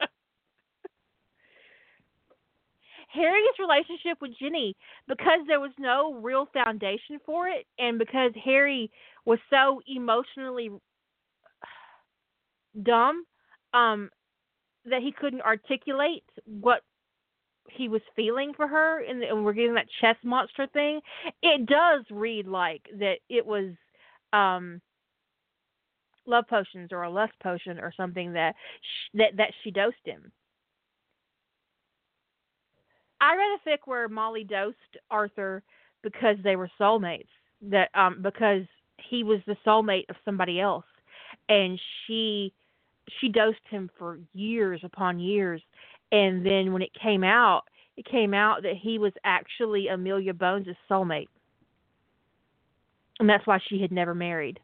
Harry's 3.08 3.58
relationship 3.58 4.18
with 4.20 4.32
Ginny, 4.38 4.76
because 5.06 5.40
there 5.46 5.60
was 5.60 5.72
no 5.78 6.14
real 6.14 6.46
foundation 6.52 7.18
for 7.24 7.48
it, 7.48 7.66
and 7.78 7.98
because 7.98 8.32
Harry 8.44 8.90
was 9.24 9.38
so 9.50 9.80
emotionally 9.86 10.70
dumb, 12.82 13.24
um, 13.74 14.10
that 14.84 15.02
he 15.02 15.12
couldn't 15.12 15.42
articulate 15.42 16.24
what 16.44 16.82
he 17.70 17.88
was 17.88 18.00
feeling 18.16 18.52
for 18.54 18.66
her 18.66 19.02
and, 19.04 19.22
and 19.22 19.44
we're 19.44 19.52
getting 19.52 19.74
that 19.74 19.86
chess 20.00 20.16
monster 20.24 20.66
thing 20.72 21.00
it 21.42 21.66
does 21.66 22.04
read 22.10 22.46
like 22.46 22.82
that 22.98 23.18
it 23.28 23.44
was 23.44 23.72
um 24.32 24.80
love 26.28 26.44
potions 26.48 26.90
or 26.92 27.02
a 27.02 27.10
lust 27.10 27.32
potion 27.42 27.78
or 27.78 27.92
something 27.96 28.32
that 28.34 28.54
that 29.14 29.36
that 29.36 29.50
she 29.64 29.70
dosed 29.70 29.96
him. 30.04 30.30
I 33.20 33.34
read 33.34 33.58
a 33.58 33.68
fic 33.68 33.78
where 33.86 34.08
molly 34.08 34.44
dosed 34.44 34.76
arthur 35.10 35.62
because 36.02 36.36
they 36.44 36.54
were 36.56 36.70
soulmates 36.80 37.28
that 37.62 37.90
um 37.94 38.20
because 38.22 38.62
he 38.98 39.24
was 39.24 39.40
the 39.46 39.56
soulmate 39.66 40.08
of 40.08 40.16
somebody 40.24 40.60
else 40.60 40.84
and 41.48 41.80
she 42.06 42.52
she 43.20 43.28
dosed 43.28 43.58
him 43.70 43.90
for 43.98 44.18
years 44.34 44.80
upon 44.84 45.20
years 45.20 45.62
and 46.12 46.44
then 46.46 46.72
when 46.72 46.82
it 46.82 46.90
came 47.02 47.24
out 47.24 47.62
it 47.96 48.06
came 48.06 48.34
out 48.34 48.62
that 48.62 48.76
he 48.80 48.98
was 48.98 49.12
actually 49.24 49.88
Amelia 49.88 50.34
Bones' 50.34 50.68
soulmate 50.90 51.28
and 53.20 53.28
that's 53.28 53.46
why 53.46 53.58
she 53.68 53.80
had 53.82 53.92
never 53.92 54.14
married 54.14 54.60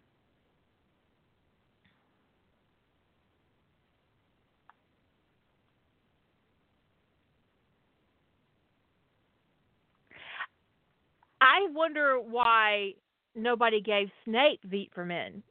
I 11.41 11.69
wonder 11.73 12.19
why 12.21 12.95
nobody 13.37 13.81
gave 13.83 14.09
Snape 14.25 14.61
Veet 14.69 14.91
for 14.95 15.05
Men. 15.07 15.43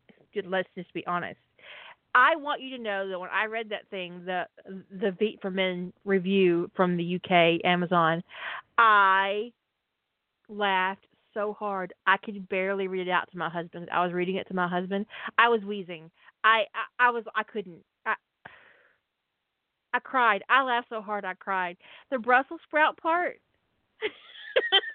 Let's 0.46 0.70
just 0.76 0.94
be 0.94 1.06
honest. 1.08 1.43
I 2.16 2.36
want 2.36 2.62
you 2.62 2.78
to 2.78 2.84
know 2.84 3.08
that 3.08 3.20
when 3.20 3.30
I 3.32 3.46
read 3.46 3.70
that 3.70 3.88
thing, 3.90 4.24
the 4.26 4.46
the 4.92 5.12
Veet 5.12 5.42
for 5.42 5.50
Men 5.52 5.92
review 6.06 6.70
from 6.76 6.96
the 6.96 7.16
UK 7.16 7.66
Amazon, 7.66 8.24
I 8.78 9.52
laughed 10.50 11.08
so 11.34 11.54
hard 11.54 11.94
I 12.06 12.18
could 12.18 12.48
barely 12.50 12.88
read 12.88 13.08
it 13.08 13.12
out 13.12 13.32
to 13.32 13.38
my 13.38 13.50
husband. 13.50 13.90
I 13.92 14.04
was 14.04 14.14
reading 14.14 14.36
it 14.36 14.48
to 14.50 14.56
my 14.56 14.68
husband. 14.68 15.06
I 15.38 15.50
was 15.50 15.62
wheezing. 15.64 16.12
I 16.44 16.66
I, 17.00 17.08
I 17.08 17.10
was 17.10 17.24
I 17.36 17.44
couldn't. 17.44 17.84
I 18.06 18.16
I 19.94 20.00
cried. 20.00 20.44
I 20.50 20.64
laughed 20.64 20.90
so 20.90 21.02
hard 21.02 21.26
I 21.26 21.34
cried. 21.34 21.78
The 22.12 22.20
Brussels 22.20 22.62
sprout 22.68 22.98
part. 22.98 23.40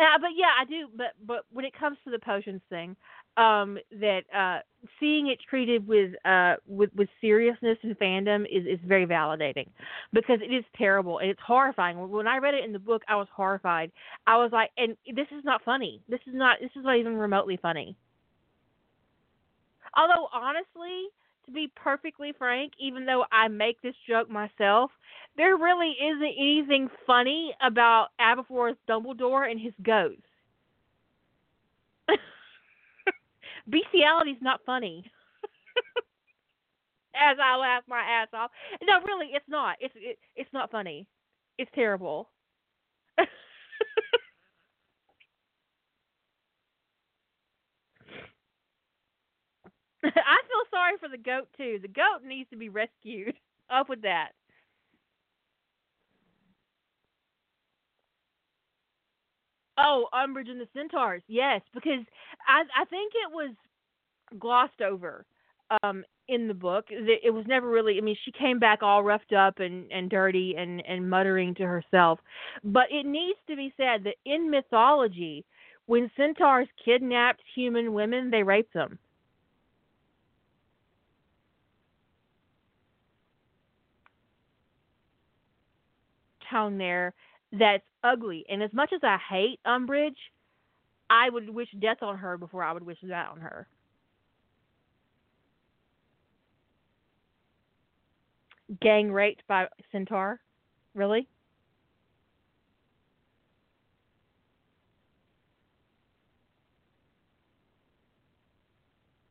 Uh, 0.00 0.18
but 0.20 0.30
yeah, 0.36 0.50
I 0.60 0.64
do. 0.64 0.88
But 0.96 1.14
but 1.26 1.44
when 1.52 1.64
it 1.64 1.72
comes 1.78 1.98
to 2.04 2.10
the 2.10 2.18
potions 2.20 2.62
thing, 2.68 2.96
um, 3.36 3.78
that 3.92 4.22
uh, 4.36 4.60
seeing 5.00 5.28
it 5.28 5.38
treated 5.48 5.86
with 5.86 6.12
uh 6.24 6.54
with 6.66 6.90
with 6.94 7.08
seriousness 7.20 7.78
and 7.82 7.98
fandom 7.98 8.42
is 8.44 8.66
is 8.66 8.78
very 8.86 9.06
validating 9.06 9.68
because 10.12 10.38
it 10.42 10.52
is 10.54 10.64
terrible 10.76 11.18
and 11.18 11.30
it's 11.30 11.40
horrifying. 11.44 12.10
When 12.10 12.28
I 12.28 12.38
read 12.38 12.54
it 12.54 12.64
in 12.64 12.72
the 12.72 12.78
book, 12.78 13.02
I 13.08 13.16
was 13.16 13.28
horrified. 13.34 13.90
I 14.26 14.36
was 14.36 14.50
like, 14.52 14.70
and 14.76 14.96
this 15.14 15.26
is 15.36 15.44
not 15.44 15.64
funny. 15.64 16.00
This 16.08 16.20
is 16.26 16.34
not. 16.34 16.58
This 16.60 16.70
is 16.76 16.84
not 16.84 16.96
even 16.98 17.16
remotely 17.16 17.58
funny. 17.60 17.96
Although 19.96 20.28
honestly, 20.32 21.08
to 21.48 21.54
be 21.54 21.72
perfectly 21.76 22.32
frank, 22.38 22.72
even 22.78 23.06
though 23.06 23.24
I 23.32 23.48
make 23.48 23.80
this 23.82 23.94
joke 24.08 24.30
myself, 24.30 24.90
there 25.36 25.56
really 25.56 25.92
isn't 26.00 26.22
anything 26.38 26.88
funny 27.06 27.54
about 27.62 28.08
Aberforth 28.20 28.76
Dumbledore 28.88 29.50
and 29.50 29.60
his 29.60 29.74
ghost. 29.82 30.22
Bestiality 33.68 34.32
is 34.32 34.42
not 34.42 34.60
funny. 34.66 35.04
As 37.14 37.36
I 37.42 37.56
laugh 37.56 37.84
my 37.88 38.00
ass 38.00 38.28
off. 38.32 38.50
No, 38.82 39.00
really, 39.06 39.28
it's 39.32 39.48
not. 39.48 39.76
It's 39.80 39.94
it, 39.96 40.18
it's 40.36 40.52
not 40.52 40.70
funny. 40.70 41.06
It's 41.58 41.70
terrible. 41.74 42.28
I 50.04 50.38
feel 50.48 50.64
sorry 50.70 50.96
for 51.00 51.08
the 51.08 51.18
goat 51.22 51.48
too. 51.56 51.78
The 51.82 51.88
goat 51.88 52.24
needs 52.26 52.48
to 52.50 52.56
be 52.56 52.68
rescued. 52.68 53.34
Up 53.70 53.88
with 53.88 54.02
that. 54.02 54.30
Oh, 59.78 60.08
Umbridge 60.12 60.50
and 60.50 60.60
the 60.60 60.68
Centaurs. 60.74 61.22
Yes, 61.28 61.62
because 61.72 62.04
I 62.46 62.62
I 62.80 62.84
think 62.86 63.12
it 63.14 63.32
was 63.32 63.54
glossed 64.38 64.80
over 64.82 65.24
um 65.82 66.04
in 66.28 66.48
the 66.48 66.54
book. 66.54 66.86
It 66.90 67.32
was 67.32 67.46
never 67.46 67.68
really. 67.68 67.98
I 67.98 68.00
mean, 68.02 68.16
she 68.24 68.32
came 68.32 68.58
back 68.58 68.82
all 68.82 69.02
roughed 69.02 69.32
up 69.32 69.60
and 69.60 69.90
and 69.92 70.10
dirty 70.10 70.54
and 70.56 70.84
and 70.86 71.08
muttering 71.08 71.54
to 71.56 71.64
herself. 71.64 72.20
But 72.64 72.90
it 72.90 73.06
needs 73.06 73.38
to 73.48 73.56
be 73.56 73.72
said 73.76 74.04
that 74.04 74.16
in 74.26 74.50
mythology, 74.50 75.44
when 75.86 76.10
centaurs 76.16 76.68
kidnapped 76.84 77.42
human 77.54 77.92
women, 77.94 78.30
they 78.30 78.42
raped 78.42 78.74
them. 78.74 78.98
Tone 86.50 86.78
there 86.78 87.14
that's 87.52 87.84
ugly. 88.04 88.44
And 88.48 88.62
as 88.62 88.72
much 88.72 88.92
as 88.94 89.00
I 89.02 89.18
hate 89.18 89.60
Umbridge, 89.66 90.16
I 91.10 91.30
would 91.30 91.50
wish 91.50 91.70
death 91.78 92.02
on 92.02 92.18
her 92.18 92.38
before 92.38 92.64
I 92.64 92.72
would 92.72 92.84
wish 92.84 92.98
that 93.02 93.28
on 93.30 93.40
her. 93.40 93.68
Gang 98.80 99.12
raped 99.12 99.46
by 99.46 99.68
Centaur? 99.92 100.40
Really? 100.94 101.28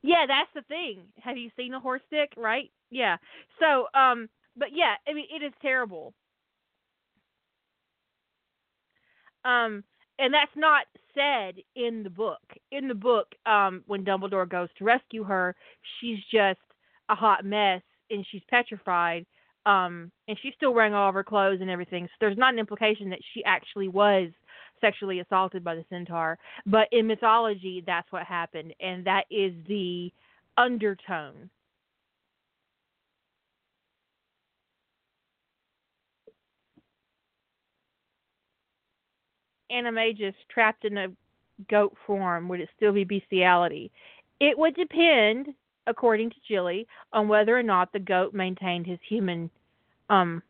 Yeah, 0.01 0.25
that's 0.27 0.49
the 0.53 0.61
thing. 0.63 1.07
Have 1.23 1.37
you 1.37 1.49
seen 1.57 1.73
a 1.73 1.79
horse 1.79 2.01
stick? 2.07 2.33
Right? 2.37 2.71
Yeah. 2.89 3.17
So, 3.59 3.87
um, 3.99 4.29
but 4.55 4.69
yeah, 4.73 4.95
I 5.07 5.13
mean, 5.13 5.27
it 5.29 5.43
is 5.43 5.53
terrible. 5.61 6.13
Um, 9.47 9.83
and 10.19 10.33
that's 10.33 10.51
not 10.55 10.85
said 11.15 11.55
in 11.75 12.03
the 12.03 12.09
book. 12.09 12.41
In 12.71 12.87
the 12.87 12.95
book, 12.95 13.27
um, 13.45 13.83
when 13.87 14.03
Dumbledore 14.03 14.49
goes 14.49 14.69
to 14.77 14.83
rescue 14.83 15.23
her, 15.23 15.55
she's 15.99 16.19
just 16.31 16.59
a 17.09 17.15
hot 17.15 17.45
mess 17.45 17.81
and 18.09 18.25
she's 18.29 18.41
petrified. 18.49 19.25
Um, 19.65 20.11
and 20.27 20.37
she's 20.41 20.53
still 20.55 20.73
wearing 20.73 20.93
all 20.93 21.09
of 21.09 21.15
her 21.15 21.23
clothes 21.23 21.59
and 21.61 21.69
everything. 21.69 22.05
So 22.05 22.13
there's 22.21 22.37
not 22.37 22.53
an 22.53 22.59
implication 22.59 23.09
that 23.09 23.19
she 23.33 23.43
actually 23.43 23.89
was 23.89 24.29
sexually 24.79 25.19
assaulted 25.19 25.63
by 25.63 25.75
the 25.75 25.85
centaur. 25.89 26.37
But 26.65 26.87
in 26.91 27.07
mythology, 27.07 27.83
that's 27.85 28.11
what 28.11 28.23
happened, 28.23 28.73
and 28.79 29.05
that 29.05 29.25
is 29.29 29.53
the 29.67 30.11
undertone. 30.57 31.49
Animagus 39.71 40.33
trapped 40.49 40.85
in 40.85 40.97
a 40.97 41.07
goat 41.69 41.95
form, 42.05 42.47
would 42.47 42.59
it 42.59 42.69
still 42.75 42.93
be 42.93 43.03
bestiality? 43.03 43.91
It 44.39 44.57
would 44.57 44.75
depend, 44.75 45.47
according 45.87 46.29
to 46.29 46.35
Jilly, 46.47 46.87
on 47.13 47.27
whether 47.27 47.57
or 47.57 47.63
not 47.63 47.91
the 47.91 47.99
goat 47.99 48.33
maintained 48.33 48.85
his 48.85 48.99
human 49.07 49.49
um, 50.09 50.41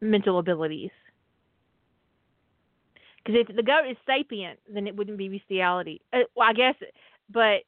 mental 0.00 0.38
abilities. 0.38 0.90
Because 3.24 3.44
if 3.48 3.56
the 3.56 3.62
goat 3.62 3.88
is 3.88 3.96
sapient, 4.04 4.58
then 4.72 4.86
it 4.86 4.96
wouldn't 4.96 5.18
be 5.18 5.28
bestiality. 5.28 6.00
Uh, 6.12 6.20
well, 6.34 6.48
I 6.48 6.52
guess, 6.52 6.74
but 7.30 7.62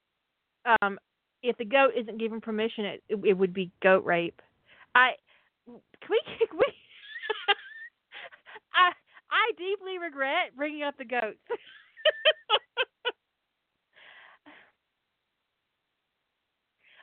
um, 0.82 0.98
if 1.43 1.56
the 1.59 1.64
goat 1.64 1.93
isn't 1.97 2.18
given 2.18 2.40
permission, 2.40 2.85
it, 2.85 3.02
it, 3.09 3.18
it 3.24 3.32
would 3.35 3.55
be 3.55 3.70
goat 3.82 4.05
rape. 4.05 4.40
I 4.94 5.12
can 5.66 5.81
we 6.10 6.20
can 6.39 6.59
we. 6.59 6.64
Deeply 9.56 9.98
regret 9.98 10.56
bringing 10.56 10.82
up 10.82 10.97
the 10.98 11.05
goats. 11.05 11.39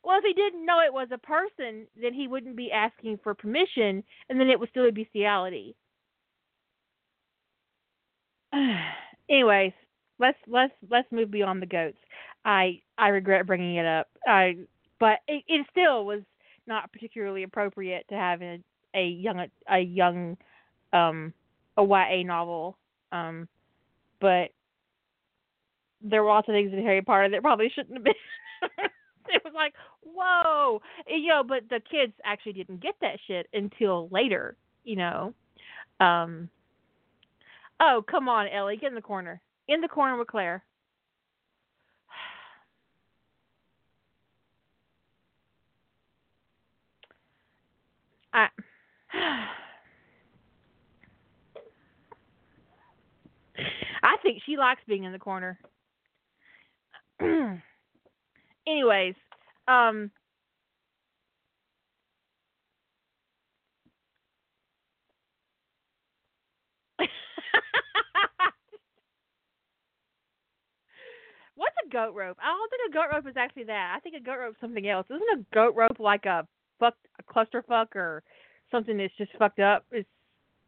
well, 0.03 0.17
if 0.17 0.23
he 0.25 0.33
didn't 0.33 0.65
know 0.65 0.79
it 0.85 0.93
was 0.93 1.09
a 1.11 1.17
person, 1.17 1.87
then 2.01 2.13
he 2.13 2.27
wouldn't 2.27 2.55
be 2.55 2.71
asking 2.71 3.19
for 3.23 3.33
permission, 3.33 4.03
and 4.29 4.39
then 4.39 4.49
it 4.49 4.59
would 4.59 4.69
still 4.69 4.91
be 4.91 5.03
bestiality. 5.03 5.75
Anyways, 9.29 9.73
let's 10.19 10.37
let's 10.47 10.73
let's 10.89 11.11
move 11.11 11.31
beyond 11.31 11.61
the 11.61 11.67
goats. 11.67 11.97
I 12.45 12.81
I 12.97 13.09
regret 13.09 13.47
bringing 13.47 13.75
it 13.75 13.85
up. 13.85 14.07
I 14.27 14.57
but 14.99 15.19
it, 15.27 15.43
it 15.47 15.65
still 15.71 16.05
was 16.05 16.21
not 16.67 16.91
particularly 16.91 17.43
appropriate 17.43 18.05
to 18.09 18.15
have 18.15 18.41
a, 18.41 18.59
a 18.95 19.05
young 19.05 19.45
a 19.69 19.79
young 19.79 20.37
um 20.93 21.33
a 21.81 21.85
YA 21.85 22.23
novel. 22.23 22.77
Um 23.11 23.47
but 24.19 24.49
there 26.01 26.23
were 26.23 26.29
lots 26.29 26.47
of 26.47 26.53
things 26.53 26.73
in 26.73 26.83
Harry 26.83 27.01
Potter 27.01 27.29
that 27.29 27.41
probably 27.41 27.69
shouldn't 27.73 27.95
have 27.95 28.03
been. 28.03 28.13
it 29.29 29.41
was 29.43 29.53
like, 29.55 29.73
whoa, 30.03 30.81
you 31.07 31.27
know. 31.27 31.43
But 31.43 31.69
the 31.69 31.79
kids 31.79 32.13
actually 32.25 32.53
didn't 32.53 32.81
get 32.81 32.95
that 33.01 33.19
shit 33.27 33.47
until 33.53 34.09
later, 34.11 34.57
you 34.83 34.95
know. 34.95 35.33
Um, 35.99 36.49
Oh, 37.83 38.03
come 38.07 38.29
on, 38.29 38.47
Ellie, 38.47 38.77
get 38.77 38.89
in 38.89 38.95
the 38.95 39.01
corner. 39.01 39.41
In 39.67 39.81
the 39.81 39.87
corner 39.87 40.15
with 40.15 40.27
Claire. 40.27 40.63
I 48.33 48.49
I 54.03 54.17
think 54.23 54.41
she 54.45 54.57
likes 54.57 54.81
being 54.87 55.03
in 55.03 55.11
the 55.11 55.19
corner. 55.19 55.59
Anyways, 58.67 59.15
um 59.67 60.11
What's 71.55 71.75
a 71.85 71.89
goat 71.89 72.15
rope? 72.15 72.37
I 72.41 72.47
don't 72.47 72.69
think 72.69 72.89
a 72.89 72.93
goat 72.93 73.07
rope 73.13 73.27
is 73.27 73.37
actually 73.37 73.65
that. 73.65 73.93
I 73.95 73.99
think 73.99 74.15
a 74.15 74.19
goat 74.19 74.39
rope 74.39 74.51
is 74.53 74.61
something 74.61 74.87
else. 74.87 75.05
Isn't 75.09 75.21
a 75.39 75.45
goat 75.53 75.75
rope 75.75 75.99
like 75.99 76.25
a 76.25 76.47
fuck 76.79 76.95
a 77.19 77.23
clusterfuck 77.23 77.95
or 77.95 78.23
something 78.71 78.97
that's 78.97 79.13
just 79.17 79.31
fucked 79.37 79.59
up? 79.59 79.85
It's 79.91 80.09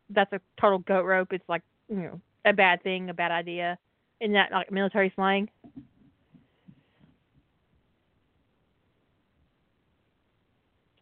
that's 0.10 0.32
a 0.34 0.42
total 0.60 0.80
goat 0.80 1.06
rope. 1.06 1.30
It's 1.32 1.48
like 1.48 1.64
you 1.90 1.96
know 1.98 2.22
a 2.46 2.54
bad 2.54 2.84
thing, 2.84 3.10
a 3.10 3.14
bad 3.14 3.32
idea. 3.32 3.78
Isn't 4.20 4.34
that 4.34 4.52
like 4.52 4.72
military 4.72 5.12
slang? 5.16 5.50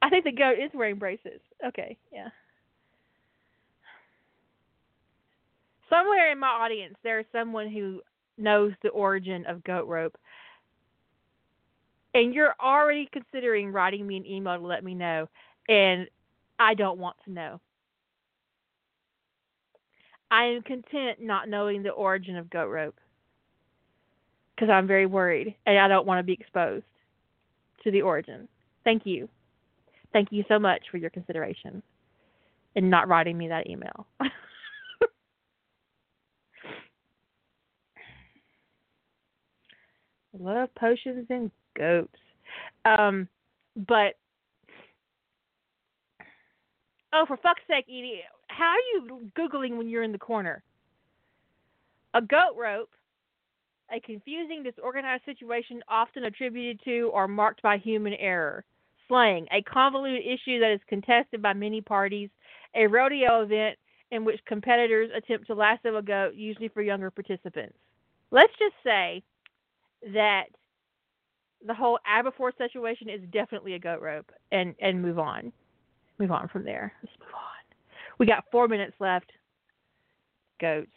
I 0.01 0.09
think 0.09 0.23
the 0.23 0.31
goat 0.31 0.57
is 0.59 0.71
wearing 0.73 0.97
braces. 0.97 1.41
Okay, 1.65 1.97
yeah. 2.11 2.29
Somewhere 5.89 6.31
in 6.31 6.39
my 6.39 6.47
audience, 6.47 6.95
there 7.03 7.19
is 7.19 7.25
someone 7.31 7.69
who 7.69 8.01
knows 8.37 8.71
the 8.81 8.89
origin 8.89 9.45
of 9.45 9.63
goat 9.63 9.87
rope, 9.87 10.17
and 12.13 12.33
you're 12.33 12.55
already 12.59 13.09
considering 13.11 13.71
writing 13.71 14.07
me 14.07 14.17
an 14.17 14.25
email 14.25 14.57
to 14.57 14.65
let 14.65 14.83
me 14.83 14.95
know, 14.95 15.27
and 15.69 16.07
I 16.57 16.73
don't 16.73 16.97
want 16.97 17.17
to 17.25 17.31
know. 17.31 17.59
I 20.31 20.45
am 20.45 20.61
content 20.63 21.19
not 21.19 21.49
knowing 21.49 21.83
the 21.83 21.89
origin 21.89 22.37
of 22.37 22.49
goat 22.49 22.69
rope 22.69 22.95
because 24.55 24.69
I'm 24.71 24.87
very 24.87 25.05
worried 25.05 25.53
and 25.65 25.77
I 25.77 25.89
don't 25.89 26.07
want 26.07 26.19
to 26.19 26.23
be 26.23 26.31
exposed 26.33 26.85
to 27.83 27.91
the 27.91 28.01
origin. 28.01 28.47
Thank 28.85 29.05
you. 29.05 29.27
Thank 30.13 30.29
you 30.31 30.45
so 30.47 30.57
much 30.57 30.83
for 30.89 30.97
your 30.97 31.09
consideration 31.09 31.83
and 32.75 32.89
not 32.89 33.09
writing 33.09 33.37
me 33.37 33.49
that 33.49 33.67
email. 33.67 34.07
Love 40.39 40.73
potions 40.75 41.27
and 41.29 41.51
goats. 41.77 42.15
Um, 42.85 43.27
but 43.75 44.15
oh, 47.13 47.25
for 47.27 47.35
fuck's 47.37 47.61
sake, 47.67 47.85
Edie, 47.89 48.21
how 48.61 48.75
are 48.75 48.93
you 48.93 49.31
googling 49.35 49.77
when 49.77 49.89
you're 49.89 50.03
in 50.03 50.11
the 50.11 50.19
corner? 50.19 50.61
A 52.13 52.21
goat 52.21 52.55
rope, 52.55 52.91
a 53.91 53.99
confusing, 53.99 54.61
disorganized 54.61 55.25
situation 55.25 55.81
often 55.87 56.25
attributed 56.25 56.79
to 56.85 57.09
or 57.11 57.27
marked 57.27 57.63
by 57.63 57.77
human 57.77 58.13
error. 58.13 58.63
Slang, 59.07 59.47
a 59.51 59.63
convoluted 59.63 60.21
issue 60.23 60.59
that 60.59 60.71
is 60.71 60.79
contested 60.87 61.41
by 61.41 61.53
many 61.53 61.81
parties. 61.81 62.29
A 62.75 62.85
rodeo 62.85 63.41
event 63.41 63.79
in 64.11 64.23
which 64.23 64.39
competitors 64.45 65.09
attempt 65.15 65.47
to 65.47 65.55
lasso 65.55 65.97
a 65.97 66.01
goat, 66.03 66.35
usually 66.35 66.67
for 66.67 66.83
younger 66.83 67.09
participants. 67.09 67.73
Let's 68.29 68.53
just 68.59 68.75
say 68.83 69.23
that 70.13 70.45
the 71.65 71.73
whole 71.73 71.97
Aberforth 72.07 72.57
situation 72.57 73.09
is 73.09 73.21
definitely 73.33 73.73
a 73.73 73.79
goat 73.79 74.01
rope 74.01 74.31
and 74.51 74.75
and 74.79 75.01
move 75.01 75.17
on. 75.17 75.51
Move 76.19 76.31
on 76.31 76.47
from 76.47 76.63
there. 76.63 76.93
Let's 77.01 77.17
move 77.19 77.33
on. 77.35 77.50
We 78.21 78.27
got 78.27 78.45
four 78.51 78.67
minutes 78.67 78.93
left. 78.99 79.31
Goats. 80.59 80.91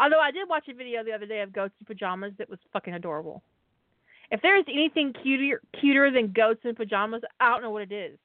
Although 0.00 0.18
I 0.18 0.32
did 0.32 0.48
watch 0.48 0.64
a 0.68 0.74
video 0.74 1.04
the 1.04 1.12
other 1.12 1.26
day 1.26 1.42
of 1.42 1.52
goats 1.52 1.74
in 1.78 1.86
pajamas 1.86 2.32
that 2.38 2.50
was 2.50 2.58
fucking 2.72 2.94
adorable. 2.94 3.44
If 4.32 4.42
there 4.42 4.58
is 4.58 4.64
anything 4.66 5.12
cuter 5.22 5.62
cuter 5.80 6.10
than 6.10 6.32
goats 6.32 6.58
in 6.64 6.74
pajamas, 6.74 7.22
I 7.38 7.50
don't 7.50 7.62
know 7.62 7.70
what 7.70 7.82
it 7.82 7.92
is. 7.92 8.18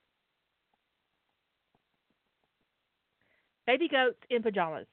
Baby 3.67 3.89
goats 3.89 4.17
in 4.31 4.41
pajamas. 4.41 4.87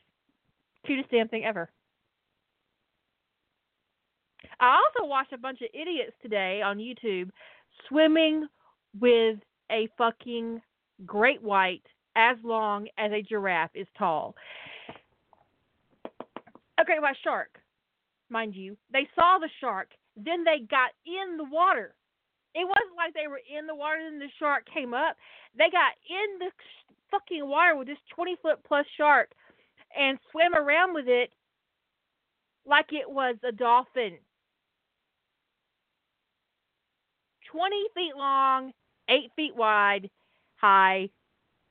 Cutest 0.86 1.10
damn 1.10 1.28
thing 1.28 1.46
ever. 1.46 1.70
I 4.60 4.76
also 4.76 5.08
watched 5.08 5.32
a 5.32 5.38
bunch 5.38 5.62
of 5.62 5.68
idiots 5.72 6.12
today 6.20 6.60
on 6.60 6.76
YouTube 6.76 7.30
swimming 7.88 8.46
with 9.00 9.38
a 9.72 9.88
fucking 9.96 10.60
great 11.06 11.42
white 11.42 11.86
as 12.18 12.36
long 12.42 12.88
as 12.98 13.12
a 13.12 13.22
giraffe 13.22 13.70
is 13.74 13.86
tall. 13.96 14.34
Great 16.84 17.02
white 17.02 17.16
shark, 17.22 17.58
mind 18.30 18.54
you. 18.54 18.76
They 18.92 19.06
saw 19.14 19.38
the 19.38 19.48
shark, 19.60 19.88
then 20.16 20.42
they 20.42 20.66
got 20.70 20.90
in 21.06 21.36
the 21.36 21.44
water. 21.44 21.94
It 22.54 22.66
wasn't 22.66 22.96
like 22.96 23.14
they 23.14 23.28
were 23.28 23.40
in 23.46 23.66
the 23.66 23.74
water 23.74 24.00
and 24.00 24.20
the 24.20 24.28
shark 24.38 24.64
came 24.72 24.94
up. 24.94 25.16
They 25.56 25.70
got 25.70 25.92
in 26.08 26.38
the 26.38 26.50
fucking 27.10 27.46
water 27.46 27.76
with 27.76 27.88
this 27.88 27.98
20 28.14 28.36
foot 28.42 28.58
plus 28.66 28.86
shark 28.96 29.30
and 29.96 30.18
swam 30.30 30.54
around 30.54 30.94
with 30.94 31.08
it 31.08 31.30
like 32.66 32.86
it 32.92 33.08
was 33.08 33.36
a 33.46 33.52
dolphin. 33.52 34.18
20 37.52 37.76
feet 37.94 38.16
long, 38.16 38.72
8 39.08 39.30
feet 39.36 39.56
wide, 39.56 40.10
high, 40.56 41.10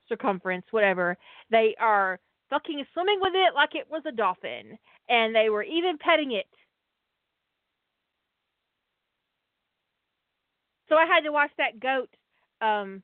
circumference, 0.09 0.65
whatever. 0.71 1.17
They 1.51 1.75
are 1.79 2.19
fucking 2.49 2.85
swimming 2.93 3.19
with 3.21 3.33
it 3.35 3.53
like 3.55 3.75
it 3.75 3.87
was 3.89 4.03
a 4.07 4.11
dolphin. 4.11 4.77
And 5.09 5.35
they 5.35 5.49
were 5.49 5.63
even 5.63 5.97
petting 5.99 6.31
it. 6.33 6.45
So 10.89 10.95
I 10.95 11.05
had 11.05 11.21
to 11.21 11.31
watch 11.31 11.51
that 11.57 11.79
goat 11.79 12.09
um 12.61 13.03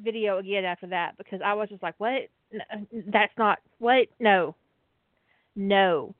video 0.00 0.38
again 0.38 0.64
after 0.64 0.86
that 0.88 1.16
because 1.18 1.40
I 1.44 1.54
was 1.54 1.68
just 1.68 1.82
like, 1.82 1.94
what? 1.98 2.22
No, 2.52 2.64
that's 3.12 3.32
not 3.38 3.58
what? 3.78 4.08
No. 4.20 4.54
No. 5.56 6.14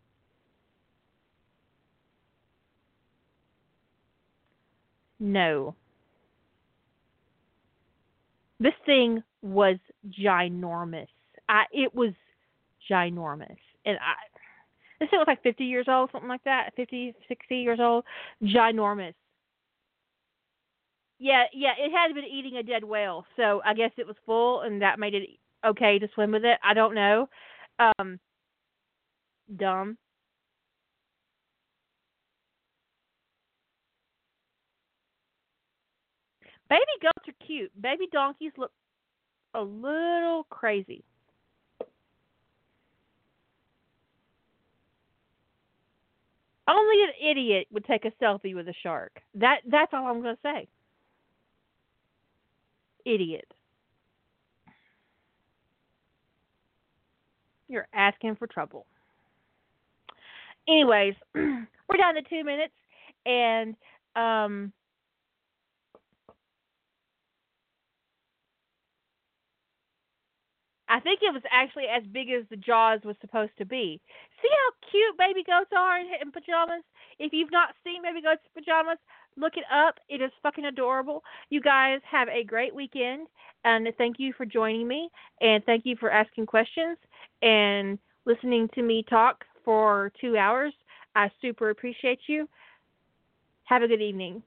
No. 5.20 5.74
This 8.59 8.74
thing 8.85 9.23
was 9.43 9.77
ginormous. 10.09 11.09
I 11.49 11.65
it 11.73 11.95
was 11.95 12.12
ginormous. 12.91 13.57
And 13.85 13.99
I 13.99 14.15
this 14.99 15.11
thing 15.11 15.19
was 15.19 15.28
like 15.28 15.43
50 15.43 15.65
years 15.65 15.87
old, 15.89 16.11
something 16.11 16.28
like 16.28 16.45
that, 16.45 16.70
50, 16.77 17.15
60 17.28 17.57
years 17.57 17.78
old, 17.81 18.05
ginormous. 18.43 19.15
Yeah, 21.19 21.45
yeah, 21.53 21.73
it 21.78 21.93
had 21.93 22.15
been 22.15 22.24
eating 22.24 22.57
a 22.57 22.62
dead 22.62 22.85
whale, 22.85 23.24
so 23.37 23.62
I 23.65 23.74
guess 23.74 23.91
it 23.97 24.07
was 24.07 24.16
full, 24.27 24.61
and 24.62 24.83
that 24.83 24.99
made 24.99 25.15
it 25.15 25.28
okay 25.66 25.99
to 25.99 26.09
swim 26.15 26.33
with 26.33 26.45
it. 26.45 26.59
I 26.62 26.74
don't 26.74 26.95
know. 26.95 27.28
Um, 27.78 28.20
dumb. 29.55 29.97
Baby 36.69 36.83
goats 37.01 37.29
are 37.29 37.47
cute. 37.47 37.71
Baby 37.81 38.09
donkeys 38.13 38.53
look 38.57 38.73
a 39.55 39.61
little 39.61 40.45
crazy. 40.51 41.05
Only 46.69 47.03
an 47.03 47.31
idiot 47.31 47.69
would 47.71 47.85
take 47.85 48.05
a 48.05 48.11
selfie 48.23 48.55
with 48.55 48.67
a 48.69 48.75
shark. 48.83 49.21
That 49.35 49.59
that's 49.71 49.93
all 49.95 50.07
I'm 50.07 50.21
going 50.21 50.35
to 50.35 50.43
say. 50.43 50.69
Idiot. 53.05 53.47
You're 57.69 57.87
asking 57.95 58.37
for 58.37 58.49
trouble. 58.49 58.87
Anyways, 60.69 61.15
we're 61.35 61.97
down 61.97 62.15
to 62.15 62.23
two 62.23 62.43
minutes, 62.43 62.75
and 63.25 63.77
um, 64.17 64.73
I 70.89 71.01
think 71.01 71.21
it 71.23 71.33
was 71.33 71.43
actually 71.51 71.87
as 71.87 72.05
big 72.13 72.31
as 72.31 72.45
the 72.49 72.57
jaws 72.57 73.01
was 73.05 73.17
supposed 73.21 73.57
to 73.59 73.65
be. 73.65 74.01
See 74.43 74.49
how 74.49 74.91
cute 74.91 75.19
baby 75.19 75.43
goats 75.45 75.71
are 75.77 75.99
in, 75.99 76.07
in 76.23 76.31
pajamas? 76.31 76.83
If 77.19 77.33
you've 77.33 77.51
not 77.51 77.75
seen 77.83 78.03
baby 78.03 78.23
goats 78.23 78.43
in 78.45 78.63
pajamas, 78.63 78.99
look 79.37 79.57
it 79.57 79.65
up. 79.73 79.97
It 80.09 80.23
is 80.23 80.31
fucking 80.43 80.65
adorable. 80.65 81.23
You 81.51 81.61
guys 81.61 82.01
have 82.11 82.29
a 82.29 82.45
great 82.45 82.75
weekend, 82.75 83.27
and 83.65 83.87
thank 83.99 84.17
you 84.19 84.33
for 84.37 84.47
joining 84.47 84.87
me, 84.87 85.09
and 85.41 85.65
thank 85.65 85.85
you 85.85 85.97
for 85.97 86.11
asking 86.11 86.47
questions 86.47 86.99
and 87.43 87.99
listening 88.25 88.69
to 88.75 88.83
me 88.83 89.05
talk 89.09 89.45
for 89.65 90.13
two 90.21 90.37
hours. 90.37 90.73
I 91.15 91.31
super 91.41 91.71
appreciate 91.71 92.21
you. 92.29 92.49
Have 93.65 93.83
a 93.83 93.89
good 93.89 94.03
evening. 94.03 94.43